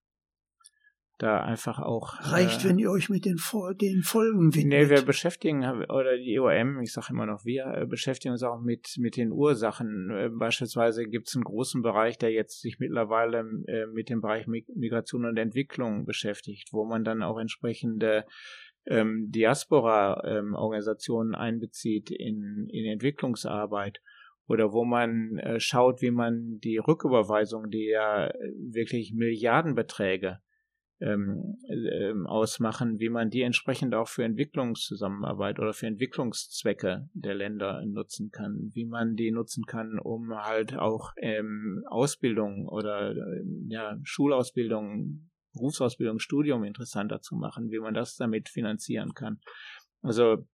da 1.18 1.40
einfach 1.40 1.78
auch. 1.78 2.14
Reicht, 2.20 2.64
äh, 2.64 2.68
wenn 2.68 2.78
ihr 2.78 2.90
euch 2.90 3.08
mit 3.08 3.24
den, 3.24 3.38
den 3.80 4.02
Folgen 4.02 4.54
widmet. 4.54 4.66
Nee, 4.66 4.90
wir 4.90 5.02
beschäftigen, 5.02 5.64
oder 5.84 6.16
die 6.16 6.34
IOM, 6.34 6.80
ich 6.80 6.92
sage 6.92 7.08
immer 7.10 7.26
noch 7.26 7.44
wir, 7.44 7.66
äh, 7.66 7.86
beschäftigen 7.86 8.32
uns 8.32 8.42
auch 8.42 8.60
mit, 8.60 8.96
mit 8.98 9.16
den 9.16 9.30
Ursachen. 9.30 10.10
Äh, 10.10 10.30
beispielsweise 10.30 11.06
gibt 11.06 11.28
es 11.28 11.36
einen 11.36 11.44
großen 11.44 11.82
Bereich, 11.82 12.18
der 12.18 12.32
jetzt 12.32 12.60
sich 12.60 12.78
mittlerweile 12.80 13.44
äh, 13.66 13.86
mit 13.86 14.10
dem 14.10 14.20
Bereich 14.20 14.46
Migration 14.46 15.24
und 15.24 15.36
Entwicklung 15.36 16.04
beschäftigt, 16.04 16.70
wo 16.72 16.84
man 16.84 17.04
dann 17.04 17.22
auch 17.22 17.38
entsprechende 17.38 18.24
ähm, 18.86 19.30
Diaspora-Organisationen 19.30 21.34
ähm, 21.34 21.40
einbezieht 21.40 22.10
in, 22.10 22.68
in 22.70 22.86
Entwicklungsarbeit 22.86 24.00
oder 24.46 24.74
wo 24.74 24.84
man 24.84 25.40
schaut, 25.56 26.02
wie 26.02 26.10
man 26.10 26.58
die 26.62 26.76
Rücküberweisung, 26.76 27.70
die 27.70 27.88
ja 27.88 28.30
wirklich 28.58 29.14
Milliardenbeträge 29.14 30.40
ähm, 31.05 31.59
ähm, 31.68 32.26
ausmachen, 32.26 32.98
wie 32.98 33.11
man 33.11 33.28
die 33.28 33.42
entsprechend 33.42 33.94
auch 33.94 34.09
für 34.09 34.24
Entwicklungszusammenarbeit 34.24 35.59
oder 35.59 35.74
für 35.74 35.86
Entwicklungszwecke 35.86 37.11
der 37.12 37.34
Länder 37.34 37.84
nutzen 37.84 38.30
kann, 38.30 38.70
wie 38.72 38.86
man 38.86 39.14
die 39.14 39.30
nutzen 39.30 39.66
kann, 39.66 39.98
um 39.98 40.34
halt 40.34 40.76
auch 40.76 41.12
ähm, 41.18 41.84
Ausbildung 41.88 42.66
oder 42.68 43.11
ähm, 43.11 43.66
ja, 43.68 43.98
Schulausbildung, 44.02 45.30
Berufsausbildung, 45.52 46.20
Studium 46.20 46.64
interessanter 46.64 47.20
zu 47.20 47.36
machen, 47.36 47.70
wie 47.70 47.80
man 47.80 47.92
das 47.92 48.16
damit 48.16 48.48
finanzieren 48.48 49.12
kann. 49.12 49.40
Also 50.00 50.46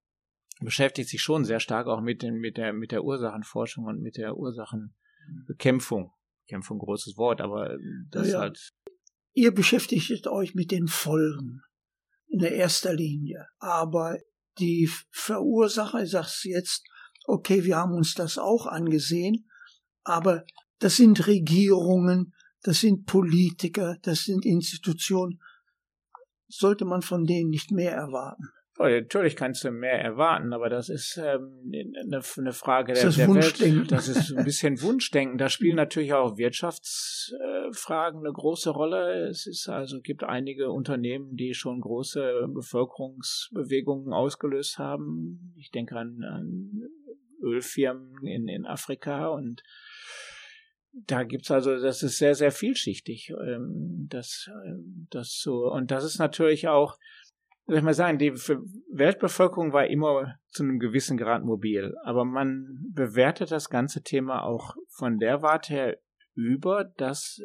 beschäftigt 0.61 1.09
sich 1.09 1.23
schon 1.23 1.45
sehr 1.45 1.61
stark 1.61 1.87
auch 1.87 2.01
mit, 2.01 2.23
den, 2.23 2.35
mit, 2.35 2.57
der, 2.57 2.73
mit 2.73 2.91
der 2.91 3.05
Ursachenforschung 3.05 3.85
und 3.85 4.03
mit 4.03 4.17
der 4.17 4.37
Ursachenbekämpfung. 4.37 6.13
Bekämpfung, 6.47 6.81
großes 6.81 7.17
Wort, 7.17 7.41
aber 7.41 7.79
das 8.11 8.27
ja, 8.27 8.33
ja. 8.33 8.41
halt 8.41 8.73
Ihr 9.33 9.53
beschäftigt 9.53 10.27
euch 10.27 10.55
mit 10.55 10.71
den 10.71 10.89
Folgen 10.89 11.63
in 12.29 12.41
der 12.41 12.53
erster 12.53 12.95
Linie. 12.95 13.47
Aber 13.59 14.19
die 14.59 14.91
Verursacher, 15.11 16.03
ich 16.03 16.11
sag's 16.11 16.45
jetzt, 16.45 16.85
okay, 17.25 17.65
wir 17.65 17.77
haben 17.77 17.93
uns 17.93 18.15
das 18.15 18.39
auch 18.39 18.67
angesehen, 18.67 19.49
aber 20.03 20.45
das 20.79 20.97
sind 20.97 21.27
Regierungen, 21.27 22.35
das 22.63 22.81
sind 22.81 23.07
Politiker, 23.07 23.97
das 24.03 24.25
sind 24.25 24.45
Institutionen. 24.45 25.41
Sollte 26.49 26.85
man 26.85 27.03
von 27.03 27.25
denen 27.25 27.51
nicht 27.51 27.71
mehr 27.71 27.93
erwarten? 27.93 28.49
Oh, 28.79 28.85
natürlich 28.85 29.37
kannst 29.37 29.63
du 29.63 29.71
mehr 29.71 30.01
erwarten, 30.01 30.55
aber 30.55 30.71
das 30.71 30.89
ist 30.89 31.19
ähm, 31.19 31.71
eine, 31.71 32.23
eine 32.39 32.53
Frage 32.53 32.95
der, 32.95 33.05
das 33.05 33.17
der 33.17 33.29
Welt. 33.29 33.93
Das 33.93 34.09
ist 34.09 34.35
ein 34.35 34.43
bisschen 34.43 34.81
Wunschdenken. 34.83 35.37
Da 35.37 35.51
spielen 35.51 35.77
natürlich 35.77 36.15
auch 36.15 36.39
Wirtschaftsfragen 37.71 38.21
eine 38.21 38.33
große 38.33 38.71
Rolle. 38.71 39.29
Es 39.29 39.47
ist 39.47 39.69
also 39.69 40.01
gibt 40.01 40.25
einige 40.25 40.71
Unternehmen, 40.71 41.37
die 41.37 41.55
schon 41.55 41.81
große 41.81 42.49
Bevölkerungsbewegungen 42.49 44.13
ausgelöst 44.13 44.79
haben. 44.79 45.55
Ich 45.57 45.71
denke 45.71 45.97
an, 45.97 46.23
an 46.23 46.89
Ölfirmen 47.43 48.27
in, 48.27 48.49
in 48.49 48.67
Afrika 48.67 49.29
und 49.29 49.63
da 50.93 51.23
gibt's 51.23 51.51
also, 51.51 51.79
das 51.79 52.03
ist 52.03 52.19
sehr, 52.19 52.35
sehr 52.35 52.51
vielschichtig. 52.51 53.33
Ähm, 53.41 54.09
das, 54.11 54.51
ähm, 54.67 55.07
das 55.11 55.39
so, 55.41 55.71
und 55.71 55.91
das 55.91 56.05
ist 56.05 56.19
natürlich 56.19 56.69
auch 56.69 56.99
soll 57.67 57.79
ich 57.79 57.85
mal 57.85 57.95
sagen, 57.95 58.19
die 58.19 58.33
Weltbevölkerung 58.33 59.73
war 59.73 59.87
immer 59.87 60.35
zu 60.49 60.65
einem 60.65 60.81
gewissen 60.81 61.17
Grad 61.17 61.45
mobil, 61.45 61.95
aber 62.03 62.25
man 62.25 62.91
bewertet 62.93 63.53
das 63.53 63.71
ganze 63.71 64.03
Thema 64.03 64.43
auch 64.43 64.75
von 64.89 65.19
der 65.19 65.43
Warte 65.43 65.73
her 65.73 65.99
über, 66.35 66.85
dass 66.97 67.41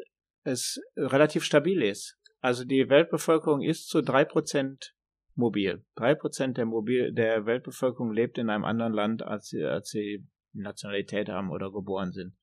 es 0.46 0.80
relativ 0.96 1.44
stabil 1.44 1.82
ist. 1.82 2.18
Also 2.40 2.64
die 2.64 2.90
Weltbevölkerung 2.90 3.62
ist 3.62 3.90
zu 3.90 4.02
drei 4.02 4.24
Prozent 4.24 4.96
mobil. 5.36 5.84
Drei 5.96 6.16
Prozent 6.16 6.58
der, 6.58 6.66
mobil 6.66 7.12
der 7.12 7.46
Weltbevölkerung 7.46 8.14
lebt 8.14 8.38
in 8.38 8.50
einem 8.50 8.64
anderen 8.64 8.94
Land, 8.94 9.24
als 9.24 9.48
sie, 9.48 9.64
als 9.64 9.90
sie 9.90 10.26
Nationalität 10.54 11.28
haben 11.28 11.50
oder 11.50 11.72
geboren 11.72 12.14
sind 12.14 12.36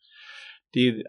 die, 0.74 1.05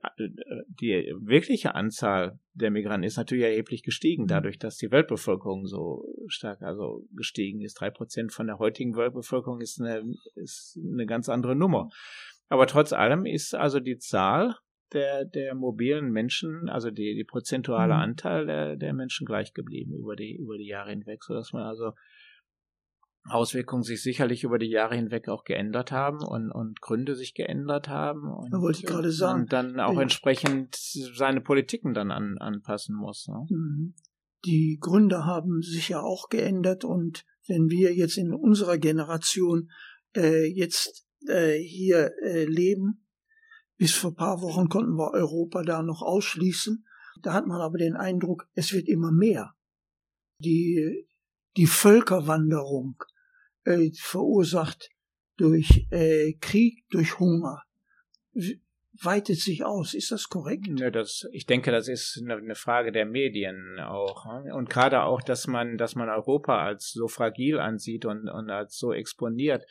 die 0.67 1.13
wirkliche 1.19 1.75
Anzahl 1.75 2.39
der 2.53 2.69
Migranten 2.69 3.05
ist 3.05 3.17
natürlich 3.17 3.45
erheblich 3.45 3.83
gestiegen, 3.83 4.27
dadurch, 4.27 4.59
dass 4.59 4.77
die 4.77 4.91
Weltbevölkerung 4.91 5.67
so 5.67 6.05
stark 6.27 6.61
also 6.61 7.05
gestiegen 7.15 7.61
ist. 7.61 7.75
Drei 7.75 7.89
Prozent 7.89 8.33
von 8.33 8.47
der 8.47 8.59
heutigen 8.59 8.95
Weltbevölkerung 8.95 9.61
ist 9.61 9.79
eine, 9.79 10.03
ist 10.35 10.77
eine 10.77 11.05
ganz 11.05 11.29
andere 11.29 11.55
Nummer. 11.55 11.89
Aber 12.49 12.67
trotz 12.67 12.91
allem 12.91 13.25
ist 13.25 13.55
also 13.55 13.79
die 13.79 13.97
Zahl 13.97 14.55
der, 14.93 15.25
der 15.25 15.55
mobilen 15.55 16.11
Menschen, 16.11 16.69
also 16.69 16.91
die, 16.91 17.15
die 17.15 17.23
prozentuale 17.23 17.93
mhm. 17.93 17.99
Anteil 17.99 18.45
der, 18.45 18.75
der 18.75 18.93
Menschen 18.93 19.25
gleich 19.25 19.53
geblieben 19.53 19.93
über 19.93 20.15
die, 20.15 20.35
über 20.35 20.57
die 20.57 20.67
Jahre 20.67 20.91
hinweg, 20.91 21.23
so 21.23 21.33
dass 21.33 21.53
man 21.53 21.63
also 21.63 21.91
Auswirkungen 23.25 23.83
sich 23.83 24.03
sicherlich 24.03 24.43
über 24.43 24.59
die 24.59 24.69
Jahre 24.69 24.95
hinweg 24.95 25.29
auch 25.29 25.45
geändert 25.45 25.91
haben 25.91 26.17
und, 26.25 26.51
und 26.51 26.81
Gründe 26.81 27.15
sich 27.15 27.33
geändert 27.33 27.87
haben. 27.87 28.29
Und, 28.29 28.51
da 28.51 28.59
wollte 28.59 28.79
ich 28.79 28.85
gerade 28.85 29.11
sagen. 29.11 29.43
Und 29.43 29.53
dann 29.53 29.79
auch 29.79 29.97
entsprechend 29.97 30.75
seine 30.75 31.39
Politiken 31.39 31.93
dann 31.93 32.11
an, 32.11 32.37
anpassen 32.37 32.95
muss. 32.95 33.27
Ne? 33.29 33.45
Mhm. 33.49 33.95
Die 34.45 34.77
Gründe 34.81 35.25
haben 35.25 35.61
sich 35.61 35.89
ja 35.89 36.01
auch 36.01 36.27
geändert 36.27 36.83
und 36.83 37.23
wenn 37.47 37.69
wir 37.69 37.93
jetzt 37.93 38.17
in 38.17 38.33
unserer 38.33 38.77
Generation 38.77 39.69
äh, 40.15 40.45
jetzt 40.45 41.07
äh, 41.27 41.57
hier 41.57 42.11
äh, 42.21 42.43
leben, 42.45 43.02
bis 43.77 43.93
vor 43.95 44.15
paar 44.15 44.41
Wochen 44.41 44.69
konnten 44.69 44.97
wir 44.97 45.11
Europa 45.11 45.63
da 45.63 45.81
noch 45.81 46.01
ausschließen. 46.01 46.85
Da 47.21 47.33
hat 47.33 47.47
man 47.47 47.61
aber 47.61 47.77
den 47.77 47.95
Eindruck, 47.95 48.47
es 48.53 48.73
wird 48.73 48.87
immer 48.87 49.11
mehr. 49.11 49.53
Die, 50.39 51.07
die 51.57 51.67
Völkerwanderung 51.67 53.01
äh, 53.63 53.91
verursacht 53.93 54.89
durch 55.37 55.87
äh, 55.91 56.33
Krieg, 56.33 56.85
durch 56.89 57.19
Hunger, 57.19 57.63
weitet 59.01 59.39
sich 59.39 59.63
aus. 59.63 59.93
Ist 59.93 60.11
das 60.11 60.29
korrekt? 60.29 60.67
Ja, 60.79 60.91
das, 60.91 61.27
ich 61.31 61.45
denke, 61.45 61.71
das 61.71 61.87
ist 61.87 62.21
eine, 62.21 62.35
eine 62.35 62.55
Frage 62.55 62.91
der 62.91 63.05
Medien 63.05 63.79
auch. 63.79 64.25
Ne? 64.25 64.53
Und 64.53 64.69
gerade 64.69 65.03
auch, 65.03 65.21
dass 65.21 65.47
man, 65.47 65.77
dass 65.77 65.95
man 65.95 66.09
Europa 66.09 66.63
als 66.63 66.91
so 66.91 67.07
fragil 67.07 67.59
ansieht 67.59 68.05
und, 68.05 68.29
und 68.29 68.49
als 68.49 68.77
so 68.77 68.93
exponiert. 68.93 69.65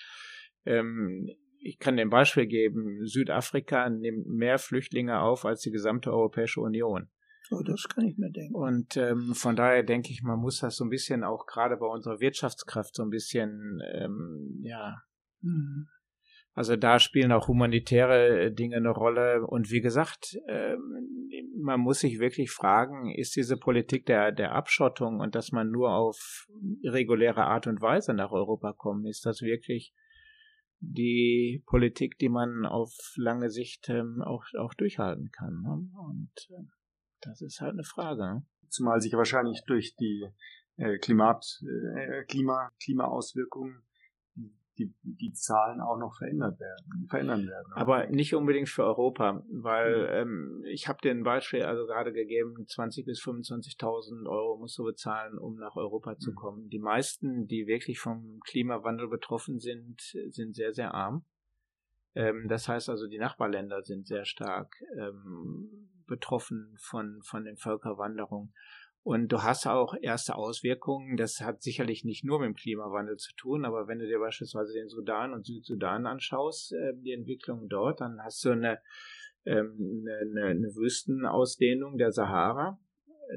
Ähm, 0.64 1.28
ich 1.62 1.78
kann 1.78 1.96
dem 1.96 2.10
Beispiel 2.10 2.46
geben, 2.46 3.06
Südafrika 3.06 3.88
nimmt 3.88 4.26
mehr 4.26 4.58
Flüchtlinge 4.58 5.20
auf 5.20 5.44
als 5.44 5.60
die 5.60 5.70
gesamte 5.70 6.12
Europäische 6.12 6.60
Union. 6.60 7.08
Oh, 7.50 7.62
das 7.62 7.86
kann 7.88 8.06
ich 8.06 8.16
mir 8.16 8.30
denken. 8.30 8.54
Und 8.54 8.96
ähm, 8.96 9.34
von 9.34 9.56
daher 9.56 9.82
denke 9.82 10.10
ich, 10.10 10.22
man 10.22 10.38
muss 10.38 10.60
das 10.60 10.76
so 10.76 10.84
ein 10.84 10.90
bisschen 10.90 11.22
auch 11.22 11.46
gerade 11.46 11.76
bei 11.76 11.86
unserer 11.86 12.20
Wirtschaftskraft 12.20 12.94
so 12.94 13.02
ein 13.02 13.10
bisschen, 13.10 13.80
ähm, 13.92 14.60
ja. 14.62 15.02
Mhm. 15.40 15.88
Also 16.54 16.76
da 16.76 16.98
spielen 16.98 17.32
auch 17.32 17.48
humanitäre 17.48 18.46
äh, 18.46 18.52
Dinge 18.52 18.76
eine 18.76 18.90
Rolle. 18.90 19.46
Und 19.46 19.70
wie 19.70 19.80
gesagt, 19.80 20.38
ähm, 20.48 21.02
man 21.60 21.80
muss 21.80 22.00
sich 22.00 22.20
wirklich 22.20 22.50
fragen, 22.50 23.10
ist 23.14 23.36
diese 23.36 23.56
Politik 23.56 24.06
der, 24.06 24.32
der 24.32 24.52
Abschottung 24.52 25.20
und 25.20 25.34
dass 25.34 25.52
man 25.52 25.70
nur 25.70 25.94
auf 25.94 26.48
irreguläre 26.82 27.44
Art 27.44 27.66
und 27.66 27.80
Weise 27.80 28.14
nach 28.14 28.32
Europa 28.32 28.72
kommt, 28.72 29.06
ist 29.06 29.24
das 29.26 29.42
wirklich 29.42 29.94
die 30.82 31.62
Politik, 31.66 32.18
die 32.18 32.28
man 32.28 32.66
auf 32.66 32.92
lange 33.16 33.50
Sicht 33.50 33.88
ähm, 33.88 34.20
auch, 34.20 34.44
auch 34.58 34.74
durchhalten 34.74 35.30
kann. 35.30 35.62
Ne? 35.62 35.88
Und 36.08 36.32
äh, 36.50 36.64
das 37.20 37.40
ist 37.40 37.60
halt 37.60 37.74
eine 37.74 37.84
Frage. 37.84 38.22
Ne? 38.22 38.46
Zumal 38.68 39.00
sich 39.00 39.12
wahrscheinlich 39.12 39.62
durch 39.66 39.94
die 39.96 40.26
äh, 40.76 40.98
Klimat, 40.98 41.62
äh, 41.96 42.24
Klima, 42.24 42.70
Klimaauswirkungen 42.82 43.82
die, 44.78 44.94
die 45.02 45.32
Zahlen 45.32 45.80
auch 45.80 45.98
noch 45.98 46.16
verändert 46.16 46.58
werden, 46.58 47.06
verändern 47.08 47.46
werden. 47.46 47.72
Aber 47.74 48.06
nicht 48.06 48.34
unbedingt 48.34 48.68
für 48.68 48.84
Europa, 48.84 49.44
weil 49.50 50.02
mhm. 50.02 50.08
ähm, 50.10 50.64
ich 50.66 50.88
habe 50.88 51.00
dir 51.02 51.10
ein 51.10 51.22
Beispiel 51.22 51.62
also 51.62 51.86
gerade 51.86 52.12
gegeben, 52.12 52.54
20 52.66 53.04
bis 53.04 53.20
25.000 53.20 54.26
Euro 54.28 54.56
musst 54.58 54.78
du 54.78 54.84
bezahlen, 54.84 55.38
um 55.38 55.56
nach 55.56 55.76
Europa 55.76 56.16
zu 56.18 56.30
mhm. 56.30 56.34
kommen. 56.34 56.68
Die 56.68 56.78
meisten, 56.78 57.46
die 57.46 57.66
wirklich 57.66 57.98
vom 57.98 58.40
Klimawandel 58.46 59.08
betroffen 59.08 59.58
sind, 59.58 60.00
sind 60.00 60.54
sehr, 60.54 60.72
sehr 60.72 60.94
arm. 60.94 61.24
Ähm, 62.14 62.46
das 62.48 62.68
heißt 62.68 62.88
also, 62.88 63.06
die 63.06 63.18
Nachbarländer 63.18 63.82
sind 63.82 64.06
sehr 64.06 64.24
stark 64.24 64.74
ähm, 64.98 65.88
betroffen 66.06 66.76
von, 66.78 67.20
von 67.22 67.44
den 67.44 67.56
Völkerwanderungen. 67.56 68.52
Und 69.04 69.32
du 69.32 69.42
hast 69.42 69.66
auch 69.66 69.94
erste 70.00 70.36
Auswirkungen. 70.36 71.16
Das 71.16 71.40
hat 71.40 71.62
sicherlich 71.62 72.04
nicht 72.04 72.24
nur 72.24 72.38
mit 72.38 72.46
dem 72.46 72.54
Klimawandel 72.54 73.16
zu 73.16 73.34
tun, 73.34 73.64
aber 73.64 73.88
wenn 73.88 73.98
du 73.98 74.06
dir 74.06 74.20
beispielsweise 74.20 74.74
den 74.74 74.88
Sudan 74.88 75.32
und 75.32 75.44
Südsudan 75.44 76.06
anschaust, 76.06 76.72
äh, 76.72 76.92
die 76.94 77.12
Entwicklung 77.12 77.68
dort, 77.68 78.00
dann 78.00 78.20
hast 78.22 78.44
du 78.44 78.50
eine, 78.50 78.78
ähm, 79.44 80.06
eine, 80.06 80.46
eine 80.46 80.68
Wüstenausdehnung 80.76 81.98
der 81.98 82.12
Sahara. 82.12 82.78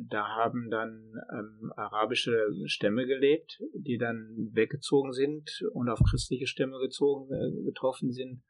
Da 0.04 0.28
haben 0.28 0.70
dann 0.70 1.14
ähm, 1.34 1.72
arabische 1.76 2.48
Stämme 2.66 3.08
gelebt, 3.08 3.60
die 3.74 3.98
dann 3.98 4.52
weggezogen 4.54 5.14
sind 5.14 5.64
und 5.74 5.90
auf 5.90 6.00
christliche 6.08 6.48
Stämme 6.48 6.78
gezogen, 6.80 7.34
äh, 7.34 7.64
getroffen 7.64 8.12
sind. 8.12 8.44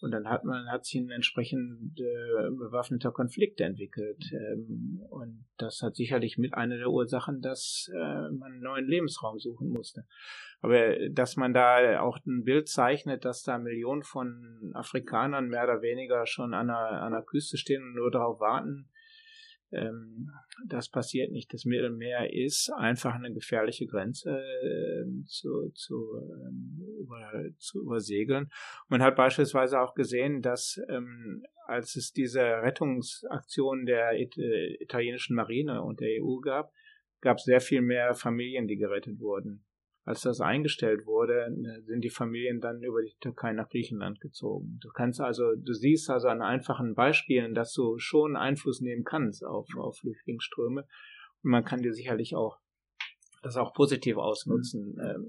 Und 0.00 0.12
dann 0.12 0.28
hat 0.28 0.44
man, 0.44 0.70
hat 0.70 0.84
sich 0.84 1.00
ein 1.00 1.10
entsprechend 1.10 1.98
äh, 1.98 2.50
bewaffneter 2.50 3.10
Konflikt 3.10 3.60
entwickelt. 3.60 4.22
Ähm, 4.32 5.02
und 5.10 5.44
das 5.56 5.82
hat 5.82 5.96
sicherlich 5.96 6.38
mit 6.38 6.54
einer 6.54 6.76
der 6.76 6.90
Ursachen, 6.90 7.40
dass 7.40 7.90
äh, 7.92 8.30
man 8.30 8.52
einen 8.52 8.60
neuen 8.60 8.86
Lebensraum 8.86 9.38
suchen 9.40 9.70
musste. 9.70 10.04
Aber 10.60 11.08
dass 11.10 11.36
man 11.36 11.52
da 11.52 12.00
auch 12.00 12.18
ein 12.26 12.44
Bild 12.44 12.68
zeichnet, 12.68 13.24
dass 13.24 13.42
da 13.42 13.58
Millionen 13.58 14.04
von 14.04 14.72
Afrikanern 14.74 15.48
mehr 15.48 15.64
oder 15.64 15.82
weniger 15.82 16.26
schon 16.26 16.54
an 16.54 16.68
der, 16.68 17.02
an 17.02 17.12
der 17.12 17.22
Küste 17.22 17.56
stehen 17.56 17.82
und 17.82 17.94
nur 17.94 18.10
darauf 18.10 18.38
warten, 18.38 18.88
das 20.66 20.88
passiert 20.88 21.30
nicht. 21.30 21.52
Das 21.52 21.64
Mittelmeer 21.64 22.32
ist 22.32 22.70
einfach 22.76 23.14
eine 23.14 23.32
gefährliche 23.32 23.86
Grenze 23.86 24.30
äh, 24.30 25.04
zu, 25.26 25.70
zu, 25.74 25.94
ähm, 26.16 27.54
zu 27.58 27.82
übersegeln. 27.82 28.48
Man 28.88 29.02
hat 29.02 29.16
beispielsweise 29.16 29.80
auch 29.80 29.94
gesehen, 29.94 30.40
dass 30.40 30.80
ähm, 30.88 31.44
als 31.66 31.96
es 31.96 32.12
diese 32.12 32.40
Rettungsaktion 32.40 33.84
der 33.84 34.12
äh, 34.12 34.76
italienischen 34.80 35.36
Marine 35.36 35.82
und 35.82 36.00
der 36.00 36.22
EU 36.22 36.38
gab, 36.40 36.72
gab 37.20 37.36
es 37.36 37.44
sehr 37.44 37.60
viel 37.60 37.82
mehr 37.82 38.14
Familien, 38.14 38.66
die 38.66 38.76
gerettet 38.76 39.20
wurden 39.20 39.67
als 40.08 40.22
das 40.22 40.40
eingestellt 40.40 41.04
wurde, 41.04 41.54
sind 41.84 42.00
die 42.00 42.08
Familien 42.08 42.62
dann 42.62 42.82
über 42.82 43.02
die 43.02 43.14
Türkei 43.20 43.52
nach 43.52 43.68
Griechenland 43.68 44.20
gezogen. 44.20 44.78
Du 44.80 44.88
kannst 44.88 45.20
also, 45.20 45.54
du 45.54 45.74
siehst 45.74 46.08
also 46.08 46.28
an 46.28 46.40
einfachen 46.40 46.94
Beispielen, 46.94 47.52
dass 47.52 47.74
du 47.74 47.98
schon 47.98 48.34
Einfluss 48.34 48.80
nehmen 48.80 49.04
kannst 49.04 49.44
auf, 49.44 49.68
auf 49.76 49.98
Flüchtlingsströme. 49.98 50.86
Und 51.42 51.50
man 51.50 51.62
kann 51.62 51.82
dir 51.82 51.92
sicherlich 51.92 52.34
auch 52.34 52.58
das 53.42 53.58
auch 53.58 53.74
positiv 53.74 54.16
ausnutzen, 54.16 54.94
mhm. 54.94 55.00
ähm, 55.00 55.26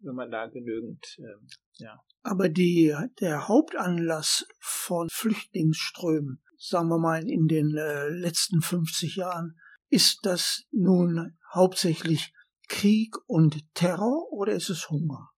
wenn 0.00 0.16
man 0.16 0.32
da 0.32 0.48
genügend, 0.48 1.16
ähm, 1.20 1.46
ja. 1.74 2.02
Aber 2.24 2.48
die, 2.48 2.92
der 3.20 3.46
Hauptanlass 3.46 4.48
von 4.58 5.06
Flüchtlingsströmen, 5.12 6.42
sagen 6.56 6.88
wir 6.88 6.98
mal 6.98 7.22
in 7.22 7.46
den 7.46 7.76
äh, 7.76 8.08
letzten 8.08 8.62
50 8.62 9.14
Jahren, 9.14 9.60
ist 9.90 10.26
das 10.26 10.64
nun 10.72 11.38
hauptsächlich 11.54 12.32
Krieg 12.68 13.16
und 13.26 13.74
Terror 13.74 14.32
oder 14.32 14.52
ist 14.52 14.68
es 14.70 14.90
Hunger? 14.90 15.30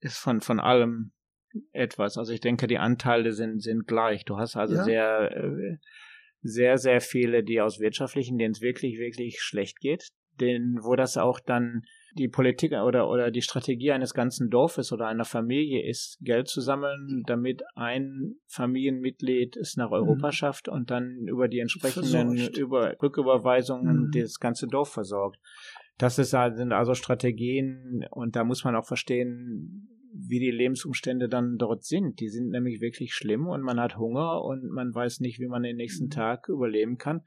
Ist 0.00 0.18
von, 0.18 0.40
von 0.40 0.60
allem 0.60 1.12
etwas. 1.72 2.16
Also 2.16 2.32
ich 2.32 2.40
denke, 2.40 2.66
die 2.66 2.78
Anteile 2.78 3.32
sind, 3.32 3.62
sind 3.62 3.86
gleich. 3.86 4.24
Du 4.24 4.38
hast 4.38 4.56
also 4.56 4.74
ja. 4.74 4.84
sehr, 4.84 5.36
äh, 5.36 5.76
sehr, 6.42 6.78
sehr 6.78 7.00
viele, 7.00 7.42
die 7.42 7.60
aus 7.60 7.80
wirtschaftlichen, 7.80 8.38
denen 8.38 8.52
es 8.52 8.60
wirklich, 8.60 8.98
wirklich 8.98 9.40
schlecht 9.40 9.80
geht, 9.80 10.08
denen, 10.40 10.82
wo 10.82 10.96
das 10.96 11.16
auch 11.16 11.38
dann 11.40 11.82
die 12.16 12.28
Politik 12.28 12.72
oder, 12.72 13.08
oder 13.08 13.30
die 13.30 13.42
Strategie 13.42 13.92
eines 13.92 14.14
ganzen 14.14 14.50
Dorfes 14.50 14.92
oder 14.92 15.06
einer 15.06 15.24
Familie 15.24 15.86
ist, 15.88 16.18
Geld 16.20 16.48
zu 16.48 16.60
sammeln, 16.60 17.22
damit 17.26 17.62
ein 17.74 18.36
Familienmitglied 18.46 19.56
es 19.56 19.76
nach 19.76 19.90
Europa 19.90 20.28
mhm. 20.28 20.32
schafft 20.32 20.68
und 20.68 20.90
dann 20.90 21.26
über 21.28 21.48
die 21.48 21.60
entsprechenden 21.60 22.36
über 22.54 22.96
Rücküberweisungen 23.00 24.06
mhm. 24.06 24.10
das 24.12 24.40
ganze 24.40 24.66
Dorf 24.66 24.92
versorgt. 24.92 25.38
Das 26.00 26.18
ist, 26.18 26.30
sind 26.30 26.72
also 26.72 26.94
Strategien 26.94 28.06
und 28.10 28.34
da 28.34 28.42
muss 28.42 28.64
man 28.64 28.74
auch 28.74 28.86
verstehen, 28.86 29.86
wie 30.14 30.38
die 30.38 30.50
Lebensumstände 30.50 31.28
dann 31.28 31.58
dort 31.58 31.84
sind. 31.84 32.20
Die 32.20 32.30
sind 32.30 32.48
nämlich 32.48 32.80
wirklich 32.80 33.12
schlimm 33.12 33.46
und 33.46 33.60
man 33.60 33.78
hat 33.78 33.98
Hunger 33.98 34.42
und 34.42 34.70
man 34.70 34.94
weiß 34.94 35.20
nicht, 35.20 35.40
wie 35.40 35.46
man 35.46 35.62
den 35.62 35.76
nächsten 35.76 36.06
mhm. 36.06 36.10
Tag 36.10 36.48
überleben 36.48 36.96
kann. 36.96 37.20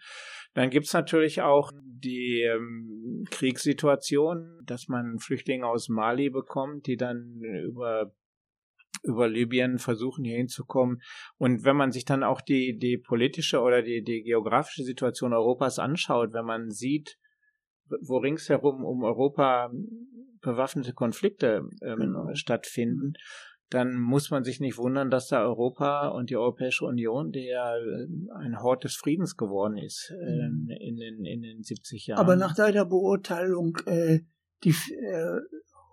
Dann 0.55 0.71
gibt's 0.71 0.91
natürlich 0.91 1.43
auch 1.43 1.71
die 1.84 2.41
ähm, 2.41 3.26
Kriegssituation, 3.30 4.59
dass 4.65 4.88
man 4.88 5.19
Flüchtlinge 5.19 5.67
aus 5.67 5.88
Mali 5.88 6.32
bekommt, 6.32 6.88
die 6.88 6.97
dann 6.97 7.41
über 7.43 8.11
über 9.03 9.28
Libyen 9.28 9.78
versuchen 9.80 10.24
hier 10.24 10.38
hinzukommen. 10.38 11.01
Und 11.38 11.63
wenn 11.65 11.76
man 11.76 11.91
sich 11.91 12.05
dann 12.05 12.24
auch 12.24 12.41
die, 12.41 12.80
die 12.80 12.97
politische 12.97 13.59
oder 13.59 13.82
die, 13.84 14.01
die 14.01 14.24
geografische 14.24 14.84
Situation 14.84 15.34
Europas 15.34 15.78
anschaut, 15.78 16.32
wenn 16.32 16.45
man 16.45 16.71
sieht, 16.71 17.19
wo 18.02 18.18
ringsherum 18.18 18.84
um 18.84 19.04
Europa 19.04 19.72
bewaffnete 20.42 20.94
Konflikte 20.94 21.70
ähm, 21.82 22.00
genau. 22.00 22.34
stattfinden, 22.34 23.14
dann 23.70 23.96
muss 23.96 24.30
man 24.30 24.44
sich 24.44 24.60
nicht 24.60 24.78
wundern, 24.78 25.10
dass 25.10 25.30
da 25.30 25.42
Europa 25.42 26.10
und 26.10 26.30
die 26.30 26.38
Europäische 26.38 26.86
Union, 26.86 27.32
die 27.32 27.48
ja 27.48 27.76
äh, 27.76 28.08
ein 28.36 28.62
Hort 28.62 28.84
des 28.84 28.96
Friedens 28.96 29.36
geworden 29.36 29.78
ist 29.78 30.12
äh, 30.12 30.46
in, 30.86 30.98
den, 30.98 31.26
in 31.26 31.42
den 31.42 31.64
70 31.64 32.08
Jahren. 32.08 32.20
Aber 32.20 32.36
nach 32.36 32.54
deiner 32.54 32.86
Beurteilung, 32.86 33.78
äh, 33.86 34.20
die 34.64 34.70
äh, 34.70 35.40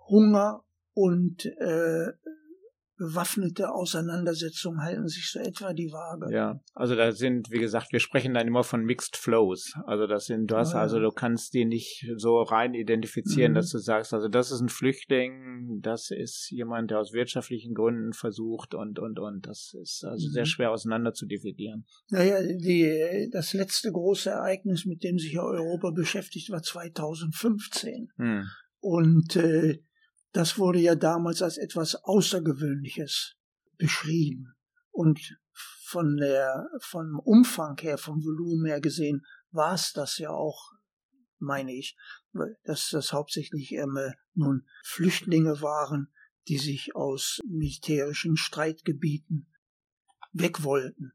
Hunger 0.07 0.63
und 0.93 1.45
äh, 1.45 2.11
bewaffnete 3.01 3.71
Auseinandersetzungen 3.71 4.79
halten 4.79 5.07
sich 5.07 5.31
so 5.31 5.39
etwa 5.39 5.73
die 5.73 5.91
Waage. 5.91 6.31
Ja, 6.31 6.61
also 6.75 6.95
da 6.95 7.11
sind, 7.11 7.49
wie 7.49 7.57
gesagt, 7.57 7.91
wir 7.91 7.99
sprechen 7.99 8.35
dann 8.35 8.47
immer 8.47 8.63
von 8.63 8.85
Mixed 8.85 9.17
Flows. 9.17 9.73
Also 9.87 10.05
das 10.05 10.25
sind, 10.25 10.51
du 10.51 10.55
hast, 10.55 10.75
ah, 10.75 10.81
also 10.81 10.99
du 10.99 11.09
kannst 11.09 11.55
die 11.55 11.65
nicht 11.65 12.05
so 12.17 12.43
rein 12.43 12.75
identifizieren, 12.75 13.53
mhm. 13.53 13.55
dass 13.55 13.71
du 13.71 13.79
sagst, 13.79 14.13
also 14.13 14.27
das 14.27 14.51
ist 14.51 14.61
ein 14.61 14.69
Flüchtling, 14.69 15.79
das 15.81 16.11
ist 16.11 16.51
jemand, 16.51 16.91
der 16.91 16.99
aus 16.99 17.11
wirtschaftlichen 17.11 17.73
Gründen 17.73 18.13
versucht 18.13 18.75
und, 18.75 18.99
und, 18.99 19.17
und. 19.17 19.47
Das 19.47 19.73
ist 19.81 20.05
also 20.05 20.27
mhm. 20.27 20.33
sehr 20.33 20.45
schwer 20.45 20.71
auseinander 20.71 21.13
zu 21.13 21.25
dividieren. 21.25 21.85
Naja, 22.09 22.39
die, 22.43 23.29
das 23.31 23.53
letzte 23.53 23.91
große 23.91 24.29
Ereignis, 24.29 24.85
mit 24.85 25.03
dem 25.03 25.17
sich 25.17 25.39
Europa 25.39 25.89
beschäftigt, 25.89 26.51
war 26.51 26.61
2015. 26.61 28.09
Mhm. 28.17 28.43
Und 28.79 29.35
äh, 29.37 29.79
das 30.31 30.57
wurde 30.57 30.79
ja 30.79 30.95
damals 30.95 31.41
als 31.41 31.57
etwas 31.57 31.95
Außergewöhnliches 31.95 33.35
beschrieben. 33.77 34.55
Und 34.91 35.37
von 35.83 36.17
der, 36.17 36.67
vom 36.79 37.19
Umfang 37.19 37.77
her, 37.79 37.97
vom 37.97 38.23
Volumen 38.23 38.65
her 38.65 38.81
gesehen, 38.81 39.25
war 39.51 39.73
es 39.73 39.91
das 39.93 40.17
ja 40.17 40.29
auch, 40.29 40.71
meine 41.39 41.73
ich, 41.73 41.97
dass 42.63 42.89
das 42.89 43.11
hauptsächlich 43.11 43.73
ähm, 43.73 43.97
nun 44.33 44.65
Flüchtlinge 44.83 45.61
waren, 45.61 46.13
die 46.47 46.57
sich 46.57 46.95
aus 46.95 47.39
militärischen 47.45 48.37
Streitgebieten 48.37 49.47
weg 50.31 50.63
wollten. 50.63 51.13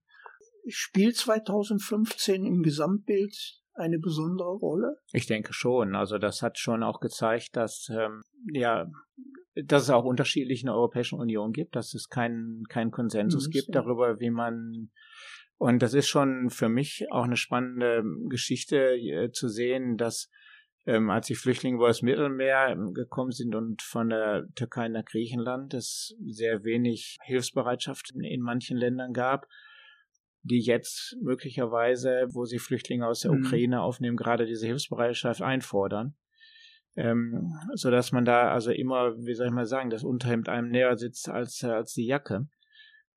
Spielt 0.69 1.17
2015 1.17 2.45
im 2.45 2.63
Gesamtbild 2.63 3.63
eine 3.77 3.99
besondere 3.99 4.57
Rolle? 4.57 4.97
Ich 5.13 5.27
denke 5.27 5.53
schon. 5.53 5.95
Also 5.95 6.19
das 6.19 6.43
hat 6.43 6.59
schon 6.59 6.83
auch 6.83 7.01
gezeigt, 7.01 7.57
dass 7.57 7.89
ähm, 7.91 8.23
ja 8.53 8.87
dass 9.65 9.85
es 9.85 9.91
auch 9.91 10.05
unterschiedlich 10.05 10.61
in 10.61 10.67
der 10.67 10.75
Europäischen 10.75 11.19
Union 11.19 11.53
gibt, 11.53 11.77
dass 11.77 11.95
es 11.95 12.09
keinen 12.09 12.65
keinen 12.69 12.91
Konsensus 12.91 13.47
mhm, 13.47 13.51
gibt 13.53 13.69
ja. 13.69 13.81
darüber, 13.81 14.21
wie 14.21 14.31
man 14.31 14.91
und 15.59 15.81
das 15.81 15.95
ist 15.95 16.09
schon 16.09 16.51
für 16.51 16.69
mich 16.69 17.07
auch 17.11 17.25
eine 17.25 17.37
spannende 17.37 18.03
Geschichte 18.29 18.77
äh, 18.77 19.31
zu 19.31 19.49
sehen, 19.49 19.97
dass 19.97 20.31
ähm, 20.85 21.11
als 21.11 21.27
die 21.27 21.35
Flüchtlinge 21.35 21.77
über 21.77 21.89
das 21.89 22.03
Mittelmeer 22.03 22.69
ähm, 22.69 22.93
gekommen 22.93 23.33
sind 23.33 23.55
und 23.55 23.83
von 23.83 24.11
der 24.11 24.47
Türkei 24.55 24.89
nach 24.89 25.05
Griechenland 25.05 25.75
es 25.75 26.15
sehr 26.25 26.65
wenig 26.65 27.17
Hilfsbereitschaft 27.25 28.13
in, 28.15 28.23
in 28.23 28.43
manchen 28.43 28.77
Ländern 28.77 29.13
gab 29.13 29.47
die 30.47 30.61
jetzt 30.61 31.17
möglicherweise, 31.21 32.27
wo 32.31 32.45
sie 32.45 32.59
Flüchtlinge 32.59 33.07
aus 33.07 33.21
der 33.21 33.33
mhm. 33.33 33.45
Ukraine 33.45 33.83
aufnehmen, 33.83 34.17
gerade 34.17 34.47
diese 34.47 34.67
Hilfsbereitschaft 34.67 35.43
einfordern. 35.43 36.15
Ähm, 36.97 37.53
so 37.75 37.91
dass 37.91 38.13
man 38.13 38.25
da 38.25 38.51
also 38.51 38.71
immer, 38.71 39.17
wie 39.19 39.35
soll 39.35 39.49
ich 39.49 39.53
mal 39.53 39.67
sagen, 39.67 39.91
das 39.91 40.03
Unterhemd 40.03 40.49
einem 40.49 40.71
näher 40.71 40.97
sitzt 40.97 41.29
als, 41.29 41.63
als 41.63 41.93
die 41.93 42.07
Jacke. 42.07 42.49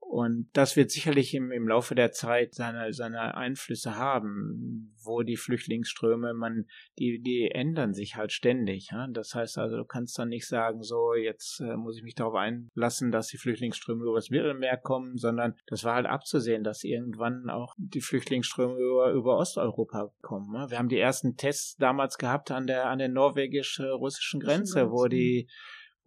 Und 0.10 0.50
das 0.54 0.76
wird 0.76 0.90
sicherlich 0.90 1.36
im, 1.36 1.52
im 1.52 1.68
Laufe 1.68 1.94
der 1.94 2.12
Zeit 2.12 2.56
seine, 2.56 2.94
seine 2.94 3.36
Einflüsse 3.36 3.96
haben, 3.96 4.96
wo 5.04 5.22
die 5.22 5.38
Flüchtlingsströme, 5.38 6.34
man, 6.34 6.66
die, 6.98 7.22
die 7.22 7.52
ändern 7.52 7.94
sich 7.94 8.16
halt 8.16 8.32
ständig. 8.32 8.90
Ja? 8.92 9.08
Das 9.12 9.36
heißt 9.36 9.60
also, 9.60 9.78
du 9.78 9.86
kannst 9.86 10.18
dann 10.18 10.30
nicht 10.30 10.48
sagen, 10.48 10.82
so, 10.82 11.14
jetzt 11.14 11.60
äh, 11.60 11.78
muss 11.78 11.96
ich 11.96 12.04
mich 12.04 12.16
darauf 12.16 12.34
einlassen, 12.34 13.12
dass 13.12 13.28
die 13.28 13.38
Flüchtlingsströme 13.38 14.04
übers 14.04 14.32
Mittelmeer 14.32 14.78
kommen, 14.78 15.18
sondern 15.18 15.54
das 15.68 15.84
war 15.84 15.94
halt 15.94 16.08
abzusehen, 16.08 16.64
dass 16.64 16.84
irgendwann 16.84 17.52
auch 17.52 17.76
die 17.78 18.02
Flüchtlingsströme 18.02 18.80
über, 18.80 19.12
über 19.12 19.38
Osteuropa 19.38 20.12
kommen. 20.22 20.56
Ja? 20.56 20.72
Wir 20.72 20.80
haben 20.80 20.90
die 20.90 21.00
ersten 21.00 21.36
Tests 21.36 21.76
damals 21.76 22.18
gehabt 22.18 22.50
an 22.50 22.66
der, 22.66 22.88
an 22.88 22.98
der 22.98 23.10
norwegisch-russischen 23.10 24.40
Grenze, 24.40 24.90
wo 24.90 25.06
die 25.06 25.48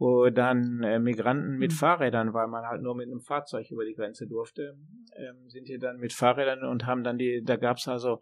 wo 0.03 0.29
dann 0.31 0.83
äh, 0.83 0.99
Migranten 0.99 1.59
mit 1.59 1.71
mhm. 1.71 1.77
Fahrrädern, 1.77 2.35
weil 2.35 2.49
man 2.49 2.65
halt 2.65 2.83
nur 2.83 2.97
mit 2.97 3.07
einem 3.07 3.21
Fahrzeug 3.21 3.71
über 3.71 3.85
die 3.85 3.95
Grenze 3.95 4.27
durfte, 4.27 4.77
ähm, 5.17 5.49
sind 5.49 5.69
hier 5.69 5.79
dann 5.79 5.99
mit 5.99 6.13
Fahrrädern 6.13 6.65
und 6.65 6.87
haben 6.87 7.05
dann 7.05 7.19
die, 7.19 7.41
da 7.45 7.55
gab's 7.55 7.87
also, 7.87 8.19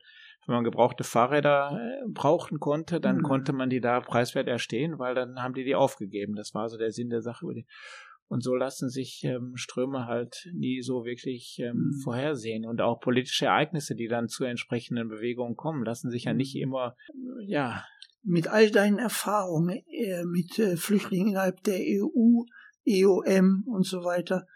wenn 0.46 0.56
man 0.56 0.64
gebrauchte 0.64 1.04
Fahrräder 1.04 1.80
äh, 1.80 2.06
brauchen 2.06 2.60
konnte, 2.60 3.00
dann 3.00 3.18
mhm. 3.18 3.22
konnte 3.22 3.54
man 3.54 3.70
die 3.70 3.80
da 3.80 4.00
preiswert 4.00 4.46
erstehen, 4.46 4.98
weil 4.98 5.14
dann 5.14 5.42
haben 5.42 5.54
die 5.54 5.64
die 5.64 5.74
aufgegeben. 5.74 6.34
Das 6.34 6.52
war 6.52 6.68
so 6.68 6.76
der 6.76 6.90
Sinn 6.90 7.08
der 7.08 7.22
Sache. 7.22 7.46
Und 8.28 8.44
so 8.44 8.54
lassen 8.54 8.90
sich 8.90 9.24
ähm, 9.24 9.52
Ströme 9.54 10.04
halt 10.04 10.50
nie 10.52 10.82
so 10.82 11.06
wirklich 11.06 11.60
ähm, 11.60 11.76
mhm. 11.76 11.92
vorhersehen. 12.04 12.66
Und 12.66 12.82
auch 12.82 13.00
politische 13.00 13.46
Ereignisse, 13.46 13.94
die 13.94 14.06
dann 14.06 14.28
zu 14.28 14.44
entsprechenden 14.44 15.08
Bewegungen 15.08 15.56
kommen, 15.56 15.82
lassen 15.82 16.10
sich 16.10 16.24
ja 16.24 16.34
nicht 16.34 16.56
mhm. 16.56 16.62
immer, 16.62 16.96
ja, 17.46 17.84
mit 18.22 18.48
all 18.48 18.70
deinen 18.70 18.98
Erfahrungen 18.98 19.82
äh, 19.86 20.24
mit 20.24 20.58
äh, 20.58 20.76
Flüchtlingen 20.76 21.28
innerhalb 21.28 21.62
der 21.62 21.78
EU, 21.78 22.44
EOM 22.84 23.64
und 23.66 23.86
so 23.86 24.04
weiter, 24.04 24.46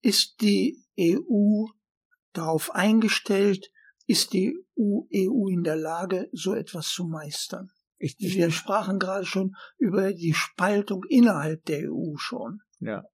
Ist 0.00 0.40
die 0.40 0.82
EU 0.98 1.66
darauf 2.32 2.74
eingestellt? 2.74 3.70
Ist 4.06 4.32
die 4.32 4.56
EU 4.78 5.48
in 5.48 5.62
der 5.62 5.76
Lage, 5.76 6.28
so 6.32 6.54
etwas 6.54 6.88
zu 6.88 7.04
meistern? 7.04 7.70
Ich, 7.98 8.16
Wir 8.18 8.50
sprachen 8.50 8.98
gerade 8.98 9.24
schon 9.24 9.54
über 9.78 10.12
die 10.12 10.34
Spaltung 10.34 11.04
innerhalb 11.08 11.64
der 11.66 11.92
EU 11.92 12.16
schon. 12.16 12.60
Ja. 12.80 13.04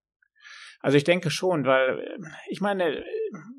Also 0.80 0.96
ich 0.96 1.04
denke 1.04 1.30
schon, 1.30 1.64
weil 1.64 1.98
äh, 2.00 2.18
ich 2.48 2.60
meine, 2.60 3.04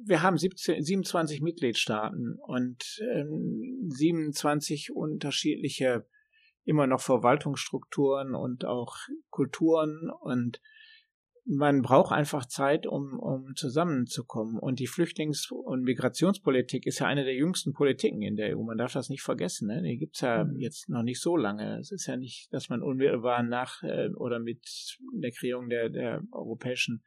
wir 0.05 0.21
haben 0.21 0.37
17, 0.37 0.83
27 0.83 1.41
Mitgliedstaaten 1.41 2.39
und 2.41 3.01
ähm, 3.13 3.87
27 3.89 4.91
unterschiedliche 4.93 6.05
immer 6.63 6.87
noch 6.87 7.01
Verwaltungsstrukturen 7.01 8.35
und 8.35 8.65
auch 8.65 8.95
Kulturen 9.29 10.09
und 10.21 10.61
man 11.51 11.81
braucht 11.81 12.11
einfach 12.11 12.45
Zeit, 12.45 12.85
um, 12.85 13.17
um 13.17 13.55
zusammenzukommen. 13.55 14.59
Und 14.59 14.79
die 14.79 14.87
Flüchtlings- 14.87 15.51
und 15.51 15.81
Migrationspolitik 15.81 16.85
ist 16.85 16.99
ja 16.99 17.07
eine 17.07 17.23
der 17.23 17.33
jüngsten 17.33 17.73
Politiken 17.73 18.21
in 18.21 18.35
der 18.35 18.55
EU. 18.55 18.61
Man 18.61 18.77
darf 18.77 18.93
das 18.93 19.09
nicht 19.09 19.23
vergessen. 19.23 19.67
Ne? 19.67 19.81
Die 19.81 19.97
gibt's 19.97 20.21
ja 20.21 20.43
mhm. 20.43 20.59
jetzt 20.59 20.89
noch 20.89 21.01
nicht 21.01 21.19
so 21.19 21.35
lange. 21.35 21.79
Es 21.79 21.91
ist 21.91 22.05
ja 22.05 22.17
nicht, 22.17 22.53
dass 22.53 22.69
man 22.69 22.83
unmittelbar 22.83 23.41
nach 23.41 23.81
äh, 23.81 24.09
oder 24.15 24.39
mit 24.39 24.61
der 25.13 25.31
Kreierung 25.31 25.69
der, 25.69 25.89
der 25.89 26.21
europäischen 26.31 27.03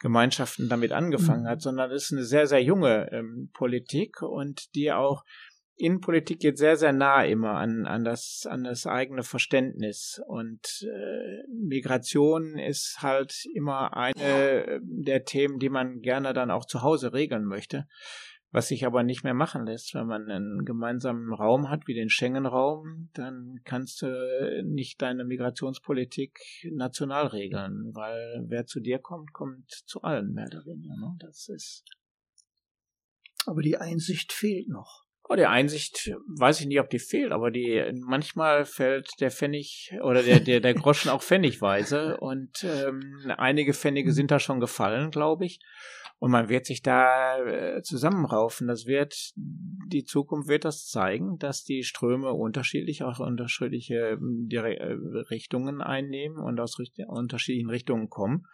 Gemeinschaften 0.00 0.70
damit 0.70 0.92
angefangen 0.92 1.42
mhm. 1.42 1.48
hat, 1.48 1.60
sondern 1.60 1.90
es 1.90 2.04
ist 2.04 2.12
eine 2.12 2.24
sehr, 2.24 2.46
sehr 2.46 2.62
junge 2.62 3.12
ähm, 3.12 3.50
Politik 3.52 4.22
und 4.22 4.74
die 4.76 4.92
auch 4.92 5.24
Innenpolitik 5.78 6.40
geht 6.40 6.58
sehr, 6.58 6.76
sehr 6.76 6.92
nah 6.92 7.24
immer 7.24 7.52
an, 7.52 7.86
an, 7.86 8.04
das, 8.04 8.46
an 8.50 8.64
das 8.64 8.86
eigene 8.86 9.22
Verständnis. 9.22 10.20
Und 10.26 10.82
äh, 10.82 11.46
Migration 11.52 12.58
ist 12.58 12.98
halt 13.00 13.44
immer 13.54 13.96
eine 13.96 14.80
der 14.82 15.24
Themen, 15.24 15.58
die 15.58 15.68
man 15.68 16.00
gerne 16.00 16.32
dann 16.32 16.50
auch 16.50 16.66
zu 16.66 16.82
Hause 16.82 17.12
regeln 17.12 17.44
möchte, 17.44 17.86
was 18.50 18.68
sich 18.68 18.86
aber 18.86 19.04
nicht 19.04 19.22
mehr 19.22 19.34
machen 19.34 19.66
lässt. 19.66 19.94
Wenn 19.94 20.08
man 20.08 20.28
einen 20.28 20.64
gemeinsamen 20.64 21.32
Raum 21.32 21.70
hat, 21.70 21.86
wie 21.86 21.94
den 21.94 22.10
Schengen-Raum, 22.10 23.10
dann 23.14 23.60
kannst 23.64 24.02
du 24.02 24.62
nicht 24.64 25.00
deine 25.00 25.24
Migrationspolitik 25.24 26.40
national 26.72 27.28
regeln, 27.28 27.92
weil 27.94 28.44
wer 28.48 28.66
zu 28.66 28.80
dir 28.80 28.98
kommt, 28.98 29.32
kommt 29.32 29.70
zu 29.86 30.02
allen 30.02 30.32
mehr 30.32 30.46
oder 30.46 30.66
weniger. 30.66 30.96
Ne? 30.96 31.16
Das 31.20 31.48
ist. 31.48 31.84
Aber 33.46 33.62
die 33.62 33.78
Einsicht 33.78 34.32
fehlt 34.32 34.68
noch. 34.68 35.07
Oh, 35.30 35.36
die 35.36 35.44
Einsicht, 35.44 36.10
weiß 36.26 36.60
ich 36.60 36.66
nicht, 36.66 36.80
ob 36.80 36.88
die 36.88 36.98
fehlt, 36.98 37.32
aber 37.32 37.50
die 37.50 37.84
manchmal 37.94 38.64
fällt 38.64 39.20
der 39.20 39.30
Pfennig 39.30 39.92
oder 40.02 40.22
der, 40.22 40.40
der, 40.40 40.60
der 40.60 40.72
Groschen 40.72 41.10
auch 41.10 41.22
pfennigweise 41.22 42.16
und 42.16 42.64
ähm, 42.64 43.30
einige 43.36 43.74
Pfennige 43.74 44.12
sind 44.12 44.30
da 44.30 44.40
schon 44.40 44.58
gefallen, 44.58 45.10
glaube 45.10 45.44
ich. 45.44 45.60
Und 46.20 46.32
man 46.32 46.48
wird 46.48 46.66
sich 46.66 46.82
da 46.82 47.38
äh, 47.44 47.82
zusammenraufen. 47.82 48.66
Das 48.66 48.86
wird, 48.86 49.32
die 49.36 50.04
Zukunft 50.04 50.48
wird 50.48 50.64
das 50.64 50.86
zeigen, 50.86 51.38
dass 51.38 51.62
die 51.62 51.84
Ströme 51.84 52.32
unterschiedlich, 52.32 53.04
auch 53.04 53.20
unterschiedliche 53.20 54.18
ähm, 54.20 54.48
äh, 54.50 54.92
Richtungen 55.30 55.80
einnehmen 55.80 56.38
und 56.38 56.58
aus 56.58 56.76
unterschiedlichen 57.06 57.70
Richtungen 57.70 58.10
kommen. 58.10 58.46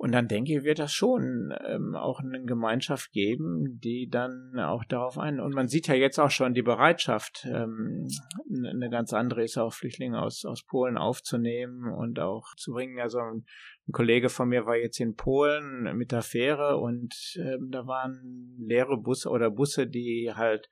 Und 0.00 0.12
dann 0.12 0.28
denke 0.28 0.52
ich, 0.52 0.62
wird 0.62 0.78
das 0.78 0.92
schon 0.92 1.52
ähm, 1.66 1.96
auch 1.96 2.20
eine 2.20 2.44
Gemeinschaft 2.44 3.10
geben, 3.10 3.80
die 3.82 4.08
dann 4.08 4.56
auch 4.56 4.84
darauf 4.84 5.18
ein. 5.18 5.40
Und 5.40 5.54
man 5.54 5.66
sieht 5.66 5.88
ja 5.88 5.94
jetzt 5.94 6.20
auch 6.20 6.30
schon 6.30 6.54
die 6.54 6.62
Bereitschaft, 6.62 7.44
ähm, 7.50 8.06
eine 8.48 8.90
ganz 8.90 9.12
andere 9.12 9.42
ist 9.42 9.58
auch 9.58 9.72
Flüchtlinge 9.72 10.22
aus, 10.22 10.44
aus 10.44 10.64
Polen 10.64 10.96
aufzunehmen 10.96 11.92
und 11.92 12.20
auch 12.20 12.54
zu 12.54 12.74
bringen. 12.74 13.00
Also 13.00 13.18
ein, 13.18 13.44
ein 13.88 13.92
Kollege 13.92 14.28
von 14.28 14.48
mir 14.48 14.66
war 14.66 14.76
jetzt 14.76 15.00
in 15.00 15.16
Polen 15.16 15.96
mit 15.96 16.12
der 16.12 16.22
Fähre 16.22 16.76
und 16.76 17.36
ähm, 17.36 17.70
da 17.72 17.88
waren 17.88 18.54
leere 18.56 18.98
Busse 18.98 19.28
oder 19.28 19.50
Busse, 19.50 19.88
die 19.88 20.30
halt 20.32 20.68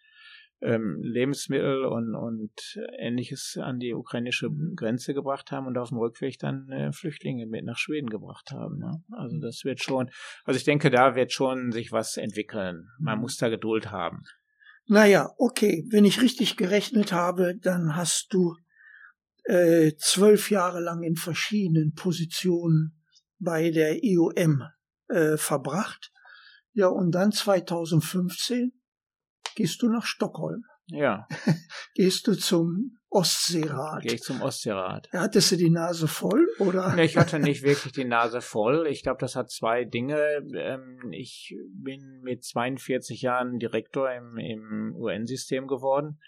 ähm, 0.66 0.98
Lebensmittel 1.00 1.84
und, 1.84 2.14
und 2.14 2.78
ähnliches 2.98 3.58
an 3.60 3.78
die 3.78 3.94
ukrainische. 3.94 4.50
Grenze 4.74 5.14
gebracht 5.14 5.52
haben 5.52 5.66
und 5.66 5.78
auf 5.78 5.90
dem 5.90 5.98
Rückweg 5.98 6.38
dann 6.38 6.68
äh, 6.70 6.92
Flüchtlinge 6.92 7.46
mit 7.46 7.64
nach 7.64 7.78
Schweden 7.78 8.08
gebracht 8.08 8.50
haben. 8.50 8.78
Ne? 8.78 9.02
Also 9.12 9.38
das 9.38 9.64
wird 9.64 9.80
schon, 9.80 10.10
also 10.44 10.58
ich 10.58 10.64
denke, 10.64 10.90
da 10.90 11.14
wird 11.14 11.32
schon 11.32 11.72
sich 11.72 11.92
was 11.92 12.16
entwickeln. 12.16 12.88
Man 12.98 13.16
mhm. 13.16 13.22
muss 13.22 13.36
da 13.36 13.48
Geduld 13.48 13.90
haben. 13.90 14.24
Naja, 14.86 15.30
okay, 15.38 15.84
wenn 15.90 16.04
ich 16.04 16.22
richtig 16.22 16.56
gerechnet 16.56 17.12
habe, 17.12 17.56
dann 17.56 17.96
hast 17.96 18.28
du 18.30 18.56
äh, 19.44 19.92
zwölf 19.98 20.50
Jahre 20.50 20.80
lang 20.80 21.02
in 21.02 21.16
verschiedenen 21.16 21.94
Positionen 21.94 23.00
bei 23.38 23.70
der 23.70 24.02
IOM 24.04 24.62
äh, 25.08 25.36
verbracht. 25.36 26.12
Ja, 26.72 26.88
und 26.88 27.12
dann 27.12 27.32
2015 27.32 28.72
gehst 29.54 29.82
du 29.82 29.88
nach 29.88 30.04
Stockholm. 30.04 30.64
Ja. 30.88 31.26
Gehst 31.94 32.26
du 32.28 32.34
zum 32.34 32.96
Ostseerat? 33.10 34.02
Gehe 34.02 34.14
ich 34.14 34.22
zum 34.22 34.40
Ostseerat. 34.40 35.08
Hattest 35.12 35.52
du 35.52 35.56
die 35.56 35.70
Nase 35.70 36.06
voll 36.06 36.46
oder? 36.58 36.94
Nee, 36.94 37.06
ich 37.06 37.16
hatte 37.16 37.38
nicht 37.38 37.62
wirklich 37.64 37.92
die 37.92 38.04
Nase 38.04 38.40
voll. 38.40 38.86
Ich 38.86 39.02
glaube, 39.02 39.18
das 39.20 39.34
hat 39.34 39.50
zwei 39.50 39.84
Dinge. 39.84 40.20
Ähm, 40.54 41.12
ich 41.12 41.56
bin 41.72 42.20
mit 42.22 42.44
42 42.44 43.22
Jahren 43.22 43.58
Direktor 43.58 44.12
im, 44.12 44.36
im 44.36 44.94
UN-System 44.96 45.66
geworden 45.66 46.20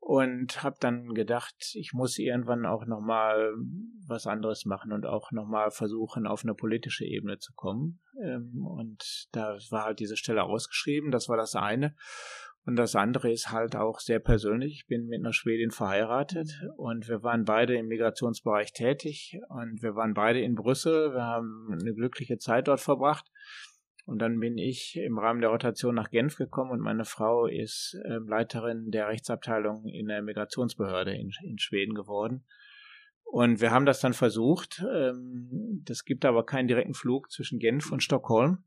und 0.00 0.62
habe 0.62 0.76
dann 0.80 1.14
gedacht, 1.14 1.54
ich 1.74 1.92
muss 1.92 2.18
irgendwann 2.18 2.66
auch 2.66 2.86
noch 2.86 3.00
mal 3.00 3.54
was 4.06 4.26
anderes 4.26 4.64
machen 4.64 4.92
und 4.92 5.06
auch 5.06 5.30
noch 5.30 5.46
mal 5.46 5.70
versuchen, 5.70 6.26
auf 6.26 6.42
eine 6.42 6.54
politische 6.54 7.04
Ebene 7.04 7.38
zu 7.38 7.52
kommen. 7.54 8.00
Ähm, 8.24 8.66
und 8.66 9.28
da 9.32 9.56
war 9.70 9.84
halt 9.84 10.00
diese 10.00 10.16
Stelle 10.16 10.42
ausgeschrieben. 10.44 11.10
Das 11.10 11.28
war 11.28 11.36
das 11.36 11.54
eine. 11.54 11.94
Und 12.66 12.76
das 12.76 12.94
andere 12.94 13.30
ist 13.30 13.50
halt 13.50 13.74
auch 13.76 14.00
sehr 14.00 14.18
persönlich. 14.18 14.74
Ich 14.74 14.86
bin 14.86 15.06
mit 15.06 15.20
einer 15.20 15.32
Schwedin 15.32 15.70
verheiratet 15.70 16.50
und 16.76 17.08
wir 17.08 17.22
waren 17.22 17.44
beide 17.44 17.74
im 17.76 17.88
Migrationsbereich 17.88 18.72
tätig 18.72 19.38
und 19.48 19.82
wir 19.82 19.94
waren 19.96 20.14
beide 20.14 20.40
in 20.40 20.54
Brüssel. 20.54 21.12
Wir 21.14 21.24
haben 21.24 21.68
eine 21.72 21.94
glückliche 21.94 22.38
Zeit 22.38 22.68
dort 22.68 22.80
verbracht. 22.80 23.30
Und 24.06 24.20
dann 24.20 24.40
bin 24.40 24.58
ich 24.58 24.96
im 24.96 25.18
Rahmen 25.18 25.40
der 25.40 25.50
Rotation 25.50 25.94
nach 25.94 26.10
Genf 26.10 26.36
gekommen 26.36 26.70
und 26.70 26.80
meine 26.80 27.04
Frau 27.04 27.46
ist 27.46 27.98
äh, 28.04 28.18
Leiterin 28.26 28.90
der 28.90 29.08
Rechtsabteilung 29.08 29.84
in 29.86 30.08
der 30.08 30.22
Migrationsbehörde 30.22 31.14
in, 31.14 31.30
in 31.42 31.58
Schweden 31.58 31.94
geworden. 31.94 32.44
Und 33.24 33.60
wir 33.60 33.70
haben 33.70 33.86
das 33.86 34.00
dann 34.00 34.14
versucht. 34.14 34.84
Ähm, 34.92 35.82
das 35.84 36.04
gibt 36.04 36.24
aber 36.24 36.44
keinen 36.44 36.68
direkten 36.68 36.94
Flug 36.94 37.30
zwischen 37.30 37.58
Genf 37.58 37.92
und 37.92 38.02
Stockholm 38.02 38.64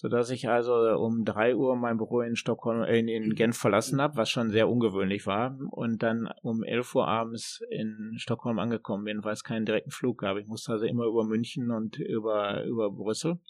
so 0.00 0.06
dass 0.06 0.30
ich 0.30 0.48
also 0.48 0.74
um 0.96 1.24
drei 1.24 1.56
Uhr 1.56 1.74
mein 1.74 1.96
Büro 1.96 2.20
in 2.20 2.36
Stockholm, 2.36 2.84
äh, 2.84 3.00
in 3.00 3.34
Genf 3.34 3.58
verlassen 3.58 4.00
habe, 4.00 4.16
was 4.16 4.30
schon 4.30 4.50
sehr 4.50 4.68
ungewöhnlich 4.68 5.26
war, 5.26 5.58
und 5.72 6.04
dann 6.04 6.28
um 6.42 6.62
elf 6.62 6.94
Uhr 6.94 7.08
abends 7.08 7.64
in 7.68 8.14
Stockholm 8.16 8.60
angekommen 8.60 9.02
bin, 9.02 9.24
weil 9.24 9.32
es 9.32 9.42
keinen 9.42 9.66
direkten 9.66 9.90
Flug 9.90 10.18
gab. 10.18 10.36
Ich 10.36 10.46
musste 10.46 10.70
also 10.70 10.84
immer 10.84 11.04
über 11.06 11.24
München 11.24 11.72
und 11.72 11.98
über 11.98 12.62
über 12.62 12.92
Brüssel. 12.92 13.40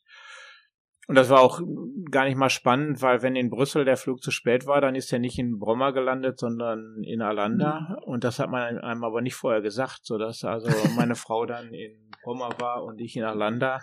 Und 1.08 1.14
das 1.14 1.30
war 1.30 1.40
auch 1.40 1.62
gar 2.10 2.26
nicht 2.26 2.36
mal 2.36 2.50
spannend, 2.50 3.00
weil 3.00 3.22
wenn 3.22 3.34
in 3.34 3.48
Brüssel 3.48 3.86
der 3.86 3.96
Flug 3.96 4.22
zu 4.22 4.30
spät 4.30 4.66
war, 4.66 4.82
dann 4.82 4.94
ist 4.94 5.10
er 5.10 5.18
nicht 5.18 5.38
in 5.38 5.58
Bromma 5.58 5.90
gelandet, 5.90 6.38
sondern 6.38 7.02
in 7.02 7.22
Alanda. 7.22 7.80
Mhm. 7.80 8.04
Und 8.04 8.24
das 8.24 8.38
hat 8.38 8.50
man 8.50 8.78
einem 8.78 9.04
aber 9.04 9.22
nicht 9.22 9.34
vorher 9.34 9.62
gesagt, 9.62 10.00
so 10.02 10.18
dass 10.18 10.44
also 10.44 10.68
meine 10.96 11.14
Frau 11.14 11.46
dann 11.46 11.72
in 11.72 12.10
Bromma 12.22 12.50
war 12.60 12.84
und 12.84 13.00
ich 13.00 13.16
in 13.16 13.24
Alanda. 13.24 13.80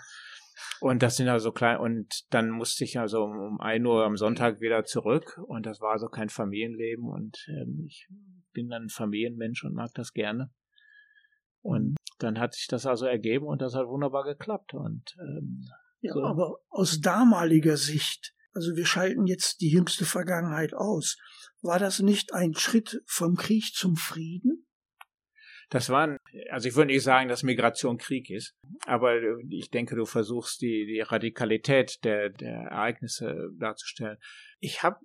Und 0.80 1.02
das 1.02 1.16
sind 1.16 1.28
also 1.28 1.50
klein, 1.50 1.78
und 1.78 2.32
dann 2.32 2.50
musste 2.50 2.84
ich 2.84 2.98
also 2.98 3.24
um 3.24 3.60
ein 3.60 3.84
Uhr 3.84 4.04
am 4.04 4.16
Sonntag 4.16 4.60
wieder 4.60 4.84
zurück 4.84 5.38
und 5.48 5.66
das 5.66 5.80
war 5.80 5.92
also 5.92 6.06
kein 6.06 6.28
Familienleben 6.28 7.08
und 7.08 7.44
ähm, 7.48 7.84
ich 7.88 8.08
bin 8.52 8.68
dann 8.68 8.84
ein 8.84 8.88
Familienmensch 8.88 9.64
und 9.64 9.74
mag 9.74 9.90
das 9.94 10.12
gerne. 10.12 10.50
Und 11.60 11.96
dann 12.20 12.38
hat 12.38 12.54
sich 12.54 12.68
das 12.68 12.86
also 12.86 13.04
ergeben 13.04 13.46
und 13.46 13.60
das 13.60 13.74
hat 13.74 13.88
wunderbar 13.88 14.22
geklappt 14.22 14.74
und 14.74 15.16
ähm, 15.18 15.66
ja, 16.00 16.12
so. 16.12 16.24
aber 16.24 16.58
aus 16.68 17.00
damaliger 17.00 17.76
Sicht, 17.76 18.34
also 18.52 18.76
wir 18.76 18.86
schalten 18.86 19.26
jetzt 19.26 19.60
die 19.60 19.70
jüngste 19.70 20.04
Vergangenheit 20.04 20.74
aus, 20.74 21.16
war 21.62 21.78
das 21.78 22.00
nicht 22.00 22.32
ein 22.32 22.54
Schritt 22.54 23.02
vom 23.06 23.36
Krieg 23.36 23.74
zum 23.74 23.96
Frieden? 23.96 24.66
Das 25.68 25.90
waren, 25.90 26.18
also 26.50 26.68
ich 26.68 26.76
würde 26.76 26.92
nicht 26.92 27.02
sagen, 27.02 27.28
dass 27.28 27.42
Migration 27.42 27.98
Krieg 27.98 28.30
ist, 28.30 28.54
aber 28.86 29.16
ich 29.48 29.70
denke, 29.70 29.96
du 29.96 30.04
versuchst 30.04 30.60
die, 30.60 30.86
die 30.86 31.00
Radikalität 31.00 32.04
der, 32.04 32.30
der 32.30 32.68
Ereignisse 32.70 33.50
darzustellen. 33.58 34.18
Ich 34.60 34.82
habe 34.82 34.98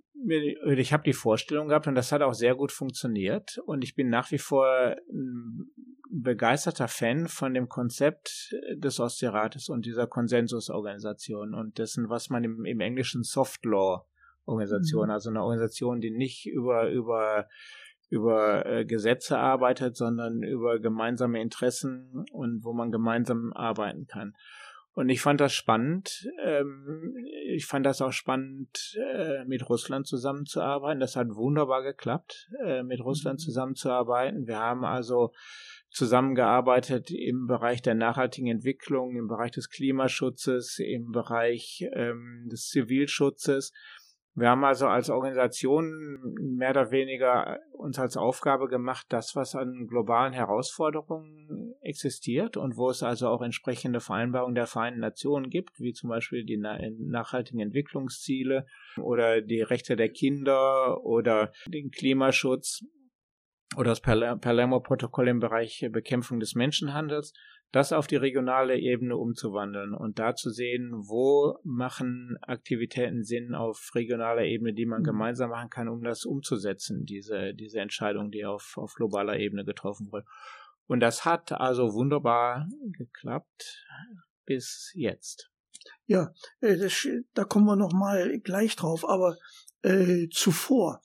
ich 0.76 0.94
habe 0.94 1.04
die 1.04 1.14
Vorstellung 1.14 1.70
gehabt 1.70 1.88
und 1.88 1.96
das 1.96 2.12
hat 2.12 2.22
auch 2.22 2.34
sehr 2.34 2.56
gut 2.56 2.72
funktioniert 2.72 3.58
und 3.66 3.84
ich 3.84 3.96
bin 3.96 4.10
nach 4.10 4.30
wie 4.32 4.38
vor 4.38 4.68
ein 5.10 5.72
begeisterter 6.12 6.88
Fan 6.88 7.28
von 7.28 7.54
dem 7.54 7.70
Konzept 7.70 8.54
des 8.76 9.00
Ostseerates 9.00 9.70
und 9.70 9.86
dieser 9.86 10.08
Konsensusorganisation 10.08 11.56
und 11.56 11.78
dessen, 11.78 12.10
was 12.10 12.30
man 12.30 12.44
im, 12.44 12.66
im 12.66 12.82
Englischen 12.82 13.24
Soft 13.24 13.66
Law 13.66 14.06
Organisation, 14.46 15.06
mhm. 15.06 15.12
also 15.12 15.30
eine 15.30 15.42
Organisation, 15.42 16.02
die 16.02 16.12
nicht 16.12 16.46
über 16.48 16.90
über 16.90 17.48
über 18.12 18.66
äh, 18.66 18.86
Gesetze 18.86 19.38
arbeitet, 19.38 19.96
sondern 19.96 20.44
über 20.44 20.80
gemeinsame 20.80 21.42
Interessen 21.42 22.26
und 22.34 22.64
wo 22.64 22.74
man 22.74 22.92
gemeinsam 22.92 23.54
arbeiten 23.54 24.06
kann. 24.06 24.36
Und 24.94 25.08
ich 25.08 25.22
fand 25.22 25.40
das 25.40 25.54
spannend. 25.54 26.30
Ähm, 26.44 27.16
ich 27.48 27.66
fand 27.66 27.86
das 27.86 28.02
auch 28.02 28.12
spannend, 28.12 29.00
äh, 29.16 29.46
mit 29.46 29.70
Russland 29.70 30.08
zusammenzuarbeiten. 30.08 31.00
Das 31.00 31.16
hat 31.16 31.30
wunderbar 31.30 31.84
geklappt, 31.84 32.50
äh, 32.66 32.84
mit 32.84 33.00
Russland 33.00 33.40
mhm. 33.40 33.44
zusammenzuarbeiten. 33.44 34.46
Wir 34.46 34.60
haben 34.60 34.84
also 34.84 35.32
zusammengearbeitet 35.90 37.12
im 37.12 37.48
Bereich 37.48 37.82
der 37.82 37.96
nachhaltigen 37.96 38.50
Entwicklung, 38.50 39.16
im 39.16 39.28
Bereich 39.28 39.52
des 39.52 39.70
Klimaschutzes, 39.70 40.80
im 40.80 41.12
Bereich 41.12 41.86
ähm, 41.94 42.50
des 42.52 42.68
Zivilschutzes. 42.68 43.72
Wir 44.34 44.50
haben 44.50 44.64
also 44.64 44.88
als 44.88 45.10
Organisation 45.10 46.22
mehr 46.40 46.70
oder 46.70 46.92
weniger 46.92 47.60
uns 47.74 48.00
als 48.00 48.16
Aufgabe 48.16 48.68
gemacht, 48.68 49.08
das, 49.10 49.36
was 49.36 49.56
an 49.56 49.88
globalen 49.88 50.32
Herausforderungen 50.32 51.76
existiert 51.82 52.56
und 52.56 52.78
wo 52.78 52.90
es 52.90 53.04
also 53.04 53.28
auch 53.28 53.42
entsprechende 53.42 54.00
Vereinbarungen 54.00 54.56
der 54.56 54.68
Vereinten 54.68 55.02
Nationen 55.02 55.50
gibt, 55.50 55.80
wie 55.80 55.92
zum 55.92 56.10
Beispiel 56.10 56.46
die 56.46 56.58
nachhaltigen 56.58 57.60
Entwicklungsziele 57.60 58.66
oder 59.02 59.42
die 59.42 59.62
Rechte 59.62 59.98
der 59.98 60.10
Kinder 60.10 61.04
oder 61.04 61.52
den 61.68 61.92
Klimaschutz 61.92 62.86
oder 63.76 63.90
das 63.90 64.02
Palermo-Protokoll 64.02 65.28
im 65.28 65.40
Bereich 65.40 65.88
Bekämpfung 65.92 66.40
des 66.40 66.56
Menschenhandels 66.56 67.34
das 67.72 67.94
auf 67.94 68.08
die 68.08 68.18
regionale 68.18 68.78
Ebene 68.78 69.16
umzuwandeln 69.16 69.94
und 69.94 70.20
da 70.20 70.36
zu 70.36 70.50
sehen, 70.50 70.92
wo 70.94 71.58
machen 71.64 72.38
Aktivitäten 72.42 73.24
Sinn 73.24 73.56
auf 73.56 73.92
regionaler 73.96 74.44
Ebene, 74.44 74.74
die 74.74 74.86
man 74.86 75.02
mhm. 75.02 75.06
gemeinsam 75.06 75.52
machen 75.52 75.70
kann, 75.70 75.88
um 75.88 76.04
das 76.04 76.26
umzusetzen, 76.26 77.06
diese, 77.06 77.54
diese 77.54 77.80
Entscheidung, 77.80 78.30
die 78.30 78.46
auf, 78.46 78.78
auf 78.78 78.94
globaler 78.96 79.38
Ebene 79.38 79.64
getroffen 79.64 80.12
wurde. 80.12 80.26
Und 80.88 81.00
das 81.00 81.24
hat 81.24 81.54
also 81.54 81.94
wunderbar 81.94 82.68
geklappt 82.98 83.86
bis 84.46 84.92
jetzt. 84.94 85.50
Ja, 86.06 86.34
äh, 86.60 86.78
das, 86.78 87.08
da 87.34 87.46
kommen 87.46 87.66
wir 87.66 87.78
noch 87.78 87.94
mal 87.94 88.40
gleich 88.40 88.76
drauf. 88.76 89.08
Aber 89.08 89.38
äh, 89.82 90.28
zuvor, 90.30 91.02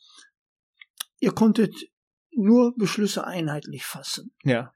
ihr 1.21 1.31
konntet 1.31 1.75
nur 2.33 2.75
Beschlüsse 2.77 3.25
einheitlich 3.25 3.85
fassen. 3.85 4.35
Ja 4.43 4.73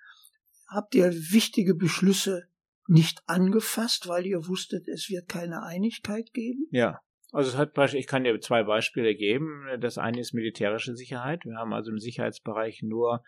habt 0.71 0.95
ihr 0.95 1.13
wichtige 1.13 1.75
Beschlüsse 1.75 2.45
nicht 2.87 3.23
angefasst, 3.27 4.09
weil 4.09 4.27
ihr 4.27 4.49
wusstet, 4.49 4.89
es 4.89 5.09
wird 5.11 5.29
keine 5.29 5.63
Einigkeit 5.63 6.33
geben? 6.33 6.67
Ja. 6.71 7.01
Also 7.33 7.51
es 7.51 7.57
hat 7.57 7.95
ich 7.95 8.09
kann 8.09 8.25
dir 8.25 8.41
zwei 8.41 8.65
Beispiele 8.65 9.15
geben. 9.15 9.65
Das 9.81 9.99
eine 9.99 10.21
ist 10.21 10.35
militärische 10.35 10.97
Sicherheit. 10.97 11.45
Wir 11.45 11.57
haben 11.57 11.73
also 11.73 11.93
im 11.93 11.99
Sicherheitsbereich 11.99 12.83
nur 12.83 13.23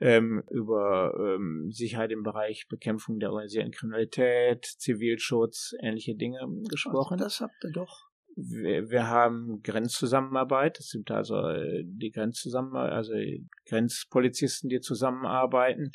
ähm, 0.00 0.42
über 0.50 1.14
ähm, 1.18 1.70
Sicherheit 1.70 2.10
im 2.10 2.22
Bereich 2.22 2.66
Bekämpfung 2.68 3.20
der 3.20 3.30
organisierten 3.30 3.72
Kriminalität, 3.72 4.66
Zivilschutz, 4.66 5.74
ähnliche 5.80 6.14
Dinge 6.14 6.40
gesprochen. 6.68 7.14
Also 7.14 7.24
das 7.24 7.40
habt 7.40 7.64
ihr 7.64 7.72
doch. 7.72 8.10
Wir, 8.34 8.90
wir 8.90 9.08
haben 9.08 9.62
Grenzzusammenarbeit. 9.62 10.78
Das 10.78 10.88
sind 10.88 11.10
also 11.10 11.36
äh, 11.36 11.84
die 11.86 12.10
Grenzzusammenarbeit, 12.10 12.92
also 12.92 13.12
Grenzpolizisten, 13.66 14.68
die 14.68 14.80
zusammenarbeiten. 14.80 15.92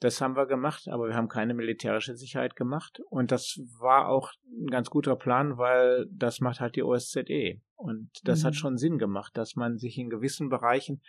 Das 0.00 0.20
haben 0.20 0.36
wir 0.36 0.46
gemacht, 0.46 0.88
aber 0.88 1.08
wir 1.08 1.14
haben 1.14 1.28
keine 1.28 1.54
militärische 1.54 2.16
Sicherheit 2.16 2.54
gemacht. 2.54 3.00
Und 3.08 3.32
das 3.32 3.58
war 3.80 4.08
auch 4.08 4.30
ein 4.44 4.66
ganz 4.66 4.90
guter 4.90 5.16
Plan, 5.16 5.56
weil 5.56 6.06
das 6.10 6.40
macht 6.40 6.60
halt 6.60 6.76
die 6.76 6.82
OSZE. 6.82 7.60
Und 7.76 8.10
das 8.24 8.42
mhm. 8.42 8.46
hat 8.46 8.56
schon 8.56 8.76
Sinn 8.76 8.98
gemacht, 8.98 9.36
dass 9.36 9.56
man 9.56 9.78
sich 9.78 9.96
in 9.98 10.10
gewissen 10.10 10.48
Bereichen 10.48 11.00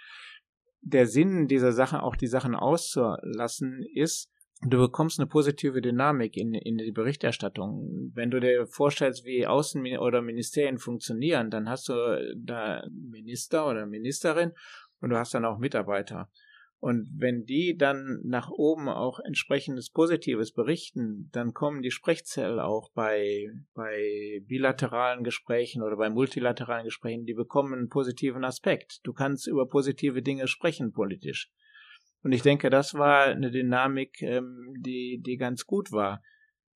der 0.81 1.05
Sinn 1.05 1.47
dieser 1.47 1.71
Sachen, 1.71 1.99
auch 1.99 2.15
die 2.15 2.27
Sachen 2.27 2.55
auszulassen, 2.55 3.85
ist, 3.93 4.29
du 4.61 4.77
bekommst 4.77 5.19
eine 5.19 5.27
positive 5.27 5.81
Dynamik 5.81 6.37
in, 6.37 6.53
in 6.53 6.77
die 6.77 6.91
Berichterstattung. 6.91 8.11
Wenn 8.13 8.31
du 8.31 8.39
dir 8.39 8.67
vorstellst, 8.67 9.25
wie 9.25 9.47
Außen- 9.47 9.99
oder 9.99 10.21
Ministerien 10.21 10.77
funktionieren, 10.77 11.49
dann 11.49 11.69
hast 11.69 11.89
du 11.89 11.93
da 12.37 12.83
Minister 12.89 13.67
oder 13.67 13.85
Ministerin 13.85 14.51
und 15.01 15.09
du 15.09 15.17
hast 15.17 15.33
dann 15.33 15.45
auch 15.45 15.57
Mitarbeiter. 15.57 16.29
Und 16.79 17.09
wenn 17.17 17.43
die 17.45 17.75
dann 17.75 18.21
nach 18.23 18.49
oben 18.51 18.87
auch 18.87 19.19
entsprechendes 19.19 19.89
Positives 19.89 20.53
berichten, 20.53 21.29
dann 21.31 21.53
kommen 21.53 21.81
die 21.81 21.89
Sprechzellen 21.89 22.59
auch 22.59 22.91
bei, 22.93 23.47
bei 23.73 24.41
bilateralen 24.45 25.23
Gesprächen 25.23 25.81
oder 25.81 25.97
bei 25.97 26.11
multilateralen 26.11 26.85
Gesprächen, 26.85 27.25
die 27.25 27.33
bekommen 27.33 27.73
einen 27.73 27.89
positiven 27.89 28.43
Aspekt. 28.43 28.99
Du 29.03 29.13
kannst 29.13 29.47
über 29.47 29.67
positive 29.67 30.21
Dinge 30.21 30.47
sprechen 30.47 30.91
politisch. 30.91 31.51
Und 32.21 32.31
ich 32.31 32.43
denke, 32.43 32.69
das 32.69 32.93
war 32.93 33.25
eine 33.25 33.49
Dynamik, 33.49 34.21
ähm, 34.21 34.73
die, 34.79 35.19
die 35.25 35.37
ganz 35.37 35.65
gut 35.65 35.91
war, 35.91 36.21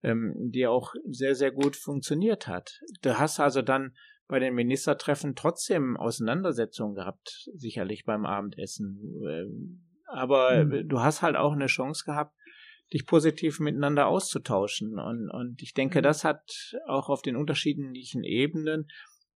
ähm, 0.02 0.34
die 0.36 0.66
auch 0.66 0.94
sehr, 1.04 1.36
sehr 1.36 1.52
gut 1.52 1.76
funktioniert 1.76 2.48
hat. 2.48 2.80
Du 3.02 3.18
hast 3.18 3.38
also 3.38 3.62
dann 3.62 3.94
bei 4.26 4.40
den 4.40 4.54
Ministertreffen 4.54 5.36
trotzdem 5.36 5.96
Auseinandersetzungen 5.96 6.94
gehabt, 6.94 7.50
sicherlich 7.54 8.04
beim 8.04 8.24
Abendessen 8.24 8.98
ähm, 9.28 9.91
aber 10.06 10.64
mhm. 10.64 10.88
du 10.88 11.00
hast 11.00 11.22
halt 11.22 11.36
auch 11.36 11.52
eine 11.52 11.66
Chance 11.66 12.04
gehabt, 12.04 12.34
dich 12.92 13.06
positiv 13.06 13.60
miteinander 13.60 14.06
auszutauschen. 14.06 14.98
Und, 14.98 15.30
und 15.30 15.62
ich 15.62 15.74
denke, 15.74 15.98
mhm. 15.98 16.02
das 16.02 16.24
hat 16.24 16.76
auch 16.86 17.08
auf 17.08 17.22
den 17.22 17.36
unterschiedlichen 17.36 18.24
Ebenen, 18.24 18.88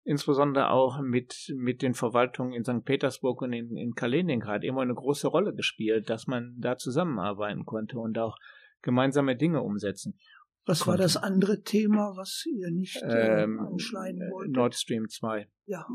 insbesondere 0.04 0.70
auch 0.70 1.00
mit, 1.00 1.52
mit 1.56 1.82
den 1.82 1.94
Verwaltungen 1.94 2.52
in 2.52 2.64
St. 2.64 2.84
Petersburg 2.84 3.42
und 3.42 3.52
in, 3.52 3.76
in 3.76 3.94
Kaliningrad, 3.94 4.64
immer 4.64 4.82
eine 4.82 4.94
große 4.94 5.28
Rolle 5.28 5.54
gespielt, 5.54 6.10
dass 6.10 6.26
man 6.26 6.54
da 6.58 6.76
zusammenarbeiten 6.76 7.64
konnte 7.64 7.98
und 7.98 8.18
auch 8.18 8.36
gemeinsame 8.82 9.36
Dinge 9.36 9.62
umsetzen. 9.62 10.18
Was 10.66 10.80
konnte. 10.80 10.98
war 10.98 11.04
das 11.04 11.16
andere 11.16 11.62
Thema, 11.62 12.16
was 12.16 12.44
ihr 12.46 12.70
nicht 12.70 13.02
äh, 13.02 13.42
ähm, 13.42 13.60
anschneiden 13.60 14.20
wolltet? 14.30 14.54
Nord 14.54 14.74
Stream 14.74 15.08
2. 15.08 15.48
Ja. 15.66 15.86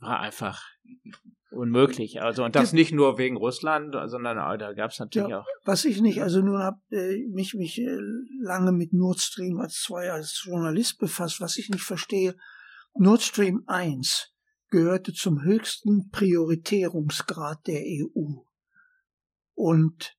War 0.00 0.20
einfach 0.20 0.62
unmöglich. 1.50 2.22
Also 2.22 2.44
und 2.44 2.54
das 2.54 2.72
nicht 2.72 2.92
nur 2.92 3.18
wegen 3.18 3.36
Russland, 3.36 3.96
sondern 4.06 4.36
da 4.58 4.72
gab 4.72 4.90
es 4.90 4.98
natürlich 4.98 5.30
ja, 5.30 5.40
auch. 5.40 5.46
Was 5.64 5.84
ich 5.84 6.00
nicht, 6.00 6.22
also 6.22 6.40
nun 6.40 6.58
habe 6.58 6.78
äh, 6.90 7.26
mich 7.28 7.54
mich 7.54 7.78
äh, 7.78 7.98
lange 8.40 8.72
mit 8.72 8.92
Nord 8.92 9.20
Stream 9.20 9.58
als 9.60 9.82
zwei 9.82 10.10
als 10.10 10.42
Journalist 10.44 10.98
befasst. 10.98 11.40
Was 11.40 11.56
ich 11.56 11.70
nicht 11.70 11.84
verstehe, 11.84 12.36
Nord 12.94 13.22
Stream 13.22 13.62
1 13.66 14.32
gehörte 14.68 15.12
zum 15.12 15.42
höchsten 15.42 16.10
Prioritierungsgrad 16.10 17.66
der 17.66 17.82
EU 17.82 18.42
und 19.54 20.16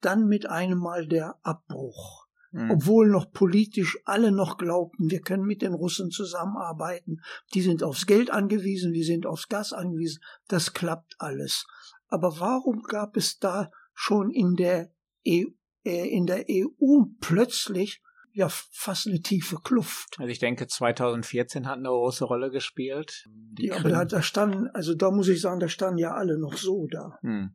dann 0.00 0.26
mit 0.26 0.46
einem 0.46 0.78
Mal 0.78 1.06
der 1.06 1.38
Abbruch 1.42 2.23
mhm. 2.54 2.70
obwohl 2.70 3.08
noch 3.08 3.30
politisch 3.32 3.98
alle 4.04 4.32
noch 4.32 4.56
glaubten, 4.56 5.10
wir 5.10 5.20
können 5.20 5.44
mit 5.44 5.62
den 5.62 5.74
Russen 5.74 6.10
zusammenarbeiten. 6.10 7.20
Die 7.52 7.60
sind 7.60 7.82
aufs 7.82 8.06
Geld 8.06 8.30
angewiesen, 8.30 8.92
wir 8.92 9.04
sind 9.04 9.26
aufs 9.26 9.48
Gas 9.48 9.72
angewiesen. 9.72 10.22
Das 10.48 10.72
klappt 10.72 11.16
alles. 11.18 11.66
Aber 12.08 12.38
warum 12.40 12.82
gab 12.82 13.16
es 13.16 13.38
da 13.38 13.70
schon 13.92 14.30
in 14.30 14.54
der, 14.56 14.90
EU, 15.26 15.46
äh, 15.84 16.08
in 16.08 16.26
der 16.26 16.46
EU 16.48 17.04
plötzlich 17.20 18.00
ja 18.32 18.48
fast 18.48 19.06
eine 19.06 19.20
tiefe 19.20 19.58
Kluft. 19.62 20.16
Also 20.18 20.28
ich 20.28 20.40
denke, 20.40 20.66
2014 20.66 21.68
hat 21.68 21.78
eine 21.78 21.88
große 21.88 22.24
Rolle 22.24 22.50
gespielt. 22.50 23.28
Die 23.28 23.66
ja, 23.66 23.76
aber 23.76 23.90
da, 23.90 24.04
da 24.04 24.22
standen, 24.22 24.66
also 24.70 24.94
da 24.94 25.12
muss 25.12 25.28
ich 25.28 25.40
sagen, 25.40 25.60
da 25.60 25.68
standen 25.68 25.98
ja 25.98 26.14
alle 26.14 26.36
noch 26.36 26.56
so 26.56 26.88
da. 26.88 27.16
Hm 27.20 27.54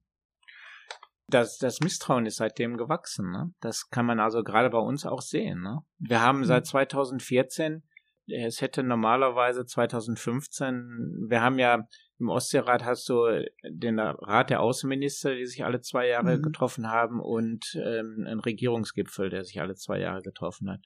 das, 1.30 1.58
das 1.58 1.80
Misstrauen 1.80 2.26
ist 2.26 2.38
seitdem 2.38 2.78
gewachsen. 2.78 3.32
Ne? 3.32 3.52
Das 3.62 3.90
kann 3.90 4.06
man 4.06 4.20
also 4.20 4.44
gerade 4.44 4.70
bei 4.70 4.80
uns 4.80 5.06
auch 5.06 5.22
sehen. 5.22 5.62
Ne? 5.62 5.80
Wir 5.98 6.22
haben 6.22 6.44
seit 6.46 6.66
2014, 6.66 7.74
mhm. 7.74 7.82
es 8.34 8.62
hätte 8.62 8.84
normalerweise 8.84 9.66
2015, 9.66 11.28
wir 11.30 11.42
haben 11.42 11.60
ja 11.60 11.88
im 12.20 12.30
Ostseerat 12.30 12.84
hast 12.84 13.08
du 13.08 13.46
den 13.64 13.98
Rat 13.98 14.50
der 14.50 14.60
Außenminister, 14.60 15.36
die 15.36 15.46
sich 15.46 15.64
alle 15.64 15.80
zwei 15.80 16.08
Jahre 16.08 16.38
mhm. 16.38 16.42
getroffen 16.42 16.90
haben, 16.90 17.22
und 17.22 17.76
ähm, 17.76 18.26
einen 18.28 18.42
Regierungsgipfel, 18.42 19.30
der 19.30 19.46
sich 19.46 19.62
alle 19.62 19.76
zwei 19.76 20.00
Jahre 20.00 20.22
getroffen 20.22 20.70
hat. 20.70 20.82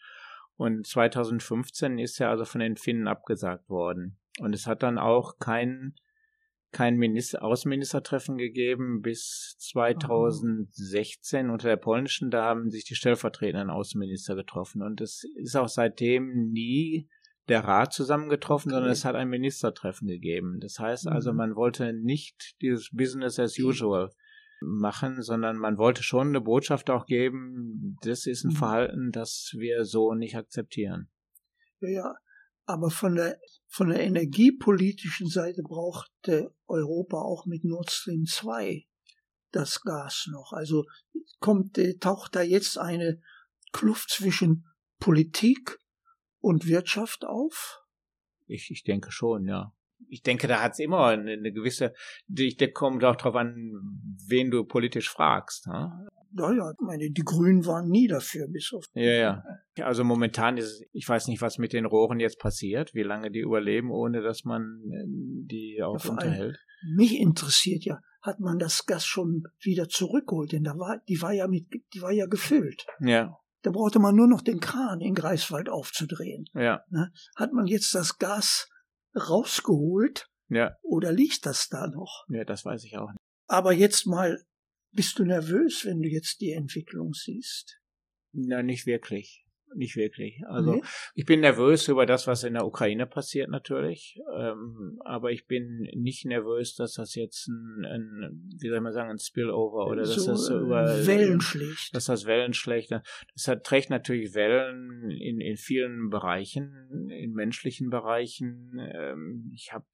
Und 0.56 0.86
2015 0.86 1.98
ist 1.98 2.22
er 2.22 2.30
also 2.30 2.46
von 2.46 2.62
den 2.62 2.78
Finnen 2.78 3.08
abgesagt 3.08 3.68
worden. 3.68 4.20
Und 4.40 4.54
es 4.54 4.68
hat 4.68 4.84
dann 4.84 5.00
auch 5.00 5.40
keinen 5.40 5.96
kein 6.74 6.98
Minister, 6.98 7.44
Außenministertreffen 7.44 8.38
gegeben 8.38 9.02
bis 9.02 9.56
2016 9.60 11.50
unter 11.50 11.70
der 11.70 11.78
polnischen. 11.78 12.30
Da 12.32 12.44
haben 12.44 12.70
sich 12.70 12.84
die 12.84 12.96
stellvertretenden 12.96 13.70
Außenminister 13.70 14.36
getroffen. 14.36 14.82
Und 14.82 15.00
es 15.00 15.24
ist 15.36 15.56
auch 15.56 15.70
seitdem 15.70 16.50
nie 16.52 17.08
der 17.48 17.64
Rat 17.64 17.94
zusammengetroffen, 17.94 18.72
okay. 18.72 18.76
sondern 18.76 18.92
es 18.92 19.06
hat 19.06 19.16
ein 19.16 19.30
Ministertreffen 19.30 20.08
gegeben. 20.08 20.60
Das 20.60 20.80
heißt 20.80 21.08
also, 21.08 21.32
mhm. 21.32 21.38
man 21.38 21.56
wollte 21.56 21.94
nicht 21.94 22.56
dieses 22.62 22.90
Business 22.92 23.40
as 23.40 23.58
usual 23.60 24.12
machen, 24.62 25.22
sondern 25.22 25.58
man 25.58 25.78
wollte 25.78 26.04
schon 26.04 26.30
eine 26.30 26.42
Botschaft 26.42 26.90
auch 26.90 27.06
geben, 27.06 27.98
das 28.02 28.26
ist 28.26 28.46
ein 28.46 28.52
mhm. 28.52 28.58
Verhalten, 28.58 29.12
das 29.12 29.54
wir 29.58 29.84
so 29.84 30.14
nicht 30.14 30.36
akzeptieren. 30.36 31.10
Ja, 31.82 31.90
ja. 31.90 32.16
Aber 32.66 32.90
von 32.90 33.16
der, 33.16 33.40
von 33.68 33.90
der 33.90 34.02
energiepolitischen 34.02 35.28
Seite 35.28 35.62
brauchte 35.64 36.56
Europa 36.68 37.18
auch 37.18 37.46
mit 37.46 37.64
Nord 37.64 37.92
Stream 37.92 38.26
2 38.26 38.86
das 39.52 39.82
Gas 39.82 40.28
noch. 40.32 40.54
Also 40.54 40.86
kommt, 41.40 41.78
äh, 41.78 41.98
taucht 41.98 42.36
da 42.36 42.42
jetzt 42.42 42.78
eine 42.78 43.22
Kluft 43.72 44.10
zwischen 44.10 44.66
Politik 45.00 45.80
und 46.40 46.68
Wirtschaft 46.68 47.26
auf? 47.26 47.82
Ich, 48.48 48.70
ich 48.72 48.84
denke 48.84 49.12
schon, 49.12 49.48
ja. 49.48 49.74
Ich 50.10 50.22
denke, 50.22 50.48
da 50.48 50.62
hat 50.62 50.74
es 50.74 50.80
immer 50.80 51.08
eine, 51.08 51.32
eine 51.32 51.52
gewisse, 51.52 51.94
ich 52.28 52.58
denke, 52.58 52.74
kommt 52.74 53.04
auch 53.04 53.16
darauf 53.16 53.36
an, 53.36 53.72
wen 54.28 54.52
du 54.52 54.66
politisch 54.66 55.10
fragst. 55.10 55.68
Ne? 55.68 56.08
Naja, 56.36 56.74
meine, 56.80 57.12
die 57.12 57.24
Grünen 57.24 57.66
waren 57.66 57.90
nie 57.90 58.08
dafür, 58.08 58.48
bis 58.48 58.72
auf. 58.74 58.86
Ja, 58.94 59.12
ja. 59.12 59.44
Also 59.82 60.04
momentan 60.04 60.58
ist, 60.58 60.84
ich 60.92 61.08
weiß 61.08 61.28
nicht, 61.28 61.42
was 61.42 61.58
mit 61.58 61.74
den 61.74 61.86
Rohren 61.86 62.20
jetzt 62.20 62.40
passiert, 62.40 62.94
wie 62.94 63.04
lange 63.04 63.32
die 63.32 63.40
überleben, 63.40 63.92
ohne 63.92 64.22
dass 64.22 64.44
man 64.44 64.82
äh, 64.92 65.06
die 65.08 65.82
auch 65.84 66.04
ja, 66.04 66.12
unterhält. 66.12 66.58
Mich 66.96 67.20
interessiert 67.20 67.86
ja, 67.86 68.00
hat 68.22 68.40
man 68.40 68.58
das 68.58 68.86
Gas 68.86 69.06
schon 69.06 69.44
wieder 69.62 69.88
zurückgeholt, 69.90 70.52
denn 70.52 70.64
da 70.64 70.78
war, 70.78 71.00
die 71.08 71.22
war 71.22 71.34
ja 71.34 71.48
mit, 71.48 71.68
die 71.94 72.02
war 72.02 72.12
ja 72.12 72.26
gefüllt. 72.26 72.86
Ja. 73.00 73.38
Da 73.62 73.72
brauchte 73.72 74.00
man 74.00 74.16
nur 74.16 74.28
noch 74.28 74.42
den 74.42 74.60
Kran 74.60 75.00
in 75.00 75.14
Greifswald 75.14 75.70
aufzudrehen. 75.70 76.46
Ja. 76.54 76.82
Ne? 76.90 77.12
Hat 77.36 77.54
man 77.54 77.66
jetzt 77.68 77.96
das 77.96 78.18
Gas 78.18 78.70
rausgeholt? 79.16 80.28
Ja. 80.50 80.76
Oder 80.82 81.12
liegt 81.12 81.46
das 81.46 81.70
da 81.70 81.88
noch? 81.88 82.26
Ja, 82.30 82.44
das 82.44 82.66
weiß 82.66 82.84
ich 82.84 82.98
auch 82.98 83.10
nicht. 83.10 83.20
Aber 83.48 83.72
jetzt 83.72 84.06
mal, 84.06 84.42
bist 84.94 85.20
du 85.20 85.26
nervös, 85.26 85.86
wenn 85.86 86.02
du 86.02 86.10
jetzt 86.10 86.42
die 86.42 86.52
Entwicklung 86.52 87.14
siehst? 87.14 87.80
Na, 88.32 88.64
nicht 88.64 88.86
wirklich 88.86 89.44
nicht 89.76 89.96
wirklich. 89.96 90.42
Also 90.48 90.76
nee. 90.76 90.82
ich 91.16 91.26
bin 91.26 91.42
nervös 91.42 91.88
über 91.88 92.06
das, 92.06 92.28
was 92.28 92.44
in 92.44 92.54
der 92.54 92.66
Ukraine 92.66 93.06
passiert 93.06 93.50
natürlich, 93.50 94.20
ähm, 94.38 95.00
aber 95.04 95.32
ich 95.32 95.48
bin 95.48 95.88
nicht 95.96 96.26
nervös, 96.26 96.76
dass 96.76 96.94
das 96.94 97.16
jetzt 97.16 97.48
ein, 97.48 97.86
ein 97.86 98.50
wie 98.60 98.70
soll 98.70 98.82
man 98.82 98.94
sagen, 98.94 99.10
ein 99.10 99.20
Spillover 99.20 99.88
oder 99.88 100.06
so, 100.06 100.16
dass 100.16 100.26
das 100.26 100.46
so 100.46 100.60
über 100.60 101.06
Wellen 101.06 101.42
schlägt. 101.42 101.90
Dass 101.94 102.06
das 102.06 102.26
Wellen 102.26 102.54
schlägt. 102.54 102.92
Das 102.92 103.48
hat, 103.48 103.64
trägt 103.64 103.90
natürlich 103.90 104.34
Wellen 104.34 105.10
in, 105.12 105.40
in 105.40 105.58
vielen 105.58 106.10
Bereichen, 106.10 107.10
in 107.10 107.34
menschlichen 107.34 107.90
Bereichen. 107.90 108.80
Ähm, 108.80 109.52
ich 109.54 109.74
habe 109.74 109.86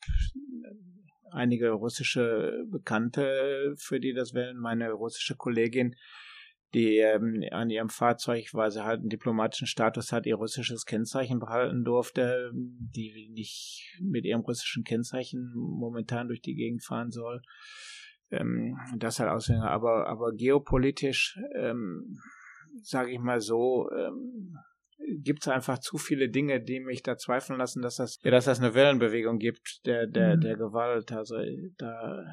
einige 1.32 1.72
russische 1.72 2.64
Bekannte, 2.70 3.76
für 3.78 4.00
die 4.00 4.14
das 4.14 4.34
Wellen, 4.34 4.58
meine 4.58 4.92
russische 4.92 5.36
Kollegin, 5.36 5.96
die 6.74 6.98
ähm, 6.98 7.44
an 7.52 7.70
ihrem 7.70 7.90
Fahrzeug, 7.90 8.54
weil 8.54 8.70
sie 8.72 8.84
halt 8.84 9.00
einen 9.00 9.10
diplomatischen 9.10 9.68
Status 9.68 10.12
hat, 10.12 10.26
ihr 10.26 10.36
russisches 10.36 10.86
Kennzeichen 10.86 11.40
behalten 11.40 11.84
durfte, 11.84 12.52
die 12.54 13.30
nicht 13.34 13.98
mit 14.02 14.26
ihrem 14.26 14.42
russischen 14.42 14.84
Kennzeichen 14.84 15.52
momentan 15.56 16.28
durch 16.28 16.42
die 16.42 16.56
Gegend 16.56 16.84
fahren 16.84 17.12
soll. 17.12 17.42
Ähm, 18.32 18.78
das 18.98 19.20
halt 19.20 19.30
Auswirkungen. 19.30 19.68
Aber, 19.68 20.08
aber 20.08 20.32
geopolitisch, 20.34 21.40
ähm, 21.56 22.20
sage 22.84 23.12
ich 23.12 23.20
mal 23.20 23.42
so, 23.42 23.90
ähm, 23.92 24.56
gibt 25.22 25.44
es 25.44 25.48
einfach 25.48 25.80
zu 25.80 25.98
viele 25.98 26.30
Dinge, 26.30 26.62
die 26.62 26.80
mich 26.80 27.04
da 27.04 27.18
zweifeln 27.18 27.60
lassen, 27.60 27.82
dass 27.82 27.96
das, 27.96 28.20
ja, 28.24 28.32
dass 28.32 28.46
das 28.46 28.60
eine 28.60 28.74
Wellenbewegung 28.74 29.40
gibt 29.40 29.86
der, 29.86 30.08
der, 30.08 30.36
mhm. 30.36 30.42
der 30.42 30.56
Gewalt. 30.58 31.12
Also 31.12 31.38
da 31.78 32.26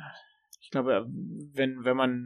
ich 0.66 0.72
glaube, 0.72 1.06
wenn, 1.52 1.84
wenn 1.84 1.96
man 1.96 2.24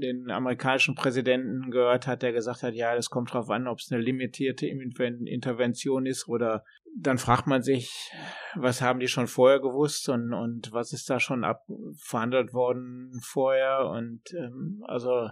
den 0.00 0.30
amerikanischen 0.30 0.94
Präsidenten 0.94 1.70
gehört 1.70 2.06
hat, 2.06 2.22
der 2.22 2.32
gesagt 2.32 2.62
hat, 2.62 2.72
ja, 2.72 2.94
das 2.94 3.10
kommt 3.10 3.34
drauf 3.34 3.50
an, 3.50 3.66
ob 3.66 3.80
es 3.80 3.92
eine 3.92 4.00
limitierte 4.00 4.66
Intervention 4.66 6.06
ist 6.06 6.26
oder 6.26 6.64
dann 6.98 7.18
fragt 7.18 7.46
man 7.46 7.62
sich, 7.62 8.10
was 8.54 8.80
haben 8.80 8.98
die 8.98 9.08
schon 9.08 9.26
vorher 9.26 9.60
gewusst 9.60 10.08
und, 10.08 10.32
und 10.32 10.72
was 10.72 10.94
ist 10.94 11.10
da 11.10 11.20
schon 11.20 11.44
ab 11.44 11.66
verhandelt 11.98 12.54
worden 12.54 13.20
vorher 13.22 13.90
und 13.90 14.22
ähm, 14.32 14.82
also 14.86 15.28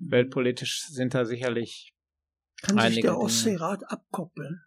weltpolitisch 0.00 0.80
sind 0.88 1.14
da 1.14 1.24
sicherlich 1.24 1.94
kann 2.62 2.78
sich 2.90 3.00
der 3.00 3.18
Ostseerat 3.18 3.90
abkoppeln 3.90 4.62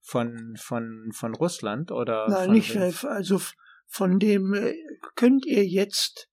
von 0.00 0.56
von 0.56 1.10
von 1.12 1.34
Russland 1.34 1.90
oder 1.90 2.28
Nein, 2.28 2.50
nicht 2.52 2.76
also 2.76 3.40
von 3.86 4.18
dem 4.18 4.54
äh, 4.54 4.74
könnt 5.14 5.46
ihr 5.46 5.64
jetzt 5.64 6.28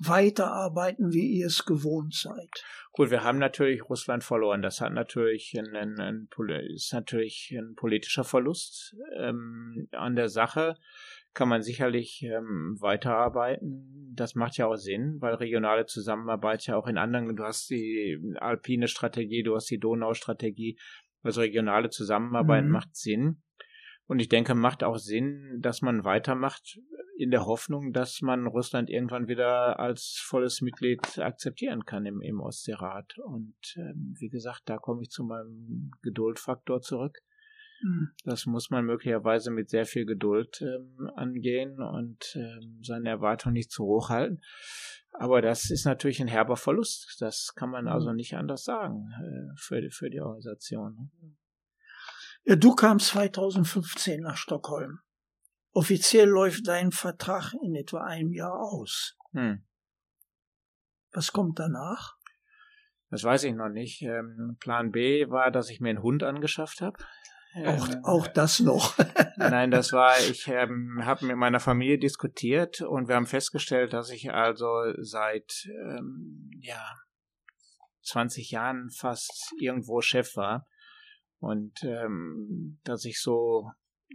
weiterarbeiten, 0.00 1.12
wie 1.12 1.38
ihr 1.38 1.46
es 1.46 1.64
gewohnt 1.64 2.14
seid. 2.14 2.50
Gut, 2.92 3.10
wir 3.10 3.22
haben 3.22 3.38
natürlich 3.38 3.88
Russland 3.88 4.24
verloren. 4.24 4.62
Das 4.62 4.80
hat 4.80 4.92
natürlich 4.92 5.54
ein, 5.58 5.74
ein, 5.74 6.00
ein 6.00 6.28
ist 6.72 6.92
natürlich 6.92 7.54
ein 7.56 7.74
politischer 7.74 8.24
Verlust 8.24 8.96
ähm, 9.16 9.88
an 9.92 10.16
der 10.16 10.28
Sache. 10.28 10.76
Kann 11.38 11.50
man 11.50 11.62
sicherlich 11.62 12.24
ähm, 12.24 12.76
weiterarbeiten. 12.80 14.12
Das 14.16 14.34
macht 14.34 14.56
ja 14.56 14.66
auch 14.66 14.74
Sinn, 14.74 15.18
weil 15.20 15.34
regionale 15.34 15.86
Zusammenarbeit 15.86 16.66
ja 16.66 16.76
auch 16.76 16.88
in 16.88 16.98
anderen, 16.98 17.36
du 17.36 17.44
hast 17.44 17.70
die 17.70 18.18
alpine 18.40 18.88
Strategie, 18.88 19.44
du 19.44 19.54
hast 19.54 19.70
die 19.70 19.78
Donaustrategie, 19.78 20.80
also 21.22 21.40
regionale 21.40 21.90
Zusammenarbeit 21.90 22.64
mhm. 22.64 22.72
macht 22.72 22.96
Sinn. 22.96 23.40
Und 24.08 24.18
ich 24.18 24.28
denke, 24.28 24.56
macht 24.56 24.82
auch 24.82 24.96
Sinn, 24.96 25.60
dass 25.60 25.80
man 25.80 26.02
weitermacht 26.02 26.80
in 27.16 27.30
der 27.30 27.46
Hoffnung, 27.46 27.92
dass 27.92 28.20
man 28.20 28.48
Russland 28.48 28.90
irgendwann 28.90 29.28
wieder 29.28 29.78
als 29.78 30.20
volles 30.26 30.60
Mitglied 30.60 31.20
akzeptieren 31.20 31.84
kann 31.84 32.04
im, 32.04 32.20
im 32.20 32.40
Ostseerat. 32.40 33.16
Und 33.16 33.76
ähm, 33.76 34.12
wie 34.18 34.28
gesagt, 34.28 34.62
da 34.64 34.78
komme 34.78 35.02
ich 35.02 35.10
zu 35.10 35.22
meinem 35.22 35.92
Geduldfaktor 36.02 36.80
zurück. 36.80 37.20
Mhm. 37.82 38.10
Das 38.24 38.46
muss 38.46 38.70
man 38.70 38.84
möglicherweise 38.84 39.50
mit 39.50 39.70
sehr 39.70 39.86
viel 39.86 40.04
Geduld 40.04 40.60
ähm, 40.62 41.10
angehen 41.14 41.80
und 41.80 42.36
ähm, 42.36 42.80
seine 42.82 43.08
Erwartungen 43.08 43.54
nicht 43.54 43.70
zu 43.70 43.84
hoch 43.84 44.08
halten. 44.10 44.40
Aber 45.12 45.42
das 45.42 45.70
ist 45.70 45.84
natürlich 45.84 46.20
ein 46.20 46.28
herber 46.28 46.56
Verlust. 46.56 47.16
Das 47.20 47.54
kann 47.56 47.70
man 47.70 47.88
also 47.88 48.10
hm. 48.10 48.16
nicht 48.16 48.36
anders 48.36 48.64
sagen 48.64 49.10
äh, 49.20 49.56
für, 49.56 49.90
für 49.90 50.10
die 50.10 50.20
Organisation. 50.20 50.94
Ne? 50.94 51.36
Ja, 52.44 52.56
du 52.56 52.74
kamst 52.74 53.08
2015 53.08 54.20
nach 54.20 54.36
Stockholm. 54.36 55.00
Offiziell 55.72 56.28
läuft 56.28 56.66
dein 56.68 56.92
Vertrag 56.92 57.52
in 57.62 57.74
etwa 57.74 58.04
einem 58.04 58.32
Jahr 58.32 58.60
aus. 58.60 59.16
Hm. 59.32 59.64
Was 61.12 61.32
kommt 61.32 61.58
danach? 61.58 62.16
Das 63.10 63.24
weiß 63.24 63.44
ich 63.44 63.54
noch 63.54 63.68
nicht. 63.70 64.02
Ähm, 64.02 64.56
Plan 64.60 64.92
B 64.92 65.28
war, 65.30 65.50
dass 65.50 65.70
ich 65.70 65.80
mir 65.80 65.90
einen 65.90 66.02
Hund 66.02 66.22
angeschafft 66.22 66.80
habe. 66.80 66.98
Auch, 67.66 67.88
auch 68.04 68.26
das 68.26 68.60
noch. 68.60 68.96
Nein, 69.36 69.70
das 69.70 69.92
war, 69.92 70.18
ich 70.20 70.48
ähm, 70.48 71.00
habe 71.04 71.26
mit 71.26 71.36
meiner 71.36 71.60
Familie 71.60 71.98
diskutiert 71.98 72.80
und 72.80 73.08
wir 73.08 73.16
haben 73.16 73.26
festgestellt, 73.26 73.92
dass 73.92 74.10
ich 74.10 74.32
also 74.32 74.68
seit 74.98 75.66
ähm, 75.66 76.50
ja 76.60 76.82
20 78.02 78.50
Jahren 78.50 78.90
fast 78.90 79.52
irgendwo 79.58 80.00
Chef 80.00 80.36
war 80.36 80.66
und 81.38 81.82
ähm, 81.82 82.80
dass 82.84 83.04
ich 83.04 83.20
so 83.20 83.70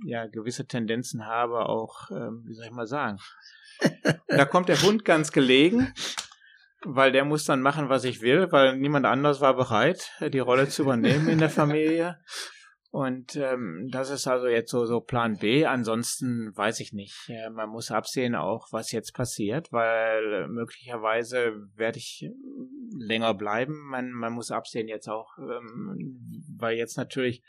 ja 0.06 0.28
gewisse 0.28 0.66
Tendenzen 0.66 1.26
habe, 1.26 1.68
auch 1.68 2.10
ähm, 2.12 2.44
wie 2.46 2.54
soll 2.54 2.66
ich 2.66 2.72
mal 2.72 2.88
sagen. 2.88 3.18
da 4.28 4.46
kommt 4.46 4.70
der 4.70 4.82
Hund 4.82 5.06
ganz 5.06 5.32
gelegen, 5.32 5.94
weil 6.86 7.12
der 7.12 7.26
muss 7.26 7.46
dann 7.46 7.62
machen, 7.62 7.90
was 7.90 8.04
ich 8.04 8.22
will, 8.22 8.52
weil 8.52 8.78
niemand 8.78 9.06
anders 9.06 9.42
war 9.42 9.56
bereit, 9.56 10.12
die 10.22 10.40
Rolle 10.40 10.68
zu 10.70 10.84
übernehmen 10.84 11.30
in 11.30 11.40
der 11.40 11.50
Familie. 11.50 12.20
Und 12.94 13.36
ähm, 13.38 13.90
das 13.90 14.12
ist 14.12 14.28
also 14.28 14.46
jetzt 14.46 14.70
so, 14.70 14.86
so 14.86 15.02
Plan 15.02 15.38
B. 15.40 15.66
Ansonsten 15.66 16.56
weiß 16.56 16.80
ich 16.80 16.94
nicht. 16.94 17.28
Ja, 17.28 17.50
man 17.50 17.70
muss 17.70 17.90
absehen 17.90 18.36
auch, 18.36 18.68
was 18.72 18.92
jetzt 18.92 19.16
passiert, 19.16 19.72
weil 19.72 20.48
möglicherweise 20.48 21.54
werde 21.76 21.98
ich 21.98 22.30
länger 22.96 23.34
bleiben. 23.34 23.90
Man, 23.90 24.12
man 24.12 24.34
muss 24.34 24.52
absehen 24.52 24.88
jetzt 24.88 25.08
auch, 25.08 25.40
ähm, 25.40 26.46
weil 26.56 26.78
jetzt 26.78 26.96
natürlich 26.96 27.42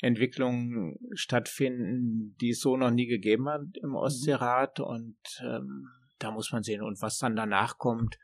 Entwicklungen 0.00 0.96
stattfinden, 1.12 2.34
die 2.40 2.52
es 2.52 2.60
so 2.60 2.78
noch 2.78 2.90
nie 2.90 3.06
gegeben 3.06 3.50
hat 3.50 3.76
im 3.82 3.90
mhm. 3.90 3.96
Ostseerat. 3.96 4.80
Und 4.80 5.18
ähm, 5.42 5.90
da 6.18 6.30
muss 6.30 6.52
man 6.52 6.62
sehen. 6.62 6.80
Und 6.80 7.02
was 7.02 7.18
dann 7.18 7.36
danach 7.36 7.76
kommt, 7.76 8.16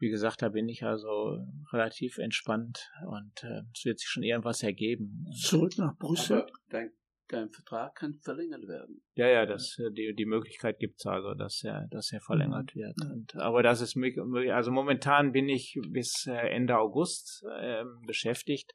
wie 0.00 0.08
gesagt, 0.08 0.40
da 0.42 0.48
bin 0.48 0.68
ich 0.68 0.82
also 0.82 1.38
relativ 1.72 2.18
entspannt 2.18 2.90
und 3.06 3.44
äh, 3.44 3.62
es 3.74 3.84
wird 3.84 3.98
sich 4.00 4.08
schon 4.08 4.22
irgendwas 4.22 4.62
ergeben. 4.62 5.26
Zurück 5.38 5.76
nach 5.76 5.94
Brüssel. 5.98 6.46
Dein, 6.70 6.90
dein, 7.28 7.50
Vertrag 7.50 7.94
kann 7.96 8.14
verlängert 8.22 8.66
werden. 8.66 9.02
Ja, 9.14 9.28
ja, 9.28 9.44
das, 9.44 9.78
äh, 9.78 9.90
die, 9.92 10.14
die 10.14 10.24
Möglichkeit 10.24 10.78
gibt's 10.78 11.04
also, 11.04 11.34
dass 11.34 11.62
er, 11.64 11.86
dass 11.90 12.12
er 12.12 12.22
verlängert 12.22 12.74
mhm. 12.74 12.80
wird. 12.80 12.96
Und, 13.12 13.36
aber 13.36 13.62
das 13.62 13.82
ist 13.82 13.94
möglich, 13.94 14.52
also 14.52 14.70
momentan 14.70 15.32
bin 15.32 15.50
ich 15.50 15.78
bis 15.90 16.26
äh, 16.26 16.32
Ende 16.32 16.78
August 16.78 17.44
äh, 17.60 17.84
beschäftigt. 18.06 18.72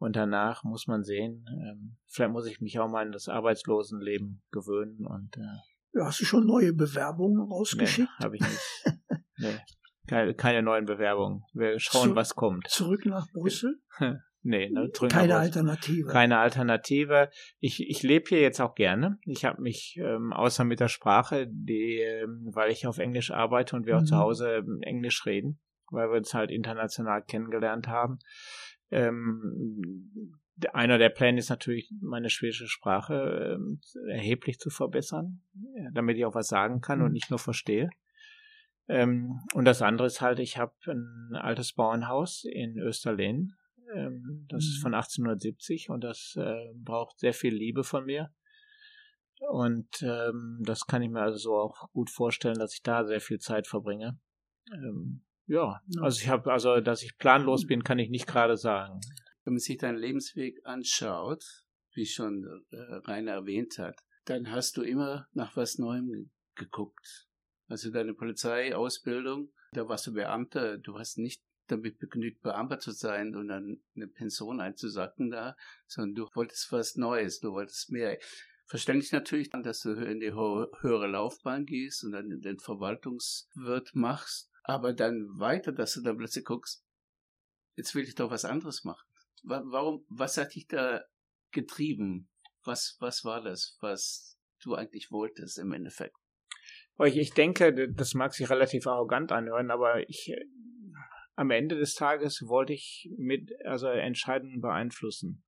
Und 0.00 0.14
danach 0.14 0.62
muss 0.62 0.86
man 0.86 1.02
sehen, 1.02 1.44
ähm, 1.50 1.96
vielleicht 2.06 2.30
muss 2.30 2.46
ich 2.46 2.60
mich 2.60 2.78
auch 2.78 2.88
mal 2.88 3.04
an 3.04 3.10
das 3.10 3.28
Arbeitslosenleben 3.28 4.40
gewöhnen 4.52 5.04
und 5.04 5.36
äh, 5.36 5.98
ja, 5.98 6.04
hast 6.04 6.20
du 6.20 6.24
schon 6.24 6.46
neue 6.46 6.72
Bewerbungen 6.72 7.40
rausgeschickt? 7.40 8.08
Nee, 8.20 8.24
habe 8.24 8.36
ich 8.36 8.42
nicht. 8.42 8.98
nee. 9.38 9.58
Keine, 10.08 10.34
keine 10.34 10.62
neuen 10.62 10.86
Bewerbungen. 10.86 11.44
Wir 11.52 11.78
schauen, 11.78 12.10
Zu, 12.10 12.16
was 12.16 12.34
kommt. 12.34 12.66
Zurück 12.68 13.04
nach 13.04 13.30
Brüssel? 13.32 13.78
nee, 14.42 14.70
ne, 14.70 14.90
keine 15.08 15.34
nach 15.34 15.40
Alternative. 15.40 16.08
Keine 16.08 16.38
Alternative. 16.38 17.30
Ich, 17.60 17.86
ich 17.86 18.02
lebe 18.02 18.24
hier 18.28 18.40
jetzt 18.40 18.60
auch 18.60 18.74
gerne. 18.74 19.18
Ich 19.26 19.44
habe 19.44 19.60
mich, 19.60 19.98
ähm, 20.02 20.32
außer 20.32 20.64
mit 20.64 20.80
der 20.80 20.88
Sprache, 20.88 21.46
die, 21.50 22.00
ähm, 22.00 22.48
weil 22.52 22.70
ich 22.70 22.86
auf 22.86 22.98
Englisch 22.98 23.30
arbeite 23.30 23.76
und 23.76 23.86
wir 23.86 23.96
mhm. 23.96 24.00
auch 24.00 24.04
zu 24.06 24.14
mhm. 24.14 24.20
Hause 24.20 24.56
ähm, 24.56 24.78
Englisch 24.80 25.26
reden, 25.26 25.60
weil 25.90 26.08
wir 26.08 26.16
uns 26.16 26.32
halt 26.32 26.50
international 26.50 27.22
kennengelernt 27.22 27.86
haben, 27.86 28.18
Ähm, 28.90 30.32
einer 30.72 30.96
der 30.96 31.10
Pläne 31.10 31.38
ist 31.38 31.50
natürlich, 31.50 31.92
meine 32.00 32.30
schwedische 32.30 32.68
Sprache 32.68 33.54
ähm, 33.54 33.80
erheblich 34.08 34.58
zu 34.58 34.70
verbessern, 34.70 35.42
damit 35.92 36.16
ich 36.16 36.24
auch 36.24 36.34
was 36.34 36.48
sagen 36.48 36.80
kann 36.80 37.00
und 37.00 37.08
mhm. 37.08 37.12
nicht 37.12 37.30
nur 37.30 37.38
verstehe. 37.38 37.90
Ähm, 38.88 39.40
und 39.54 39.64
das 39.66 39.82
andere 39.82 40.06
ist 40.06 40.20
halt, 40.20 40.38
ich 40.38 40.56
habe 40.56 40.74
ein 40.86 41.36
altes 41.36 41.74
Bauernhaus 41.74 42.44
in 42.44 42.78
Österlen. 42.78 43.54
Ähm, 43.94 44.46
das 44.48 44.64
ist 44.64 44.78
mhm. 44.78 44.82
von 44.82 44.94
1870 44.94 45.90
und 45.90 46.02
das 46.02 46.34
äh, 46.36 46.72
braucht 46.74 47.18
sehr 47.18 47.34
viel 47.34 47.54
Liebe 47.54 47.84
von 47.84 48.04
mir. 48.04 48.30
Und 49.50 50.02
ähm, 50.02 50.62
das 50.64 50.86
kann 50.86 51.02
ich 51.02 51.10
mir 51.10 51.20
also 51.20 51.38
so 51.38 51.54
auch 51.54 51.90
gut 51.92 52.10
vorstellen, 52.10 52.58
dass 52.58 52.74
ich 52.74 52.82
da 52.82 53.04
sehr 53.04 53.20
viel 53.20 53.38
Zeit 53.38 53.66
verbringe. 53.66 54.18
Ähm, 54.72 55.24
ja, 55.46 55.80
also 56.00 56.20
ich 56.20 56.28
habe, 56.28 56.52
also 56.52 56.80
dass 56.80 57.02
ich 57.02 57.16
planlos 57.18 57.66
bin, 57.66 57.84
kann 57.84 57.98
ich 57.98 58.10
nicht 58.10 58.26
gerade 58.26 58.56
sagen. 58.56 59.00
Wenn 59.44 59.54
man 59.54 59.60
sich 59.60 59.78
deinen 59.78 59.96
Lebensweg 59.96 60.60
anschaut, 60.64 61.44
wie 61.94 62.06
schon 62.06 62.44
äh, 62.70 62.76
Rainer 63.06 63.32
erwähnt 63.32 63.78
hat, 63.78 63.98
dann 64.24 64.50
hast 64.50 64.76
du 64.76 64.82
immer 64.82 65.26
nach 65.32 65.56
was 65.56 65.78
Neuem 65.78 66.30
geguckt. 66.54 67.27
Also 67.68 67.90
deine 67.90 68.14
Polizeiausbildung, 68.14 69.52
da 69.72 69.88
warst 69.88 70.06
du 70.06 70.14
Beamter, 70.14 70.78
du 70.78 70.98
hast 70.98 71.18
nicht 71.18 71.42
damit 71.66 71.98
begnügt, 71.98 72.42
Beamter 72.42 72.78
zu 72.78 72.92
sein 72.92 73.36
und 73.36 73.48
dann 73.48 73.82
eine 73.94 74.08
Pension 74.08 74.60
einzusacken 74.60 75.30
da, 75.30 75.54
sondern 75.86 76.14
du 76.14 76.28
wolltest 76.34 76.72
was 76.72 76.96
Neues, 76.96 77.40
du 77.40 77.52
wolltest 77.52 77.90
mehr. 77.90 78.18
Verständlich 78.66 79.12
natürlich 79.12 79.50
dass 79.50 79.80
du 79.80 79.92
in 79.92 80.20
die 80.20 80.32
höhere 80.32 81.06
Laufbahn 81.06 81.66
gehst 81.66 82.04
und 82.04 82.12
dann 82.12 82.40
den 82.40 82.58
Verwaltungswirt 82.58 83.94
machst, 83.94 84.50
aber 84.62 84.92
dann 84.92 85.38
weiter, 85.38 85.72
dass 85.72 85.94
du 85.94 86.02
dann 86.02 86.16
plötzlich 86.16 86.44
guckst, 86.44 86.84
jetzt 87.76 87.94
will 87.94 88.04
ich 88.04 88.14
doch 88.14 88.30
was 88.30 88.44
anderes 88.44 88.84
machen. 88.84 89.06
Warum, 89.42 90.04
was 90.08 90.36
hat 90.36 90.54
dich 90.54 90.66
da 90.66 91.04
getrieben? 91.52 92.28
Was, 92.64 92.96
was 92.98 93.24
war 93.24 93.42
das, 93.42 93.78
was 93.80 94.36
du 94.62 94.74
eigentlich 94.74 95.10
wolltest 95.10 95.58
im 95.58 95.72
Endeffekt? 95.72 96.16
Ich 97.06 97.32
denke, 97.32 97.92
das 97.92 98.14
mag 98.14 98.34
sich 98.34 98.50
relativ 98.50 98.86
arrogant 98.86 99.30
anhören, 99.30 99.70
aber 99.70 100.08
ich, 100.08 100.34
am 101.36 101.50
Ende 101.50 101.76
des 101.76 101.94
Tages 101.94 102.42
wollte 102.46 102.72
ich 102.72 103.08
mit, 103.16 103.52
also 103.64 103.86
Entscheidungen 103.86 104.60
beeinflussen. 104.60 105.44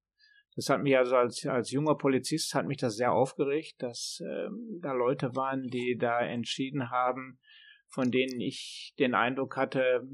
Das 0.55 0.69
hat 0.69 0.83
mich 0.83 0.97
also 0.97 1.17
als, 1.17 1.45
als 1.47 1.71
junger 1.71 1.97
Polizist 1.97 2.55
hat 2.55 2.67
mich 2.67 2.77
das 2.77 2.97
sehr 2.97 3.13
aufgeregt, 3.13 3.77
dass 3.79 4.21
ähm, 4.25 4.79
da 4.81 4.93
Leute 4.93 5.35
waren, 5.35 5.69
die 5.69 5.97
da 5.99 6.21
entschieden 6.21 6.91
haben, 6.91 7.41
von 7.89 8.11
denen 8.11 8.41
ich 8.41 8.95
den 8.99 9.15
Eindruck 9.15 9.57
hatte, 9.57 10.07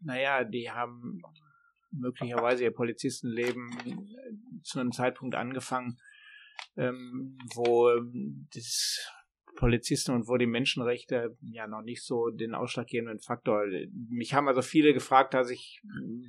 naja, 0.00 0.44
die 0.44 0.70
haben 0.70 1.22
möglicherweise 1.90 2.64
ihr 2.64 2.72
Polizistenleben 2.72 3.70
zu 4.62 4.80
einem 4.80 4.92
Zeitpunkt 4.92 5.34
angefangen, 5.34 5.98
ähm, 6.76 7.38
wo 7.54 7.90
das 8.52 9.10
Polizisten 9.56 10.12
und 10.12 10.28
wo 10.28 10.36
die 10.36 10.46
Menschenrechte 10.46 11.36
ja 11.40 11.66
noch 11.66 11.82
nicht 11.82 12.04
so 12.04 12.30
den 12.30 12.54
ausschlaggebenden 12.54 13.20
Faktor. 13.20 13.64
Mich 14.08 14.34
haben 14.34 14.48
also 14.48 14.62
viele 14.62 14.94
gefragt, 14.94 15.34
als 15.34 15.50
ich 15.50 15.82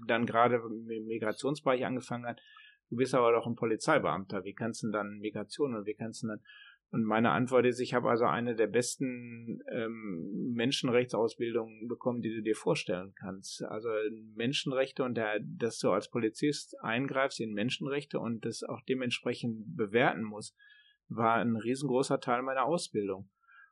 dann 0.08 0.26
gerade 0.26 0.56
im 0.56 1.06
Migrationsbereich 1.06 1.86
angefangen 1.86 2.26
habe, 2.26 2.40
du 2.90 2.96
bist 2.96 3.14
aber 3.14 3.32
doch 3.32 3.46
ein 3.46 3.56
Polizeibeamter, 3.56 4.44
wie 4.44 4.54
kannst 4.54 4.84
du 4.84 4.92
dann 4.92 5.20
Migration 5.20 5.76
und 5.76 5.86
wie 5.86 5.94
kannst 5.94 6.24
du 6.24 6.28
dann 6.28 6.40
und 6.90 7.04
meine 7.04 7.32
Antwort 7.32 7.66
ist, 7.66 7.82
ich 7.82 7.94
habe 7.94 8.10
also 8.10 8.26
eine 8.26 8.56
der 8.56 8.68
besten 8.68 9.60
ähm, 9.70 10.54
Menschenrechtsausbildungen 10.54 11.88
bekommen, 11.90 12.22
die 12.22 12.34
du 12.34 12.42
dir 12.42 12.56
vorstellen 12.56 13.14
kannst. 13.14 13.62
Also 13.64 13.90
Menschenrechte 14.36 15.04
und 15.04 15.16
der, 15.16 15.40
dass 15.42 15.80
du 15.80 15.92
als 15.92 16.10
Polizist 16.10 16.80
eingreifst 16.82 17.42
in 17.42 17.54
Menschenrechte 17.54 18.20
und 18.20 18.46
das 18.46 18.64
auch 18.64 18.80
dementsprechend 18.88 19.76
bewerten 19.76 20.24
musst, 20.24 20.56
war 21.10 21.36
ein 21.36 21.56
riesengroßer 21.56 22.20
Teil 22.20 22.42
meiner 22.42 22.66
Ausbildung. 22.66 23.30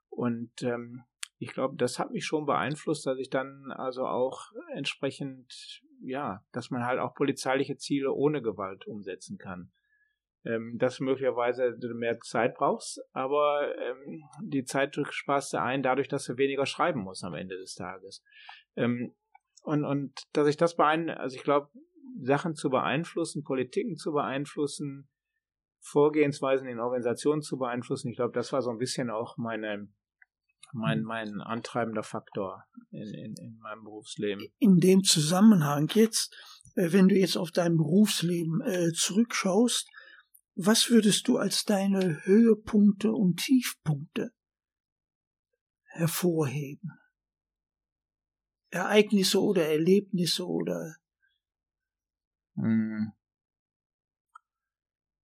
Und 0.09 0.51
ähm, 0.63 1.03
ich 1.37 1.51
glaube, 1.51 1.75
das 1.75 1.99
hat 1.99 2.11
mich 2.11 2.25
schon 2.25 2.45
beeinflusst, 2.45 3.05
dass 3.05 3.17
ich 3.19 3.29
dann 3.29 3.71
also 3.71 4.05
auch 4.05 4.51
entsprechend, 4.73 5.81
ja, 6.01 6.43
dass 6.51 6.69
man 6.69 6.85
halt 6.85 6.99
auch 6.99 7.13
polizeiliche 7.13 7.77
Ziele 7.77 8.13
ohne 8.13 8.41
Gewalt 8.41 8.87
umsetzen 8.87 9.37
kann 9.37 9.71
ähm, 10.45 10.77
dass 10.77 10.97
du 10.97 11.03
möglicherweise 11.03 11.77
mehr 11.95 12.19
Zeit 12.19 12.55
brauchst, 12.55 13.01
aber 13.13 13.75
ähm, 13.77 14.23
die 14.43 14.63
Zeit 14.63 14.95
sparst 15.09 15.53
du 15.53 15.61
ein 15.61 15.83
dadurch, 15.83 16.07
dass 16.07 16.25
du 16.25 16.37
weniger 16.37 16.65
schreiben 16.65 17.01
musst 17.01 17.23
am 17.23 17.33
Ende 17.33 17.57
des 17.57 17.73
Tages. 17.73 18.23
Ähm, 18.75 19.15
und, 19.63 19.83
und 19.83 20.13
dass 20.33 20.47
ich 20.47 20.57
das 20.57 20.75
beeinflusse, 20.75 21.19
also 21.19 21.35
ich 21.35 21.43
glaube, 21.43 21.69
Sachen 22.21 22.55
zu 22.55 22.69
beeinflussen, 22.69 23.43
Politiken 23.43 23.97
zu 23.97 24.11
beeinflussen, 24.13 25.09
Vorgehensweisen 25.85 26.67
in 26.67 26.79
Organisationen 26.79 27.43
zu 27.43 27.57
beeinflussen, 27.57 28.09
ich 28.09 28.15
glaube, 28.15 28.33
das 28.33 28.51
war 28.51 28.63
so 28.63 28.71
ein 28.71 28.79
bisschen 28.79 29.11
auch 29.11 29.37
meine, 29.37 29.87
mein, 30.73 31.03
mein 31.03 31.41
antreibender 31.41 32.01
Faktor 32.01 32.63
in, 32.89 33.13
in, 33.13 33.35
in 33.37 33.59
meinem 33.59 33.83
Berufsleben. 33.83 34.47
In 34.57 34.79
dem 34.79 35.03
Zusammenhang 35.03 35.87
jetzt, 35.93 36.35
äh, 36.73 36.91
wenn 36.91 37.07
du 37.07 37.15
jetzt 37.15 37.37
auf 37.37 37.51
dein 37.51 37.77
Berufsleben 37.77 38.61
äh, 38.61 38.93
zurückschaust, 38.93 39.87
was 40.55 40.89
würdest 40.89 41.27
du 41.27 41.37
als 41.37 41.65
deine 41.65 42.25
Höhepunkte 42.25 43.11
und 43.11 43.37
Tiefpunkte 43.37 44.31
hervorheben? 45.83 46.91
Ereignisse 48.71 49.39
oder 49.39 49.67
Erlebnisse 49.67 50.47
oder 50.47 50.95
hm. 52.55 53.11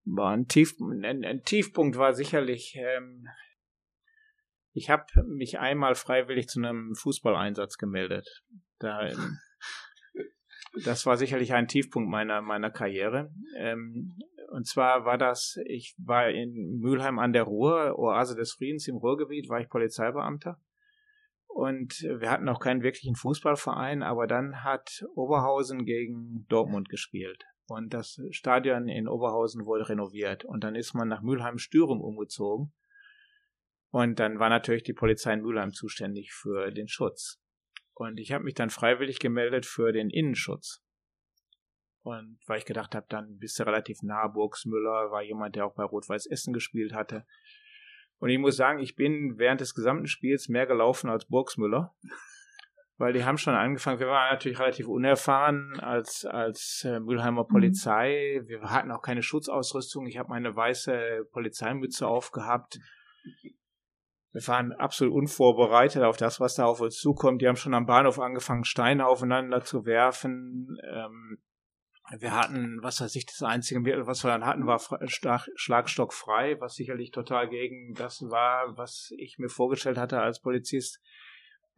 War 0.06 0.32
ein, 0.32 0.48
Tief, 0.48 0.74
ein, 0.80 1.24
ein, 1.24 1.44
Tiefpunkt 1.44 1.98
war 1.98 2.14
sicherlich, 2.14 2.76
ähm, 2.76 3.28
ich 4.74 4.90
habe 4.90 5.06
mich 5.28 5.60
einmal 5.60 5.96
freiwillig 5.96 6.48
zu 6.48 6.60
einem 6.60 6.96
Fußballeinsatz 6.96 7.78
gemeldet. 7.78 8.44
Da, 8.80 9.08
ähm, 9.08 9.38
das 10.86 11.06
war 11.06 11.18
sicherlich 11.18 11.54
ein 11.54 11.68
Tiefpunkt 11.68 12.10
meiner 12.10 12.42
meiner 12.42 12.72
Karriere. 12.72 13.32
Ähm, 13.58 14.18
und 14.52 14.68
zwar 14.68 15.06
war 15.06 15.18
das, 15.18 15.58
ich 15.66 15.96
war 15.98 16.30
in 16.30 16.80
Mülheim 16.80 17.20
an 17.20 17.32
der 17.32 17.44
Ruhr, 17.44 17.98
Oase 17.98 18.36
des 18.36 18.54
Friedens 18.54 18.88
im 18.88 18.98
Ruhrgebiet, 18.98 19.50
war 19.50 19.62
ich 19.62 19.70
Polizeibeamter. 19.70 20.60
Und 21.48 22.02
wir 22.02 22.30
hatten 22.30 22.50
auch 22.50 22.60
keinen 22.60 22.82
wirklichen 22.82 23.16
Fußballverein, 23.16 24.04
aber 24.04 24.28
dann 24.28 24.64
hat 24.64 25.06
Oberhausen 25.16 25.86
gegen 25.86 26.46
Dortmund 26.48 26.90
gespielt. 26.90 27.46
Und 27.72 27.94
das 27.94 28.20
Stadion 28.32 28.90
in 28.90 29.08
Oberhausen 29.08 29.66
wurde 29.66 29.88
renoviert. 29.88 30.44
Und 30.44 30.66
dann 30.66 30.76
ist 30.76 30.94
man 30.94 31.08
nach 31.08 31.22
Mülheim-Stürum 31.22 32.02
umgezogen. 32.02 32.74
Und 33.92 34.20
dann 34.20 34.40
war 34.40 34.50
natürlich 34.50 34.84
die 34.84 34.94
Polizei 34.94 35.32
in 35.34 35.42
Mülheim 35.42 35.72
zuständig 35.72 36.34
für 36.34 36.72
den 36.72 36.90
Schutz. 36.90 37.42
Und 37.94 38.20
ich 38.20 38.34
habe 38.34 38.44
mich 38.44 38.56
dann 38.56 38.70
freiwillig 38.70 39.20
gemeldet 39.20 39.66
für 39.66 39.94
den 39.94 40.10
Innenschutz. 40.10 40.84
Und 42.02 42.40
weil 42.46 42.58
ich 42.58 42.66
gedacht 42.66 42.94
habe, 42.94 43.06
dann 43.08 43.38
bist 43.38 43.58
du 43.58 43.64
relativ 43.64 44.02
nah. 44.02 44.28
Burgsmüller 44.28 45.10
war 45.12 45.22
jemand, 45.22 45.56
der 45.56 45.66
auch 45.66 45.76
bei 45.76 45.84
Rot-Weiß 45.84 46.26
Essen 46.26 46.52
gespielt 46.52 46.94
hatte. 46.94 47.26
Und 48.18 48.32
ich 48.32 48.38
muss 48.38 48.58
sagen, 48.58 48.80
ich 48.80 48.96
bin 48.96 49.38
während 49.38 49.62
des 49.62 49.74
gesamten 49.74 50.08
Spiels 50.08 50.50
mehr 50.50 50.66
gelaufen 50.66 51.10
als 51.10 51.26
Burgsmüller. 51.26 51.96
Weil 53.02 53.14
die 53.14 53.26
haben 53.26 53.40
schon 53.40 53.56
angefangen, 53.56 54.00
wir 54.00 54.10
waren 54.10 54.32
natürlich 54.32 54.60
relativ 54.60 54.88
unerfahren 54.88 55.80
als, 55.80 56.24
als 56.24 56.86
äh, 56.86 57.00
Mülheimer 57.00 57.46
mhm. 57.46 57.48
Polizei. 57.48 58.42
Wir 58.46 58.62
hatten 58.62 58.92
auch 58.92 59.02
keine 59.02 59.24
Schutzausrüstung. 59.24 60.06
Ich 60.06 60.20
habe 60.20 60.30
meine 60.30 60.56
weiße 60.56 61.26
Polizeimütze 61.32 62.06
aufgehabt. 62.08 62.78
Wir 64.34 64.48
waren 64.48 64.72
absolut 64.74 65.16
unvorbereitet 65.16 66.04
auf 66.04 66.18
das, 66.18 66.40
was 66.40 66.54
da 66.54 66.66
auf 66.66 66.80
uns 66.80 67.00
zukommt. 67.00 67.42
Die 67.42 67.48
haben 67.48 67.56
schon 67.56 67.74
am 67.74 67.88
Bahnhof 67.88 68.20
angefangen, 68.20 68.66
Steine 68.66 69.08
aufeinander 69.08 69.64
zu 69.64 69.84
werfen. 69.84 70.78
Ähm, 70.88 71.40
wir 72.20 72.36
hatten, 72.36 72.84
was 72.84 73.02
weiß 73.02 73.16
ich, 73.16 73.26
das 73.26 73.42
einzige 73.42 73.80
Mittel, 73.80 74.06
was 74.06 74.24
wir 74.24 74.30
dann 74.30 74.46
hatten, 74.46 74.68
war 74.68 74.80
Schlagstock 75.08 76.14
frei, 76.14 76.56
was 76.60 76.76
sicherlich 76.76 77.10
total 77.10 77.50
gegen 77.50 77.96
das 77.96 78.22
war, 78.30 78.78
was 78.78 79.12
ich 79.18 79.40
mir 79.40 79.50
vorgestellt 79.50 79.98
hatte 79.98 80.20
als 80.20 80.40
Polizist. 80.40 81.02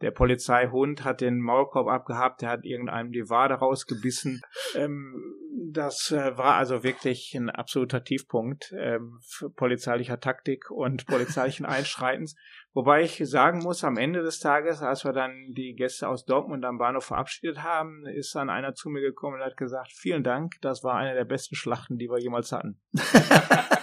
Der 0.00 0.10
Polizeihund 0.10 1.04
hat 1.04 1.20
den 1.20 1.40
Maulkorb 1.40 1.88
abgehabt, 1.88 2.42
der 2.42 2.50
hat 2.50 2.64
irgendeinem 2.64 3.12
die 3.12 3.28
Wade 3.30 3.54
rausgebissen. 3.54 4.40
Ähm, 4.74 5.34
das 5.72 6.10
äh, 6.10 6.36
war 6.36 6.56
also 6.56 6.82
wirklich 6.82 7.34
ein 7.34 7.48
absoluter 7.50 8.02
Tiefpunkt 8.02 8.74
ähm, 8.78 9.20
polizeilicher 9.56 10.20
Taktik 10.20 10.70
und 10.70 11.06
polizeilichen 11.06 11.66
Einschreitens. 11.66 12.34
Wobei 12.72 13.02
ich 13.02 13.22
sagen 13.24 13.60
muss, 13.60 13.84
am 13.84 13.96
Ende 13.96 14.22
des 14.22 14.40
Tages, 14.40 14.82
als 14.82 15.04
wir 15.04 15.12
dann 15.12 15.52
die 15.56 15.74
Gäste 15.74 16.08
aus 16.08 16.24
Dortmund 16.24 16.64
am 16.64 16.78
Bahnhof 16.78 17.04
verabschiedet 17.04 17.62
haben, 17.62 18.04
ist 18.06 18.34
dann 18.34 18.50
einer 18.50 18.74
zu 18.74 18.88
mir 18.88 19.00
gekommen 19.00 19.36
und 19.36 19.44
hat 19.44 19.56
gesagt, 19.56 19.92
vielen 19.92 20.24
Dank, 20.24 20.54
das 20.60 20.82
war 20.82 20.96
eine 20.96 21.14
der 21.14 21.24
besten 21.24 21.54
Schlachten, 21.54 21.98
die 21.98 22.08
wir 22.08 22.18
jemals 22.18 22.50
hatten. 22.50 22.80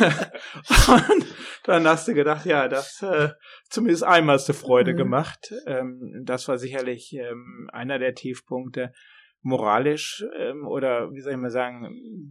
und 0.88 1.26
dann 1.64 1.86
hast 1.86 2.08
du 2.08 2.14
gedacht, 2.14 2.46
ja, 2.46 2.68
das 2.68 3.02
äh, 3.02 3.30
zumindest 3.68 4.04
einmal 4.04 4.38
eine 4.38 4.54
Freude 4.54 4.92
mhm. 4.92 4.96
gemacht. 4.96 5.52
Ähm, 5.66 6.22
das 6.24 6.48
war 6.48 6.58
sicherlich 6.58 7.12
ähm, 7.14 7.68
einer 7.72 7.98
der 7.98 8.14
Tiefpunkte. 8.14 8.92
moralisch 9.42 10.22
ähm, 10.38 10.66
oder 10.66 11.12
wie 11.12 11.20
soll 11.20 11.32
ich 11.32 11.38
mal 11.38 11.50
sagen, 11.50 11.88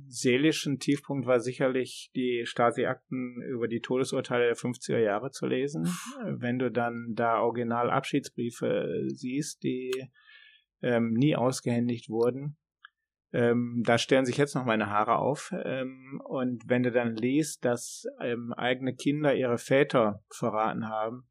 seelischen 0.07 0.77
Tiefpunkt 0.77 1.25
war 1.25 1.39
sicherlich 1.39 2.11
die 2.15 2.43
Stasi-Akten 2.45 3.41
über 3.51 3.67
die 3.67 3.81
Todesurteile 3.81 4.45
der 4.45 4.55
50er 4.55 4.99
Jahre 4.99 5.31
zu 5.31 5.47
lesen. 5.47 5.87
Wenn 6.23 6.59
du 6.59 6.69
dann 6.69 7.13
da 7.15 7.39
original 7.39 7.89
Abschiedsbriefe 7.89 9.05
siehst, 9.07 9.63
die 9.63 9.91
ähm, 10.83 11.13
nie 11.13 11.35
ausgehändigt 11.35 12.09
wurden, 12.09 12.58
ähm, 13.31 13.83
da 13.85 13.97
stellen 13.97 14.25
sich 14.25 14.37
jetzt 14.37 14.55
noch 14.55 14.65
meine 14.65 14.89
Haare 14.89 15.17
auf. 15.17 15.53
Ähm, 15.63 16.21
und 16.25 16.63
wenn 16.67 16.83
du 16.83 16.91
dann 16.91 17.15
liest, 17.15 17.63
dass 17.65 18.05
ähm, 18.21 18.53
eigene 18.53 18.95
Kinder 18.95 19.35
ihre 19.35 19.57
Väter 19.57 20.23
verraten 20.29 20.87
haben, 20.87 21.29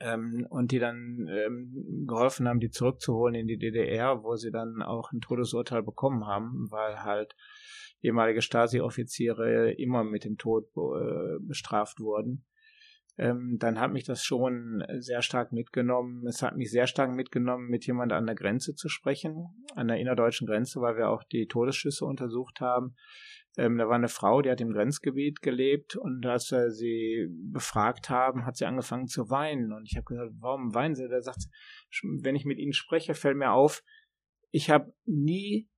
ähm, 0.00 0.46
und 0.48 0.72
die 0.72 0.78
dann 0.78 1.28
ähm, 1.30 2.04
geholfen 2.06 2.48
haben, 2.48 2.60
die 2.60 2.70
zurückzuholen 2.70 3.34
in 3.34 3.46
die 3.46 3.58
DDR, 3.58 4.22
wo 4.22 4.36
sie 4.36 4.50
dann 4.50 4.82
auch 4.82 5.12
ein 5.12 5.20
Todesurteil 5.20 5.82
bekommen 5.82 6.26
haben, 6.26 6.68
weil 6.70 7.02
halt 7.02 7.36
ehemalige 8.00 8.42
Stasi-Offiziere 8.42 9.72
immer 9.72 10.02
mit 10.04 10.24
dem 10.24 10.36
Tod 10.38 10.64
äh, 10.76 11.38
bestraft 11.40 12.00
wurden. 12.00 12.44
Ähm, 13.18 13.56
dann 13.58 13.78
hat 13.78 13.92
mich 13.92 14.04
das 14.04 14.24
schon 14.24 14.82
sehr 14.98 15.20
stark 15.22 15.52
mitgenommen. 15.52 16.26
Es 16.26 16.42
hat 16.42 16.56
mich 16.56 16.70
sehr 16.70 16.86
stark 16.86 17.14
mitgenommen, 17.14 17.68
mit 17.68 17.86
jemand 17.86 18.12
an 18.12 18.26
der 18.26 18.34
Grenze 18.34 18.74
zu 18.74 18.88
sprechen, 18.88 19.48
an 19.74 19.88
der 19.88 19.98
innerdeutschen 19.98 20.46
Grenze, 20.46 20.80
weil 20.80 20.96
wir 20.96 21.10
auch 21.10 21.22
die 21.24 21.46
Todesschüsse 21.46 22.06
untersucht 22.06 22.60
haben. 22.60 22.94
Ähm, 23.58 23.76
da 23.76 23.86
war 23.86 23.96
eine 23.96 24.08
Frau, 24.08 24.40
die 24.40 24.50
hat 24.50 24.62
im 24.62 24.72
Grenzgebiet 24.72 25.42
gelebt 25.42 25.94
und 25.96 26.24
als 26.24 26.50
wir 26.50 26.70
sie 26.70 27.28
befragt 27.52 28.08
haben, 28.08 28.46
hat 28.46 28.56
sie 28.56 28.64
angefangen 28.64 29.08
zu 29.08 29.28
weinen. 29.28 29.72
Und 29.72 29.84
ich 29.84 29.96
habe 29.96 30.06
gesagt, 30.06 30.32
warum 30.38 30.74
weinen 30.74 30.94
Sie? 30.94 31.06
Da 31.06 31.20
sagt 31.20 31.42
sie, 31.42 31.50
wenn 32.22 32.34
ich 32.34 32.46
mit 32.46 32.58
Ihnen 32.58 32.72
spreche, 32.72 33.14
fällt 33.14 33.36
mir 33.36 33.52
auf, 33.52 33.82
ich 34.50 34.70
habe 34.70 34.94
nie 35.04 35.68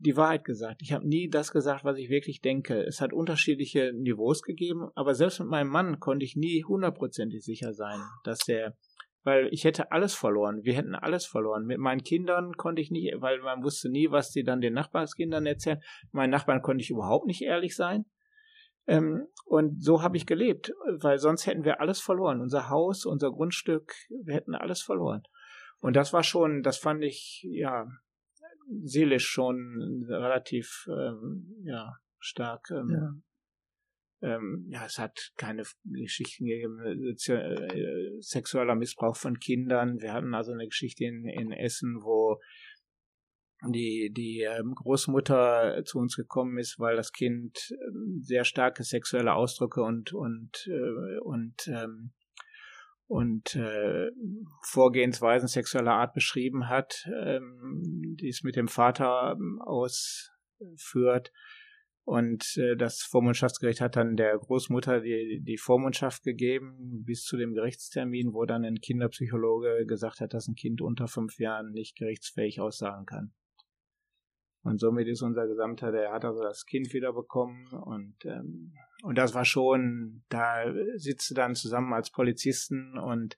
die 0.00 0.16
Wahrheit 0.16 0.44
gesagt. 0.44 0.80
Ich 0.82 0.92
habe 0.92 1.06
nie 1.06 1.28
das 1.28 1.52
gesagt, 1.52 1.84
was 1.84 1.98
ich 1.98 2.08
wirklich 2.08 2.40
denke. 2.40 2.82
Es 2.82 3.00
hat 3.00 3.12
unterschiedliche 3.12 3.92
Niveaus 3.92 4.42
gegeben, 4.42 4.88
aber 4.94 5.14
selbst 5.14 5.40
mit 5.40 5.48
meinem 5.48 5.70
Mann 5.70 6.00
konnte 6.00 6.24
ich 6.24 6.36
nie 6.36 6.64
hundertprozentig 6.64 7.44
sicher 7.44 7.72
sein, 7.72 8.00
dass 8.24 8.40
der 8.40 8.76
weil 9.22 9.48
ich 9.52 9.64
hätte 9.64 9.92
alles 9.92 10.14
verloren. 10.14 10.64
Wir 10.64 10.74
hätten 10.74 10.94
alles 10.94 11.26
verloren. 11.26 11.66
Mit 11.66 11.78
meinen 11.78 12.02
Kindern 12.02 12.54
konnte 12.54 12.80
ich 12.80 12.90
nicht, 12.90 13.14
weil 13.20 13.40
man 13.40 13.62
wusste 13.62 13.90
nie, 13.90 14.10
was 14.10 14.32
sie 14.32 14.44
dann 14.44 14.60
den 14.60 14.72
Nachbarskindern 14.72 15.44
erzählen. 15.44 15.80
Meinen 16.12 16.30
Nachbarn 16.30 16.62
konnte 16.62 16.82
ich 16.82 16.90
überhaupt 16.90 17.26
nicht 17.26 17.42
ehrlich 17.42 17.76
sein. 17.76 18.06
Ähm, 18.86 19.26
und 19.44 19.82
so 19.82 20.02
habe 20.02 20.16
ich 20.16 20.26
gelebt, 20.26 20.72
weil 21.00 21.18
sonst 21.18 21.46
hätten 21.46 21.64
wir 21.64 21.80
alles 21.80 22.00
verloren. 22.00 22.40
Unser 22.40 22.70
Haus, 22.70 23.04
unser 23.04 23.30
Grundstück, 23.30 23.94
wir 24.24 24.34
hätten 24.34 24.54
alles 24.54 24.80
verloren. 24.80 25.22
Und 25.80 25.96
das 25.96 26.12
war 26.12 26.22
schon, 26.22 26.62
das 26.62 26.78
fand 26.78 27.04
ich, 27.04 27.46
ja, 27.50 27.86
seelisch 28.82 29.26
schon 29.26 30.04
relativ, 30.08 30.86
ähm, 30.88 31.62
ja, 31.64 31.94
stark 32.18 32.70
ähm, 32.70 32.88
ja 32.90 33.14
ähm, 34.22 34.66
ja, 34.68 34.84
es 34.84 34.98
hat 34.98 35.32
keine 35.36 35.64
Geschichten 35.84 36.46
gegeben, 36.46 36.78
äh, 36.84 37.32
äh, 37.32 38.20
sexueller 38.20 38.74
Missbrauch 38.74 39.16
von 39.16 39.38
Kindern. 39.38 40.00
Wir 40.00 40.12
hatten 40.12 40.34
also 40.34 40.52
eine 40.52 40.66
Geschichte 40.66 41.04
in, 41.04 41.24
in 41.24 41.52
Essen, 41.52 42.00
wo 42.02 42.38
die, 43.66 44.10
die 44.14 44.40
ähm, 44.40 44.74
Großmutter 44.74 45.82
zu 45.84 45.98
uns 45.98 46.16
gekommen 46.16 46.58
ist, 46.58 46.78
weil 46.78 46.96
das 46.96 47.12
Kind 47.12 47.72
ähm, 47.72 48.20
sehr 48.22 48.44
starke 48.44 48.84
sexuelle 48.84 49.34
Ausdrücke 49.34 49.82
und, 49.82 50.12
und, 50.12 50.66
äh, 50.66 51.18
und, 51.20 51.68
ähm, 51.68 52.12
und 53.10 53.56
äh, 53.56 54.08
Vorgehensweisen 54.62 55.48
sexueller 55.48 55.94
Art 55.94 56.14
beschrieben 56.14 56.68
hat, 56.68 57.10
ähm, 57.12 58.14
die 58.20 58.28
es 58.28 58.44
mit 58.44 58.54
dem 58.54 58.68
Vater 58.68 59.36
ähm, 59.36 59.60
ausführt. 59.60 61.32
Und 62.04 62.56
äh, 62.56 62.76
das 62.76 63.02
Vormundschaftsgericht 63.02 63.80
hat 63.80 63.96
dann 63.96 64.14
der 64.14 64.38
Großmutter 64.38 65.00
die, 65.00 65.40
die 65.42 65.58
Vormundschaft 65.58 66.22
gegeben 66.22 67.02
bis 67.04 67.24
zu 67.24 67.36
dem 67.36 67.52
Gerichtstermin, 67.52 68.32
wo 68.32 68.44
dann 68.44 68.64
ein 68.64 68.76
Kinderpsychologe 68.76 69.86
gesagt 69.86 70.20
hat, 70.20 70.32
dass 70.32 70.46
ein 70.46 70.54
Kind 70.54 70.80
unter 70.80 71.08
fünf 71.08 71.40
Jahren 71.40 71.72
nicht 71.72 71.96
gerichtsfähig 71.96 72.60
aussagen 72.60 73.06
kann. 73.06 73.32
Und 74.62 74.78
somit 74.78 75.08
ist 75.08 75.22
unser 75.22 75.46
Gesamter, 75.46 75.90
der 75.90 76.12
hat 76.12 76.24
also 76.24 76.42
das 76.42 76.66
Kind 76.66 76.92
wiederbekommen 76.92 77.68
und 77.72 78.16
ähm, 78.24 78.74
und 79.02 79.16
das 79.16 79.34
war 79.34 79.44
schon, 79.44 80.22
da 80.28 80.64
sitzt 80.96 81.30
du 81.30 81.34
dann 81.34 81.54
zusammen 81.54 81.92
als 81.94 82.10
Polizisten 82.10 82.98
und 82.98 83.36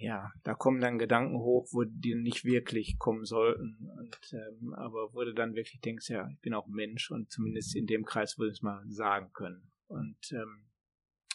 ja, 0.00 0.32
da 0.44 0.54
kommen 0.54 0.80
dann 0.80 0.98
Gedanken 0.98 1.38
hoch, 1.38 1.68
wo 1.72 1.84
die 1.84 2.14
nicht 2.14 2.44
wirklich 2.44 2.96
kommen 2.98 3.24
sollten. 3.24 3.76
Und 3.98 4.18
ähm, 4.32 4.72
aber 4.74 5.12
wurde 5.12 5.34
dann 5.34 5.54
wirklich 5.54 5.80
denkst, 5.82 6.08
ja, 6.08 6.26
ich 6.32 6.40
bin 6.40 6.54
auch 6.54 6.66
Mensch 6.68 7.10
und 7.10 7.30
zumindest 7.30 7.76
in 7.76 7.86
dem 7.86 8.06
Kreis 8.06 8.38
würde 8.38 8.52
ich 8.52 8.58
es 8.58 8.62
mal 8.62 8.82
sagen 8.88 9.30
können. 9.34 9.70
Und 9.88 10.16
ähm, 10.32 10.70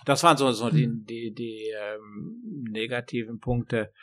das 0.06 0.24
waren 0.24 0.38
so, 0.38 0.52
so 0.52 0.72
die, 0.72 0.88
mhm. 0.88 1.06
die, 1.06 1.32
die 1.32 1.72
ähm, 1.80 2.66
negativen 2.72 3.40
Punkte. 3.40 3.94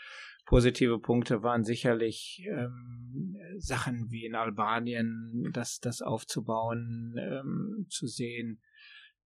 Positive 0.45 0.99
Punkte 0.99 1.43
waren 1.43 1.65
sicherlich 1.65 2.45
ähm, 2.49 3.37
Sachen 3.59 4.11
wie 4.11 4.27
in 4.27 4.35
Albanien, 4.35 5.51
das, 5.53 5.79
das 5.81 6.03
aufzubauen, 6.03 7.15
ähm, 7.19 7.87
zu 7.89 8.07
sehen, 8.07 8.61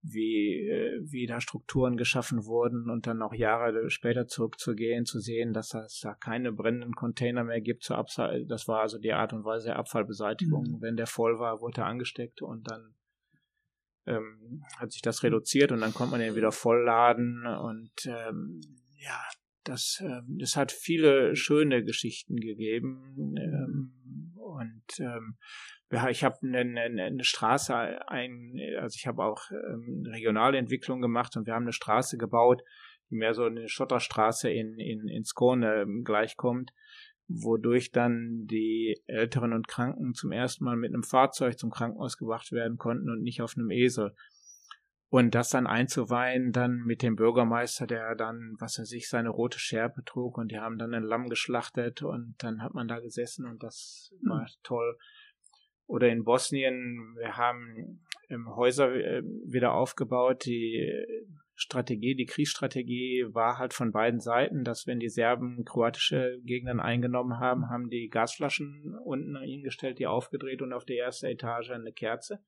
wie, 0.03 0.69
äh, 0.69 1.01
wie 1.11 1.27
da 1.27 1.41
Strukturen 1.41 1.97
geschaffen 1.97 2.45
wurden 2.45 2.91
und 2.91 3.07
dann 3.07 3.23
auch 3.23 3.35
Jahre 3.35 3.91
später 3.91 4.27
zurückzugehen, 4.27 5.05
zu 5.05 5.19
sehen, 5.19 5.53
dass 5.53 5.75
es 5.75 6.01
da 6.01 6.15
keine 6.15 6.53
brennenden 6.53 6.95
Container 6.95 7.45
mehr 7.45 7.61
gibt 7.61 7.83
zur 7.83 7.99
Abfall. 7.99 8.47
Das 8.47 8.69
war 8.69 8.81
also 8.81 8.99
die 8.99 9.13
Art 9.13 9.33
und 9.33 9.45
Weise 9.45 9.67
der 9.67 9.79
Abfallbeseitigung. 9.79 10.65
Mhm. 10.65 10.81
Wenn 10.81 10.97
der 10.97 11.07
voll 11.07 11.39
war, 11.39 11.61
wurde 11.61 11.81
er 11.83 11.87
angesteckt 11.87 12.43
und 12.43 12.71
dann 12.71 12.95
ähm, 14.07 14.63
hat 14.79 14.93
sich 14.93 15.03
das 15.03 15.23
reduziert 15.23 15.73
und 15.73 15.81
dann 15.81 15.93
konnte 15.93 16.13
man 16.13 16.21
den 16.21 16.37
wieder 16.37 16.53
vollladen 16.53 17.45
und 17.47 17.91
ähm, 18.07 18.61
ja, 18.99 19.21
das, 19.69 20.03
äh, 20.03 20.23
das 20.39 20.57
hat 20.57 20.73
viele 20.73 21.37
schöne 21.37 21.85
Geschichten 21.85 22.37
gegeben 22.37 23.37
ähm, 23.39 24.33
und 24.35 24.85
ähm, 25.01 25.37
ich 26.11 26.25
habe 26.25 26.37
eine, 26.43 26.59
eine, 26.59 27.03
eine 27.05 27.25
Straße 27.25 27.75
ein, 28.09 28.59
also 28.81 28.97
ich 28.97 29.07
habe 29.07 29.23
auch 29.23 29.51
ähm, 29.51 30.05
regionale 30.11 30.59
Entwicklung 30.59 31.01
gemacht 31.01 31.37
und 31.37 31.47
wir 31.47 31.55
haben 31.55 31.65
eine 31.65 31.73
Straße 31.73 32.17
gebaut, 32.17 32.63
die 33.11 33.17
mehr 33.17 33.35
so 33.35 33.45
eine 33.45 33.69
Schotterstraße 33.69 34.51
in, 34.51 34.79
in, 34.79 35.09
in 35.09 35.25
Skåne 35.25 35.83
ähm, 35.83 36.03
gleichkommt, 36.05 36.73
wodurch 37.29 37.93
dann 37.93 38.47
die 38.47 39.01
Älteren 39.07 39.53
und 39.53 39.69
Kranken 39.69 40.15
zum 40.15 40.33
ersten 40.33 40.65
Mal 40.65 40.77
mit 40.77 40.93
einem 40.93 41.03
Fahrzeug 41.03 41.59
zum 41.59 41.71
Krankenhaus 41.71 42.19
gebracht 42.19 42.53
werden 42.53 42.79
konnten 42.79 43.11
und 43.11 43.23
nicht 43.23 43.43
auf 43.43 43.55
einem 43.57 43.71
Esel. 43.71 44.15
Und 45.09 45.37
das 45.37 45.51
dann 45.51 45.69
einzuweihen, 45.69 46.51
dann 46.51 46.83
mit 46.85 47.03
dem 47.03 47.15
Bürgermeister, 47.15 47.87
der 47.87 48.17
dann, 48.17 48.57
was 48.59 48.79
er 48.79 48.87
sich, 48.87 49.09
seine 49.09 49.29
rote 49.29 49.59
Schärpe 49.59 50.05
trug 50.05 50.37
und 50.37 50.51
die 50.51 50.59
haben 50.59 50.79
dann 50.79 50.95
ein 50.95 51.05
Lamm 51.05 51.29
geschlachtet 51.29 52.03
und 52.03 52.35
dann 52.39 52.61
hat 52.61 52.75
man 52.75 52.89
da 52.89 52.99
gesessen 52.99 53.47
und 53.47 53.63
das 53.63 54.13
war 54.23 54.43
mhm. 54.43 54.47
toll 54.65 54.99
oder 55.87 56.09
in 56.09 56.25
Bosnien, 56.25 57.15
wir 57.17 57.37
haben 57.37 58.01
Häuser 58.57 58.93
äh, 58.93 59.23
wieder 59.45 59.73
aufgebaut. 59.73 60.45
Die 60.45 60.93
Strategie, 61.55 62.15
die 62.15 62.27
Kriegsstrategie 62.27 63.27
war 63.31 63.59
halt 63.59 63.73
von 63.73 63.93
beiden 63.93 64.21
Seiten, 64.21 64.65
dass 64.65 64.87
wenn 64.87 64.99
die 64.99 65.09
Serben 65.09 65.65
kroatische 65.65 66.39
Gegenden 66.43 66.81
eingenommen 66.81 67.39
haben, 67.39 67.71
haben 67.71 67.89
die 67.89 68.09
Gasflaschen 68.09 68.97
unten 69.05 69.41
hingestellt, 69.41 69.99
die 69.99 70.07
aufgedreht 70.07 70.61
und 70.61 70.73
auf 70.73 70.85
der 70.85 70.99
ersten 70.99 71.27
Etage 71.27 71.71
eine 71.71 71.93
Kerze. 71.93 72.41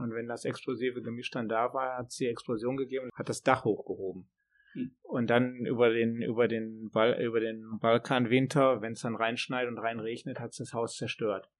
Und 0.00 0.14
wenn 0.14 0.26
das 0.26 0.44
explosive 0.44 1.02
Gemisch 1.02 1.30
dann 1.30 1.48
da 1.48 1.72
war, 1.74 1.98
hat 1.98 2.08
es 2.08 2.16
die 2.16 2.26
Explosion 2.26 2.76
gegeben, 2.76 3.10
hat 3.14 3.28
das 3.28 3.42
Dach 3.42 3.64
hochgehoben. 3.64 4.28
Hm. 4.72 4.96
Und 5.02 5.28
dann 5.28 5.66
über 5.66 5.90
den, 5.90 6.22
über 6.22 6.48
den, 6.48 6.90
Bal 6.90 7.20
über 7.22 7.40
den 7.40 7.78
Balkanwinter, 7.80 8.80
wenn 8.80 8.92
es 8.92 9.02
dann 9.02 9.16
reinschneit 9.16 9.68
und 9.68 9.78
reinregnet, 9.78 10.40
hat 10.40 10.52
es 10.52 10.58
das 10.58 10.72
Haus 10.72 10.96
zerstört. 10.96 11.50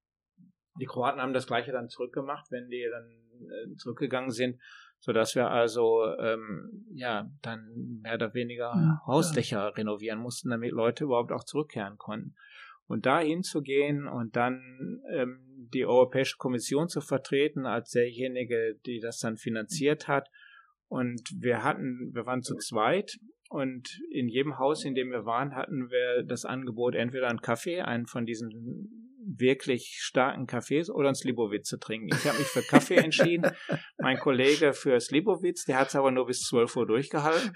Die 0.80 0.86
Kroaten 0.86 1.20
haben 1.20 1.32
das 1.32 1.46
gleiche 1.46 1.72
dann 1.72 1.88
zurückgemacht, 1.88 2.50
wenn 2.50 2.70
die 2.70 2.86
dann 2.90 3.10
äh, 3.48 3.74
zurückgegangen 3.76 4.30
sind, 4.30 4.60
so 5.00 5.12
dass 5.12 5.34
wir 5.34 5.50
also 5.50 6.04
ähm, 6.18 6.86
ja 6.92 7.30
dann 7.42 8.00
mehr 8.02 8.14
oder 8.14 8.32
weniger 8.32 8.72
ja, 8.74 9.02
Hausdächer 9.06 9.58
ja. 9.58 9.68
renovieren 9.68 10.20
mussten, 10.20 10.50
damit 10.50 10.72
Leute 10.72 11.04
überhaupt 11.04 11.32
auch 11.32 11.44
zurückkehren 11.44 11.98
konnten. 11.98 12.34
Und 12.90 13.06
da 13.06 13.20
hinzugehen 13.20 14.08
und 14.08 14.34
dann 14.34 15.00
ähm, 15.14 15.38
die 15.72 15.86
Europäische 15.86 16.38
Kommission 16.38 16.88
zu 16.88 17.00
vertreten 17.00 17.64
als 17.64 17.90
derjenige, 17.90 18.80
die 18.84 18.98
das 18.98 19.20
dann 19.20 19.36
finanziert 19.36 20.08
hat. 20.08 20.28
Und 20.88 21.22
wir 21.38 21.62
hatten, 21.62 22.10
wir 22.12 22.26
waren 22.26 22.42
zu 22.42 22.56
zweit 22.56 23.16
Und 23.48 24.00
in 24.10 24.28
jedem 24.28 24.58
Haus, 24.58 24.84
in 24.84 24.96
dem 24.96 25.12
wir 25.12 25.24
waren, 25.24 25.54
hatten 25.54 25.88
wir 25.88 26.24
das 26.24 26.44
Angebot, 26.44 26.96
entweder 26.96 27.28
einen 27.28 27.40
Kaffee, 27.40 27.80
einen 27.80 28.06
von 28.06 28.26
diesen 28.26 28.48
wirklich 29.24 29.98
starken 30.00 30.46
Kaffees 30.46 30.90
oder 30.90 31.08
ein 31.08 31.14
Slibowitz 31.14 31.68
zu 31.68 31.78
trinken. 31.78 32.08
Ich 32.12 32.26
habe 32.26 32.38
mich 32.38 32.46
für 32.46 32.62
Kaffee 32.62 32.96
entschieden. 32.96 33.50
Mein 33.98 34.18
Kollege 34.18 34.72
für 34.72 34.98
Slibowitz, 35.00 35.64
der 35.64 35.78
hat 35.78 35.88
es 35.88 35.96
aber 35.96 36.10
nur 36.10 36.26
bis 36.26 36.42
12 36.42 36.76
Uhr 36.76 36.86
durchgehalten. 36.86 37.54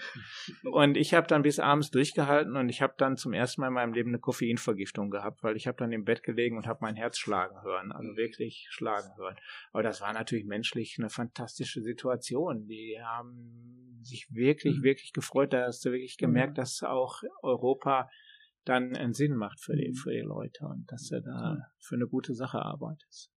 Und 0.70 0.96
ich 0.96 1.14
habe 1.14 1.26
dann 1.26 1.42
bis 1.42 1.58
abends 1.58 1.90
durchgehalten 1.90 2.56
und 2.56 2.68
ich 2.68 2.82
habe 2.82 2.94
dann 2.98 3.16
zum 3.16 3.32
ersten 3.32 3.60
Mal 3.60 3.68
in 3.68 3.74
meinem 3.74 3.92
Leben 3.92 4.10
eine 4.10 4.18
Koffeinvergiftung 4.18 5.10
gehabt, 5.10 5.42
weil 5.42 5.56
ich 5.56 5.66
habe 5.66 5.78
dann 5.78 5.92
im 5.92 6.04
Bett 6.04 6.22
gelegen 6.22 6.56
und 6.56 6.66
habe 6.66 6.80
mein 6.82 6.96
Herz 6.96 7.18
schlagen 7.18 7.62
hören, 7.62 7.92
also 7.92 8.16
wirklich 8.16 8.66
schlagen 8.70 9.10
hören. 9.16 9.36
Aber 9.72 9.82
das 9.82 10.00
war 10.00 10.12
natürlich 10.12 10.44
menschlich 10.44 10.96
eine 10.98 11.08
fantastische 11.08 11.80
Situation. 11.80 12.66
Die 12.66 12.98
haben 13.02 13.98
sich 14.02 14.26
wirklich, 14.30 14.78
mhm. 14.78 14.82
wirklich 14.82 15.12
gefreut. 15.12 15.52
Da 15.52 15.66
hast 15.66 15.84
du 15.84 15.90
wirklich 15.90 16.18
gemerkt, 16.18 16.58
dass 16.58 16.82
auch 16.82 17.22
Europa 17.42 18.08
dann 18.64 18.96
einen 18.96 19.14
Sinn 19.14 19.36
macht 19.36 19.60
für 19.60 19.76
die, 19.76 19.90
mhm. 19.90 19.94
für 19.94 20.10
die 20.12 20.24
Leute 20.26 20.64
und 20.64 20.90
dass 20.90 21.10
er 21.10 21.20
da 21.20 21.58
für 21.80 21.96
eine 21.96 22.06
gute 22.06 22.34
Sache 22.34 22.58
arbeitet. 22.58 23.30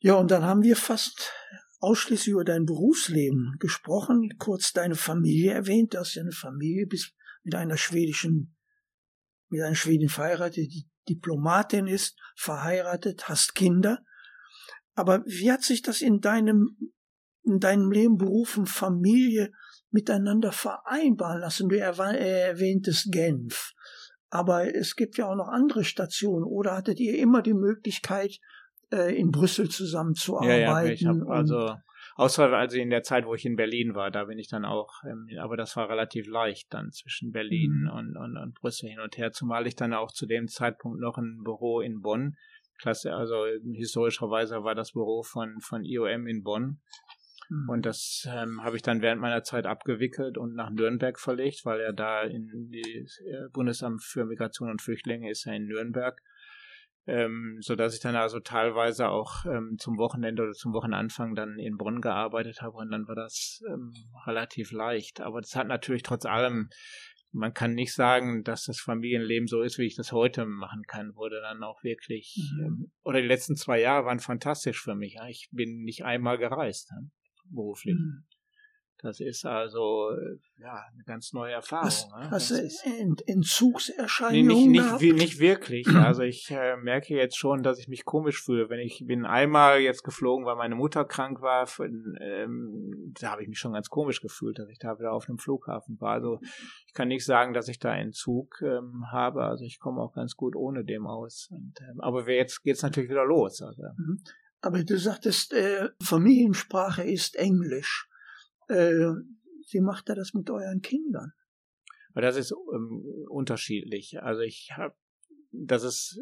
Ja, 0.00 0.14
und 0.14 0.30
dann 0.30 0.44
haben 0.44 0.62
wir 0.62 0.76
fast 0.76 1.32
ausschließlich 1.80 2.32
über 2.32 2.44
dein 2.44 2.64
Berufsleben 2.64 3.56
gesprochen, 3.58 4.30
kurz 4.38 4.72
deine 4.72 4.94
Familie 4.94 5.52
erwähnt, 5.52 5.94
du 5.94 5.98
hast 5.98 6.14
ja 6.14 6.22
eine 6.22 6.32
Familie, 6.32 6.86
bist 6.86 7.14
mit 7.42 7.54
einer 7.54 7.76
schwedischen, 7.76 8.56
mit 9.48 9.62
einer 9.62 9.74
Schwedin 9.74 10.08
verheiratet, 10.08 10.56
die 10.56 10.88
Diplomatin 11.08 11.86
ist, 11.86 12.16
verheiratet, 12.36 13.28
hast 13.28 13.54
Kinder. 13.54 14.04
Aber 14.94 15.24
wie 15.26 15.50
hat 15.50 15.62
sich 15.62 15.82
das 15.82 16.00
in 16.00 16.20
deinem, 16.20 16.76
in 17.42 17.60
deinem 17.60 17.90
Leben, 17.90 18.18
Beruf 18.18 18.58
und 18.58 18.68
Familie 18.68 19.52
miteinander 19.90 20.52
vereinbaren 20.52 21.40
lassen? 21.40 21.68
Du 21.68 21.76
erwähntest 21.76 23.10
Genf. 23.10 23.72
Aber 24.30 24.74
es 24.74 24.96
gibt 24.96 25.16
ja 25.16 25.26
auch 25.26 25.36
noch 25.36 25.48
andere 25.48 25.84
Stationen. 25.84 26.44
Oder 26.44 26.76
hattet 26.76 27.00
ihr 27.00 27.18
immer 27.18 27.42
die 27.42 27.54
Möglichkeit, 27.54 28.38
äh, 28.92 29.14
in 29.18 29.30
Brüssel 29.30 29.68
zusammenzuarbeiten? 29.68 30.60
Ja, 30.60 30.82
ja, 30.82 30.90
ich 30.90 31.06
habe 31.06 31.26
also 31.28 31.74
außer 32.16 32.52
also 32.52 32.78
in 32.78 32.90
der 32.90 33.02
Zeit, 33.02 33.26
wo 33.26 33.34
ich 33.34 33.46
in 33.46 33.56
Berlin 33.56 33.94
war, 33.94 34.10
da 34.10 34.24
bin 34.24 34.38
ich 34.38 34.48
dann 34.48 34.64
auch, 34.64 34.90
ähm, 35.04 35.28
aber 35.40 35.56
das 35.56 35.76
war 35.76 35.88
relativ 35.88 36.26
leicht 36.26 36.74
dann 36.74 36.90
zwischen 36.90 37.30
Berlin 37.30 37.84
mhm. 37.84 37.90
und, 37.90 38.16
und, 38.16 38.36
und 38.36 38.54
Brüssel 38.54 38.90
hin 38.90 39.00
und 39.00 39.16
her, 39.16 39.30
zumal 39.30 39.66
ich 39.66 39.76
dann 39.76 39.94
auch 39.94 40.10
zu 40.10 40.26
dem 40.26 40.48
Zeitpunkt 40.48 41.00
noch 41.00 41.16
ein 41.16 41.42
Büro 41.44 41.80
in 41.80 42.00
Bonn 42.00 42.34
Klasse, 42.78 43.12
also 43.12 43.44
historischerweise 43.74 44.62
war 44.62 44.74
das 44.74 44.92
Büro 44.92 45.22
von, 45.22 45.60
von 45.60 45.84
IOM 45.84 46.26
in 46.26 46.42
Bonn 46.42 46.80
Mhm. 47.48 47.68
Und 47.68 47.86
das 47.86 48.28
ähm, 48.30 48.62
habe 48.62 48.76
ich 48.76 48.82
dann 48.82 49.02
während 49.02 49.20
meiner 49.20 49.42
Zeit 49.42 49.66
abgewickelt 49.66 50.38
und 50.38 50.54
nach 50.54 50.70
Nürnberg 50.70 51.18
verlegt, 51.18 51.64
weil 51.64 51.80
er 51.80 51.92
da 51.92 52.22
in 52.22 52.70
die 52.70 53.06
äh, 53.26 53.48
Bundesamt 53.52 54.02
für 54.02 54.24
Migration 54.24 54.70
und 54.70 54.82
Flüchtlinge 54.82 55.30
ist 55.30 55.44
ja 55.44 55.52
in 55.52 55.66
Nürnberg. 55.66 56.20
Ähm, 57.06 57.56
so 57.60 57.74
dass 57.74 57.94
ich 57.94 58.00
dann 58.00 58.16
also 58.16 58.38
teilweise 58.38 59.08
auch 59.08 59.46
ähm, 59.46 59.76
zum 59.78 59.96
Wochenende 59.96 60.42
oder 60.42 60.52
zum 60.52 60.74
Wochenanfang 60.74 61.34
dann 61.34 61.58
in 61.58 61.78
Bonn 61.78 62.02
gearbeitet 62.02 62.60
habe 62.60 62.76
und 62.76 62.90
dann 62.90 63.08
war 63.08 63.14
das 63.14 63.62
ähm, 63.66 63.94
relativ 64.26 64.72
leicht. 64.72 65.22
Aber 65.22 65.40
das 65.40 65.56
hat 65.56 65.68
natürlich 65.68 66.02
trotz 66.02 66.26
allem, 66.26 66.68
man 67.32 67.54
kann 67.54 67.72
nicht 67.72 67.94
sagen, 67.94 68.44
dass 68.44 68.64
das 68.64 68.78
Familienleben 68.78 69.46
so 69.46 69.62
ist, 69.62 69.78
wie 69.78 69.86
ich 69.86 69.96
das 69.96 70.12
heute 70.12 70.44
machen 70.44 70.82
kann, 70.86 71.14
wurde 71.14 71.40
dann 71.40 71.62
auch 71.62 71.82
wirklich, 71.82 72.36
mhm. 72.36 72.64
ähm, 72.64 72.92
oder 73.04 73.22
die 73.22 73.28
letzten 73.28 73.56
zwei 73.56 73.80
Jahre 73.80 74.04
waren 74.04 74.20
fantastisch 74.20 74.82
für 74.82 74.94
mich. 74.94 75.14
Ja. 75.14 75.28
Ich 75.28 75.48
bin 75.50 75.84
nicht 75.84 76.04
einmal 76.04 76.36
gereist. 76.36 76.90
Ja 76.90 77.08
beruflich. 77.50 77.96
Mhm. 77.96 78.24
Das 79.00 79.20
ist 79.20 79.46
also 79.46 80.10
ja 80.60 80.82
eine 80.92 81.04
ganz 81.04 81.32
neue 81.32 81.52
Erfahrung. 81.52 81.86
Was, 81.86 82.08
ne? 82.08 82.26
was 82.30 82.50
ist 82.50 82.84
Entzugserscheinungen? 83.26 84.72
Nee, 84.72 84.80
nicht, 84.80 85.00
nicht, 85.00 85.14
nicht 85.14 85.38
wirklich. 85.38 85.86
Also 86.08 86.22
ich 86.22 86.50
äh, 86.50 86.76
merke 86.76 87.14
jetzt 87.14 87.36
schon, 87.36 87.62
dass 87.62 87.78
ich 87.78 87.86
mich 87.86 88.04
komisch 88.04 88.42
fühle. 88.42 88.70
Wenn 88.70 88.80
ich 88.80 89.04
bin 89.06 89.26
einmal 89.26 89.80
jetzt 89.80 90.02
geflogen, 90.02 90.46
weil 90.46 90.56
meine 90.56 90.74
Mutter 90.74 91.04
krank 91.04 91.42
war, 91.42 91.66
für, 91.66 91.84
ähm, 91.84 93.12
da 93.20 93.32
habe 93.32 93.42
ich 93.42 93.48
mich 93.48 93.58
schon 93.58 93.74
ganz 93.74 93.88
komisch 93.88 94.20
gefühlt, 94.20 94.58
dass 94.58 94.68
ich 94.68 94.78
da 94.78 94.98
wieder 94.98 95.12
auf 95.12 95.28
einem 95.28 95.38
Flughafen 95.38 96.00
war. 96.00 96.12
Also 96.12 96.40
ich 96.86 96.94
kann 96.94 97.08
nicht 97.08 97.24
sagen, 97.24 97.52
dass 97.52 97.68
ich 97.68 97.78
da 97.78 97.94
Entzug 97.94 98.62
ähm, 98.62 99.04
habe. 99.12 99.44
Also 99.44 99.64
ich 99.64 99.78
komme 99.78 100.00
auch 100.00 100.14
ganz 100.14 100.34
gut 100.34 100.56
ohne 100.56 100.84
dem 100.84 101.06
aus. 101.06 101.48
Und, 101.50 101.74
ähm, 101.82 102.00
aber 102.00 102.28
jetzt 102.30 102.62
geht's 102.62 102.82
natürlich 102.82 103.10
wieder 103.10 103.24
los. 103.24 103.60
Also. 103.60 103.82
Mhm. 103.96 104.22
Aber 104.60 104.82
du 104.82 104.98
sagtest, 104.98 105.52
äh, 105.52 105.90
Familiensprache 106.02 107.02
ist 107.04 107.36
Englisch. 107.36 108.08
Äh, 108.68 109.06
wie 109.70 109.80
macht 109.80 110.08
er 110.08 110.16
das 110.16 110.34
mit 110.34 110.50
euren 110.50 110.80
Kindern? 110.80 111.32
Das 112.14 112.36
ist 112.36 112.52
ähm, 112.74 113.04
unterschiedlich. 113.28 114.20
Also 114.20 114.40
ich 114.40 114.72
habe, 114.76 114.94
das 115.52 115.84
ist 115.84 116.20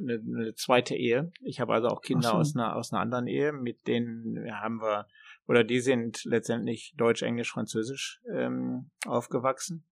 eine, 0.00 0.14
äh, 0.14 0.18
eine, 0.18 0.54
zweite 0.54 0.96
Ehe. 0.96 1.30
Ich 1.42 1.60
habe 1.60 1.74
also 1.74 1.88
auch 1.88 2.02
Kinder 2.02 2.30
so. 2.30 2.34
aus 2.36 2.56
einer 2.56 2.74
aus 2.74 2.92
einer 2.92 3.00
anderen 3.00 3.28
Ehe, 3.28 3.52
mit 3.52 3.86
denen 3.86 4.52
haben 4.52 4.80
wir 4.80 5.06
oder 5.46 5.62
die 5.62 5.80
sind 5.80 6.24
letztendlich 6.24 6.94
Deutsch, 6.96 7.22
Englisch, 7.22 7.52
Französisch 7.52 8.20
ähm, 8.32 8.90
aufgewachsen. 9.06 9.84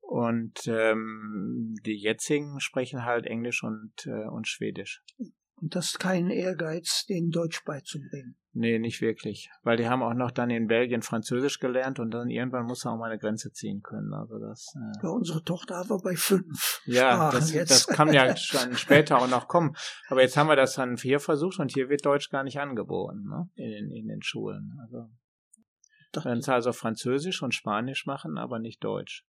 Und 0.00 0.66
ähm, 0.66 1.74
die 1.86 1.96
jetzigen 1.96 2.60
sprechen 2.60 3.04
halt 3.04 3.24
Englisch 3.24 3.62
und, 3.62 4.06
äh, 4.06 4.26
und 4.26 4.46
Schwedisch. 4.46 5.02
Und 5.62 5.76
das 5.76 5.90
ist 5.90 6.00
kein 6.00 6.28
Ehrgeiz, 6.28 7.06
denen 7.08 7.30
Deutsch 7.30 7.64
beizubringen. 7.64 8.36
Nee, 8.52 8.80
nicht 8.80 9.00
wirklich. 9.00 9.48
Weil 9.62 9.76
die 9.76 9.88
haben 9.88 10.02
auch 10.02 10.12
noch 10.12 10.32
dann 10.32 10.50
in 10.50 10.66
Belgien 10.66 11.02
Französisch 11.02 11.60
gelernt 11.60 12.00
und 12.00 12.10
dann 12.10 12.28
irgendwann 12.28 12.66
muss 12.66 12.84
er 12.84 12.92
auch 12.92 12.98
mal 12.98 13.10
eine 13.10 13.18
Grenze 13.18 13.52
ziehen 13.52 13.80
können. 13.80 14.12
Also 14.12 14.38
das. 14.40 14.74
Äh 14.76 15.04
ja, 15.04 15.08
unsere 15.10 15.42
Tochter 15.44 15.76
aber 15.76 15.98
bei 15.98 16.16
fünf. 16.16 16.82
Ja, 16.84 17.30
das, 17.30 17.52
jetzt. 17.52 17.70
das 17.70 17.86
kann 17.86 18.12
ja 18.12 18.36
schon 18.36 18.74
später 18.74 19.18
auch 19.18 19.28
noch 19.28 19.46
kommen. 19.46 19.74
Aber 20.08 20.20
jetzt 20.20 20.36
haben 20.36 20.48
wir 20.48 20.56
das 20.56 20.74
dann 20.74 20.96
hier 20.96 21.20
versucht 21.20 21.60
und 21.60 21.72
hier 21.72 21.88
wird 21.88 22.04
Deutsch 22.04 22.28
gar 22.28 22.42
nicht 22.42 22.58
angeboten, 22.58 23.22
ne? 23.28 23.48
In, 23.54 23.90
in 23.92 24.08
den 24.08 24.22
Schulen. 24.22 24.76
Also. 24.82 25.08
Dann 26.12 26.42
also 26.44 26.72
Französisch 26.72 27.40
und 27.42 27.54
Spanisch 27.54 28.04
machen, 28.04 28.36
aber 28.36 28.58
nicht 28.58 28.82
Deutsch. 28.84 29.24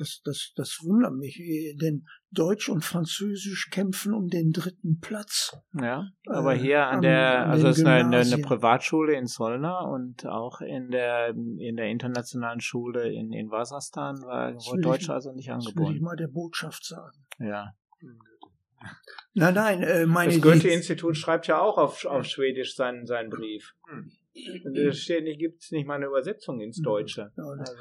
Das, 0.00 0.22
das, 0.24 0.52
das 0.56 0.78
wundert 0.82 1.12
mich, 1.12 1.36
denn 1.78 2.06
Deutsch 2.30 2.70
und 2.70 2.82
Französisch 2.82 3.68
kämpfen 3.70 4.14
um 4.14 4.28
den 4.28 4.50
dritten 4.50 4.98
Platz. 4.98 5.58
Ja, 5.78 6.08
aber 6.26 6.54
hier 6.54 6.76
äh, 6.76 6.82
an 6.84 7.02
der, 7.02 7.46
also 7.46 7.68
es 7.68 7.78
ist 7.78 7.84
eine, 7.84 8.16
eine, 8.16 8.38
Privatschule 8.38 9.14
in 9.14 9.26
Solna 9.26 9.80
und 9.80 10.24
auch 10.24 10.62
in 10.62 10.90
der, 10.90 11.34
in 11.34 11.76
der 11.76 11.88
internationalen 11.88 12.60
Schule 12.60 13.12
in, 13.12 13.34
in 13.34 13.50
Wasserstan 13.50 14.22
war, 14.22 14.54
wurde 14.54 14.80
Deutsch 14.80 15.02
ich, 15.02 15.10
also 15.10 15.32
nicht 15.32 15.50
angeboten. 15.50 15.76
Das 15.76 15.88
will 15.88 15.96
ich 15.96 16.00
mal 16.00 16.16
der 16.16 16.28
Botschaft 16.28 16.86
sagen. 16.86 17.18
Ja. 17.38 17.74
Nein, 19.34 19.54
nein, 19.54 19.82
äh, 19.82 20.06
meine 20.06 20.32
Das 20.32 20.40
Goethe-Institut 20.40 21.18
schreibt 21.18 21.46
ja 21.46 21.60
auch 21.60 21.76
auf, 21.76 22.06
auf 22.06 22.24
Schwedisch 22.24 22.74
seinen, 22.74 23.04
seinen 23.04 23.28
Brief. 23.28 23.74
Hm. 23.90 24.10
Steht 24.92 25.24
nicht, 25.24 25.38
gibt 25.38 25.60
es 25.62 25.70
nicht 25.72 25.86
mal 25.86 25.96
eine 25.96 26.06
Übersetzung 26.06 26.60
ins 26.62 26.80
Deutsche. 26.80 27.32
Ja, 27.36 27.44
also 27.44 27.72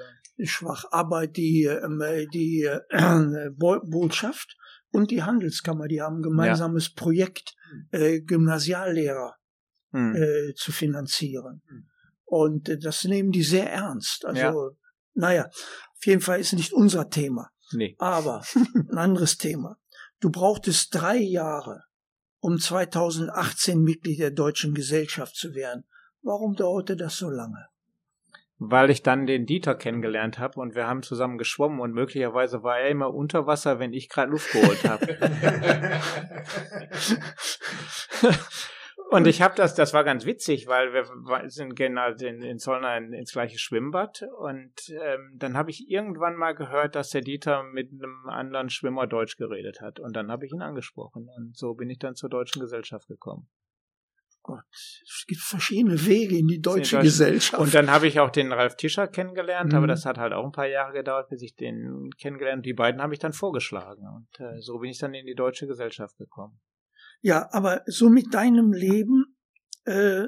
schwach. 0.43 0.85
Aber 0.91 1.27
die, 1.27 1.63
ähm, 1.63 2.01
die 2.33 2.63
äh, 2.63 3.49
Botschaft 3.51 4.55
und 4.91 5.11
die 5.11 5.23
Handelskammer, 5.23 5.87
die 5.87 6.01
haben 6.01 6.17
ein 6.19 6.23
gemeinsames 6.23 6.87
ja. 6.87 6.93
Projekt, 6.95 7.55
äh, 7.91 8.21
Gymnasiallehrer 8.21 9.35
hm. 9.91 10.15
äh, 10.15 10.53
zu 10.55 10.71
finanzieren. 10.71 11.61
Hm. 11.67 11.87
Und 12.25 12.69
äh, 12.69 12.77
das 12.77 13.03
nehmen 13.03 13.31
die 13.31 13.43
sehr 13.43 13.71
ernst. 13.71 14.25
Also, 14.25 14.39
ja. 14.41 14.69
naja, 15.13 15.45
auf 15.45 16.05
jeden 16.05 16.21
Fall 16.21 16.39
ist 16.39 16.53
nicht 16.53 16.73
unser 16.73 17.09
Thema. 17.09 17.49
Nee. 17.71 17.95
Aber 17.99 18.43
ein 18.75 18.97
anderes 18.97 19.37
Thema. 19.37 19.77
Du 20.19 20.31
brauchtest 20.31 20.93
drei 20.93 21.17
Jahre, 21.17 21.83
um 22.39 22.59
2018 22.59 23.81
Mitglied 23.81 24.19
der 24.19 24.31
Deutschen 24.31 24.73
Gesellschaft 24.73 25.35
zu 25.35 25.53
werden. 25.53 25.85
Warum 26.21 26.55
dauerte 26.55 26.95
das 26.95 27.17
so 27.17 27.29
lange? 27.29 27.67
Weil 28.59 28.89
ich 28.89 29.01
dann 29.03 29.25
den 29.25 29.45
Dieter 29.45 29.73
kennengelernt 29.73 30.37
habe 30.37 30.59
und 30.59 30.75
wir 30.75 30.85
haben 30.85 31.01
zusammen 31.01 31.37
geschwommen 31.37 31.79
und 31.79 31.93
möglicherweise 31.93 32.61
war 32.61 32.77
er 32.79 32.89
immer 32.89 33.13
unter 33.13 33.47
Wasser, 33.47 33.79
wenn 33.79 33.93
ich 33.93 34.09
gerade 34.09 34.31
Luft 34.31 34.51
geholt 34.51 34.83
habe. 34.83 35.17
und 39.11 39.27
ich 39.27 39.41
habe 39.41 39.55
das, 39.55 39.75
das 39.75 39.93
war 39.93 40.03
ganz 40.03 40.25
witzig, 40.25 40.67
weil 40.67 40.91
wir 40.91 41.05
sind 41.49 41.79
halt 41.97 42.21
in, 42.21 42.41
in 42.41 42.59
Zollner 42.59 42.97
ins 42.97 43.31
gleiche 43.31 43.57
Schwimmbad 43.57 44.27
und 44.39 44.73
ähm, 44.89 45.31
dann 45.37 45.55
habe 45.55 45.71
ich 45.71 45.89
irgendwann 45.89 46.35
mal 46.35 46.53
gehört, 46.53 46.95
dass 46.95 47.11
der 47.11 47.21
Dieter 47.21 47.63
mit 47.63 47.93
einem 47.93 48.27
anderen 48.27 48.69
Schwimmer 48.69 49.07
Deutsch 49.07 49.37
geredet 49.37 49.79
hat 49.79 50.01
und 50.01 50.17
dann 50.17 50.29
habe 50.29 50.45
ich 50.45 50.51
ihn 50.51 50.61
angesprochen 50.61 51.29
und 51.37 51.55
so 51.55 51.75
bin 51.75 51.89
ich 51.89 51.99
dann 51.99 52.15
zur 52.15 52.29
deutschen 52.29 52.59
Gesellschaft 52.59 53.07
gekommen. 53.07 53.47
Gott, 54.49 54.63
es 54.71 55.25
gibt 55.27 55.41
verschiedene 55.41 56.05
Wege 56.07 56.37
in 56.37 56.47
die 56.47 56.59
deutsche 56.59 56.97
in 56.97 57.03
Gesellschaft. 57.03 57.61
Und 57.61 57.73
dann 57.75 57.91
habe 57.91 58.07
ich 58.07 58.19
auch 58.19 58.31
den 58.31 58.51
Ralf 58.51 58.75
Tischer 58.75 59.07
kennengelernt, 59.07 59.71
mhm. 59.71 59.77
aber 59.77 59.87
das 59.87 60.05
hat 60.05 60.17
halt 60.17 60.33
auch 60.33 60.43
ein 60.43 60.51
paar 60.51 60.67
Jahre 60.67 60.93
gedauert, 60.93 61.29
bis 61.29 61.43
ich 61.43 61.55
den 61.55 62.09
kennengelernt. 62.19 62.65
Die 62.65 62.73
beiden 62.73 63.01
habe 63.01 63.13
ich 63.13 63.19
dann 63.19 63.33
vorgeschlagen 63.33 64.07
und 64.07 64.39
äh, 64.39 64.59
so 64.59 64.79
bin 64.79 64.89
ich 64.89 64.97
dann 64.97 65.13
in 65.13 65.27
die 65.27 65.35
deutsche 65.35 65.67
Gesellschaft 65.67 66.17
gekommen. 66.17 66.59
Ja, 67.21 67.47
aber 67.51 67.83
so 67.85 68.09
mit 68.09 68.33
deinem 68.33 68.73
Leben, 68.73 69.37
äh, 69.85 70.25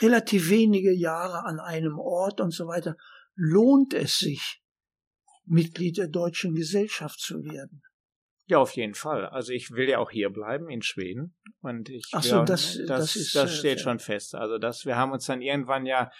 relativ 0.00 0.50
wenige 0.50 0.92
Jahre 0.92 1.44
an 1.44 1.58
einem 1.58 1.98
Ort 1.98 2.40
und 2.40 2.52
so 2.52 2.68
weiter, 2.68 2.96
lohnt 3.34 3.94
es 3.94 4.18
sich, 4.18 4.62
Mitglied 5.44 5.98
der 5.98 6.08
deutschen 6.08 6.54
Gesellschaft 6.54 7.18
zu 7.18 7.42
werden. 7.42 7.82
Ja, 8.46 8.58
auf 8.58 8.72
jeden 8.72 8.94
Fall. 8.94 9.26
Also 9.26 9.52
ich 9.52 9.70
will 9.70 9.88
ja 9.88 9.98
auch 9.98 10.10
hier 10.10 10.30
bleiben 10.30 10.68
in 10.68 10.82
Schweden 10.82 11.34
und 11.62 11.88
ich 11.88 12.10
Ach 12.12 12.22
so, 12.22 12.36
ja, 12.36 12.44
das, 12.44 12.76
das, 12.76 12.86
das, 12.86 13.16
ist, 13.16 13.34
das 13.34 13.50
äh, 13.50 13.56
steht 13.56 13.80
schon 13.80 13.98
fest. 13.98 14.34
Also 14.34 14.58
das, 14.58 14.84
wir 14.84 14.96
haben 14.96 15.12
uns 15.12 15.24
dann 15.26 15.40
irgendwann 15.40 15.86
ja, 15.86 16.10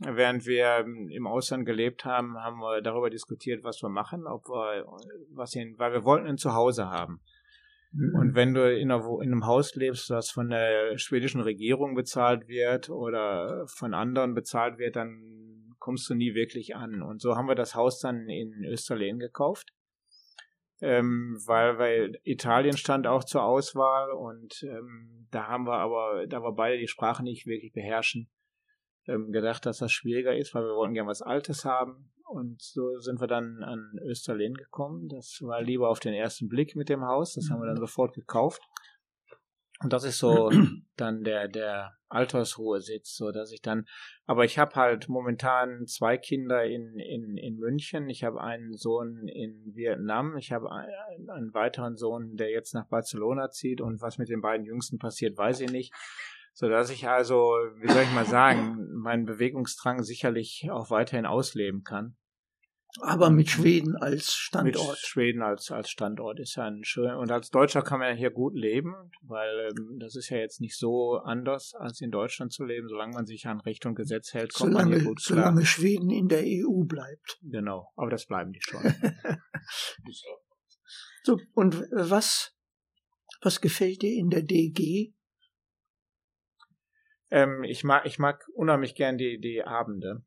während 0.00 0.46
wir 0.46 0.84
im 1.10 1.26
Ausland 1.26 1.64
gelebt 1.64 2.04
haben, 2.04 2.36
haben 2.38 2.58
wir 2.58 2.82
darüber 2.82 3.08
diskutiert, 3.08 3.64
was 3.64 3.82
wir 3.82 3.88
machen, 3.88 4.26
ob 4.26 4.48
wir 4.48 4.84
was 5.30 5.52
hin, 5.52 5.74
weil 5.78 5.92
wir 5.92 6.04
wollten 6.04 6.26
ein 6.26 6.36
Zuhause 6.38 6.86
haben. 6.86 7.20
Mhm. 7.92 8.14
Und 8.14 8.34
wenn 8.34 8.54
du 8.54 8.74
in, 8.74 8.90
einer, 8.90 9.04
in 9.22 9.32
einem 9.32 9.46
Haus 9.46 9.74
lebst, 9.74 10.10
das 10.10 10.30
von 10.30 10.50
der 10.50 10.98
schwedischen 10.98 11.40
Regierung 11.40 11.94
bezahlt 11.94 12.48
wird 12.48 12.90
oder 12.90 13.66
von 13.66 13.94
anderen 13.94 14.34
bezahlt 14.34 14.78
wird, 14.78 14.96
dann 14.96 15.74
kommst 15.78 16.08
du 16.08 16.14
nie 16.14 16.34
wirklich 16.34 16.76
an. 16.76 17.02
Und 17.02 17.20
so 17.20 17.36
haben 17.36 17.48
wir 17.48 17.54
das 17.54 17.74
Haus 17.74 17.98
dann 17.98 18.28
in 18.28 18.64
Österlen 18.64 19.18
gekauft, 19.18 19.72
ähm, 20.82 21.38
weil, 21.46 21.78
weil 21.78 22.20
Italien 22.24 22.76
stand 22.76 23.06
auch 23.06 23.22
zur 23.22 23.44
Auswahl 23.44 24.10
und 24.10 24.64
ähm, 24.64 25.28
da 25.30 25.46
haben 25.46 25.64
wir 25.64 25.78
aber, 25.78 26.26
da 26.26 26.42
wir 26.42 26.52
beide 26.52 26.76
die 26.76 26.88
Sprache 26.88 27.22
nicht 27.22 27.46
wirklich 27.46 27.72
beherrschen, 27.72 28.28
ähm, 29.06 29.30
gedacht, 29.30 29.64
dass 29.64 29.78
das 29.78 29.92
schwieriger 29.92 30.36
ist, 30.36 30.54
weil 30.54 30.64
wir 30.64 30.74
wollten 30.74 30.94
gern 30.94 31.06
was 31.06 31.22
Altes 31.22 31.64
haben. 31.64 32.12
Und 32.26 32.62
so 32.62 32.98
sind 32.98 33.20
wir 33.20 33.28
dann 33.28 33.62
an 33.62 33.98
Österlen 34.04 34.54
gekommen. 34.54 35.08
Das 35.08 35.38
war 35.42 35.62
lieber 35.62 35.88
auf 35.88 36.00
den 36.00 36.14
ersten 36.14 36.48
Blick 36.48 36.74
mit 36.74 36.88
dem 36.88 37.04
Haus. 37.04 37.34
Das 37.34 37.50
haben 37.50 37.60
wir 37.60 37.66
dann 37.66 37.76
sofort 37.76 38.14
gekauft. 38.14 38.62
Und 39.82 39.92
das 39.92 40.04
ist 40.04 40.18
so 40.18 40.50
dann 40.96 41.24
der, 41.24 41.48
der 41.48 41.96
Altersruhesitz, 42.08 43.16
so 43.16 43.32
dass 43.32 43.52
ich 43.52 43.62
dann, 43.62 43.86
aber 44.26 44.44
ich 44.44 44.58
habe 44.58 44.74
halt 44.74 45.08
momentan 45.08 45.86
zwei 45.86 46.18
Kinder 46.18 46.64
in, 46.64 46.98
in, 46.98 47.36
in 47.36 47.56
München. 47.56 48.08
Ich 48.08 48.24
habe 48.24 48.40
einen 48.40 48.74
Sohn 48.74 49.28
in 49.28 49.74
Vietnam. 49.74 50.36
Ich 50.36 50.52
habe 50.52 50.70
einen, 50.70 51.30
einen 51.30 51.54
weiteren 51.54 51.96
Sohn, 51.96 52.36
der 52.36 52.50
jetzt 52.50 52.74
nach 52.74 52.86
Barcelona 52.88 53.50
zieht. 53.50 53.80
Und 53.80 54.00
was 54.00 54.18
mit 54.18 54.28
den 54.28 54.40
beiden 54.40 54.66
Jüngsten 54.66 54.98
passiert, 54.98 55.36
weiß 55.36 55.60
ich 55.60 55.70
nicht. 55.70 55.92
So 56.54 56.68
dass 56.68 56.90
ich 56.90 57.08
also, 57.08 57.54
wie 57.80 57.88
soll 57.90 58.02
ich 58.02 58.12
mal 58.12 58.26
sagen, 58.26 58.76
meinen 58.94 59.24
Bewegungsdrang 59.24 60.02
sicherlich 60.02 60.68
auch 60.70 60.90
weiterhin 60.90 61.24
ausleben 61.24 61.82
kann. 61.82 62.16
Aber 63.00 63.30
mit 63.30 63.48
Schweden 63.48 63.96
als 63.96 64.12
Mit 64.12 64.74
Standort. 64.76 64.98
Schweden 64.98 65.42
als, 65.42 65.70
als 65.70 65.88
Standort 65.90 66.38
ist 66.40 66.56
ja 66.56 66.64
ein 66.64 66.84
schön. 66.84 67.14
Und 67.14 67.32
als 67.32 67.48
Deutscher 67.48 67.82
kann 67.82 68.00
man 68.00 68.10
ja 68.10 68.14
hier 68.14 68.30
gut 68.30 68.54
leben, 68.54 68.94
weil 69.22 69.70
ähm, 69.70 69.98
das 69.98 70.14
ist 70.14 70.28
ja 70.28 70.36
jetzt 70.36 70.60
nicht 70.60 70.76
so 70.76 71.16
anders, 71.16 71.72
als 71.74 72.00
in 72.02 72.10
Deutschland 72.10 72.52
zu 72.52 72.64
leben. 72.64 72.88
Solange 72.88 73.14
man 73.14 73.26
sich 73.26 73.46
an 73.46 73.60
Recht 73.60 73.86
und 73.86 73.94
Gesetz 73.94 74.34
hält, 74.34 74.52
kommt 74.52 74.74
man 74.74 74.88
hier 74.88 74.96
Solange, 74.98 75.08
gut 75.08 75.24
klar. 75.24 75.38
solange 75.38 75.64
Schweden 75.64 76.10
in 76.10 76.28
der 76.28 76.42
EU 76.44 76.84
bleibt. 76.84 77.38
Genau, 77.42 77.90
aber 77.96 78.10
das 78.10 78.26
bleiben 78.26 78.52
die 78.52 78.60
schon. 78.62 78.82
So, 81.24 81.38
und 81.54 81.86
was, 81.92 82.52
was 83.42 83.60
gefällt 83.60 84.02
dir 84.02 84.12
in 84.18 84.28
der 84.28 84.42
DG? 84.42 85.12
ähm, 87.32 87.64
ich 87.64 87.82
mag, 87.82 88.04
ich 88.04 88.18
mag 88.18 88.46
unheimlich 88.54 88.94
gern 88.94 89.16
die, 89.16 89.40
die 89.40 89.64
Abende. 89.64 90.22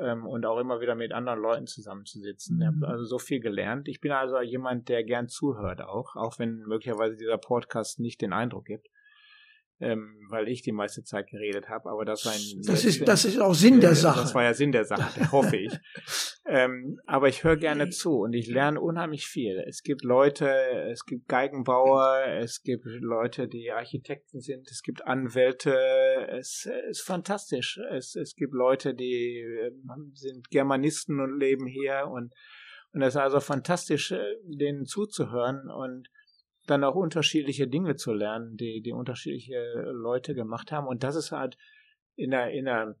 Ähm, 0.00 0.26
und 0.26 0.44
auch 0.46 0.58
immer 0.58 0.80
wieder 0.80 0.94
mit 0.94 1.12
anderen 1.12 1.40
Leuten 1.40 1.66
zusammenzusitzen. 1.66 2.60
Ich 2.60 2.66
Mhm. 2.68 2.82
habe 2.82 2.88
also 2.92 3.04
so 3.04 3.18
viel 3.18 3.40
gelernt. 3.40 3.88
Ich 3.88 4.00
bin 4.00 4.12
also 4.12 4.40
jemand, 4.40 4.88
der 4.88 5.04
gern 5.04 5.28
zuhört 5.28 5.82
auch, 5.82 6.16
auch 6.16 6.38
wenn 6.38 6.58
möglicherweise 6.66 7.16
dieser 7.16 7.38
Podcast 7.38 8.00
nicht 8.00 8.20
den 8.20 8.32
Eindruck 8.32 8.64
gibt, 8.66 8.88
ähm, 9.80 10.26
weil 10.30 10.48
ich 10.48 10.62
die 10.62 10.72
meiste 10.72 11.02
Zeit 11.02 11.28
geredet 11.28 11.68
habe. 11.68 11.90
Aber 11.90 12.04
das 12.04 12.24
war 12.24 12.32
ein 12.32 12.62
Das 12.66 12.84
ist, 12.84 13.06
das 13.06 13.24
ist 13.24 13.38
auch 13.40 13.54
Sinn 13.54 13.80
der 13.80 13.90
Äh, 13.90 13.94
Sache. 13.94 14.20
Das 14.20 14.34
war 14.34 14.42
ja 14.42 14.54
Sinn 14.54 14.72
der 14.72 14.84
Sache, 14.84 15.02
hoffe 15.32 15.56
ich. 15.56 15.72
ähm, 16.46 16.98
aber 17.06 17.28
ich 17.28 17.44
höre 17.44 17.56
gerne 17.56 17.90
zu 17.90 18.20
und 18.20 18.32
ich 18.32 18.48
lerne 18.48 18.80
unheimlich 18.80 19.26
viel. 19.26 19.62
Es 19.66 19.82
gibt 19.82 20.02
Leute, 20.02 20.48
es 20.90 21.04
gibt 21.04 21.28
Geigenbauer, 21.28 22.24
es 22.40 22.62
gibt 22.62 22.86
Leute, 22.86 23.48
die 23.48 23.70
Architekten 23.70 24.40
sind, 24.40 24.70
es 24.70 24.82
gibt 24.82 25.06
Anwälte, 25.06 25.76
es 26.30 26.68
ist 26.88 27.02
fantastisch. 27.02 27.78
Es, 27.90 28.16
es 28.16 28.34
gibt 28.34 28.54
Leute, 28.54 28.94
die 28.94 29.40
ähm, 29.40 30.12
sind 30.14 30.50
Germanisten 30.50 31.20
und 31.20 31.38
leben 31.38 31.66
hier 31.66 32.08
und 32.10 32.32
und 32.92 33.02
es 33.02 33.14
ist 33.14 33.20
also 33.20 33.40
fantastisch, 33.40 34.12
äh, 34.12 34.36
denen 34.42 34.86
zuzuhören 34.86 35.68
und 35.68 36.08
dann 36.66 36.84
auch 36.84 36.94
unterschiedliche 36.94 37.68
Dinge 37.68 37.96
zu 37.96 38.12
lernen, 38.12 38.56
die, 38.56 38.82
die 38.82 38.92
unterschiedliche 38.92 39.90
Leute 39.92 40.34
gemacht 40.34 40.72
haben. 40.72 40.86
Und 40.86 41.02
das 41.02 41.16
ist 41.16 41.32
halt 41.32 41.56
in 42.16 42.30
der, 42.30 42.50
in 42.50 42.66
der 42.66 42.96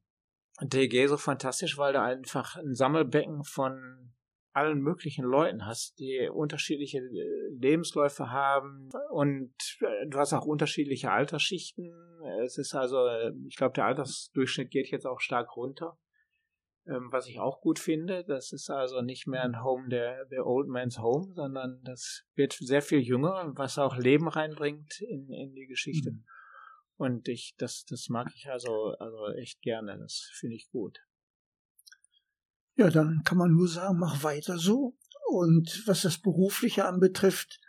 DG 0.62 1.06
so 1.06 1.16
fantastisch, 1.16 1.76
weil 1.76 1.92
du 1.92 2.00
einfach 2.00 2.56
ein 2.56 2.74
Sammelbecken 2.74 3.44
von 3.44 4.12
allen 4.56 4.80
möglichen 4.80 5.24
Leuten 5.24 5.66
hast, 5.66 5.98
die 5.98 6.30
unterschiedliche 6.32 6.98
äh, 6.98 7.48
Lebensläufe 7.58 8.30
haben 8.30 8.88
und 9.10 9.52
äh, 9.80 10.06
du 10.08 10.18
hast 10.18 10.32
auch 10.32 10.46
unterschiedliche 10.46 11.10
Altersschichten. 11.10 11.92
Es 12.42 12.56
ist 12.56 12.74
also, 12.74 13.06
äh, 13.06 13.32
ich 13.46 13.56
glaube, 13.56 13.74
der 13.74 13.84
Altersdurchschnitt 13.84 14.70
geht 14.70 14.90
jetzt 14.90 15.06
auch 15.06 15.20
stark 15.20 15.54
runter, 15.56 15.98
ähm, 16.86 17.08
was 17.10 17.26
ich 17.26 17.40
auch 17.40 17.60
gut 17.60 17.78
finde. 17.78 18.24
Das 18.24 18.52
ist 18.52 18.70
also 18.70 19.02
nicht 19.02 19.26
mehr 19.26 19.42
ein 19.42 19.62
Home 19.62 19.88
der, 19.88 20.24
der 20.26 20.46
Old 20.46 20.68
Man's 20.68 20.98
Home, 20.98 21.32
sondern 21.34 21.82
das 21.84 22.24
wird 22.34 22.52
sehr 22.52 22.82
viel 22.82 23.00
jünger, 23.00 23.52
was 23.56 23.78
auch 23.78 23.96
Leben 23.96 24.28
reinbringt 24.28 25.00
in, 25.00 25.30
in 25.32 25.54
die 25.54 25.66
Geschichte. 25.66 26.12
Und 26.96 27.28
ich, 27.28 27.54
das, 27.58 27.84
das 27.84 28.08
mag 28.08 28.28
ich 28.34 28.48
also, 28.48 28.94
also 28.98 29.28
echt 29.38 29.60
gerne. 29.60 29.98
Das 29.98 30.30
finde 30.34 30.56
ich 30.56 30.68
gut. 30.70 30.98
Ja, 32.76 32.90
dann 32.90 33.22
kann 33.24 33.38
man 33.38 33.52
nur 33.52 33.68
sagen, 33.68 33.98
mach 33.98 34.22
weiter 34.22 34.58
so. 34.58 34.96
Und 35.28 35.82
was 35.86 36.02
das 36.02 36.18
Berufliche 36.18 36.86
anbetrifft, 36.86 37.60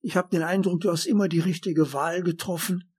ich 0.00 0.16
habe 0.16 0.28
den 0.30 0.42
Eindruck, 0.42 0.80
du 0.80 0.90
hast 0.90 1.06
immer 1.06 1.28
die 1.28 1.40
richtige 1.40 1.92
Wahl 1.92 2.22
getroffen. 2.22 2.92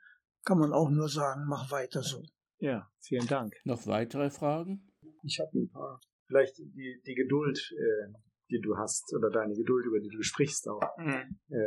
Kann 0.43 0.59
man 0.59 0.73
auch 0.73 0.89
nur 0.89 1.07
sagen, 1.09 1.45
mach 1.47 1.71
weiter 1.71 2.03
so. 2.03 2.23
Ja, 2.59 2.89
vielen 2.99 3.27
Dank. 3.27 3.55
Noch 3.63 3.85
weitere 3.87 4.29
Fragen? 4.29 4.86
Ich 5.27 5.39
habe 5.39 5.51
ein 5.57 5.69
paar. 5.69 5.99
Vielleicht 6.25 6.57
die, 6.57 7.01
die 7.05 7.15
Geduld, 7.15 7.57
äh, 7.77 8.13
die 8.49 8.59
du 8.59 8.75
hast, 8.77 9.13
oder 9.15 9.29
deine 9.29 9.53
Geduld, 9.53 9.85
über 9.85 9.99
die 9.99 10.09
du 10.09 10.21
sprichst 10.21 10.67
auch. 10.67 10.81
Äh, 10.97 11.63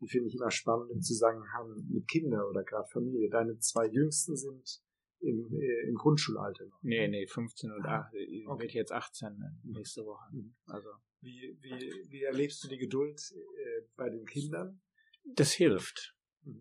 die 0.00 0.08
finde 0.08 0.28
ich 0.28 0.34
immer 0.34 0.50
spannend 0.50 0.90
im 0.90 1.00
Zusammenhang 1.00 1.74
mit 1.88 2.06
Kindern 2.08 2.44
oder 2.48 2.62
gerade 2.64 2.88
Familie. 2.88 3.28
Deine 3.28 3.58
zwei 3.58 3.86
Jüngsten 3.86 4.36
sind 4.36 4.80
im, 5.20 5.52
äh, 5.52 5.88
im 5.88 5.94
Grundschulalter 5.94 6.64
noch. 6.64 6.78
Nee, 6.82 7.08
nee, 7.08 7.26
15 7.26 7.72
und 7.72 7.84
8, 7.84 8.14
ich 8.14 8.46
Okay. 8.48 8.62
wird 8.62 8.72
jetzt 8.72 8.92
18 8.92 9.36
nächste 9.64 10.04
Woche. 10.06 10.24
Mhm. 10.32 10.54
Also, 10.66 10.88
Wie, 11.20 11.58
wie, 11.60 12.06
wie 12.10 12.22
erlebst 12.22 12.64
du 12.64 12.68
die 12.68 12.78
Geduld 12.78 13.20
äh, 13.34 13.86
bei 13.96 14.08
den 14.08 14.24
Kindern? 14.24 14.80
das 15.34 15.52
hilft. 15.52 16.16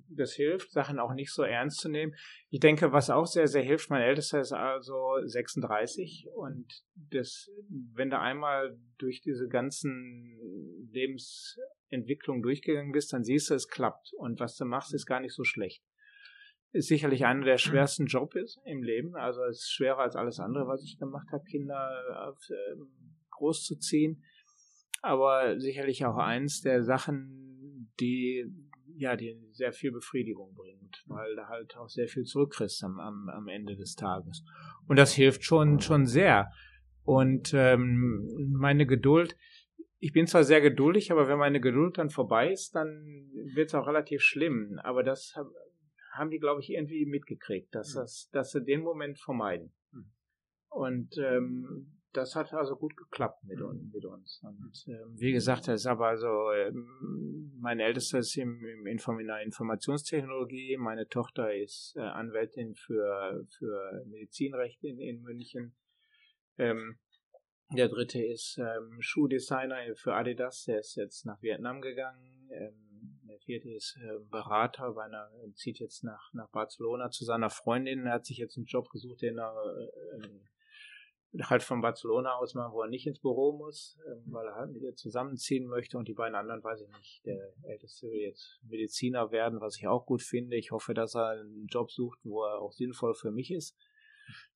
Das 0.09 0.33
hilft, 0.33 0.71
Sachen 0.71 0.99
auch 0.99 1.13
nicht 1.13 1.31
so 1.31 1.43
ernst 1.43 1.79
zu 1.79 1.89
nehmen. 1.89 2.13
Ich 2.49 2.59
denke, 2.59 2.91
was 2.91 3.09
auch 3.09 3.25
sehr, 3.25 3.47
sehr 3.47 3.63
hilft, 3.63 3.89
mein 3.89 4.01
Ältester 4.01 4.39
ist 4.39 4.51
also 4.51 5.15
36 5.23 6.27
und 6.35 6.67
das, 6.95 7.49
wenn 7.93 8.09
du 8.09 8.19
einmal 8.19 8.77
durch 8.97 9.21
diese 9.21 9.47
ganzen 9.47 10.37
Lebensentwicklungen 10.91 12.41
durchgegangen 12.41 12.91
bist, 12.91 13.13
dann 13.13 13.23
siehst 13.23 13.49
du, 13.49 13.53
es 13.53 13.67
klappt. 13.67 14.11
Und 14.17 14.39
was 14.39 14.55
du 14.57 14.65
machst, 14.65 14.93
ist 14.93 15.05
gar 15.05 15.21
nicht 15.21 15.33
so 15.33 15.43
schlecht. 15.43 15.83
Ist 16.71 16.87
sicherlich 16.87 17.25
einer 17.25 17.45
der 17.45 17.57
schwersten 17.57 18.05
Jobs 18.05 18.59
im 18.65 18.83
Leben. 18.83 19.15
Also 19.15 19.43
es 19.45 19.59
ist 19.59 19.71
schwerer 19.71 19.99
als 19.99 20.15
alles 20.15 20.39
andere, 20.39 20.67
was 20.67 20.83
ich 20.83 20.99
gemacht 20.99 21.27
habe, 21.31 21.43
Kinder 21.45 22.35
ähm, 22.77 22.91
großzuziehen. 23.31 24.23
Aber 25.01 25.59
sicherlich 25.59 26.05
auch 26.05 26.17
eins 26.17 26.61
der 26.61 26.83
Sachen, 26.83 27.91
die 27.99 28.45
ja, 28.99 29.15
die 29.15 29.39
sehr 29.53 29.71
viel 29.71 29.91
Befriedigung 29.91 30.53
bringt, 30.55 31.03
weil 31.07 31.33
du 31.35 31.47
halt 31.47 31.75
auch 31.77 31.87
sehr 31.87 32.09
viel 32.09 32.23
zurückkriegst 32.23 32.83
am, 32.83 32.99
am, 32.99 33.29
am 33.29 33.47
Ende 33.47 33.77
des 33.77 33.95
Tages. 33.95 34.43
Und 34.87 34.99
das 34.99 35.13
hilft 35.13 35.45
schon, 35.45 35.79
schon 35.79 36.05
sehr. 36.05 36.51
Und 37.03 37.53
ähm, 37.53 38.51
meine 38.51 38.85
Geduld, 38.85 39.37
ich 39.99 40.11
bin 40.11 40.27
zwar 40.27 40.43
sehr 40.43 40.59
geduldig, 40.59 41.13
aber 41.13 41.29
wenn 41.29 41.39
meine 41.39 41.61
Geduld 41.61 41.97
dann 41.97 42.09
vorbei 42.09 42.51
ist, 42.51 42.75
dann 42.75 43.31
wird 43.55 43.69
es 43.69 43.75
auch 43.75 43.87
relativ 43.87 44.21
schlimm. 44.21 44.77
Aber 44.83 45.01
das 45.01 45.33
hab, 45.33 45.47
haben 46.11 46.29
die, 46.29 46.39
glaube 46.39 46.59
ich, 46.59 46.69
irgendwie 46.69 47.05
mitgekriegt, 47.05 47.73
dass, 47.73 47.93
das, 47.93 48.29
dass 48.33 48.51
sie 48.51 48.63
den 48.63 48.81
Moment 48.81 49.17
vermeiden. 49.17 49.73
Und 50.69 51.17
ähm, 51.17 51.98
das 52.13 52.35
hat 52.35 52.53
also 52.53 52.75
gut 52.75 52.95
geklappt 52.97 53.43
mit, 53.43 53.61
un 53.61 53.89
mit 53.93 54.05
uns. 54.05 54.41
Und 54.43 54.85
ähm, 54.87 55.15
wie 55.15 55.31
gesagt, 55.31 55.67
das 55.67 55.81
ist 55.81 55.87
aber 55.87 56.17
so, 56.17 56.51
ähm, 56.51 57.53
mein 57.59 57.79
Ältester 57.79 58.19
ist 58.19 58.35
im, 58.37 58.63
im 58.65 58.87
Inform 58.87 59.19
in 59.19 59.27
der 59.27 59.41
Informationstechnologie, 59.41 60.77
meine 60.77 61.07
Tochter 61.07 61.53
ist 61.53 61.93
äh, 61.97 62.01
Anwältin 62.01 62.75
für, 62.75 63.45
für 63.57 64.03
Medizinrecht 64.07 64.83
in, 64.83 64.99
in 64.99 65.21
München. 65.21 65.75
Ähm, 66.57 66.99
der 67.71 67.87
dritte 67.87 68.23
ist 68.23 68.57
ähm, 68.57 68.97
Schuhdesigner 68.99 69.95
für 69.95 70.15
Adidas, 70.15 70.63
der 70.65 70.79
ist 70.79 70.95
jetzt 70.95 71.25
nach 71.25 71.39
Vietnam 71.41 71.81
gegangen. 71.81 72.49
Ähm, 72.51 73.21
der 73.29 73.39
vierte 73.39 73.69
ist 73.69 73.95
äh, 74.01 74.19
Berater, 74.31 74.95
weil 74.95 75.13
er 75.13 75.29
zieht 75.53 75.77
jetzt 75.79 76.03
nach, 76.03 76.33
nach 76.33 76.49
Barcelona 76.49 77.11
zu 77.11 77.25
seiner 77.25 77.51
Freundin. 77.51 78.07
Er 78.07 78.13
hat 78.13 78.25
sich 78.25 78.37
jetzt 78.37 78.57
einen 78.57 78.65
Job 78.65 78.89
gesucht, 78.89 79.21
den 79.21 79.37
er 79.37 79.53
äh, 79.53 80.27
halt 81.41 81.63
von 81.63 81.81
Barcelona 81.81 82.35
aus 82.35 82.55
machen, 82.55 82.73
wo 82.73 82.81
er 82.81 82.89
nicht 82.89 83.05
ins 83.05 83.19
Büro 83.19 83.57
muss, 83.57 83.97
äh, 84.05 84.15
weil 84.31 84.47
er 84.47 84.55
halt 84.55 84.71
mit 84.71 84.81
ihr 84.81 84.95
zusammenziehen 84.95 85.67
möchte. 85.67 85.97
Und 85.97 86.07
die 86.07 86.13
beiden 86.13 86.35
anderen 86.35 86.63
weiß 86.63 86.81
ich 86.81 86.97
nicht. 86.97 87.25
Der 87.25 87.53
Älteste 87.63 88.07
will 88.07 88.21
jetzt 88.21 88.59
Mediziner 88.63 89.31
werden, 89.31 89.61
was 89.61 89.77
ich 89.77 89.87
auch 89.87 90.05
gut 90.05 90.21
finde. 90.21 90.57
Ich 90.57 90.71
hoffe, 90.71 90.93
dass 90.93 91.15
er 91.15 91.29
einen 91.29 91.67
Job 91.67 91.91
sucht, 91.91 92.19
wo 92.23 92.43
er 92.43 92.59
auch 92.59 92.71
sinnvoll 92.71 93.13
für 93.13 93.31
mich 93.31 93.51
ist 93.51 93.75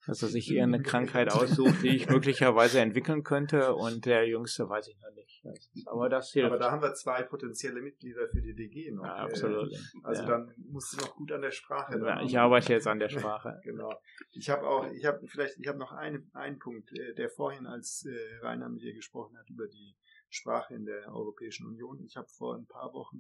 dass 0.06 0.22
er 0.22 0.28
sich 0.28 0.52
eher 0.52 0.64
eine 0.64 0.82
Krankheit 0.82 1.32
aussucht, 1.32 1.82
die 1.82 1.96
ich 1.96 2.10
möglicherweise 2.10 2.82
entwickeln 2.82 3.24
könnte 3.24 3.74
und 3.74 4.06
der 4.06 4.28
Jüngste 4.28 4.68
weiß 4.68 4.88
ich 4.90 5.00
noch 5.00 5.14
nicht. 5.14 5.44
Aber 5.86 6.10
das 6.10 6.32
hilft. 6.32 6.48
Aber 6.48 6.58
da 6.58 6.72
haben 6.72 6.82
wir 6.82 6.94
zwei 6.94 7.24
potenzielle 7.24 7.82
Mitglieder 7.82 8.28
für 8.28 8.42
die 8.42 8.54
DG 8.54 8.92
noch. 8.92 9.06
Ja, 9.06 9.16
absolut. 9.16 9.74
Also 10.04 10.24
ja. 10.24 10.28
dann 10.28 10.54
musst 10.58 10.94
du 10.94 10.98
noch 10.98 11.16
gut 11.16 11.32
an 11.32 11.42
der 11.42 11.52
Sprache. 11.52 12.00
Ja, 12.00 12.22
ich 12.22 12.38
arbeite 12.38 12.74
jetzt 12.74 12.88
an 12.88 13.00
der 13.00 13.10
Sprache. 13.10 13.60
genau. 13.64 13.94
Ich 14.32 14.50
habe 14.50 14.68
auch, 14.68 14.90
ich 14.92 15.06
habe 15.06 15.26
vielleicht, 15.28 15.58
ich 15.58 15.68
habe 15.68 15.80
noch 15.80 15.92
einen, 15.92 16.30
einen 16.34 16.60
Punkt, 16.60 16.92
äh, 16.98 17.14
der 17.14 17.30
vorhin, 17.30 17.66
als 17.66 18.06
äh, 18.06 18.46
Rainer 18.46 18.70
mit 18.70 18.82
dir 18.82 18.94
gesprochen 18.94 19.38
hat 19.38 19.50
über 19.50 19.68
die 19.68 19.96
Sprache 20.30 20.74
in 20.74 20.86
der 20.86 21.14
Europäischen 21.14 21.68
Union. 21.68 22.04
Ich 22.04 22.16
habe 22.18 22.28
vor 22.28 22.56
ein 22.56 22.66
paar 22.66 22.94
Wochen 22.94 23.20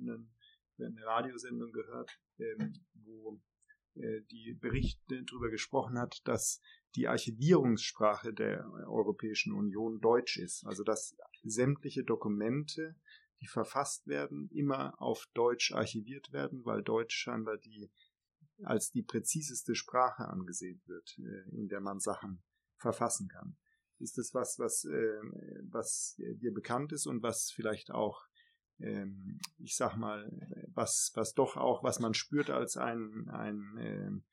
eine 0.80 1.06
Radiosendung 1.06 1.72
gehört, 1.72 2.10
ähm, 2.40 2.74
wo 3.06 3.40
die 3.96 4.58
Berichte 4.60 5.24
darüber 5.24 5.50
gesprochen 5.50 6.00
hat, 6.00 6.22
dass 6.28 6.62
die 6.96 7.08
Archivierungssprache 7.08 8.34
der 8.34 8.70
Europäischen 8.88 9.54
Union 9.54 10.00
Deutsch 10.00 10.38
ist. 10.38 10.66
Also 10.66 10.84
dass 10.84 11.16
sämtliche 11.44 12.04
Dokumente, 12.04 12.96
die 13.42 13.48
verfasst 13.48 14.08
werden, 14.08 14.50
immer 14.52 15.00
auf 15.02 15.28
Deutsch 15.34 15.74
archiviert 15.74 16.32
werden, 16.32 16.66
weil 16.66 16.82
Deutsch 16.82 17.16
scheinbar 17.16 17.58
die 17.58 17.92
als 18.64 18.92
die 18.92 19.04
präziseste 19.04 19.76
Sprache 19.76 20.28
angesehen 20.28 20.82
wird, 20.86 21.18
äh, 21.20 21.56
in 21.56 21.68
der 21.68 21.82
man 21.82 22.00
Sachen 22.00 22.44
verfassen 22.78 23.28
kann. 23.28 23.58
Ist 24.00 24.18
das 24.18 24.34
was, 24.34 24.60
was, 24.60 24.86
äh, 24.86 25.20
was 25.70 26.16
dir 26.18 26.54
bekannt 26.54 26.92
ist 26.92 27.08
und 27.08 27.24
was 27.24 27.52
vielleicht 27.52 27.92
auch 27.92 28.26
ähm, 28.80 29.40
ich 29.60 29.76
sag 29.76 29.98
mal, 29.98 30.32
was, 30.74 31.12
was 31.16 31.34
doch 31.34 31.58
auch, 31.58 31.84
was 31.84 32.00
man 32.00 32.14
spürt 32.14 32.50
als 32.50 32.78
ein, 32.78 33.30
ein 33.32 33.78
ähm, 33.80 34.24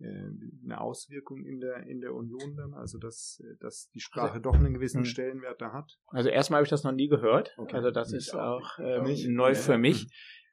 äh, 0.00 0.30
eine 0.64 0.80
Auswirkung 0.80 1.44
in 1.44 1.58
der 1.58 1.84
in 1.88 2.00
der 2.00 2.14
Union 2.14 2.54
dann, 2.56 2.72
also 2.74 2.98
dass 2.98 3.42
dass 3.58 3.90
die 3.90 4.00
Sprache 4.00 4.34
also, 4.34 4.42
doch 4.42 4.54
einen 4.54 4.74
gewissen 4.74 5.00
hm. 5.00 5.06
Stellenwert 5.06 5.60
da 5.60 5.72
hat. 5.72 5.98
Also 6.06 6.28
erstmal 6.28 6.58
habe 6.58 6.66
ich 6.66 6.70
das 6.70 6.84
noch 6.84 6.92
nie 6.92 7.08
gehört, 7.08 7.52
okay. 7.58 7.74
also 7.74 7.90
das 7.90 8.12
ist 8.12 8.32
auch 8.32 8.78
ähm, 8.78 9.34
neu 9.34 9.54
für 9.56 9.76
mich, 9.76 10.08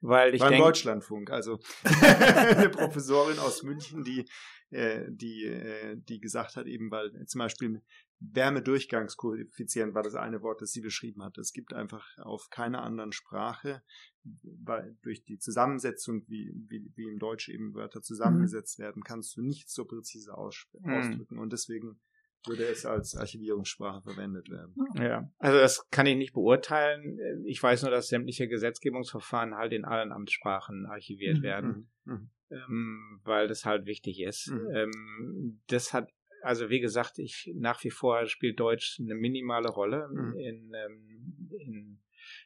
weil 0.08 0.36
ich 0.36 0.42
denke 0.42 0.58
Deutschlandfunk, 0.58 1.30
also 1.32 1.60
eine 1.84 2.70
Professorin 2.70 3.40
aus 3.40 3.64
München, 3.64 4.04
die 4.04 4.26
äh, 4.72 5.06
die 5.10 5.46
äh, 5.46 5.98
die 5.98 6.20
gesagt 6.20 6.56
hat 6.56 6.68
eben, 6.68 6.92
weil 6.92 7.12
zum 7.26 7.40
Beispiel 7.40 7.82
Wärmedurchgangskoeffizient 8.20 9.94
war 9.94 10.04
das 10.04 10.16
eine 10.16 10.42
Wort, 10.42 10.62
das 10.62 10.72
sie 10.72 10.82
beschrieben 10.82 11.24
hat. 11.24 11.38
Es 11.38 11.52
gibt 11.52 11.74
einfach 11.74 12.06
auf 12.18 12.50
keiner 12.50 12.82
anderen 12.82 13.12
Sprache, 13.12 13.84
weil 14.24 14.98
durch 15.02 15.24
die 15.24 15.38
Zusammensetzung, 15.38 16.24
wie, 16.28 16.54
wie, 16.68 16.92
wie 16.96 17.04
im 17.04 17.20
Deutsch 17.20 17.50
eben 17.50 17.74
Wörter 17.74 18.02
zusammengesetzt 18.02 18.80
mhm. 18.80 18.84
werden, 18.84 19.04
kannst 19.04 19.36
du 19.38 19.42
nicht 19.42 19.70
so 19.70 19.86
präzise 19.86 20.32
mhm. 20.32 20.92
ausdrücken. 20.92 21.40
Und 21.40 21.52
deswegen 21.52 22.00
würde 22.48 22.64
es 22.66 22.86
als 22.86 23.16
Archivierungssprache 23.16 24.02
verwendet 24.02 24.50
werden. 24.50 24.76
Ja, 24.96 25.30
also 25.38 25.58
das 25.58 25.90
kann 25.90 26.06
ich 26.06 26.18
nicht 26.18 26.34
beurteilen. 26.34 27.20
Ich 27.46 27.62
weiß 27.62 27.84
nur, 27.84 27.92
dass 27.92 28.08
sämtliche 28.08 28.48
Gesetzgebungsverfahren 28.48 29.56
halt 29.56 29.74
in 29.74 29.86
allen 29.86 30.12
Amtssprachen 30.12 30.86
archiviert 30.86 31.40
mhm. 31.40 31.44
werden, 31.44 31.92
mhm. 32.06 32.14
mhm. 32.14 32.30
ähm, 32.52 33.22
weil 33.24 33.48
das 33.48 33.66
halt 33.66 33.86
wichtig 33.86 34.22
ist. 34.22 34.52
Mhm. 34.52 34.70
Ähm, 34.74 35.62
das 35.68 35.94
hat 35.94 36.10
also 36.42 36.70
wie 36.70 36.80
gesagt, 36.80 37.18
ich 37.18 37.52
nach 37.56 37.84
wie 37.84 37.90
vor 37.90 38.28
spielt 38.28 38.60
Deutsch 38.60 39.00
eine 39.00 39.16
minimale 39.16 39.68
Rolle 39.68 40.08
mhm. 40.12 40.38
in, 40.38 40.72
ähm, 40.76 41.50
in 41.58 42.00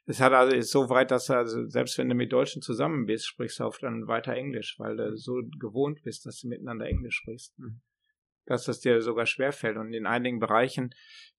es 0.05 0.19
hat 0.19 0.33
also 0.33 0.55
ist 0.55 0.71
so 0.71 0.89
weit, 0.89 1.11
dass 1.11 1.29
also 1.29 1.67
selbst 1.67 1.97
wenn 1.97 2.09
du 2.09 2.15
mit 2.15 2.31
Deutschen 2.31 2.61
zusammen 2.61 3.05
bist, 3.05 3.27
sprichst 3.27 3.59
du 3.59 3.65
oft 3.65 3.83
dann 3.83 4.07
weiter 4.07 4.33
Englisch, 4.33 4.75
weil 4.79 4.97
du 4.97 5.15
so 5.15 5.41
gewohnt 5.59 6.01
bist, 6.03 6.25
dass 6.25 6.39
du 6.39 6.47
miteinander 6.47 6.87
Englisch 6.87 7.17
sprichst. 7.17 7.57
Mhm. 7.59 7.81
Dass 8.49 8.65
das 8.65 8.79
dir 8.79 9.01
sogar 9.01 9.25
schwerfällt. 9.25 9.77
Und 9.77 9.93
in 9.93 10.05
einigen 10.05 10.39
Bereichen, 10.39 10.89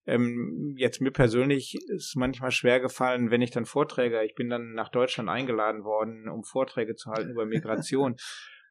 ähm, 0.05 0.73
jetzt 0.77 1.01
mir 1.01 1.11
persönlich 1.11 1.77
ist 1.89 2.15
manchmal 2.15 2.51
schwer 2.51 2.79
gefallen, 2.79 3.29
wenn 3.29 3.41
ich 3.41 3.51
dann 3.51 3.65
Vorträge, 3.65 4.23
ich 4.23 4.33
bin 4.33 4.49
dann 4.49 4.73
nach 4.73 4.89
Deutschland 4.89 5.29
eingeladen 5.29 5.83
worden, 5.83 6.27
um 6.29 6.43
Vorträge 6.43 6.95
zu 6.95 7.11
halten 7.11 7.31
über 7.31 7.45
Migration. 7.45 8.15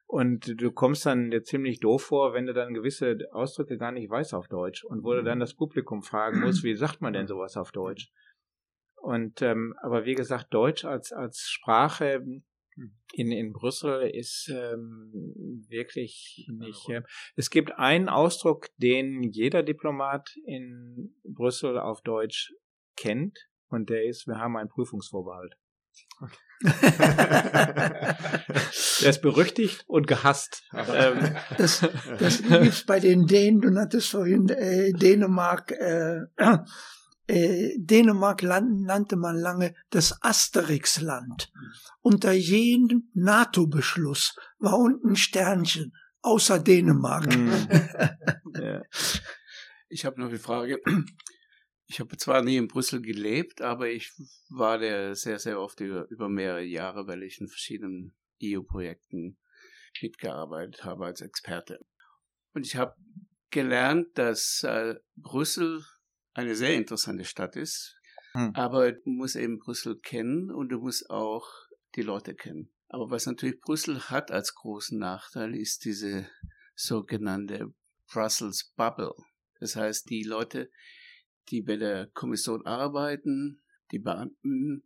Und 0.07 0.59
du 0.59 0.73
kommst 0.73 1.05
dann 1.05 1.31
dir 1.31 1.41
ziemlich 1.41 1.79
doof 1.79 2.03
vor, 2.03 2.33
wenn 2.33 2.45
du 2.45 2.51
dann 2.51 2.73
gewisse 2.73 3.17
Ausdrücke 3.31 3.77
gar 3.77 3.93
nicht 3.93 4.09
weißt 4.09 4.33
auf 4.33 4.49
Deutsch 4.49 4.83
und 4.83 5.05
wo 5.05 5.13
du 5.13 5.23
dann 5.23 5.39
das 5.39 5.53
Publikum 5.53 6.03
fragen 6.03 6.41
musst, 6.41 6.63
wie 6.65 6.75
sagt 6.75 6.99
man 6.99 7.13
denn 7.13 7.27
sowas 7.27 7.55
auf 7.55 7.71
Deutsch? 7.71 8.11
Und 8.97 9.41
ähm, 9.41 9.73
aber 9.81 10.03
wie 10.03 10.15
gesagt, 10.15 10.53
Deutsch 10.53 10.83
als 10.83 11.13
als 11.13 11.47
Sprache 11.49 12.21
in 13.13 13.31
in 13.31 13.53
Brüssel 13.53 14.09
ist 14.09 14.49
ähm, 14.49 15.11
wirklich 15.67 16.47
nicht. 16.49 16.89
Äh, 16.89 17.01
es 17.35 17.49
gibt 17.49 17.73
einen 17.77 18.09
Ausdruck, 18.09 18.69
den 18.77 19.23
jeder 19.23 19.63
Diplomat 19.63 20.35
in 20.45 21.15
Brüssel 21.23 21.77
auf 21.77 22.01
Deutsch 22.01 22.53
kennt, 22.95 23.37
und 23.67 23.89
der 23.89 24.05
ist: 24.05 24.27
Wir 24.27 24.37
haben 24.37 24.57
einen 24.57 24.69
Prüfungsvorbehalt. 24.69 25.55
Okay. 26.21 26.37
er 29.03 29.09
ist 29.09 29.21
berüchtigt 29.23 29.83
und 29.87 30.05
gehasst. 30.05 30.63
Ähm, 30.73 31.35
das, 31.57 31.89
das 32.19 32.43
gibt's 32.43 32.85
bei 32.85 32.99
den 32.99 33.25
Dänen, 33.25 33.61
du 33.61 33.71
nanntest 33.71 34.09
vorhin 34.09 34.47
äh, 34.49 34.93
Dänemark, 34.93 35.71
äh, 35.71 36.19
äh, 37.31 37.77
Dänemark 37.77 38.43
nannte 38.43 39.15
man 39.15 39.37
lange 39.37 39.73
das 39.89 40.21
Asterix-Land. 40.21 41.51
Unter 42.01 42.33
jedem 42.33 43.09
NATO-Beschluss 43.13 44.35
war 44.59 44.77
unten 44.77 45.11
ein 45.11 45.15
Sternchen, 45.15 45.93
außer 46.21 46.59
Dänemark. 46.59 47.33
Mhm. 47.33 47.67
ja. 48.61 48.81
Ich 49.87 50.05
habe 50.05 50.19
noch 50.19 50.27
eine 50.27 50.39
Frage. 50.39 50.81
Ich 51.87 51.99
habe 51.99 52.17
zwar 52.17 52.41
nie 52.41 52.57
in 52.57 52.67
Brüssel 52.67 53.01
gelebt, 53.01 53.61
aber 53.61 53.89
ich 53.89 54.11
war 54.49 54.77
der 54.77 55.15
sehr, 55.15 55.39
sehr 55.39 55.59
oft 55.59 55.79
über, 55.79 56.09
über 56.09 56.27
mehrere 56.27 56.63
Jahre, 56.63 57.07
weil 57.07 57.23
ich 57.23 57.39
in 57.39 57.47
verschiedenen 57.47 58.13
EU-Projekten 58.43 59.37
mitgearbeitet 60.01 60.83
habe 60.83 61.05
als 61.05 61.21
Experte. 61.21 61.79
Und 62.53 62.65
ich 62.65 62.75
habe 62.75 62.93
gelernt, 63.51 64.07
dass 64.15 64.63
äh, 64.63 64.95
Brüssel 65.15 65.83
eine 66.33 66.55
sehr 66.55 66.75
interessante 66.75 67.25
Stadt 67.25 67.55
ist, 67.55 67.97
hm. 68.33 68.51
aber 68.55 68.91
du 68.91 69.09
musst 69.09 69.35
eben 69.35 69.59
Brüssel 69.59 69.99
kennen 69.99 70.51
und 70.51 70.69
du 70.69 70.79
musst 70.79 71.09
auch 71.09 71.47
die 71.95 72.01
Leute 72.01 72.35
kennen. 72.35 72.71
Aber 72.87 73.09
was 73.09 73.25
natürlich 73.25 73.61
Brüssel 73.61 74.09
hat 74.09 74.31
als 74.31 74.53
großen 74.53 74.97
Nachteil, 74.97 75.55
ist 75.55 75.85
diese 75.85 76.29
sogenannte 76.75 77.73
Brussels 78.11 78.73
Bubble. 78.75 79.13
Das 79.59 79.75
heißt, 79.75 80.09
die 80.09 80.23
Leute, 80.23 80.69
die 81.49 81.61
bei 81.61 81.77
der 81.77 82.07
Kommission 82.07 82.65
arbeiten, 82.65 83.61
die 83.91 83.99
Beamten, 83.99 84.83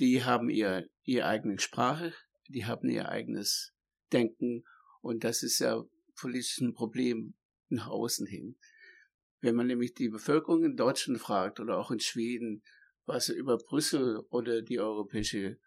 die 0.00 0.24
haben 0.24 0.48
ihr, 0.48 0.88
ihre 1.02 1.26
eigene 1.26 1.58
Sprache, 1.58 2.14
die 2.48 2.64
haben 2.64 2.88
ihr 2.88 3.08
eigenes 3.08 3.72
Denken 4.12 4.64
und 5.00 5.24
das 5.24 5.42
ist 5.42 5.58
ja 5.58 5.82
politisch 6.16 6.60
ein 6.60 6.74
Problem 6.74 7.34
nach 7.68 7.88
außen 7.88 8.26
hin. 8.26 8.56
Wenn 9.44 9.56
man 9.56 9.66
nämlich 9.66 9.92
die 9.92 10.08
Bevölkerung 10.08 10.64
in 10.64 10.74
Deutschland 10.74 11.20
fragt 11.20 11.60
oder 11.60 11.76
auch 11.76 11.90
in 11.90 12.00
Schweden, 12.00 12.62
was 13.04 13.26
sie 13.26 13.34
über 13.34 13.58
Brüssel 13.58 14.20
oder 14.30 14.62
die 14.62 14.80
Europäische 14.80 15.58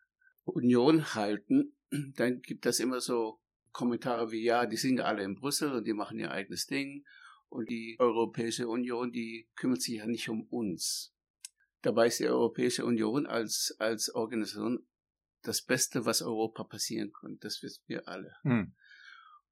Union 0.46 1.14
halten, 1.14 1.78
dann 2.16 2.42
gibt 2.42 2.66
das 2.66 2.80
immer 2.80 3.02
so 3.02 3.40
Kommentare 3.72 4.32
wie, 4.32 4.44
ja, 4.44 4.66
die 4.66 4.78
sind 4.78 4.98
ja 4.98 5.04
alle 5.04 5.22
in 5.22 5.36
Brüssel 5.36 5.74
und 5.74 5.86
die 5.86 5.94
machen 5.94 6.18
ihr 6.18 6.32
eigenes 6.32 6.66
Ding 6.66 7.06
und 7.50 7.70
die 7.70 7.98
Europäische 8.00 8.68
Union, 8.68 9.12
die 9.12 9.48
kümmert 9.56 9.84
sich 9.84 9.98
ja 9.98 10.08
nicht 10.08 10.28
um 10.28 10.48
uns. 10.48 11.14
Dabei 11.84 12.08
ist 12.08 12.20
die 12.20 12.28
Europäische 12.28 12.84
Union 12.84 13.28
als, 13.28 13.76
als 13.78 14.10
Organisation 14.16 14.88
das 15.44 15.62
Beste, 15.62 16.04
was 16.04 16.24
Europa 16.24 16.64
passieren 16.64 17.14
kann. 17.14 17.38
Das 17.42 17.62
wissen 17.62 17.84
wir 17.86 18.08
alle. 18.08 18.34
Hm. 18.42 18.74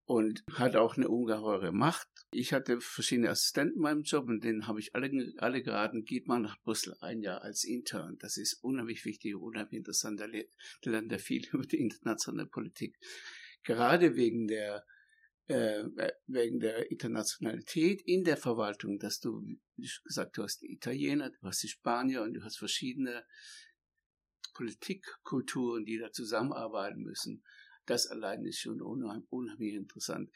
Und 0.07 0.43
hat 0.53 0.75
auch 0.75 0.97
eine 0.97 1.07
ungeheure 1.07 1.71
Macht. 1.71 2.07
Ich 2.31 2.53
hatte 2.53 2.79
verschiedene 2.79 3.29
Assistenten 3.29 3.77
in 3.77 3.81
meinem 3.81 4.03
Job 4.03 4.27
und 4.27 4.43
denen 4.43 4.67
habe 4.67 4.79
ich 4.79 4.93
alle, 4.93 5.33
alle 5.37 5.63
geraten, 5.63 6.05
geht 6.05 6.27
mal 6.27 6.39
nach 6.39 6.61
Brüssel 6.61 6.95
ein 7.01 7.21
Jahr 7.21 7.41
als 7.41 7.63
Intern. 7.63 8.17
Das 8.19 8.37
ist 8.37 8.63
unheimlich 8.63 9.03
wichtig, 9.05 9.35
unheimlich 9.35 9.79
interessant. 9.79 10.19
Da 10.19 10.27
lernt 10.83 11.11
er 11.11 11.19
viel 11.19 11.47
über 11.53 11.65
die 11.65 11.79
internationale 11.79 12.47
Politik. 12.47 12.97
Gerade 13.63 14.15
wegen 14.15 14.47
der 14.47 14.85
äh, 15.47 15.83
wegen 16.27 16.59
der 16.59 16.89
Internationalität 16.91 18.01
in 18.01 18.23
der 18.23 18.37
Verwaltung, 18.37 18.99
dass 18.99 19.19
du, 19.19 19.41
wie 19.75 19.89
gesagt, 20.03 20.37
du 20.37 20.43
hast 20.43 20.61
die 20.61 20.71
Italiener, 20.71 21.29
du 21.29 21.47
hast 21.47 21.61
die 21.61 21.67
Spanier 21.67 22.23
und 22.23 22.33
du 22.33 22.43
hast 22.43 22.57
verschiedene 22.57 23.23
Politikkulturen, 24.55 25.85
die 25.85 25.99
da 25.99 26.11
zusammenarbeiten 26.11 27.03
müssen. 27.03 27.43
Das 27.85 28.07
allein 28.07 28.45
ist 28.45 28.59
schon 28.59 28.81
unheimlich 28.81 29.75
interessant. 29.75 30.31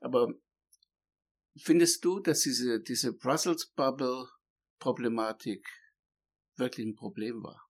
Aber 0.00 0.34
findest 1.56 2.04
du, 2.04 2.20
dass 2.20 2.40
diese, 2.40 2.80
diese 2.80 3.12
Brussels 3.12 3.72
Bubble 3.74 4.28
Problematik 4.78 5.66
wirklich 6.56 6.86
ein 6.86 6.94
Problem 6.94 7.42
war? 7.42 7.60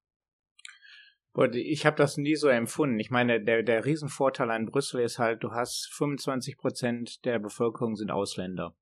Ich 1.53 1.85
habe 1.85 1.97
das 1.97 2.17
nie 2.17 2.37
so 2.37 2.49
empfunden. 2.49 3.01
Ich 3.01 3.11
meine, 3.11 3.43
der, 3.43 3.65
der 3.65 3.85
Riesenvorteil 3.85 4.51
an 4.53 4.67
Brüssel 4.67 5.01
ist 5.01 5.19
halt, 5.19 5.43
du 5.43 5.51
hast 5.51 5.93
25 5.93 6.57
Prozent 6.57 7.25
der 7.25 7.41
Bevölkerung 7.41 7.97
sind 7.97 8.13
Ausländer. 8.13 8.77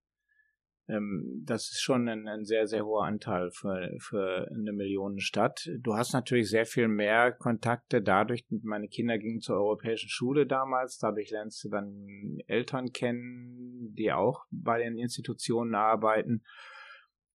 Ähm, 0.89 1.43
das 1.45 1.71
ist 1.71 1.81
schon 1.81 2.09
ein, 2.09 2.27
ein, 2.29 2.45
sehr, 2.45 2.67
sehr 2.67 2.85
hoher 2.85 3.05
Anteil 3.05 3.51
für, 3.53 3.95
für 3.99 4.49
eine 4.51 4.73
Millionenstadt. 4.73 5.71
Du 5.79 5.95
hast 5.95 6.13
natürlich 6.13 6.51
sehr 6.51 6.67
viel 6.67 6.89
mehr 6.89 7.33
Kontakte 7.33 8.03
dadurch, 8.03 8.45
meine 8.63 8.89
Kinder 8.89 9.19
gingen 9.19 9.41
zur 9.41 9.57
europäischen 9.57 10.09
Schule 10.09 10.47
damals, 10.47 10.99
dadurch 10.99 11.31
lernst 11.31 11.63
du 11.65 11.69
dann 11.69 12.39
Eltern 12.47 12.93
kennen, 12.93 13.95
die 13.97 14.13
auch 14.13 14.45
bei 14.51 14.79
den 14.79 14.99
Institutionen 14.99 15.75
arbeiten 15.75 16.43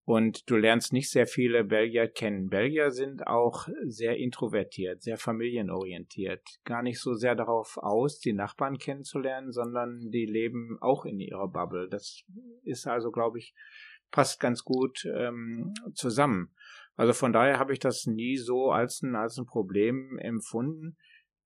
und 0.08 0.48
du 0.48 0.56
lernst 0.56 0.94
nicht 0.94 1.10
sehr 1.10 1.26
viele 1.26 1.64
Belgier 1.64 2.08
kennen. 2.08 2.48
Belgier 2.48 2.92
sind 2.92 3.26
auch 3.26 3.68
sehr 3.84 4.16
introvertiert, 4.16 5.02
sehr 5.02 5.18
familienorientiert, 5.18 6.40
gar 6.64 6.82
nicht 6.82 6.98
so 6.98 7.12
sehr 7.12 7.34
darauf 7.34 7.76
aus, 7.76 8.18
die 8.18 8.32
Nachbarn 8.32 8.78
kennenzulernen, 8.78 9.52
sondern 9.52 10.10
die 10.10 10.24
leben 10.24 10.78
auch 10.80 11.04
in 11.04 11.20
ihrer 11.20 11.46
Bubble. 11.48 11.90
Das 11.90 12.22
ist 12.62 12.86
also, 12.86 13.10
glaube 13.10 13.38
ich, 13.38 13.52
passt 14.10 14.40
ganz 14.40 14.64
gut 14.64 15.04
ähm, 15.14 15.74
zusammen. 15.92 16.54
Also 16.96 17.12
von 17.12 17.34
daher 17.34 17.58
habe 17.58 17.74
ich 17.74 17.78
das 17.78 18.06
nie 18.06 18.38
so 18.38 18.70
als 18.70 19.02
ein, 19.02 19.14
als 19.14 19.36
ein 19.36 19.44
Problem 19.44 20.16
empfunden 20.18 20.96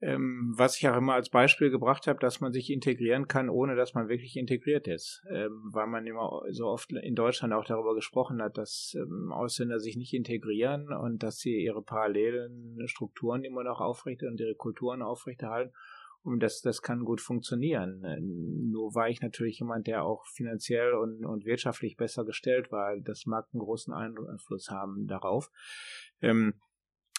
ähm, 0.03 0.53
was 0.57 0.77
ich 0.77 0.89
auch 0.89 0.97
immer 0.97 1.15
als 1.15 1.31
Beispiel 1.31 1.71
gebracht 1.71 2.09
habe, 2.09 2.19
dass 2.19 2.41
man 2.41 2.53
sich 2.53 2.71
integrieren 2.71 3.29
kann, 3.29 3.49
ohne 3.49 3.77
dass 3.77 3.95
man 3.95 4.09
wirklich 4.09 4.37
integriert 4.37 4.89
ist. 4.89 5.23
Ähm, 5.31 5.71
weil 5.73 5.87
man 5.87 6.07
immer 6.07 6.43
so 6.51 6.67
oft 6.67 6.93
in 6.93 7.15
Deutschland 7.15 7.55
auch 7.55 7.65
darüber 7.65 7.95
gesprochen 7.95 8.43
hat, 8.43 8.59
dass 8.59 8.97
ähm, 8.97 9.31
Ausländer 9.33 9.79
sich 9.79 9.97
nicht 9.97 10.13
integrieren 10.13 10.93
und 10.93 11.23
dass 11.23 11.39
sie 11.39 11.63
ihre 11.63 11.83
parallelen 11.83 12.77
Strukturen 12.87 13.45
immer 13.45 13.63
noch 13.63 13.81
aufrecht 13.81 14.25
und 14.25 14.41
ihre 14.41 14.57
Kulturen 14.57 15.03
aufrechterhalten. 15.03 15.73
Und 16.25 16.41
das, 16.41 16.61
das 16.61 16.83
kann 16.83 17.05
gut 17.05 17.21
funktionieren. 17.21 18.03
Ähm, 18.05 18.71
nur 18.71 18.97
war 18.97 19.09
ich 19.09 19.21
natürlich 19.23 19.61
jemand, 19.61 19.87
der 19.87 20.05
auch 20.05 20.27
finanziell 20.27 20.95
und, 20.95 21.25
und 21.25 21.45
wirtschaftlich 21.45 21.97
besser 21.97 22.25
gestellt 22.25 22.73
war. 22.73 22.97
Das 23.01 23.27
mag 23.27 23.47
einen 23.53 23.61
großen 23.61 23.95
Einfluss 23.95 24.69
haben 24.69 25.07
darauf. 25.07 25.49
Ähm, 26.21 26.55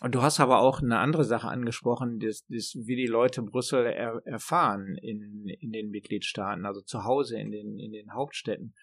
und 0.04 0.14
du 0.14 0.22
hast 0.22 0.42
aber 0.42 0.60
auch 0.60 0.82
eine 0.82 1.00
andere 1.00 1.24
Sache 1.24 1.48
angesprochen, 1.48 2.20
das, 2.20 2.46
das, 2.50 2.76
wie 2.78 2.98
die 2.98 3.08
Leute 3.08 3.42
Brüssel 3.42 3.86
er, 3.86 4.22
erfahren 4.26 4.98
in, 5.02 5.48
in 5.48 5.72
den 5.72 5.92
Mitgliedstaaten, 5.92 6.66
also 6.66 6.82
zu 6.82 7.06
Hause 7.06 7.40
in 7.40 7.52
den, 7.52 7.80
in 7.80 7.94
den 7.94 8.14
Hauptstädten. 8.14 8.76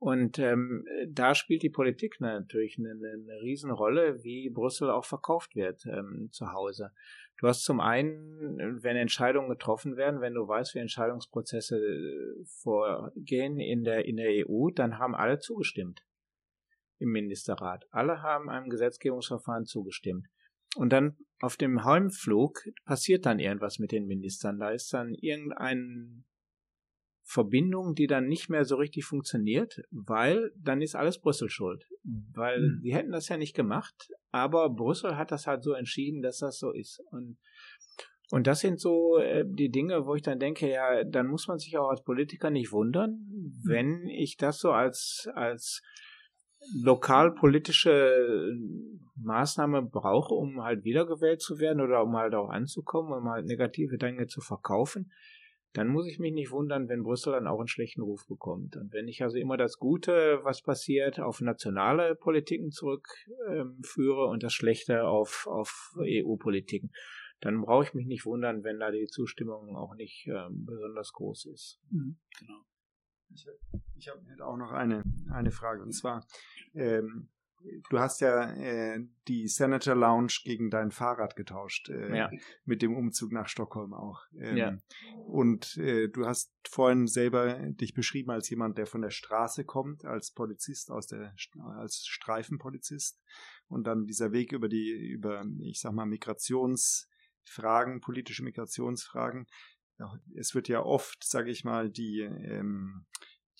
Und 0.00 0.40
ähm, 0.40 0.84
da 1.08 1.36
spielt 1.36 1.62
die 1.62 1.70
Politik 1.70 2.20
natürlich 2.20 2.76
eine, 2.76 2.90
eine 2.90 3.40
Riesenrolle, 3.40 4.24
wie 4.24 4.50
Brüssel 4.50 4.90
auch 4.90 5.04
verkauft 5.04 5.54
wird 5.54 5.86
ähm, 5.86 6.28
zu 6.32 6.52
Hause. 6.52 6.90
Du 7.38 7.46
hast 7.46 7.62
zum 7.62 7.78
einen, 7.78 8.82
wenn 8.82 8.96
Entscheidungen 8.96 9.50
getroffen 9.50 9.96
werden, 9.96 10.20
wenn 10.20 10.34
du 10.34 10.48
weißt, 10.48 10.74
wie 10.74 10.80
Entscheidungsprozesse 10.80 11.76
äh, 11.76 12.44
vorgehen 12.44 13.60
in 13.60 13.84
der, 13.84 14.06
in 14.06 14.16
der 14.16 14.48
EU, 14.48 14.70
dann 14.74 14.98
haben 14.98 15.14
alle 15.14 15.38
zugestimmt 15.38 16.04
im 16.98 17.10
Ministerrat. 17.10 17.86
Alle 17.92 18.22
haben 18.22 18.50
einem 18.50 18.70
Gesetzgebungsverfahren 18.70 19.64
zugestimmt. 19.64 20.26
Und 20.76 20.92
dann 20.92 21.16
auf 21.40 21.56
dem 21.56 21.84
Heimflug 21.84 22.60
passiert 22.84 23.26
dann 23.26 23.38
irgendwas 23.38 23.78
mit 23.78 23.92
den 23.92 24.06
Ministern. 24.06 24.58
Da 24.58 24.70
ist 24.70 24.92
dann 24.92 25.14
irgendeine 25.14 26.24
Verbindung, 27.22 27.94
die 27.94 28.06
dann 28.06 28.26
nicht 28.26 28.48
mehr 28.48 28.64
so 28.64 28.76
richtig 28.76 29.04
funktioniert, 29.04 29.82
weil 29.90 30.50
dann 30.56 30.80
ist 30.80 30.94
alles 30.94 31.20
Brüssel 31.20 31.50
schuld. 31.50 31.84
Weil 32.02 32.60
mhm. 32.60 32.80
die 32.82 32.94
hätten 32.94 33.12
das 33.12 33.28
ja 33.28 33.36
nicht 33.36 33.54
gemacht, 33.54 34.10
aber 34.30 34.70
Brüssel 34.70 35.16
hat 35.16 35.30
das 35.30 35.46
halt 35.46 35.62
so 35.62 35.72
entschieden, 35.72 36.22
dass 36.22 36.38
das 36.38 36.58
so 36.58 36.72
ist. 36.72 37.02
Und 37.10 37.38
und 38.30 38.46
das 38.46 38.60
sind 38.60 38.78
so 38.78 39.18
äh, 39.18 39.44
die 39.46 39.70
Dinge, 39.70 40.04
wo 40.04 40.14
ich 40.14 40.22
dann 40.22 40.38
denke, 40.38 40.70
ja, 40.70 41.02
dann 41.04 41.28
muss 41.28 41.48
man 41.48 41.58
sich 41.58 41.78
auch 41.78 41.88
als 41.88 42.02
Politiker 42.02 42.50
nicht 42.50 42.72
wundern, 42.72 43.10
mhm. 43.10 43.60
wenn 43.64 44.08
ich 44.08 44.36
das 44.36 44.58
so 44.58 44.72
als 44.72 45.28
als 45.34 45.82
lokalpolitische 46.74 48.56
Maßnahme 49.16 49.82
brauche, 49.82 50.34
um 50.34 50.62
halt 50.62 50.84
wiedergewählt 50.84 51.40
zu 51.40 51.58
werden 51.58 51.80
oder 51.80 52.02
um 52.02 52.16
halt 52.16 52.34
auch 52.34 52.50
anzukommen, 52.50 53.12
um 53.12 53.28
halt 53.28 53.46
negative 53.46 53.98
Dinge 53.98 54.26
zu 54.26 54.40
verkaufen, 54.40 55.10
dann 55.72 55.88
muss 55.88 56.06
ich 56.06 56.18
mich 56.18 56.32
nicht 56.32 56.50
wundern, 56.50 56.88
wenn 56.88 57.02
Brüssel 57.02 57.32
dann 57.32 57.46
auch 57.46 57.58
einen 57.58 57.68
schlechten 57.68 58.00
Ruf 58.00 58.26
bekommt. 58.26 58.76
Und 58.76 58.92
wenn 58.92 59.06
ich 59.06 59.22
also 59.22 59.36
immer 59.36 59.56
das 59.56 59.78
Gute, 59.78 60.40
was 60.42 60.62
passiert, 60.62 61.20
auf 61.20 61.40
nationale 61.40 62.14
Politiken 62.14 62.70
zurückführe 62.70 64.24
ähm, 64.24 64.30
und 64.30 64.42
das 64.42 64.52
Schlechte 64.54 65.04
auf, 65.04 65.46
auf 65.46 65.94
EU-Politiken, 65.98 66.90
dann 67.40 67.60
brauche 67.60 67.84
ich 67.84 67.94
mich 67.94 68.06
nicht 68.06 68.24
wundern, 68.24 68.64
wenn 68.64 68.80
da 68.80 68.90
die 68.90 69.06
Zustimmung 69.06 69.76
auch 69.76 69.94
nicht 69.94 70.26
ähm, 70.26 70.64
besonders 70.64 71.12
groß 71.12 71.46
ist. 71.46 71.80
Mhm. 71.90 72.18
Genau. 72.40 72.60
Ich, 73.34 74.08
habe 74.08 74.20
auch 74.44 74.56
noch 74.56 74.72
eine, 74.72 75.02
eine 75.30 75.50
Frage 75.50 75.82
und 75.82 75.92
zwar, 75.92 76.26
ähm, 76.74 77.28
du 77.90 77.98
hast 77.98 78.20
ja 78.20 78.52
äh, 78.52 79.00
die 79.26 79.48
Senator 79.48 79.94
Lounge 79.94 80.32
gegen 80.44 80.70
dein 80.70 80.90
Fahrrad 80.90 81.36
getauscht, 81.36 81.88
äh, 81.88 82.16
ja. 82.16 82.30
mit 82.64 82.82
dem 82.82 82.96
Umzug 82.96 83.32
nach 83.32 83.48
Stockholm 83.48 83.94
auch. 83.94 84.22
Ähm, 84.36 84.56
ja. 84.56 84.78
Und 85.26 85.76
äh, 85.76 86.08
du 86.08 86.26
hast 86.26 86.52
vorhin 86.68 87.06
selber 87.06 87.54
dich 87.70 87.94
beschrieben 87.94 88.30
als 88.30 88.48
jemand, 88.50 88.78
der 88.78 88.86
von 88.86 89.02
der 89.02 89.10
Straße 89.10 89.64
kommt, 89.64 90.04
als 90.04 90.32
Polizist, 90.32 90.90
aus 90.90 91.06
der, 91.06 91.34
als 91.76 92.06
Streifenpolizist. 92.06 93.20
Und 93.68 93.86
dann 93.86 94.06
dieser 94.06 94.32
Weg 94.32 94.52
über 94.52 94.68
die, 94.68 94.90
über, 94.90 95.44
ich 95.60 95.80
sag 95.80 95.92
mal, 95.92 96.06
Migrationsfragen, 96.06 98.00
politische 98.00 98.42
Migrationsfragen 98.42 99.46
es 100.36 100.54
wird 100.54 100.68
ja 100.68 100.82
oft, 100.82 101.24
sage 101.24 101.50
ich 101.50 101.64
mal, 101.64 101.90
die, 101.90 102.20
ähm, 102.20 103.06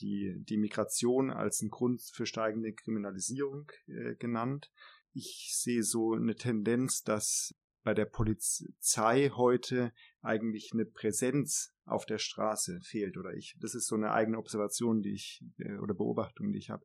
die, 0.01 0.37
die 0.39 0.57
Migration 0.57 1.31
als 1.31 1.61
ein 1.61 1.71
Grund 1.71 2.03
für 2.13 2.27
steigende 2.27 2.73
Kriminalisierung 2.73 3.71
äh, 3.87 4.15
genannt. 4.17 4.71
Ich 5.13 5.51
sehe 5.55 5.83
so 5.83 6.13
eine 6.13 6.37
Tendenz, 6.37 7.03
dass 7.03 7.55
bei 7.83 7.95
der 7.95 8.05
Polizei 8.05 9.31
heute 9.35 9.93
eigentlich 10.21 10.71
eine 10.73 10.85
Präsenz 10.85 11.75
auf 11.85 12.05
der 12.05 12.19
Straße 12.19 12.81
fehlt 12.83 13.17
oder 13.17 13.33
ich 13.33 13.57
das 13.61 13.75
ist 13.75 13.87
so 13.87 13.97
eine 13.97 14.13
eigene 14.13 14.39
Observation, 14.39 15.01
die 15.01 15.15
ich 15.15 15.43
äh, 15.59 15.79
oder 15.79 15.95
Beobachtung, 15.95 16.53
die 16.53 16.59
ich 16.59 16.71
habe, 16.71 16.85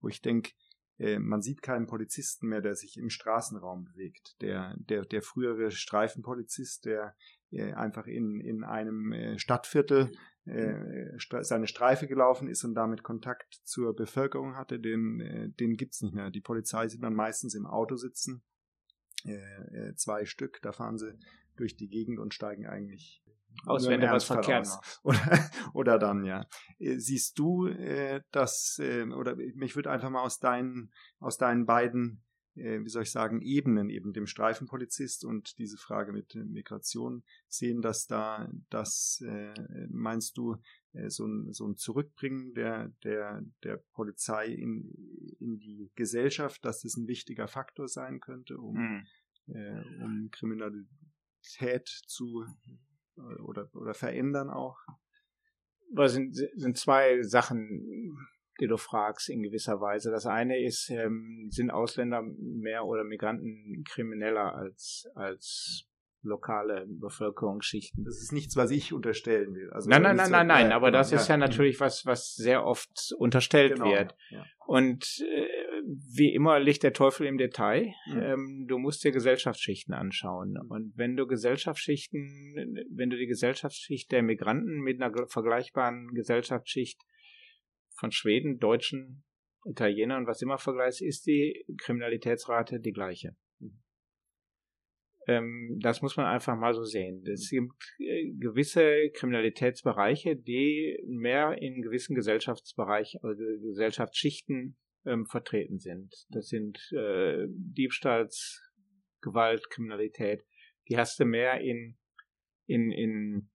wo 0.00 0.08
ich 0.08 0.22
denke, 0.22 0.52
äh, 0.98 1.18
man 1.18 1.42
sieht 1.42 1.62
keinen 1.62 1.86
Polizisten 1.86 2.48
mehr, 2.48 2.60
der 2.60 2.76
sich 2.76 2.96
im 2.96 3.10
Straßenraum 3.10 3.84
bewegt. 3.84 4.36
Der, 4.40 4.76
der, 4.78 5.04
der 5.04 5.22
frühere 5.22 5.70
Streifenpolizist, 5.70 6.84
der 6.84 7.16
einfach 7.52 8.06
in, 8.06 8.40
in 8.40 8.64
einem 8.64 9.12
äh, 9.12 9.38
Stadtviertel 9.38 10.10
äh, 10.44 11.16
seine 11.42 11.66
Streife 11.66 12.06
gelaufen 12.06 12.48
ist 12.48 12.64
und 12.64 12.74
damit 12.74 13.02
Kontakt 13.02 13.60
zur 13.64 13.94
Bevölkerung 13.94 14.56
hatte, 14.56 14.78
den, 14.78 15.20
äh, 15.20 15.48
den 15.50 15.76
gibt's 15.76 16.02
nicht 16.02 16.14
mehr. 16.14 16.30
Die 16.30 16.40
Polizei 16.40 16.88
sieht 16.88 17.00
man 17.00 17.14
meistens 17.14 17.54
im 17.54 17.66
Auto 17.66 17.96
sitzen, 17.96 18.42
äh, 19.24 19.94
zwei 19.94 20.24
Stück, 20.24 20.60
da 20.62 20.72
fahren 20.72 20.98
sie 20.98 21.18
durch 21.56 21.76
die 21.76 21.88
Gegend 21.88 22.18
und 22.18 22.34
steigen 22.34 22.66
eigentlich 22.66 23.22
aus, 23.66 23.88
wenn 23.88 24.00
da 24.00 24.12
was 24.12 24.24
verkehrt. 24.24 24.68
Oder, 25.02 25.18
oder 25.74 25.98
dann, 25.98 26.24
ja. 26.24 26.46
Siehst 26.78 27.38
du 27.38 27.68
äh, 27.68 28.20
das, 28.32 28.78
äh, 28.80 29.04
oder 29.04 29.36
mich 29.36 29.76
würde 29.76 29.90
einfach 29.90 30.10
mal 30.10 30.22
aus 30.22 30.40
deinen, 30.40 30.92
aus 31.20 31.38
deinen 31.38 31.64
beiden 31.64 32.23
äh, 32.23 32.23
wie 32.54 32.88
soll 32.88 33.02
ich 33.02 33.10
sagen, 33.10 33.40
Ebenen, 33.40 33.90
eben 33.90 34.12
dem 34.12 34.26
Streifenpolizist 34.26 35.24
und 35.24 35.58
diese 35.58 35.76
Frage 35.76 36.12
mit 36.12 36.34
Migration 36.34 37.24
sehen, 37.48 37.82
dass 37.82 38.06
da, 38.06 38.50
das, 38.70 39.22
äh, 39.26 39.88
meinst 39.88 40.38
du, 40.38 40.56
äh, 40.94 41.10
so, 41.10 41.26
ein, 41.26 41.52
so 41.52 41.66
ein 41.66 41.76
Zurückbringen 41.76 42.54
der, 42.54 42.88
der, 43.02 43.42
der 43.62 43.82
Polizei 43.92 44.46
in, 44.46 44.90
in 45.40 45.58
die 45.58 45.90
Gesellschaft, 45.94 46.64
dass 46.64 46.82
das 46.82 46.96
ein 46.96 47.08
wichtiger 47.08 47.48
Faktor 47.48 47.88
sein 47.88 48.20
könnte, 48.20 48.58
um, 48.58 48.76
mhm. 48.76 49.06
äh, 49.54 50.02
um 50.02 50.28
Kriminalität 50.30 51.88
zu 52.06 52.44
äh, 53.16 53.20
oder, 53.40 53.68
oder 53.74 53.94
verändern 53.94 54.50
auch? 54.50 54.78
Was 55.92 56.12
sind, 56.12 56.34
sind 56.34 56.78
zwei 56.78 57.22
Sachen, 57.22 58.16
die 58.60 58.66
du 58.66 58.76
fragst 58.76 59.28
in 59.28 59.42
gewisser 59.42 59.80
Weise. 59.80 60.10
Das 60.10 60.26
eine 60.26 60.62
ist, 60.62 60.90
ähm, 60.90 61.48
sind 61.50 61.70
Ausländer 61.70 62.22
mehr 62.22 62.84
oder 62.84 63.04
Migranten 63.04 63.84
krimineller 63.88 64.54
als, 64.54 65.08
als 65.14 65.88
lokale 66.24 66.86
Bevölkerungsschichten. 66.88 68.04
Das 68.04 68.20
ist 68.20 68.32
nichts, 68.32 68.56
was 68.56 68.70
ich 68.70 68.92
unterstellen 68.92 69.54
will. 69.54 69.70
Also 69.72 69.90
nein, 69.90 70.02
nein, 70.02 70.16
nein, 70.16 70.30
nein, 70.30 70.46
nein, 70.46 70.72
aber 70.72 70.90
das 70.90 71.12
ist 71.12 71.28
ja 71.28 71.36
natürlich 71.36 71.80
was, 71.80 72.06
was 72.06 72.34
sehr 72.34 72.64
oft 72.64 73.14
unterstellt 73.18 73.74
genau, 73.74 73.90
wird. 73.90 74.16
Und 74.66 75.20
äh, 75.20 75.46
wie 76.16 76.32
immer 76.32 76.58
liegt 76.58 76.82
der 76.82 76.94
Teufel 76.94 77.26
im 77.26 77.36
Detail. 77.36 77.92
Mhm. 78.06 78.22
Ähm, 78.22 78.66
du 78.68 78.78
musst 78.78 79.04
dir 79.04 79.12
Gesellschaftsschichten 79.12 79.92
anschauen. 79.92 80.56
Und 80.56 80.92
wenn 80.96 81.16
du 81.16 81.26
Gesellschaftsschichten, 81.26 82.86
wenn 82.90 83.10
du 83.10 83.18
die 83.18 83.26
Gesellschaftsschicht 83.26 84.10
der 84.10 84.22
Migranten 84.22 84.80
mit 84.80 85.02
einer 85.02 85.26
vergleichbaren 85.26 86.14
Gesellschaftsschicht 86.14 87.02
von 87.94 88.12
Schweden, 88.12 88.58
Deutschen, 88.58 89.24
Italienern, 89.64 90.26
was 90.26 90.42
immer 90.42 90.58
vergleichst, 90.58 91.02
ist 91.02 91.26
die 91.26 91.64
Kriminalitätsrate 91.78 92.80
die 92.80 92.92
gleiche. 92.92 93.36
Ähm, 95.26 95.78
das 95.80 96.02
muss 96.02 96.16
man 96.16 96.26
einfach 96.26 96.56
mal 96.56 96.74
so 96.74 96.84
sehen. 96.84 97.24
Es 97.26 97.48
gibt 97.48 97.72
äh, 97.98 98.30
gewisse 98.38 99.10
Kriminalitätsbereiche, 99.14 100.36
die 100.36 100.98
mehr 101.06 101.56
in 101.60 101.80
gewissen 101.80 102.14
Gesellschaftsbereichen, 102.14 103.20
also 103.22 103.42
Gesellschaftsschichten 103.62 104.76
ähm, 105.06 105.26
vertreten 105.26 105.78
sind. 105.78 106.12
Das 106.28 106.48
sind 106.48 106.78
äh, 106.92 107.46
Diebstahls, 107.48 108.60
Gewalt, 109.22 109.70
Kriminalität. 109.70 110.44
Die 110.88 110.98
hast 110.98 111.18
du 111.18 111.24
mehr 111.24 111.60
in, 111.60 111.96
in, 112.66 112.90
in, 112.90 113.50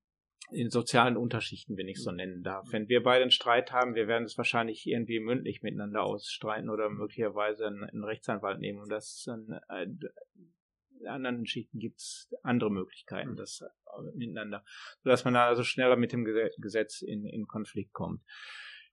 in 0.52 0.70
sozialen 0.70 1.18
Unterschichten, 1.18 1.78
wenn 1.78 1.88
ich 1.88 2.02
so 2.02 2.12
nennen 2.12 2.44
darf. 2.44 2.68
Wenn 2.72 2.90
wir 2.90 3.04
beide 3.04 3.24
einen 3.24 3.32
Streit 3.32 3.72
haben, 3.72 3.96
wir 3.96 4.08
werden 4.08 4.26
es 4.26 4.38
wahrscheinlich 4.38 4.86
irgendwie 4.88 5.20
mündlich 5.20 5.62
miteinander 5.62 6.04
ausstreiten 6.04 6.70
oder 6.70 6.90
möglicherweise 6.90 7.68
einen, 7.68 7.84
einen 7.84 8.04
Rechtsanwalt 8.04 8.60
nehmen 8.60 8.80
und 8.80 8.90
das 8.90 9.28
äh, 9.70 9.88
in 11.00 11.08
anderen 11.08 11.46
Schichten 11.46 11.80
gibt 11.80 12.00
es 12.00 12.30
andere 12.44 12.72
Möglichkeiten, 12.72 13.36
das 13.36 13.62
äh, 13.62 14.18
miteinander, 14.18 14.64
sodass 15.04 15.24
man 15.24 15.34
da 15.34 15.48
also 15.48 15.64
schneller 15.64 15.96
mit 15.96 16.12
dem 16.12 16.26
Gesetz 16.58 17.02
in, 17.02 17.26
in 17.26 17.48
Konflikt 17.48 17.94
kommt. 17.94 18.22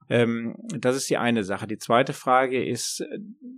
Ähm, 0.08 0.56
das 0.78 0.96
ist 0.96 1.10
die 1.10 1.16
eine 1.16 1.42
Sache. 1.42 1.66
Die 1.66 1.78
zweite 1.78 2.12
Frage 2.12 2.64
ist, 2.64 3.04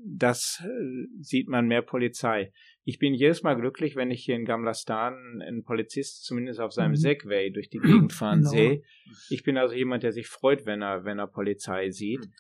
das 0.07 0.63
äh, 0.65 1.07
sieht 1.21 1.49
man 1.49 1.67
mehr 1.67 1.83
Polizei. 1.83 2.53
Ich 2.89 2.99
bin 2.99 3.13
jedes 3.13 3.43
Mal 3.43 3.53
glücklich, 3.53 3.97
wenn 3.97 4.11
ich 4.11 4.25
hier 4.25 4.35
in 4.35 4.47
Gamlastan 4.47 5.43
einen 5.43 5.63
Polizist 5.63 6.25
zumindest 6.25 6.59
auf 6.59 6.73
seinem 6.73 6.93
mhm. 6.93 6.97
Segway 6.97 7.51
durch 7.51 7.69
die 7.69 7.81
Gegend 7.81 8.15
fahren 8.15 8.41
no. 8.41 8.49
sehe. 8.49 8.83
Ich 9.29 9.43
bin 9.43 9.59
also 9.59 9.75
jemand, 9.75 10.05
der 10.05 10.13
sich 10.13 10.27
freut, 10.27 10.65
wenn 10.65 10.81
er, 10.81 11.05
wenn 11.05 11.19
er 11.19 11.27
Polizei 11.27 11.91
sieht. 11.91 12.21
Mhm. 12.21 12.33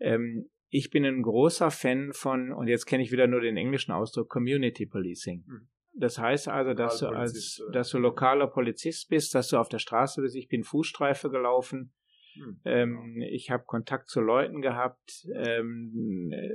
Ähm, 0.00 0.50
ich 0.68 0.90
bin 0.90 1.06
ein 1.06 1.22
großer 1.22 1.70
Fan 1.70 2.12
von, 2.12 2.52
und 2.52 2.68
jetzt 2.68 2.84
kenne 2.84 3.02
ich 3.02 3.12
wieder 3.12 3.26
nur 3.26 3.40
den 3.40 3.56
englischen 3.56 3.92
Ausdruck, 3.92 4.28
Community 4.28 4.84
Policing. 4.84 5.42
Mhm. 5.46 5.68
Das 5.94 6.18
heißt 6.18 6.48
also, 6.48 6.74
dass 6.74 6.98
du 6.98 7.06
als, 7.06 7.64
dass 7.72 7.88
du 7.88 7.96
lokaler 7.96 8.48
Polizist 8.48 9.08
bist, 9.08 9.34
dass 9.34 9.48
du 9.48 9.56
auf 9.56 9.70
der 9.70 9.78
Straße 9.78 10.20
bist. 10.20 10.36
Ich 10.36 10.48
bin 10.48 10.64
Fußstreife 10.64 11.30
gelaufen. 11.30 11.94
Hm. 12.34 12.60
Ähm, 12.66 13.22
ich 13.30 13.50
habe 13.50 13.64
Kontakt 13.64 14.08
zu 14.08 14.20
Leuten 14.20 14.60
gehabt. 14.60 15.24
Ähm, 15.34 16.30
äh, 16.30 16.48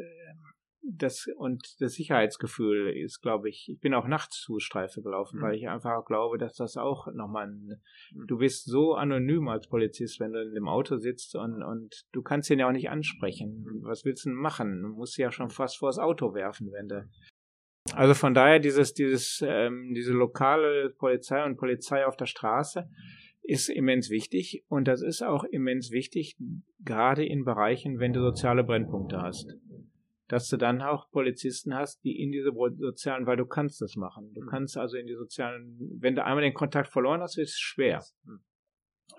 das 0.81 1.27
und 1.37 1.81
das 1.81 1.93
Sicherheitsgefühl 1.93 2.95
ist, 2.95 3.21
glaube 3.21 3.49
ich, 3.49 3.69
ich 3.69 3.79
bin 3.79 3.93
auch 3.93 4.07
nachts 4.07 4.43
Fußstreife 4.45 5.01
gelaufen, 5.01 5.39
mhm. 5.39 5.43
weil 5.43 5.55
ich 5.55 5.67
einfach 5.67 6.05
glaube, 6.05 6.37
dass 6.37 6.55
das 6.55 6.77
auch 6.77 7.07
nochmal 7.13 7.47
ein, 7.47 7.81
hm. 8.11 8.27
du 8.27 8.37
bist 8.37 8.65
so 8.65 8.93
anonym 8.95 9.47
als 9.47 9.67
Polizist, 9.67 10.19
wenn 10.19 10.33
du 10.33 10.41
in 10.41 10.53
dem 10.53 10.67
Auto 10.67 10.97
sitzt 10.97 11.35
und, 11.35 11.63
und 11.63 12.03
du 12.11 12.21
kannst 12.21 12.49
ihn 12.49 12.59
ja 12.59 12.67
auch 12.67 12.73
nicht 12.73 12.89
ansprechen. 12.89 13.65
Hm. 13.67 13.81
Was 13.83 14.05
willst 14.05 14.25
du 14.25 14.29
denn 14.29 14.37
machen? 14.37 14.81
Du 14.81 14.89
musst 14.89 15.17
ja 15.17 15.31
schon 15.31 15.49
fast 15.49 15.77
vors 15.77 15.99
Auto 15.99 16.33
werfen, 16.33 16.71
wenn 16.71 16.87
du 16.87 17.09
also 17.93 18.13
von 18.13 18.33
daher 18.33 18.59
dieses, 18.59 18.93
dieses, 18.93 19.43
ähm, 19.43 19.93
diese 19.95 20.13
lokale 20.13 20.91
Polizei 20.91 21.43
und 21.43 21.57
Polizei 21.57 22.05
auf 22.05 22.15
der 22.15 22.27
Straße 22.27 22.87
ist 23.41 23.69
immens 23.69 24.11
wichtig 24.11 24.63
und 24.67 24.87
das 24.87 25.01
ist 25.01 25.23
auch 25.23 25.43
immens 25.43 25.89
wichtig, 25.91 26.37
gerade 26.83 27.25
in 27.25 27.45
Bereichen, 27.45 27.99
wenn 27.99 28.13
du 28.13 28.21
soziale 28.21 28.63
Brennpunkte 28.63 29.19
hast. 29.21 29.47
Dass 30.29 30.47
du 30.47 30.55
dann 30.55 30.81
auch 30.81 31.11
Polizisten 31.11 31.75
hast, 31.75 32.03
die 32.05 32.21
in 32.21 32.31
diese 32.31 32.53
sozialen, 32.77 33.25
weil 33.25 33.35
du 33.35 33.45
kannst 33.45 33.81
das 33.81 33.97
machen. 33.97 34.31
Du 34.33 34.45
kannst 34.45 34.77
also 34.77 34.95
in 34.95 35.07
die 35.07 35.15
sozialen, 35.15 35.77
wenn 35.99 36.15
du 36.15 36.23
einmal 36.23 36.43
den 36.43 36.53
Kontakt 36.53 36.87
verloren 36.87 37.21
hast, 37.21 37.37
ist 37.37 37.49
es 37.49 37.59
schwer. 37.59 38.01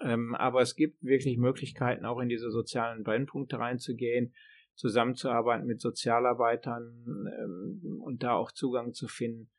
Ähm, 0.03 0.35
aber 0.35 0.63
es 0.63 0.77
gibt 0.77 1.03
wirklich 1.03 1.37
Möglichkeiten, 1.37 2.07
auch 2.07 2.21
in 2.21 2.29
diese 2.29 2.51
sozialen 2.51 3.03
Brennpunkte 3.03 3.59
reinzugehen 3.59 4.33
zusammenzuarbeiten 4.81 5.67
mit 5.67 5.81
Sozialarbeitern 5.81 7.05
ähm, 7.07 8.01
und 8.03 8.23
da 8.23 8.33
auch 8.33 8.51
Zugang 8.51 8.95
zu 8.95 9.07
finden. 9.07 9.51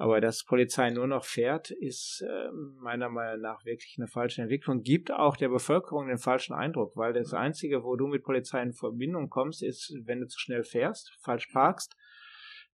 Aber 0.00 0.20
dass 0.20 0.44
Polizei 0.44 0.90
nur 0.90 1.08
noch 1.08 1.24
fährt, 1.24 1.72
ist 1.72 2.22
äh, 2.22 2.50
meiner 2.52 3.08
Meinung 3.08 3.40
nach 3.40 3.64
wirklich 3.64 3.96
eine 3.98 4.06
falsche 4.06 4.42
Entwicklung. 4.42 4.82
Gibt 4.82 5.10
auch 5.10 5.36
der 5.36 5.48
Bevölkerung 5.48 6.06
den 6.06 6.18
falschen 6.18 6.54
Eindruck, 6.54 6.96
weil 6.96 7.12
das 7.12 7.34
Einzige, 7.34 7.82
wo 7.82 7.96
du 7.96 8.06
mit 8.06 8.22
Polizei 8.22 8.62
in 8.62 8.72
Verbindung 8.72 9.28
kommst, 9.28 9.60
ist, 9.60 9.92
wenn 10.04 10.20
du 10.20 10.28
zu 10.28 10.38
schnell 10.38 10.62
fährst, 10.62 11.12
falsch 11.20 11.48
parkst, 11.48 11.96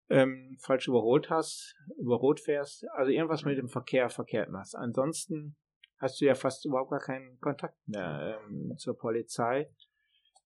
ähm, 0.09 0.55
falsch 0.61 0.87
überholt 0.87 1.31
hast, 1.31 1.75
über 1.97 2.19
fährst, 2.35 2.85
also 2.93 3.11
irgendwas 3.11 3.43
mit 3.43 3.57
dem 3.57 3.69
Verkehr 3.69 4.09
verkehrt 4.09 4.51
machst. 4.51 4.75
Ansonsten 4.75 5.55
hast 5.97 6.21
du 6.21 6.25
ja 6.25 6.35
fast 6.35 6.63
überhaupt 6.65 6.91
gar 6.91 6.99
keinen 6.99 7.39
Kontakt 7.39 7.75
mehr 7.87 8.39
ähm, 8.47 8.77
zur 8.77 8.95
Polizei. 8.95 9.67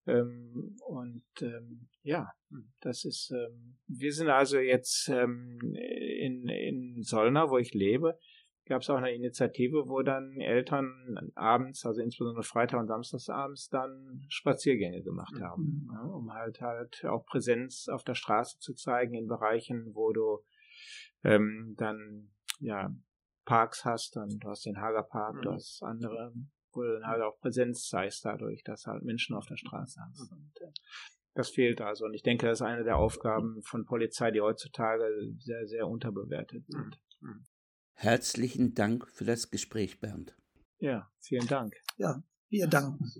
Ähm, 0.07 0.77
und 0.87 1.23
ähm, 1.41 1.89
ja, 2.01 2.31
das 2.81 3.05
ist, 3.05 3.31
ähm, 3.31 3.77
wir 3.87 4.13
sind 4.13 4.29
also 4.29 4.57
jetzt 4.57 5.09
ähm, 5.09 5.59
in, 5.61 6.47
in 6.47 7.03
Solna, 7.03 7.49
wo 7.49 7.57
ich 7.57 7.73
lebe, 7.73 8.17
gab 8.65 8.81
es 8.81 8.89
auch 8.89 8.97
eine 8.97 9.13
Initiative, 9.13 9.87
wo 9.87 10.01
dann 10.01 10.39
Eltern 10.39 11.31
abends, 11.35 11.85
also 11.85 12.01
insbesondere 12.01 12.43
Freitag 12.43 12.79
und 12.79 12.87
Samstagsabends, 12.87 13.67
dann 13.69 14.25
Spaziergänge 14.29 15.01
gemacht 15.01 15.33
mhm. 15.35 15.43
haben, 15.43 15.89
ja, 15.91 16.01
um 16.03 16.33
halt 16.33 16.61
halt 16.61 17.03
auch 17.05 17.25
Präsenz 17.25 17.87
auf 17.89 18.03
der 18.03 18.15
Straße 18.15 18.59
zu 18.59 18.73
zeigen 18.73 19.15
in 19.15 19.27
Bereichen, 19.27 19.91
wo 19.93 20.13
du 20.13 20.39
ähm, 21.23 21.75
dann 21.77 22.29
ja 22.59 22.93
Parks 23.45 23.83
hast, 23.85 24.15
dann 24.15 24.29
du 24.39 24.47
hast 24.47 24.65
den 24.65 24.79
Hagerpark, 24.79 25.35
mhm. 25.35 25.41
du 25.41 25.51
hast 25.51 25.81
andere 25.83 26.33
wo 26.73 26.83
du 26.83 26.93
dann 26.93 27.07
halt 27.07 27.21
auch 27.21 27.39
Präsenz 27.39 27.87
zeigst 27.87 28.25
dadurch, 28.25 28.63
dass 28.63 28.85
halt 28.85 29.03
Menschen 29.03 29.35
auf 29.35 29.45
der 29.45 29.57
Straße 29.57 29.99
hast. 30.01 30.31
Und, 30.31 30.51
äh, 30.61 30.71
das 31.35 31.49
fehlt 31.49 31.81
also. 31.81 32.05
Und 32.05 32.13
ich 32.13 32.23
denke, 32.23 32.47
das 32.47 32.59
ist 32.59 32.65
eine 32.65 32.83
der 32.83 32.97
Aufgaben 32.97 33.61
von 33.61 33.85
Polizei, 33.85 34.31
die 34.31 34.41
heutzutage 34.41 35.05
sehr, 35.39 35.67
sehr 35.67 35.87
unterbewertet 35.87 36.65
sind. 36.67 36.99
Herzlichen 37.93 38.73
Dank 38.73 39.07
für 39.09 39.25
das 39.25 39.49
Gespräch, 39.49 39.99
Bernd. 39.99 40.35
Ja, 40.79 41.11
vielen 41.19 41.47
Dank. 41.47 41.75
Ja, 41.97 42.23
wir 42.49 42.67
danken. 42.67 43.11